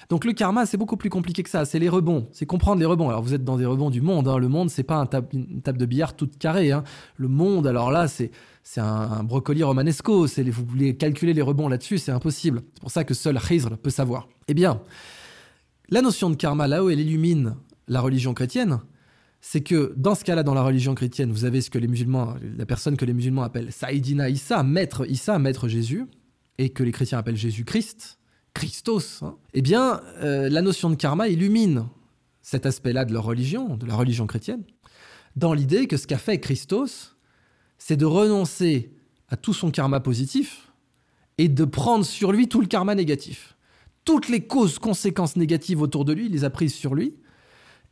Donc 0.09 0.23
le 0.23 0.31
karma, 0.31 0.65
c'est 0.65 0.77
beaucoup 0.77 0.95
plus 0.95 1.09
compliqué 1.09 1.43
que 1.43 1.49
ça. 1.49 1.65
C'est 1.65 1.79
les 1.79 1.89
rebonds. 1.89 2.27
C'est 2.31 2.45
comprendre 2.45 2.79
les 2.79 2.85
rebonds. 2.85 3.09
Alors 3.09 3.21
vous 3.21 3.33
êtes 3.33 3.43
dans 3.43 3.57
des 3.57 3.65
rebonds 3.65 3.89
du 3.89 4.01
monde. 4.01 4.27
Hein. 4.27 4.37
Le 4.37 4.47
monde, 4.47 4.69
c'est 4.69 4.83
pas 4.83 4.95
un 4.95 5.21
une 5.33 5.61
table 5.61 5.77
de 5.77 5.85
billard 5.85 6.15
toute 6.15 6.37
carrée. 6.37 6.71
Hein. 6.71 6.83
Le 7.17 7.27
monde, 7.27 7.67
alors 7.67 7.91
là, 7.91 8.07
c'est 8.07 8.31
c'est 8.63 8.81
un, 8.81 9.23
brocoli 9.23 9.63
romanesco. 9.63 10.27
C'est 10.27 10.43
vous 10.43 10.65
voulez 10.65 10.95
calculer 10.95 11.33
les 11.33 11.41
rebonds 11.41 11.67
là-dessus, 11.67 11.97
c'est 11.97 12.11
impossible. 12.11 12.63
C'est 12.73 12.81
pour 12.81 12.91
ça 12.91 13.03
que 13.03 13.13
seul 13.13 13.39
Khizr 13.39 13.77
peut 13.77 13.89
savoir. 13.89 14.27
Eh 14.47 14.53
bien, 14.53 14.81
la 15.89 16.01
notion 16.01 16.29
de 16.29 16.35
karma, 16.35 16.67
là 16.67 16.83
où 16.83 16.89
elle 16.89 16.99
illumine 16.99 17.55
la 17.87 18.01
religion 18.01 18.33
chrétienne, 18.33 18.79
c'est 19.39 19.61
que 19.61 19.93
dans 19.95 20.15
ce 20.15 20.25
cas-là, 20.25 20.43
dans 20.43 20.53
la 20.53 20.63
religion 20.63 20.95
chrétienne, 20.95 21.31
vous 21.31 21.45
avez 21.45 21.61
ce 21.61 21.69
que 21.69 21.77
les 21.77 21.87
musulmans, 21.87 22.35
la 22.57 22.65
personne 22.65 22.97
que 22.97 23.05
les 23.05 23.13
musulmans 23.13 23.43
appellent 23.43 23.71
Saïdina 23.71 24.29
Issa, 24.29 24.63
maître 24.63 25.09
Issa, 25.09 25.39
maître 25.39 25.67
Jésus, 25.67 26.05
et 26.57 26.69
que 26.69 26.83
les 26.83 26.91
chrétiens 26.91 27.19
appellent 27.19 27.37
Jésus-Christ. 27.37 28.17
Christos, 28.57 29.21
hein, 29.21 29.35
eh 29.53 29.61
bien, 29.61 30.01
euh, 30.23 30.49
la 30.49 30.63
notion 30.63 30.89
de 30.89 30.95
karma 30.95 31.27
illumine 31.27 31.85
cet 32.41 32.65
aspect-là 32.65 33.05
de 33.05 33.13
leur 33.13 33.23
religion, 33.23 33.77
de 33.77 33.85
la 33.85 33.93
religion 33.93 34.25
chrétienne, 34.25 34.63
dans 35.35 35.53
l'idée 35.53 35.85
que 35.85 35.95
ce 35.95 36.07
qu'a 36.07 36.17
fait 36.17 36.39
Christos, 36.39 37.15
c'est 37.77 37.97
de 37.97 38.05
renoncer 38.05 38.95
à 39.29 39.37
tout 39.37 39.53
son 39.53 39.69
karma 39.69 39.99
positif 39.99 40.71
et 41.37 41.49
de 41.49 41.65
prendre 41.65 42.03
sur 42.03 42.31
lui 42.31 42.47
tout 42.47 42.59
le 42.59 42.65
karma 42.65 42.95
négatif. 42.95 43.55
Toutes 44.05 44.27
les 44.27 44.47
causes, 44.47 44.79
conséquences 44.79 45.35
négatives 45.35 45.79
autour 45.79 46.03
de 46.03 46.13
lui, 46.13 46.25
il 46.25 46.31
les 46.31 46.43
a 46.43 46.49
prises 46.49 46.73
sur 46.73 46.95
lui. 46.95 47.13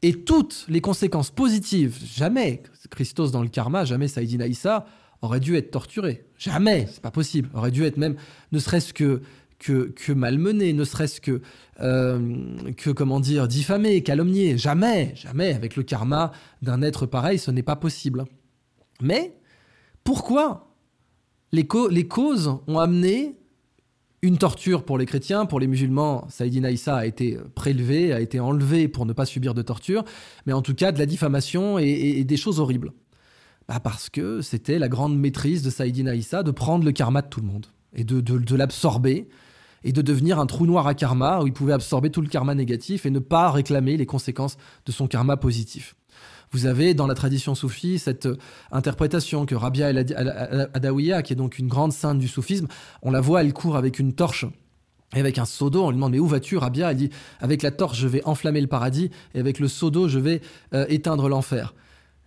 Et 0.01 0.13
toutes 0.13 0.65
les 0.67 0.81
conséquences 0.81 1.29
positives, 1.29 1.99
jamais 2.03 2.63
Christos 2.89 3.31
dans 3.31 3.43
le 3.43 3.49
karma, 3.49 3.85
jamais 3.85 4.07
Saïdina 4.07 4.47
Issa 4.47 4.87
aurait 5.21 5.39
dû 5.39 5.57
être 5.57 5.69
torturé. 5.69 6.25
Jamais, 6.39 6.87
c'est 6.91 7.03
pas 7.03 7.11
possible. 7.11 7.49
Aurait 7.53 7.69
dû 7.69 7.83
être 7.83 7.97
même, 7.97 8.15
ne 8.51 8.57
serait-ce 8.57 8.93
que 8.95 9.21
que, 9.59 9.91
que 9.91 10.11
malmener, 10.11 10.73
ne 10.73 10.83
serait-ce 10.83 11.21
que, 11.21 11.41
euh, 11.81 12.57
que, 12.77 12.89
comment 12.89 13.19
dire, 13.19 13.47
diffamer, 13.47 14.01
calomnier. 14.03 14.57
Jamais, 14.57 15.13
jamais, 15.15 15.53
avec 15.53 15.75
le 15.75 15.83
karma 15.83 16.31
d'un 16.61 16.81
être 16.81 17.05
pareil, 17.05 17.39
ce 17.39 17.51
n'est 17.51 17.63
pas 17.63 17.75
possible. 17.75 18.25
Mais 19.01 19.35
pourquoi 20.03 20.75
les, 21.51 21.67
les, 21.89 22.07
causes 22.07 22.57
ont 22.67 22.79
amené 22.79 23.35
une 24.21 24.37
torture 24.37 24.83
pour 24.83 24.97
les 24.97 25.05
chrétiens, 25.05 25.45
pour 25.45 25.59
les 25.59 25.67
musulmans, 25.67 26.27
Saïdina 26.29 26.71
Issa 26.71 26.97
a 26.97 27.05
été 27.05 27.37
prélevé, 27.53 28.11
a 28.11 28.19
été 28.19 28.39
enlevé 28.39 28.87
pour 28.87 29.05
ne 29.05 29.13
pas 29.13 29.25
subir 29.25 29.53
de 29.53 29.61
torture, 29.61 30.03
mais 30.45 30.53
en 30.53 30.61
tout 30.61 30.73
cas 30.73 30.91
de 30.91 30.99
la 30.99 31.05
diffamation 31.05 31.77
et, 31.77 32.23
des 32.23 32.37
choses 32.37 32.59
horribles. 32.59 32.91
Bah 33.67 33.79
parce 33.79 34.09
que 34.09 34.41
c'était 34.41 34.77
la 34.77 34.89
grande 34.89 35.17
maîtrise 35.17 35.63
de 35.63 35.69
Saïdina 35.71 36.13
Issa 36.13 36.43
de 36.43 36.51
prendre 36.51 36.85
le 36.85 36.91
karma 36.91 37.21
de 37.21 37.27
tout 37.27 37.41
le 37.41 37.47
monde 37.47 37.65
et 37.95 38.03
de, 38.03 38.55
l'absorber 38.55 39.27
et 39.83 39.91
de 39.91 40.01
devenir 40.01 40.39
un 40.39 40.45
trou 40.45 40.65
noir 40.65 40.87
à 40.87 40.93
karma 40.93 41.41
où 41.41 41.47
il 41.47 41.53
pouvait 41.53 41.73
absorber 41.73 42.09
tout 42.09 42.21
le 42.21 42.27
karma 42.27 42.55
négatif 42.55 43.05
et 43.05 43.09
ne 43.09 43.19
pas 43.19 43.51
réclamer 43.51 43.97
les 43.97 44.05
conséquences 44.05 44.57
de 44.85 44.91
son 44.91 45.07
karma 45.07 45.37
positif. 45.37 45.95
Vous 46.51 46.65
avez 46.65 46.93
dans 46.93 47.07
la 47.07 47.15
tradition 47.15 47.55
soufie 47.55 47.99
cette 47.99 48.27
euh, 48.27 48.37
interprétation 48.71 49.45
que 49.45 49.55
Rabia 49.55 49.89
el-Adawiya, 49.89 51.21
qui 51.21 51.33
est 51.33 51.35
donc 51.35 51.59
une 51.59 51.67
grande 51.67 51.91
sainte 51.91 52.19
du 52.19 52.27
soufisme, 52.27 52.67
on 53.01 53.11
la 53.11 53.19
voit, 53.19 53.41
elle 53.41 53.51
court 53.51 53.75
avec 53.75 53.99
une 53.99 54.13
torche 54.13 54.45
et 55.15 55.19
avec 55.19 55.37
un 55.37 55.45
seau 55.45 55.69
d'eau, 55.69 55.83
on 55.83 55.89
lui 55.89 55.95
demande 55.95 56.13
mais 56.13 56.19
où 56.19 56.27
vas-tu 56.27 56.57
Rabia? 56.57 56.91
Elle 56.91 56.97
dit 56.97 57.09
avec 57.39 57.61
la 57.61 57.71
torche 57.71 57.99
je 57.99 58.07
vais 58.07 58.23
enflammer 58.25 58.61
le 58.61 58.67
paradis 58.67 59.11
et 59.33 59.39
avec 59.39 59.59
le 59.59 59.67
seau 59.67 59.89
d'eau 59.89 60.07
je 60.07 60.19
vais 60.19 60.41
euh, 60.73 60.85
éteindre 60.87 61.29
l'enfer. 61.29 61.73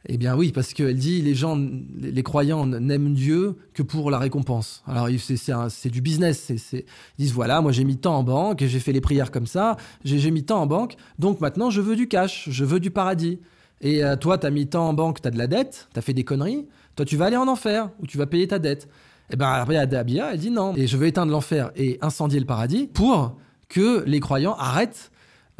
Eh 0.06 0.16
bien 0.16 0.36
oui, 0.36 0.52
parce 0.52 0.74
qu'elle 0.74 0.96
dit 0.96 1.22
les 1.22 1.34
gens, 1.34 1.58
les 2.00 2.22
croyants 2.22 2.66
n'aiment 2.66 3.14
Dieu 3.14 3.56
que 3.74 3.82
pour 3.82 4.10
la 4.10 4.18
récompense. 4.18 4.82
Alors 4.86 5.08
c'est 5.18 5.90
du 5.90 6.00
business. 6.00 6.50
ils 6.50 6.84
disent 7.18 7.32
voilà, 7.32 7.60
moi 7.60 7.72
j'ai 7.72 7.84
mis 7.84 7.96
tant 7.96 8.16
en 8.16 8.22
banque, 8.22 8.64
j'ai 8.64 8.78
fait 8.78 8.92
les 8.92 9.00
prières 9.00 9.30
comme 9.30 9.46
ça, 9.46 9.76
j'ai 10.04 10.30
mis 10.30 10.44
tant 10.44 10.62
en 10.62 10.66
banque, 10.66 10.96
donc 11.18 11.40
maintenant 11.40 11.70
je 11.70 11.80
veux 11.80 11.96
du 11.96 12.06
cash, 12.06 12.48
je 12.48 12.64
veux 12.64 12.80
du 12.80 12.90
paradis. 12.90 13.40
Et 13.80 14.02
euh, 14.02 14.16
toi, 14.16 14.38
tu 14.38 14.46
as 14.46 14.50
mis 14.50 14.66
tant 14.66 14.88
en 14.88 14.92
banque, 14.92 15.20
tu 15.22 15.28
as 15.28 15.30
de 15.30 15.38
la 15.38 15.46
dette, 15.46 15.88
tu 15.92 15.98
as 15.98 16.02
fait 16.02 16.12
des 16.12 16.24
conneries, 16.24 16.66
toi 16.96 17.04
tu 17.04 17.16
vas 17.16 17.26
aller 17.26 17.36
en 17.36 17.46
enfer, 17.46 17.90
ou 18.00 18.06
tu 18.06 18.18
vas 18.18 18.26
payer 18.26 18.48
ta 18.48 18.58
dette. 18.58 18.84
Et 19.30 19.34
eh 19.34 19.36
bien 19.36 19.48
après, 19.48 19.76
Abia, 19.76 20.32
elle 20.32 20.38
dit 20.38 20.50
non, 20.50 20.74
et 20.74 20.86
je 20.86 20.96
veux 20.96 21.06
éteindre 21.06 21.30
l'enfer 21.30 21.70
et 21.76 21.98
incendier 22.00 22.40
le 22.40 22.46
paradis 22.46 22.86
pour 22.86 23.36
que 23.68 24.02
les 24.06 24.20
croyants 24.20 24.54
arrêtent 24.56 25.10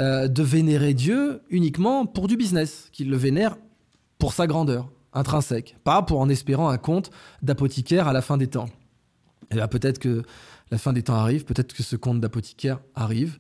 euh, 0.01 0.27
de 0.27 0.43
vénérer 0.43 0.95
Dieu 0.95 1.43
uniquement 1.51 2.07
pour 2.07 2.29
du 2.29 2.37
business, 2.37 2.89
qu'ils 2.93 3.11
le 3.11 3.17
vénèrent 3.17 3.59
pour 4.19 4.33
sa 4.33 4.47
grandeur 4.47 4.89
intrinsèque, 5.13 5.77
pas 5.85 6.03
pour 6.03 6.21
en 6.21 6.29
espérant 6.29 6.69
un 6.69 6.79
conte 6.79 7.11
d'apothicaire 7.43 8.09
à 8.09 8.13
la 8.13 8.21
fin 8.21 8.37
des 8.37 8.47
temps. 8.47 8.67
Et 8.67 9.53
eh 9.53 9.55
bien 9.55 9.69
peut-être 9.69 9.99
que 9.99 10.23
la 10.71 10.79
fin 10.79 10.93
des 10.93 11.03
temps 11.03 11.15
arrive, 11.15 11.45
peut-être 11.45 11.73
que 11.73 11.83
ce 11.83 11.97
conte 11.97 12.21
d'apothicaire 12.21 12.81
arrive. 12.95 13.39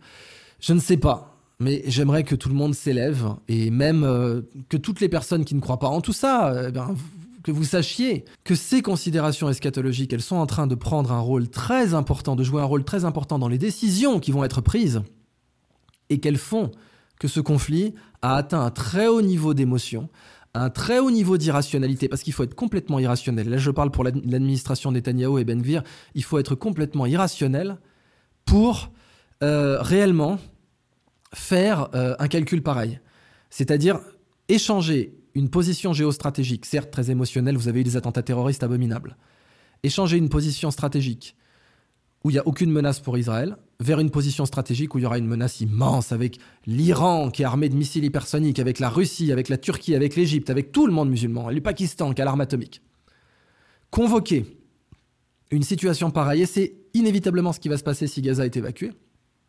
Je 0.60 0.72
ne 0.72 0.80
sais 0.80 0.96
pas, 0.96 1.36
mais 1.60 1.82
j'aimerais 1.86 2.24
que 2.24 2.34
tout 2.34 2.48
le 2.48 2.54
monde 2.54 2.74
s'élève 2.74 3.26
et 3.48 3.70
même 3.70 4.04
euh, 4.04 4.42
que 4.68 4.76
toutes 4.76 5.00
les 5.00 5.08
personnes 5.08 5.44
qui 5.44 5.54
ne 5.54 5.60
croient 5.60 5.78
pas 5.78 5.88
en 5.88 6.00
tout 6.00 6.14
ça, 6.14 6.68
eh 6.68 6.72
bien, 6.72 6.94
que 7.42 7.52
vous 7.52 7.64
sachiez 7.64 8.24
que 8.44 8.54
ces 8.54 8.82
considérations 8.82 9.48
eschatologiques, 9.48 10.12
elles 10.12 10.22
sont 10.22 10.36
en 10.36 10.46
train 10.46 10.66
de 10.66 10.74
prendre 10.74 11.12
un 11.12 11.20
rôle 11.20 11.48
très 11.48 11.94
important, 11.94 12.36
de 12.36 12.42
jouer 12.42 12.62
un 12.62 12.66
rôle 12.66 12.84
très 12.84 13.04
important 13.04 13.38
dans 13.38 13.48
les 13.48 13.58
décisions 13.58 14.20
qui 14.20 14.32
vont 14.32 14.44
être 14.44 14.60
prises 14.60 15.02
et 16.10 16.20
qu'elles 16.20 16.38
font 16.38 16.70
que 17.18 17.28
ce 17.28 17.40
conflit 17.40 17.94
a 18.22 18.36
atteint 18.36 18.64
un 18.64 18.70
très 18.70 19.06
haut 19.06 19.22
niveau 19.22 19.54
d'émotion, 19.54 20.08
un 20.58 20.70
très 20.70 20.98
haut 20.98 21.10
niveau 21.10 21.38
d'irrationalité, 21.38 22.08
parce 22.08 22.22
qu'il 22.22 22.32
faut 22.32 22.42
être 22.42 22.54
complètement 22.54 22.98
irrationnel. 22.98 23.48
Là, 23.48 23.58
je 23.58 23.70
parle 23.70 23.90
pour 23.90 24.04
l'administration 24.04 24.92
Netanyahu 24.92 25.40
et 25.40 25.44
Ben 25.44 25.62
Gvir, 25.62 25.82
il 26.14 26.24
faut 26.24 26.38
être 26.38 26.54
complètement 26.54 27.06
irrationnel 27.06 27.78
pour 28.44 28.92
euh, 29.42 29.80
réellement 29.80 30.38
faire 31.34 31.88
euh, 31.94 32.16
un 32.18 32.28
calcul 32.28 32.62
pareil. 32.62 33.00
C'est-à-dire 33.50 34.00
échanger 34.48 35.14
une 35.34 35.50
position 35.50 35.92
géostratégique, 35.92 36.66
certes 36.66 36.90
très 36.90 37.10
émotionnelle, 37.10 37.56
vous 37.56 37.68
avez 37.68 37.80
eu 37.80 37.84
des 37.84 37.96
attentats 37.96 38.22
terroristes 38.22 38.62
abominables, 38.62 39.16
échanger 39.82 40.16
une 40.16 40.28
position 40.28 40.70
stratégique 40.70 41.36
où 42.24 42.30
il 42.30 42.34
n'y 42.34 42.38
a 42.38 42.46
aucune 42.46 42.70
menace 42.70 43.00
pour 43.00 43.16
Israël, 43.16 43.56
vers 43.80 44.00
une 44.00 44.10
position 44.10 44.44
stratégique 44.44 44.94
où 44.94 44.98
il 44.98 45.02
y 45.02 45.06
aura 45.06 45.18
une 45.18 45.26
menace 45.26 45.60
immense 45.60 46.10
avec 46.10 46.38
l'Iran 46.66 47.30
qui 47.30 47.42
est 47.42 47.44
armé 47.44 47.68
de 47.68 47.76
missiles 47.76 48.04
hypersoniques, 48.04 48.58
avec 48.58 48.80
la 48.80 48.88
Russie, 48.88 49.30
avec 49.30 49.48
la 49.48 49.56
Turquie, 49.56 49.94
avec 49.94 50.16
l'Égypte, 50.16 50.50
avec 50.50 50.72
tout 50.72 50.86
le 50.86 50.92
monde 50.92 51.10
musulman, 51.10 51.50
et 51.50 51.54
le 51.54 51.60
Pakistan 51.60 52.12
qui 52.12 52.22
a 52.22 52.24
l'arme 52.24 52.40
atomique. 52.40 52.82
Convoquer 53.90 54.46
une 55.50 55.62
situation 55.62 56.10
pareille, 56.10 56.42
et 56.42 56.46
c'est 56.46 56.74
inévitablement 56.92 57.52
ce 57.52 57.60
qui 57.60 57.68
va 57.68 57.78
se 57.78 57.84
passer 57.84 58.06
si 58.06 58.20
Gaza 58.20 58.44
est 58.44 58.56
évacué, 58.56 58.92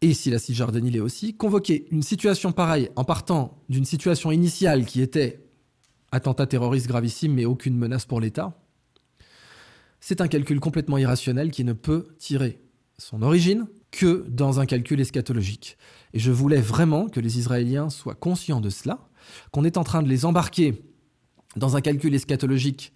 et 0.01 0.13
si 0.13 0.29
la 0.29 0.39
Cisjordanie 0.39 0.91
l'est 0.91 0.99
aussi, 0.99 1.35
convoquer 1.35 1.87
une 1.91 2.03
situation 2.03 2.51
pareille 2.51 2.89
en 2.95 3.03
partant 3.03 3.57
d'une 3.67 3.83
situation 3.83 4.31
initiale 4.31 4.85
qui 4.85 5.01
était 5.01 5.43
attentat 6.11 6.47
terroriste 6.47 6.87
gravissime 6.87 7.33
mais 7.33 7.45
aucune 7.45 7.77
menace 7.77 8.05
pour 8.05 8.21
l'État, 8.21 8.57
c'est 9.99 10.21
un 10.21 10.27
calcul 10.27 10.59
complètement 10.59 10.97
irrationnel 10.97 11.51
qui 11.51 11.63
ne 11.63 11.73
peut 11.73 12.07
tirer 12.17 12.59
son 12.97 13.21
origine 13.21 13.67
que 13.91 14.25
dans 14.29 14.59
un 14.59 14.65
calcul 14.65 14.99
eschatologique. 14.99 15.77
Et 16.13 16.19
je 16.19 16.31
voulais 16.31 16.61
vraiment 16.61 17.07
que 17.07 17.19
les 17.19 17.39
Israéliens 17.39 17.89
soient 17.89 18.15
conscients 18.15 18.61
de 18.61 18.69
cela, 18.69 19.09
qu'on 19.51 19.63
est 19.63 19.77
en 19.77 19.83
train 19.83 20.01
de 20.01 20.09
les 20.09 20.25
embarquer 20.25 20.83
dans 21.55 21.75
un 21.75 21.81
calcul 21.81 22.13
eschatologique 22.13 22.93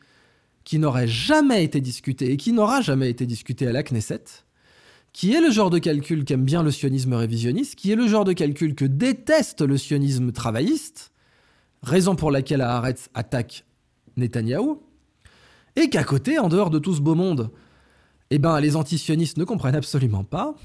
qui 0.63 0.79
n'aurait 0.79 1.07
jamais 1.07 1.63
été 1.63 1.81
discuté 1.81 2.31
et 2.31 2.37
qui 2.37 2.53
n'aura 2.53 2.81
jamais 2.81 3.09
été 3.09 3.25
discuté 3.25 3.67
à 3.67 3.71
la 3.71 3.83
Knesset, 3.83 4.23
qui 5.11 5.33
est 5.33 5.41
le 5.41 5.51
genre 5.51 5.69
de 5.69 5.79
calcul 5.79 6.23
qu'aime 6.23 6.45
bien 6.45 6.63
le 6.63 6.71
sionisme 6.71 7.13
révisionniste, 7.13 7.75
qui 7.75 7.91
est 7.91 7.95
le 7.95 8.07
genre 8.07 8.25
de 8.25 8.33
calcul 8.33 8.75
que 8.75 8.85
déteste 8.85 9.61
le 9.61 9.77
sionisme 9.77 10.31
travailliste, 10.31 11.11
raison 11.81 12.15
pour 12.15 12.31
laquelle 12.31 12.61
Haaretz 12.61 13.09
attaque 13.13 13.65
Netanyahou, 14.15 14.81
et 15.75 15.89
qu'à 15.89 16.03
côté, 16.03 16.39
en 16.39 16.49
dehors 16.49 16.69
de 16.69 16.79
tout 16.79 16.93
ce 16.93 17.01
beau 17.01 17.15
monde, 17.15 17.51
eh 18.29 18.39
ben, 18.39 18.59
les 18.59 18.75
antisionistes 18.75 19.37
ne 19.37 19.43
comprennent 19.43 19.75
absolument 19.75 20.23
pas 20.23 20.55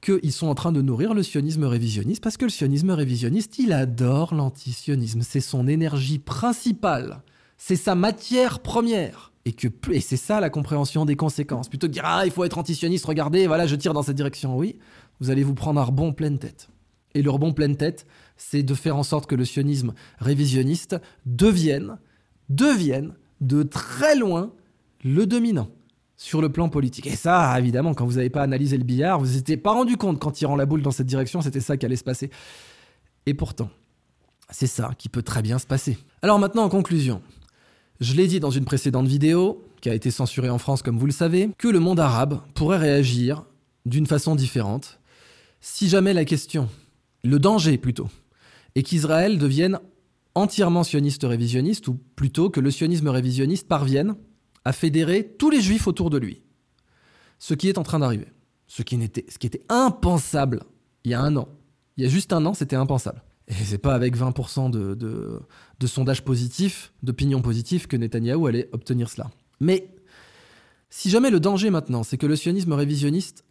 qu'ils 0.00 0.32
sont 0.32 0.46
en 0.46 0.54
train 0.54 0.72
de 0.72 0.80
nourrir 0.80 1.12
le 1.12 1.22
sionisme 1.22 1.64
révisionniste, 1.64 2.22
parce 2.22 2.36
que 2.36 2.44
le 2.44 2.50
sionisme 2.50 2.90
révisionniste, 2.90 3.58
il 3.58 3.72
adore 3.72 4.34
l'antisionisme, 4.34 5.22
c'est 5.22 5.40
son 5.40 5.66
énergie 5.66 6.18
principale, 6.18 7.22
c'est 7.56 7.76
sa 7.76 7.94
matière 7.94 8.60
première. 8.60 9.32
Et, 9.44 9.52
que, 9.52 9.68
et 9.90 10.00
c'est 10.00 10.18
ça 10.18 10.40
la 10.40 10.50
compréhension 10.50 11.06
des 11.06 11.16
conséquences. 11.16 11.70
Plutôt 11.70 11.86
que 11.86 11.92
dire 11.92 12.04
Ah, 12.04 12.26
il 12.26 12.30
faut 12.30 12.44
être 12.44 12.58
antisioniste, 12.58 13.06
regardez, 13.06 13.46
voilà, 13.46 13.66
je 13.66 13.76
tire 13.76 13.94
dans 13.94 14.02
cette 14.02 14.16
direction. 14.16 14.56
Oui, 14.56 14.78
vous 15.20 15.30
allez 15.30 15.42
vous 15.42 15.54
prendre 15.54 15.80
un 15.80 15.84
rebond 15.84 16.12
pleine 16.12 16.38
tête. 16.38 16.68
Et 17.14 17.22
le 17.22 17.30
rebond 17.30 17.52
pleine 17.52 17.76
tête, 17.76 18.06
c'est 18.36 18.62
de 18.62 18.74
faire 18.74 18.96
en 18.96 19.02
sorte 19.02 19.26
que 19.26 19.34
le 19.34 19.46
sionisme 19.46 19.94
révisionniste 20.18 20.96
devienne, 21.24 21.98
devienne 22.50 23.14
de 23.40 23.62
très 23.62 24.16
loin 24.16 24.52
le 25.04 25.26
dominant 25.26 25.68
sur 26.16 26.42
le 26.42 26.50
plan 26.50 26.68
politique. 26.68 27.06
Et 27.06 27.16
ça, 27.16 27.58
évidemment, 27.58 27.94
quand 27.94 28.04
vous 28.04 28.16
n'avez 28.16 28.30
pas 28.30 28.42
analysé 28.42 28.76
le 28.76 28.84
billard, 28.84 29.20
vous 29.20 29.34
n'étiez 29.34 29.56
pas 29.56 29.72
rendu 29.72 29.96
compte 29.96 30.18
qu'en 30.18 30.32
tirant 30.32 30.56
la 30.56 30.66
boule 30.66 30.82
dans 30.82 30.90
cette 30.90 31.06
direction, 31.06 31.40
c'était 31.40 31.60
ça 31.60 31.76
qui 31.76 31.86
allait 31.86 31.96
se 31.96 32.04
passer. 32.04 32.30
Et 33.26 33.34
pourtant, 33.34 33.70
c'est 34.50 34.66
ça 34.66 34.90
qui 34.98 35.08
peut 35.08 35.22
très 35.22 35.42
bien 35.42 35.58
se 35.58 35.66
passer. 35.66 35.96
Alors 36.22 36.38
maintenant, 36.38 36.64
en 36.64 36.68
conclusion, 36.68 37.22
je 38.00 38.14
l'ai 38.14 38.26
dit 38.26 38.40
dans 38.40 38.50
une 38.50 38.64
précédente 38.64 39.06
vidéo, 39.06 39.64
qui 39.80 39.88
a 39.88 39.94
été 39.94 40.10
censurée 40.10 40.50
en 40.50 40.58
France 40.58 40.82
comme 40.82 40.98
vous 40.98 41.06
le 41.06 41.12
savez, 41.12 41.50
que 41.56 41.68
le 41.68 41.78
monde 41.78 42.00
arabe 42.00 42.40
pourrait 42.54 42.78
réagir 42.78 43.44
d'une 43.86 44.06
façon 44.06 44.34
différente 44.34 44.98
si 45.60 45.88
jamais 45.88 46.14
la 46.14 46.24
question, 46.24 46.68
le 47.24 47.38
danger 47.38 47.78
plutôt, 47.78 48.08
est 48.74 48.82
qu'Israël 48.82 49.38
devienne 49.38 49.80
entièrement 50.38 50.84
sioniste 50.84 51.24
révisionniste, 51.24 51.88
ou 51.88 51.94
plutôt 52.16 52.50
que 52.50 52.60
le 52.60 52.70
sionisme 52.70 53.08
révisionniste 53.08 53.68
parvienne 53.68 54.16
à 54.64 54.72
fédérer 54.72 55.34
tous 55.38 55.50
les 55.50 55.60
juifs 55.60 55.86
autour 55.86 56.10
de 56.10 56.18
lui. 56.18 56.42
Ce 57.38 57.54
qui 57.54 57.68
est 57.68 57.78
en 57.78 57.82
train 57.82 57.98
d'arriver. 57.98 58.28
Ce 58.66 58.82
qui, 58.82 59.02
était, 59.02 59.24
ce 59.28 59.38
qui 59.38 59.46
était 59.46 59.64
impensable 59.68 60.64
il 61.04 61.12
y 61.12 61.14
a 61.14 61.20
un 61.20 61.36
an. 61.36 61.48
Il 61.96 62.04
y 62.04 62.06
a 62.06 62.10
juste 62.10 62.32
un 62.32 62.44
an, 62.44 62.54
c'était 62.54 62.76
impensable. 62.76 63.22
Et 63.48 63.54
c'est 63.54 63.78
pas 63.78 63.94
avec 63.94 64.16
20% 64.16 64.70
de, 64.70 64.94
de, 64.94 65.40
de 65.80 65.86
sondages 65.86 66.22
positifs, 66.22 66.92
d'opinions 67.02 67.40
positives, 67.40 67.86
que 67.86 67.96
Netanyahou 67.96 68.46
allait 68.46 68.68
obtenir 68.72 69.08
cela. 69.08 69.30
Mais 69.60 69.94
si 70.90 71.08
jamais 71.08 71.30
le 71.30 71.40
danger 71.40 71.70
maintenant, 71.70 72.02
c'est 72.02 72.18
que 72.18 72.26
le 72.26 72.36
sionisme 72.36 72.72
révisionniste 72.72 73.44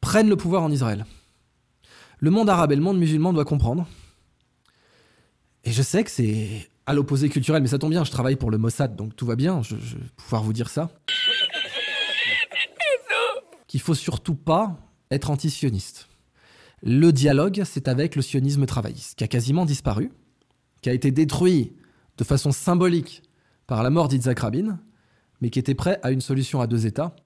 prenne 0.00 0.28
le 0.28 0.36
pouvoir 0.36 0.62
en 0.62 0.70
Israël, 0.70 1.06
le 2.18 2.30
monde 2.30 2.50
arabe 2.50 2.72
et 2.72 2.76
le 2.76 2.82
monde 2.82 2.98
musulman 2.98 3.32
doivent 3.32 3.46
comprendre. 3.46 3.86
Et 5.64 5.72
je 5.72 5.82
sais 5.82 6.04
que 6.04 6.10
c'est 6.10 6.68
à 6.86 6.92
l'opposé 6.92 7.28
culturel, 7.28 7.62
mais 7.62 7.68
ça 7.68 7.78
tombe 7.78 7.90
bien, 7.90 8.04
je 8.04 8.10
travaille 8.10 8.36
pour 8.36 8.50
le 8.50 8.58
Mossad, 8.58 8.94
donc 8.96 9.16
tout 9.16 9.24
va 9.24 9.36
bien, 9.36 9.62
je, 9.62 9.76
je 9.76 9.96
vais 9.96 10.04
pouvoir 10.16 10.42
vous 10.42 10.52
dire 10.52 10.68
ça. 10.68 10.90
Qu'il 13.66 13.80
faut 13.80 13.94
surtout 13.94 14.34
pas 14.34 14.76
être 15.10 15.30
anti-sioniste. 15.30 16.08
Le 16.82 17.12
dialogue, 17.12 17.62
c'est 17.64 17.88
avec 17.88 18.14
le 18.14 18.20
sionisme 18.20 18.66
travailliste, 18.66 19.16
qui 19.16 19.24
a 19.24 19.28
quasiment 19.28 19.64
disparu, 19.64 20.12
qui 20.82 20.90
a 20.90 20.92
été 20.92 21.10
détruit 21.10 21.72
de 22.18 22.24
façon 22.24 22.52
symbolique 22.52 23.22
par 23.66 23.82
la 23.82 23.88
mort 23.88 24.08
d'Itzhak 24.08 24.40
Rabin, 24.40 24.78
mais 25.40 25.48
qui 25.48 25.58
était 25.58 25.74
prêt 25.74 25.98
à 26.02 26.10
une 26.10 26.20
solution 26.20 26.60
à 26.60 26.66
deux 26.66 26.86
États, 26.86 27.16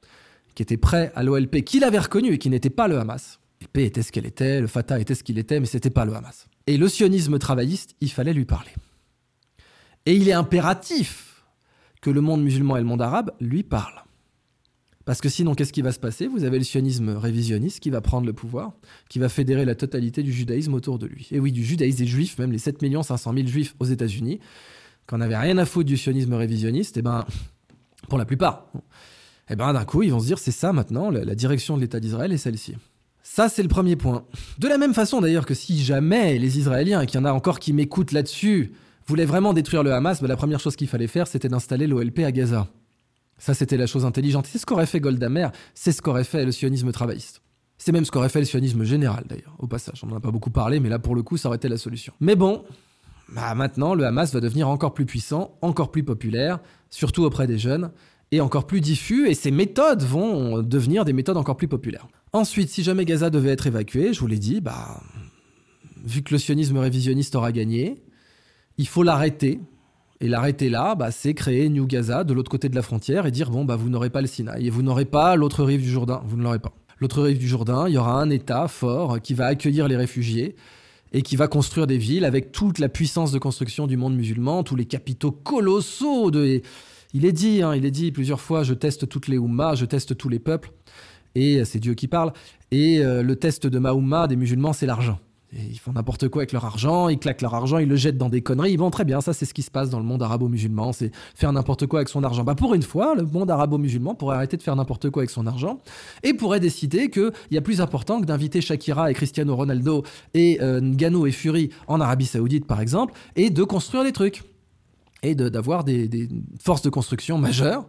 qui 0.55 0.63
était 0.63 0.77
prêt 0.77 1.11
à 1.17 1.25
l'OLP, 1.25 1.63
qu'il 1.65 1.83
avait 1.83 1.99
reconnu 1.99 2.33
et 2.33 2.39
qui 2.39 2.51
n'était 2.51 2.71
pas 2.71 2.87
le 2.87 2.99
Hamas. 2.99 3.41
L'OLP 3.61 3.79
était 3.79 4.03
ce 4.03 4.13
qu'elle 4.13 4.27
était, 4.27 4.61
le 4.61 4.69
Fatah 4.69 5.01
était 5.01 5.17
ce 5.17 5.25
qu'il 5.25 5.39
était, 5.39 5.59
mais 5.59 5.67
c'était 5.67 5.91
pas 5.91 6.05
le 6.05 6.15
Hamas. 6.15 6.47
Et 6.69 6.77
le 6.77 6.87
sionisme 6.87 7.39
travailliste, 7.39 7.97
il 8.03 8.11
fallait 8.11 8.35
lui 8.35 8.45
parler. 8.45 8.71
Et 10.05 10.15
il 10.15 10.29
est 10.29 10.35
impératif 10.35 11.43
que 12.03 12.11
le 12.11 12.21
monde 12.21 12.43
musulman 12.43 12.77
et 12.77 12.81
le 12.81 12.85
monde 12.85 13.01
arabe 13.01 13.31
lui 13.41 13.63
parlent. 13.63 14.05
Parce 15.07 15.23
que 15.23 15.31
sinon, 15.31 15.55
qu'est-ce 15.55 15.73
qui 15.73 15.81
va 15.81 15.93
se 15.93 15.99
passer? 15.99 16.27
Vous 16.27 16.45
avez 16.45 16.59
le 16.59 16.65
sionisme 16.65 17.09
révisionniste 17.09 17.81
qui 17.81 17.89
va 17.89 18.03
prendre 18.03 18.27
le 18.27 18.35
pouvoir, 18.35 18.75
qui 19.09 19.19
va 19.19 19.31
fédérer 19.31 19.65
la 19.65 19.77
totalité 19.77 20.23
du 20.23 20.31
judaïsme 20.31 20.75
autour 20.75 20.99
de 20.99 21.07
lui. 21.07 21.27
Et 21.31 21.41
oui, 21.41 21.53
du 21.53 21.65
judaïsme 21.65 22.01
des 22.01 22.07
juifs, 22.07 22.37
même 22.39 22.53
les 22.53 22.59
7 22.59 22.85
500 23.03 23.33
000 23.33 23.47
juifs 23.47 23.75
aux 23.81 23.87
États-Unis, 23.87 24.39
qu'on 25.07 25.17
n'avait 25.17 25.39
rien 25.39 25.57
à 25.57 25.65
foutre 25.65 25.87
du 25.87 25.97
sionisme 25.97 26.35
révisionniste, 26.35 26.99
et 26.99 27.01
eh 27.01 27.03
ben, 27.03 27.25
pour 28.11 28.19
la 28.19 28.27
plupart, 28.27 28.71
et 28.75 29.55
eh 29.55 29.57
ben 29.57 29.73
d'un 29.73 29.87
coup, 29.87 30.03
ils 30.03 30.13
vont 30.13 30.21
se 30.21 30.27
dire 30.27 30.39
c'est 30.39 30.51
ça 30.51 30.75
maintenant, 30.75 31.09
la, 31.09 31.25
la 31.25 31.35
direction 31.35 31.77
de 31.77 31.81
l'État 31.81 31.99
d'Israël 31.99 32.31
est 32.31 32.37
celle-ci. 32.37 32.75
Ça, 33.31 33.49
c'est 33.49 33.63
le 33.63 33.69
premier 33.69 33.95
point. 33.95 34.25
De 34.59 34.67
la 34.67 34.79
même 34.79 34.95
façon 34.95 35.21
d'ailleurs 35.21 35.47
que 35.47 35.55
si 35.55 35.81
jamais 35.85 36.39
les 36.39 36.59
Israéliens, 36.59 37.03
et 37.03 37.07
qu'il 37.07 37.21
y 37.21 37.23
en 37.23 37.27
a 37.27 37.33
encore 37.33 37.61
qui 37.61 37.73
m'écoutent 37.73 38.11
là-dessus, 38.11 38.73
voulait 39.07 39.27
vraiment 39.27 39.53
détruire 39.53 39.85
le 39.85 39.93
Hamas, 39.93 40.21
bah, 40.21 40.27
la 40.27 40.37
première 40.37 40.59
chose 40.59 40.75
qu'il 40.75 40.89
fallait 40.89 41.07
faire, 41.07 41.29
c'était 41.29 41.49
d'installer 41.49 41.87
l'OLP 41.87 42.21
à 42.21 42.33
Gaza. 42.33 42.67
Ça, 43.37 43.55
c'était 43.55 43.77
la 43.77 43.87
chose 43.87 44.05
intelligente. 44.05 44.49
C'est 44.51 44.59
ce 44.59 44.67
qu'aurait 44.67 44.87
fait 44.87 44.99
Goldamer, 44.99 45.51
c'est 45.75 45.93
ce 45.93 46.03
qu'aurait 46.03 46.25
fait 46.25 46.45
le 46.45 46.51
sionisme 46.51 46.91
travailliste. 46.91 47.43
C'est 47.77 47.93
même 47.93 48.05
ce 48.05 48.11
qu'aurait 48.11 48.31
fait 48.31 48.41
le 48.41 48.47
sionisme 48.47 48.83
général, 48.83 49.25
d'ailleurs, 49.29 49.55
au 49.61 49.69
passage. 49.69 50.01
On 50.03 50.09
n'en 50.09 50.17
a 50.17 50.21
pas 50.21 50.33
beaucoup 50.33 50.51
parlé, 50.51 50.81
mais 50.81 50.89
là, 50.89 50.99
pour 50.99 51.15
le 51.15 51.23
coup, 51.23 51.37
ça 51.37 51.49
aurait 51.49 51.59
été 51.59 51.69
la 51.69 51.79
solution. 51.79 52.15
Mais 52.21 52.35
bon, 52.35 52.65
bah, 53.29 53.55
maintenant, 53.55 53.95
le 53.95 54.05
Hamas 54.05 54.33
va 54.33 54.41
devenir 54.41 54.69
encore 54.69 54.95
plus 54.95 55.07
puissant, 55.07 55.55
encore 55.61 55.93
plus 55.93 56.03
populaire, 56.03 56.59
surtout 56.91 57.23
auprès 57.23 57.47
des 57.47 57.59
jeunes, 57.59 57.93
et 58.33 58.41
encore 58.41 58.67
plus 58.67 58.81
diffus, 58.81 59.29
et 59.29 59.35
ses 59.35 59.53
méthodes 59.53 60.03
vont 60.03 60.63
devenir 60.63 61.05
des 61.05 61.13
méthodes 61.13 61.37
encore 61.37 61.57
plus 61.57 61.69
populaires. 61.69 62.09
Ensuite, 62.33 62.69
si 62.69 62.83
jamais 62.83 63.05
Gaza 63.05 63.31
devait 63.31 63.51
être 63.51 63.67
évacué, 63.67 64.13
je 64.13 64.21
vous 64.21 64.27
l'ai 64.27 64.39
dit, 64.39 64.61
bah, 64.61 65.01
vu 66.05 66.23
que 66.23 66.33
le 66.33 66.39
sionisme 66.39 66.77
révisionniste 66.79 67.35
aura 67.35 67.53
gagné, 67.53 68.03
il 68.77 68.87
faut 68.87 69.03
l'arrêter. 69.03 69.61
Et 70.21 70.29
l'arrêter 70.29 70.69
là, 70.69 70.95
bah, 70.95 71.11
c'est 71.11 71.33
créer 71.33 71.69
New 71.69 71.87
Gaza 71.87 72.25
de 72.25 72.35
l'autre 72.35 72.51
côté 72.51 72.69
de 72.69 72.75
la 72.75 72.83
frontière 72.83 73.27
et 73.27 73.31
dire 73.31 73.51
bon, 73.51 73.65
bah, 73.65 73.77
vous 73.77 73.89
n'aurez 73.89 74.11
pas 74.11 74.21
le 74.21 74.27
Sinaï 74.27 74.67
et 74.67 74.71
vous 74.71 74.83
n'aurez 74.83 75.05
pas 75.05 75.37
l'autre 75.37 75.65
rive 75.65 75.83
du 75.83 75.91
Jourdain. 75.91 76.23
Vous 76.27 76.37
ne 76.37 76.43
l'aurez 76.43 76.59
pas. 76.59 76.73
L'autre 77.01 77.23
rive 77.23 77.39
du 77.39 77.47
Jourdain, 77.47 77.87
il 77.89 77.95
y 77.95 77.99
aura 77.99 78.21
un 78.21 78.29
État 78.29 78.67
fort 78.67 79.21
qui 79.21 79.35
va 79.35 79.47
accueillir 79.47 79.87
les 79.87 79.97
réfugiés 79.97 80.57
et 81.13 81.23
qui 81.23 81.37
va 81.37 81.47
construire 81.47 81.87
des 81.87 81.99
villes 81.99 82.25
avec 82.25 82.51
toute 82.53 82.81
la 82.81 82.89
puissance 82.89 83.31
de 83.31 83.39
construction 83.39 83.87
du 83.87 83.97
monde 83.97 84.17
musulman, 84.17 84.65
tous 84.65 84.77
les 84.77 84.85
capitaux 84.85 85.31
colossaux 85.31 86.31
de. 86.31 86.61
Il 87.15 87.25
est 87.25 87.33
dit, 87.33 87.63
hein, 87.63 87.75
il 87.75 87.87
est 87.87 87.91
dit 87.91 88.13
plusieurs 88.13 88.41
fois, 88.41 88.65
je 88.65 88.75
teste 88.75 89.09
toutes 89.09 89.29
les 89.29 89.39
Oummas, 89.39 89.77
je 89.77 89.87
teste 89.87 90.17
tous 90.17 90.29
les 90.29 90.39
peuples, 90.39 90.73
et 91.39 91.65
c'est 91.65 91.79
Dieu 91.79 91.95
qui 91.95 92.09
parle. 92.09 92.33
Et 92.71 92.99
euh, 92.99 93.23
le 93.23 93.37
test 93.37 93.67
de 93.67 93.79
Mahoma 93.79 94.27
des 94.27 94.37
musulmans, 94.37 94.73
c'est 94.73 94.87
l'argent 94.87 95.19
ils 95.53 95.79
font 95.79 95.93
n'importe 95.93 96.29
quoi 96.29 96.43
avec 96.43 96.53
leur 96.53 96.65
argent, 96.65 97.09
ils 97.09 97.19
claquent 97.19 97.41
leur 97.41 97.55
argent, 97.55 97.79
ils 97.79 97.89
le 97.89 97.97
jettent 97.97 98.19
dans 98.19 98.29
des 98.29 98.43
conneries. 98.43 98.77
Bon, 98.77 98.91
très 98.91 99.05
bien, 99.05 99.21
ça 99.21 99.33
c'est 99.33 99.47
ce 99.47 99.55
qui 99.55 99.63
se 99.63 99.71
passe 99.71 99.89
dans 99.89 99.99
le 99.99 100.05
monde 100.05 100.23
arabo-musulman, 100.23 100.93
c'est 100.93 101.11
faire 101.35 101.53
n'importe 101.53 101.87
quoi 101.87 102.01
avec 102.01 102.09
son 102.09 102.23
argent. 102.23 102.45
Bah 102.45 102.55
pour 102.55 102.75
une 102.75 102.83
fois, 102.83 103.15
le 103.15 103.23
monde 103.23 103.51
arabo-musulman 103.51 104.15
pourrait 104.15 104.37
arrêter 104.37 104.57
de 104.57 104.63
faire 104.63 104.77
n'importe 104.77 105.11
quoi 105.11 105.23
avec 105.23 105.31
son 105.31 105.47
argent 105.47 105.81
et 106.23 106.35
pourrait 106.35 106.61
décider 106.61 107.11
qu'il 107.11 107.33
y 107.51 107.57
a 107.57 107.63
plus 107.63 107.81
important 107.81 108.21
que 108.21 108.27
d'inviter 108.27 108.61
Shakira 108.61 109.11
et 109.11 109.15
Cristiano 109.15 109.57
Ronaldo 109.57 110.03
et 110.35 110.59
euh, 110.61 110.81
et 111.27 111.31
Fury 111.33 111.71
en 111.87 112.01
Arabie 112.01 112.27
Saoudite 112.27 112.67
par 112.67 112.81
exemple 112.81 113.15
et 113.35 113.51
de 113.51 113.65
construire 113.65 114.05
des 114.05 114.13
trucs 114.13 114.43
et 115.23 115.35
d'avoir 115.35 115.85
des, 115.85 116.07
des 116.07 116.29
forces 116.61 116.83
de 116.83 116.91
construction 116.91 117.39
majeures. 117.39 117.87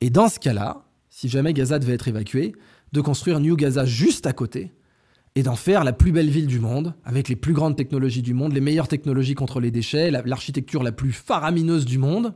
Et 0.00 0.10
dans 0.10 0.28
ce 0.28 0.38
cas-là, 0.38 0.82
si 1.18 1.28
jamais 1.28 1.52
Gaza 1.52 1.80
devait 1.80 1.94
être 1.94 2.06
évacué, 2.06 2.52
de 2.92 3.00
construire 3.00 3.40
New 3.40 3.56
Gaza 3.56 3.84
juste 3.84 4.24
à 4.28 4.32
côté 4.32 4.70
et 5.34 5.42
d'en 5.42 5.56
faire 5.56 5.82
la 5.82 5.92
plus 5.92 6.12
belle 6.12 6.30
ville 6.30 6.46
du 6.46 6.60
monde, 6.60 6.94
avec 7.04 7.28
les 7.28 7.34
plus 7.34 7.54
grandes 7.54 7.76
technologies 7.76 8.22
du 8.22 8.34
monde, 8.34 8.52
les 8.52 8.60
meilleures 8.60 8.86
technologies 8.86 9.34
contre 9.34 9.58
les 9.58 9.72
déchets, 9.72 10.12
l'architecture 10.12 10.84
la, 10.84 10.92
plus 10.92 11.10
faramineuse 11.10 11.86
du 11.86 11.98
monde, 11.98 12.34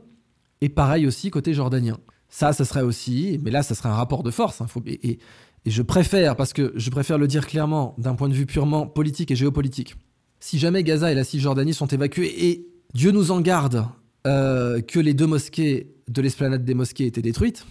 et 0.59 0.67
pareil 0.67 1.07
aussi 1.07 1.31
côté 1.31 1.53
jordanien. 1.53 1.97
Ça, 2.27 2.51
ça 2.51 2.65
serait 2.65 2.81
aussi, 2.81 3.39
mais 3.41 3.51
là, 3.51 3.63
ça 3.63 3.73
serait 3.73 3.87
un 3.87 3.95
rapport 3.95 4.21
de 4.21 4.31
force. 4.31 4.59
Hein, 4.59 4.67
et, 4.85 5.17
je 5.65 5.81
préfère, 5.81 6.35
parce 6.35 6.51
que 6.51 6.73
je 6.75 6.89
préfère 6.89 7.17
le 7.17 7.27
dire 7.27 7.47
clairement, 7.47 7.95
d'un 7.97 8.15
point 8.15 8.27
de 8.27 8.33
vue 8.33 8.45
purement 8.45 8.85
politique 8.85 9.31
et 9.31 9.37
géopolitique, 9.37 9.95
si 10.41 10.59
jamais 10.59 10.83
Gaza 10.83 11.09
et 11.09 11.15
la 11.15 11.23
Cisjordanie 11.23 11.73
sont 11.73 11.87
évacués, 11.87 12.49
et 12.49 12.67
Dieu 12.93 13.11
nous 13.11 13.31
en 13.31 13.39
garde 13.39 13.85
euh, 14.27 14.81
que 14.81 14.99
les 14.99 15.13
deux 15.13 15.27
mosquées 15.27 15.95
de 16.09 16.21
l'esplanade 16.21 16.65
des 16.65 16.73
mosquées 16.73 17.05
étaient 17.05 17.21
détruites, 17.21 17.65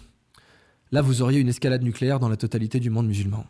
là, 0.93 1.01
vous 1.01 1.23
auriez 1.23 1.39
une 1.39 1.49
escalade 1.49 1.81
nucléaire 1.81 2.19
dans 2.19 2.29
la 2.29 2.37
totalité 2.37 2.79
du 2.79 2.91
monde 2.91 3.07
musulman. 3.07 3.45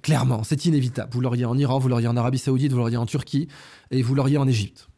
Clairement, 0.00 0.42
c'est 0.42 0.64
inévitable. 0.64 1.10
Vous 1.12 1.20
l'auriez 1.20 1.44
en 1.44 1.56
Iran, 1.56 1.78
vous 1.78 1.88
l'auriez 1.88 2.08
en 2.08 2.16
Arabie 2.16 2.38
Saoudite, 2.38 2.72
vous 2.72 2.78
l'auriez 2.78 2.96
en 2.96 3.04
Turquie, 3.04 3.46
et 3.90 4.00
vous 4.00 4.14
l'auriez 4.14 4.38
en 4.38 4.48
Égypte. 4.48 4.88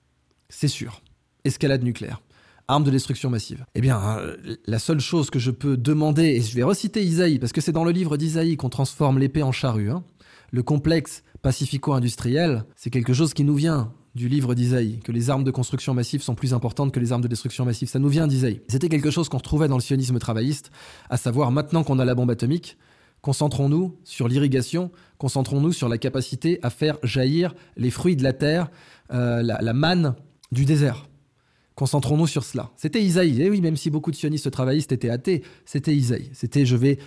C'est 0.48 0.69
sûr. 0.69 1.02
Escalade 1.44 1.82
nucléaire. 1.82 2.23
Arme 2.69 2.85
de 2.85 2.93
destruction 2.93 3.28
massive. 3.28 3.66
Eh 3.74 3.81
bien, 3.81 4.01
euh, 4.19 4.36
la 4.66 4.78
seule 4.78 5.01
chose 5.01 5.31
que 5.31 5.40
je 5.40 5.51
peux 5.51 5.77
demander, 5.77 6.27
et 6.27 6.40
je 6.40 6.55
vais 6.55 6.62
reciter 6.62 7.02
Isaïe, 7.02 7.40
parce 7.40 7.52
que 7.52 7.60
c'est 7.60 7.73
dans 7.73 7.85
le 7.85 7.90
livre 7.90 8.16
d'Isaïe 8.16 8.56
qu'on 8.56 8.69
transforme 8.69 9.19
l'épée 9.19 9.43
en 9.43 9.51
charrue, 9.51 9.90
hein. 9.90 10.05
le 10.52 10.62
complexe 10.62 11.24
pacifico-industriel, 11.43 12.66
c'est 12.77 12.90
quelque 12.90 13.15
chose 13.15 13.35
qui 13.35 13.43
nous 13.43 13.56
vient 13.56 13.93
du 14.15 14.28
livre 14.28 14.55
d'Isaïe, 14.55 14.99
que 15.05 15.12
les 15.12 15.31
armes 15.31 15.45
de 15.45 15.51
construction 15.51 15.95
massive 15.95 16.23
sont 16.23 16.35
plus 16.35 16.53
importantes 16.53 16.93
que 16.93 17.01
les 17.01 17.12
armes 17.12 17.23
de 17.23 17.28
destruction 17.28 17.65
massive. 17.65 17.89
Ça 17.89 17.99
nous 17.99 18.09
vient 18.09 18.27
d'Isaïe. 18.27 18.61
C'était 18.69 18.89
quelque 18.89 19.11
chose 19.11 19.28
qu'on 19.28 19.39
retrouvait 19.39 19.69
dans 19.69 19.77
le 19.77 19.82
sionisme 19.82 20.19
travailliste, 20.19 20.70
à 21.09 21.16
savoir 21.16 21.53
maintenant 21.53 21.85
qu'on 21.85 21.99
a 21.99 22.05
la 22.05 22.15
bombe 22.15 22.31
atomique, 22.31 22.77
Concentrons-nous 23.23 23.99
sur 24.05 24.28
l'irrigation, 24.28 24.91
concentrons-nous 25.19 25.73
sur 25.73 25.89
la 25.89 25.99
capacité 25.99 26.59
à 26.62 26.70
faire 26.70 26.97
jaillir 27.03 27.55
les 27.77 27.91
fruits 27.91 28.16
de 28.16 28.23
la 28.23 28.32
terre, 28.32 28.70
euh, 29.12 29.43
la, 29.43 29.73
manne 29.73 30.15
du 30.53 30.65
désert. 30.65 31.07
Concentrons-nous 31.74 32.27
sur 32.27 32.45
cela. 32.45 32.70
C'était 32.77 33.03
Isaïe. 33.03 33.41
Et 33.41 33.47
eh 33.47 33.51
oui, 33.51 33.61
même 33.61 33.77
si 33.77 33.91
beaucoup 33.91 34.11
de 34.11 34.16
sionistes 34.16 34.51
travaillistes 34.51 34.93
étaient 34.93 35.11
athées, 35.11 35.43
c'était 35.66 35.95
Isaïe. 35.95 36.31
C'était 36.32 36.65
je 36.65 36.77
vais 36.77 36.99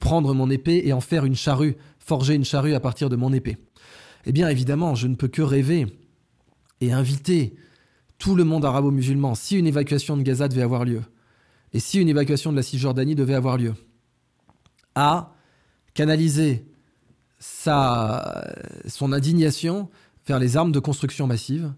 prendre 0.00 0.34
mon 0.34 0.50
épée 0.50 0.82
et 0.84 0.92
en 0.92 1.00
faire 1.00 1.24
une 1.24 1.36
charrue, 1.36 1.76
forger 1.98 2.34
une 2.34 2.44
charrue 2.44 2.74
à 2.74 2.80
partir 2.80 3.08
de 3.08 3.16
mon 3.16 3.32
épée. 3.32 3.56
Eh 4.26 4.32
bien, 4.32 4.48
évidemment, 4.48 4.94
je 4.94 5.06
ne 5.06 5.14
peux 5.14 5.28
que 5.28 5.42
rêver 5.42 5.86
et 6.80 6.92
inviter 6.92 7.54
tout 8.18 8.34
le 8.34 8.44
monde 8.44 8.64
arabo-musulman, 8.64 9.34
si 9.34 9.58
une 9.58 9.66
évacuation 9.66 10.16
de 10.16 10.22
Gaza 10.22 10.48
devait 10.48 10.62
avoir 10.62 10.84
lieu, 10.84 11.02
et 11.72 11.80
si 11.80 12.00
une 12.00 12.08
évacuation 12.08 12.50
de 12.50 12.56
la 12.56 12.62
Cisjordanie 12.62 13.14
devait 13.14 13.34
avoir 13.34 13.56
lieu, 13.56 13.74
à 14.94 15.34
canaliser 15.94 16.66
sa, 17.38 18.46
son 18.86 19.12
indignation 19.12 19.88
vers 20.26 20.38
les 20.38 20.56
armes 20.56 20.72
de 20.72 20.80
construction 20.80 21.26
massive, 21.26 21.72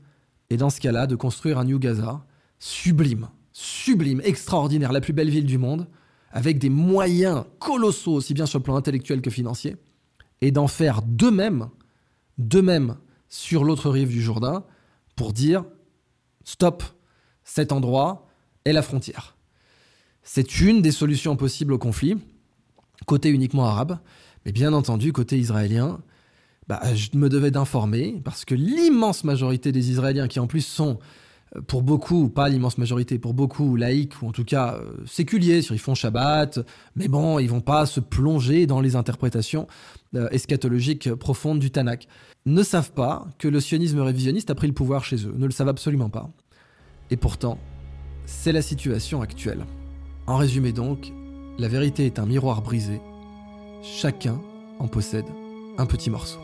et 0.50 0.56
dans 0.56 0.70
ce 0.70 0.80
cas-là, 0.80 1.06
de 1.06 1.16
construire 1.16 1.58
un 1.58 1.64
New 1.64 1.78
Gaza 1.78 2.24
sublime, 2.58 3.28
sublime, 3.52 4.20
extraordinaire, 4.24 4.92
la 4.92 5.00
plus 5.00 5.12
belle 5.12 5.30
ville 5.30 5.46
du 5.46 5.58
monde, 5.58 5.86
avec 6.30 6.58
des 6.58 6.70
moyens 6.70 7.44
colossaux, 7.58 8.14
aussi 8.14 8.34
bien 8.34 8.46
sur 8.46 8.58
le 8.58 8.64
plan 8.64 8.76
intellectuel 8.76 9.20
que 9.20 9.30
financier, 9.30 9.76
et 10.40 10.50
d'en 10.50 10.66
faire 10.66 11.02
d'eux-mêmes, 11.02 11.68
d'eux-mêmes 12.38 12.96
sur 13.28 13.64
l'autre 13.64 13.90
rive 13.90 14.08
du 14.08 14.20
Jourdain, 14.20 14.64
pour 15.16 15.32
dire 15.32 15.64
stop, 16.44 16.82
cet 17.44 17.72
endroit 17.72 18.26
est 18.64 18.72
la 18.72 18.82
frontière. 18.82 19.36
C'est 20.22 20.60
une 20.60 20.82
des 20.82 20.92
solutions 20.92 21.36
possibles 21.36 21.72
au 21.72 21.78
conflit, 21.78 22.16
côté 23.06 23.28
uniquement 23.28 23.66
arabe, 23.66 23.98
mais 24.44 24.52
bien 24.52 24.72
entendu, 24.72 25.12
côté 25.12 25.38
israélien, 25.38 26.00
bah, 26.68 26.80
je 26.94 27.16
me 27.16 27.28
devais 27.28 27.50
d'informer, 27.50 28.20
parce 28.24 28.44
que 28.44 28.54
l'immense 28.54 29.24
majorité 29.24 29.72
des 29.72 29.90
Israéliens, 29.90 30.28
qui 30.28 30.38
en 30.38 30.46
plus 30.46 30.64
sont, 30.64 30.98
euh, 31.56 31.60
pour 31.60 31.82
beaucoup, 31.82 32.28
pas 32.28 32.48
l'immense 32.48 32.78
majorité, 32.78 33.18
pour 33.18 33.34
beaucoup 33.34 33.74
laïcs, 33.74 34.22
ou 34.22 34.28
en 34.28 34.32
tout 34.32 34.44
cas 34.44 34.76
euh, 34.76 35.04
séculiers, 35.06 35.60
ils 35.70 35.78
font 35.78 35.94
Shabbat, 35.94 36.60
mais 36.94 37.08
bon, 37.08 37.40
ils 37.40 37.48
vont 37.50 37.60
pas 37.60 37.84
se 37.86 37.98
plonger 37.98 38.66
dans 38.66 38.80
les 38.80 38.94
interprétations 38.94 39.66
euh, 40.14 40.28
eschatologiques 40.30 41.12
profondes 41.14 41.58
du 41.58 41.70
Tanakh, 41.70 42.06
ne 42.46 42.62
savent 42.62 42.92
pas 42.92 43.26
que 43.38 43.48
le 43.48 43.60
sionisme 43.60 44.00
révisionniste 44.00 44.50
a 44.50 44.54
pris 44.54 44.66
le 44.66 44.72
pouvoir 44.72 45.04
chez 45.04 45.26
eux, 45.26 45.34
ne 45.36 45.46
le 45.46 45.52
savent 45.52 45.68
absolument 45.68 46.10
pas. 46.10 46.30
Et 47.10 47.16
pourtant, 47.16 47.58
c'est 48.26 48.52
la 48.52 48.62
situation 48.62 49.22
actuelle. 49.22 49.64
En 50.26 50.36
résumé 50.36 50.72
donc, 50.72 51.12
la 51.58 51.68
vérité 51.68 52.06
est 52.06 52.18
un 52.18 52.26
miroir 52.26 52.62
brisé. 52.62 53.00
Chacun 53.82 54.40
en 54.78 54.88
possède 54.88 55.26
un 55.78 55.86
petit 55.86 56.10
morceau. 56.10 56.38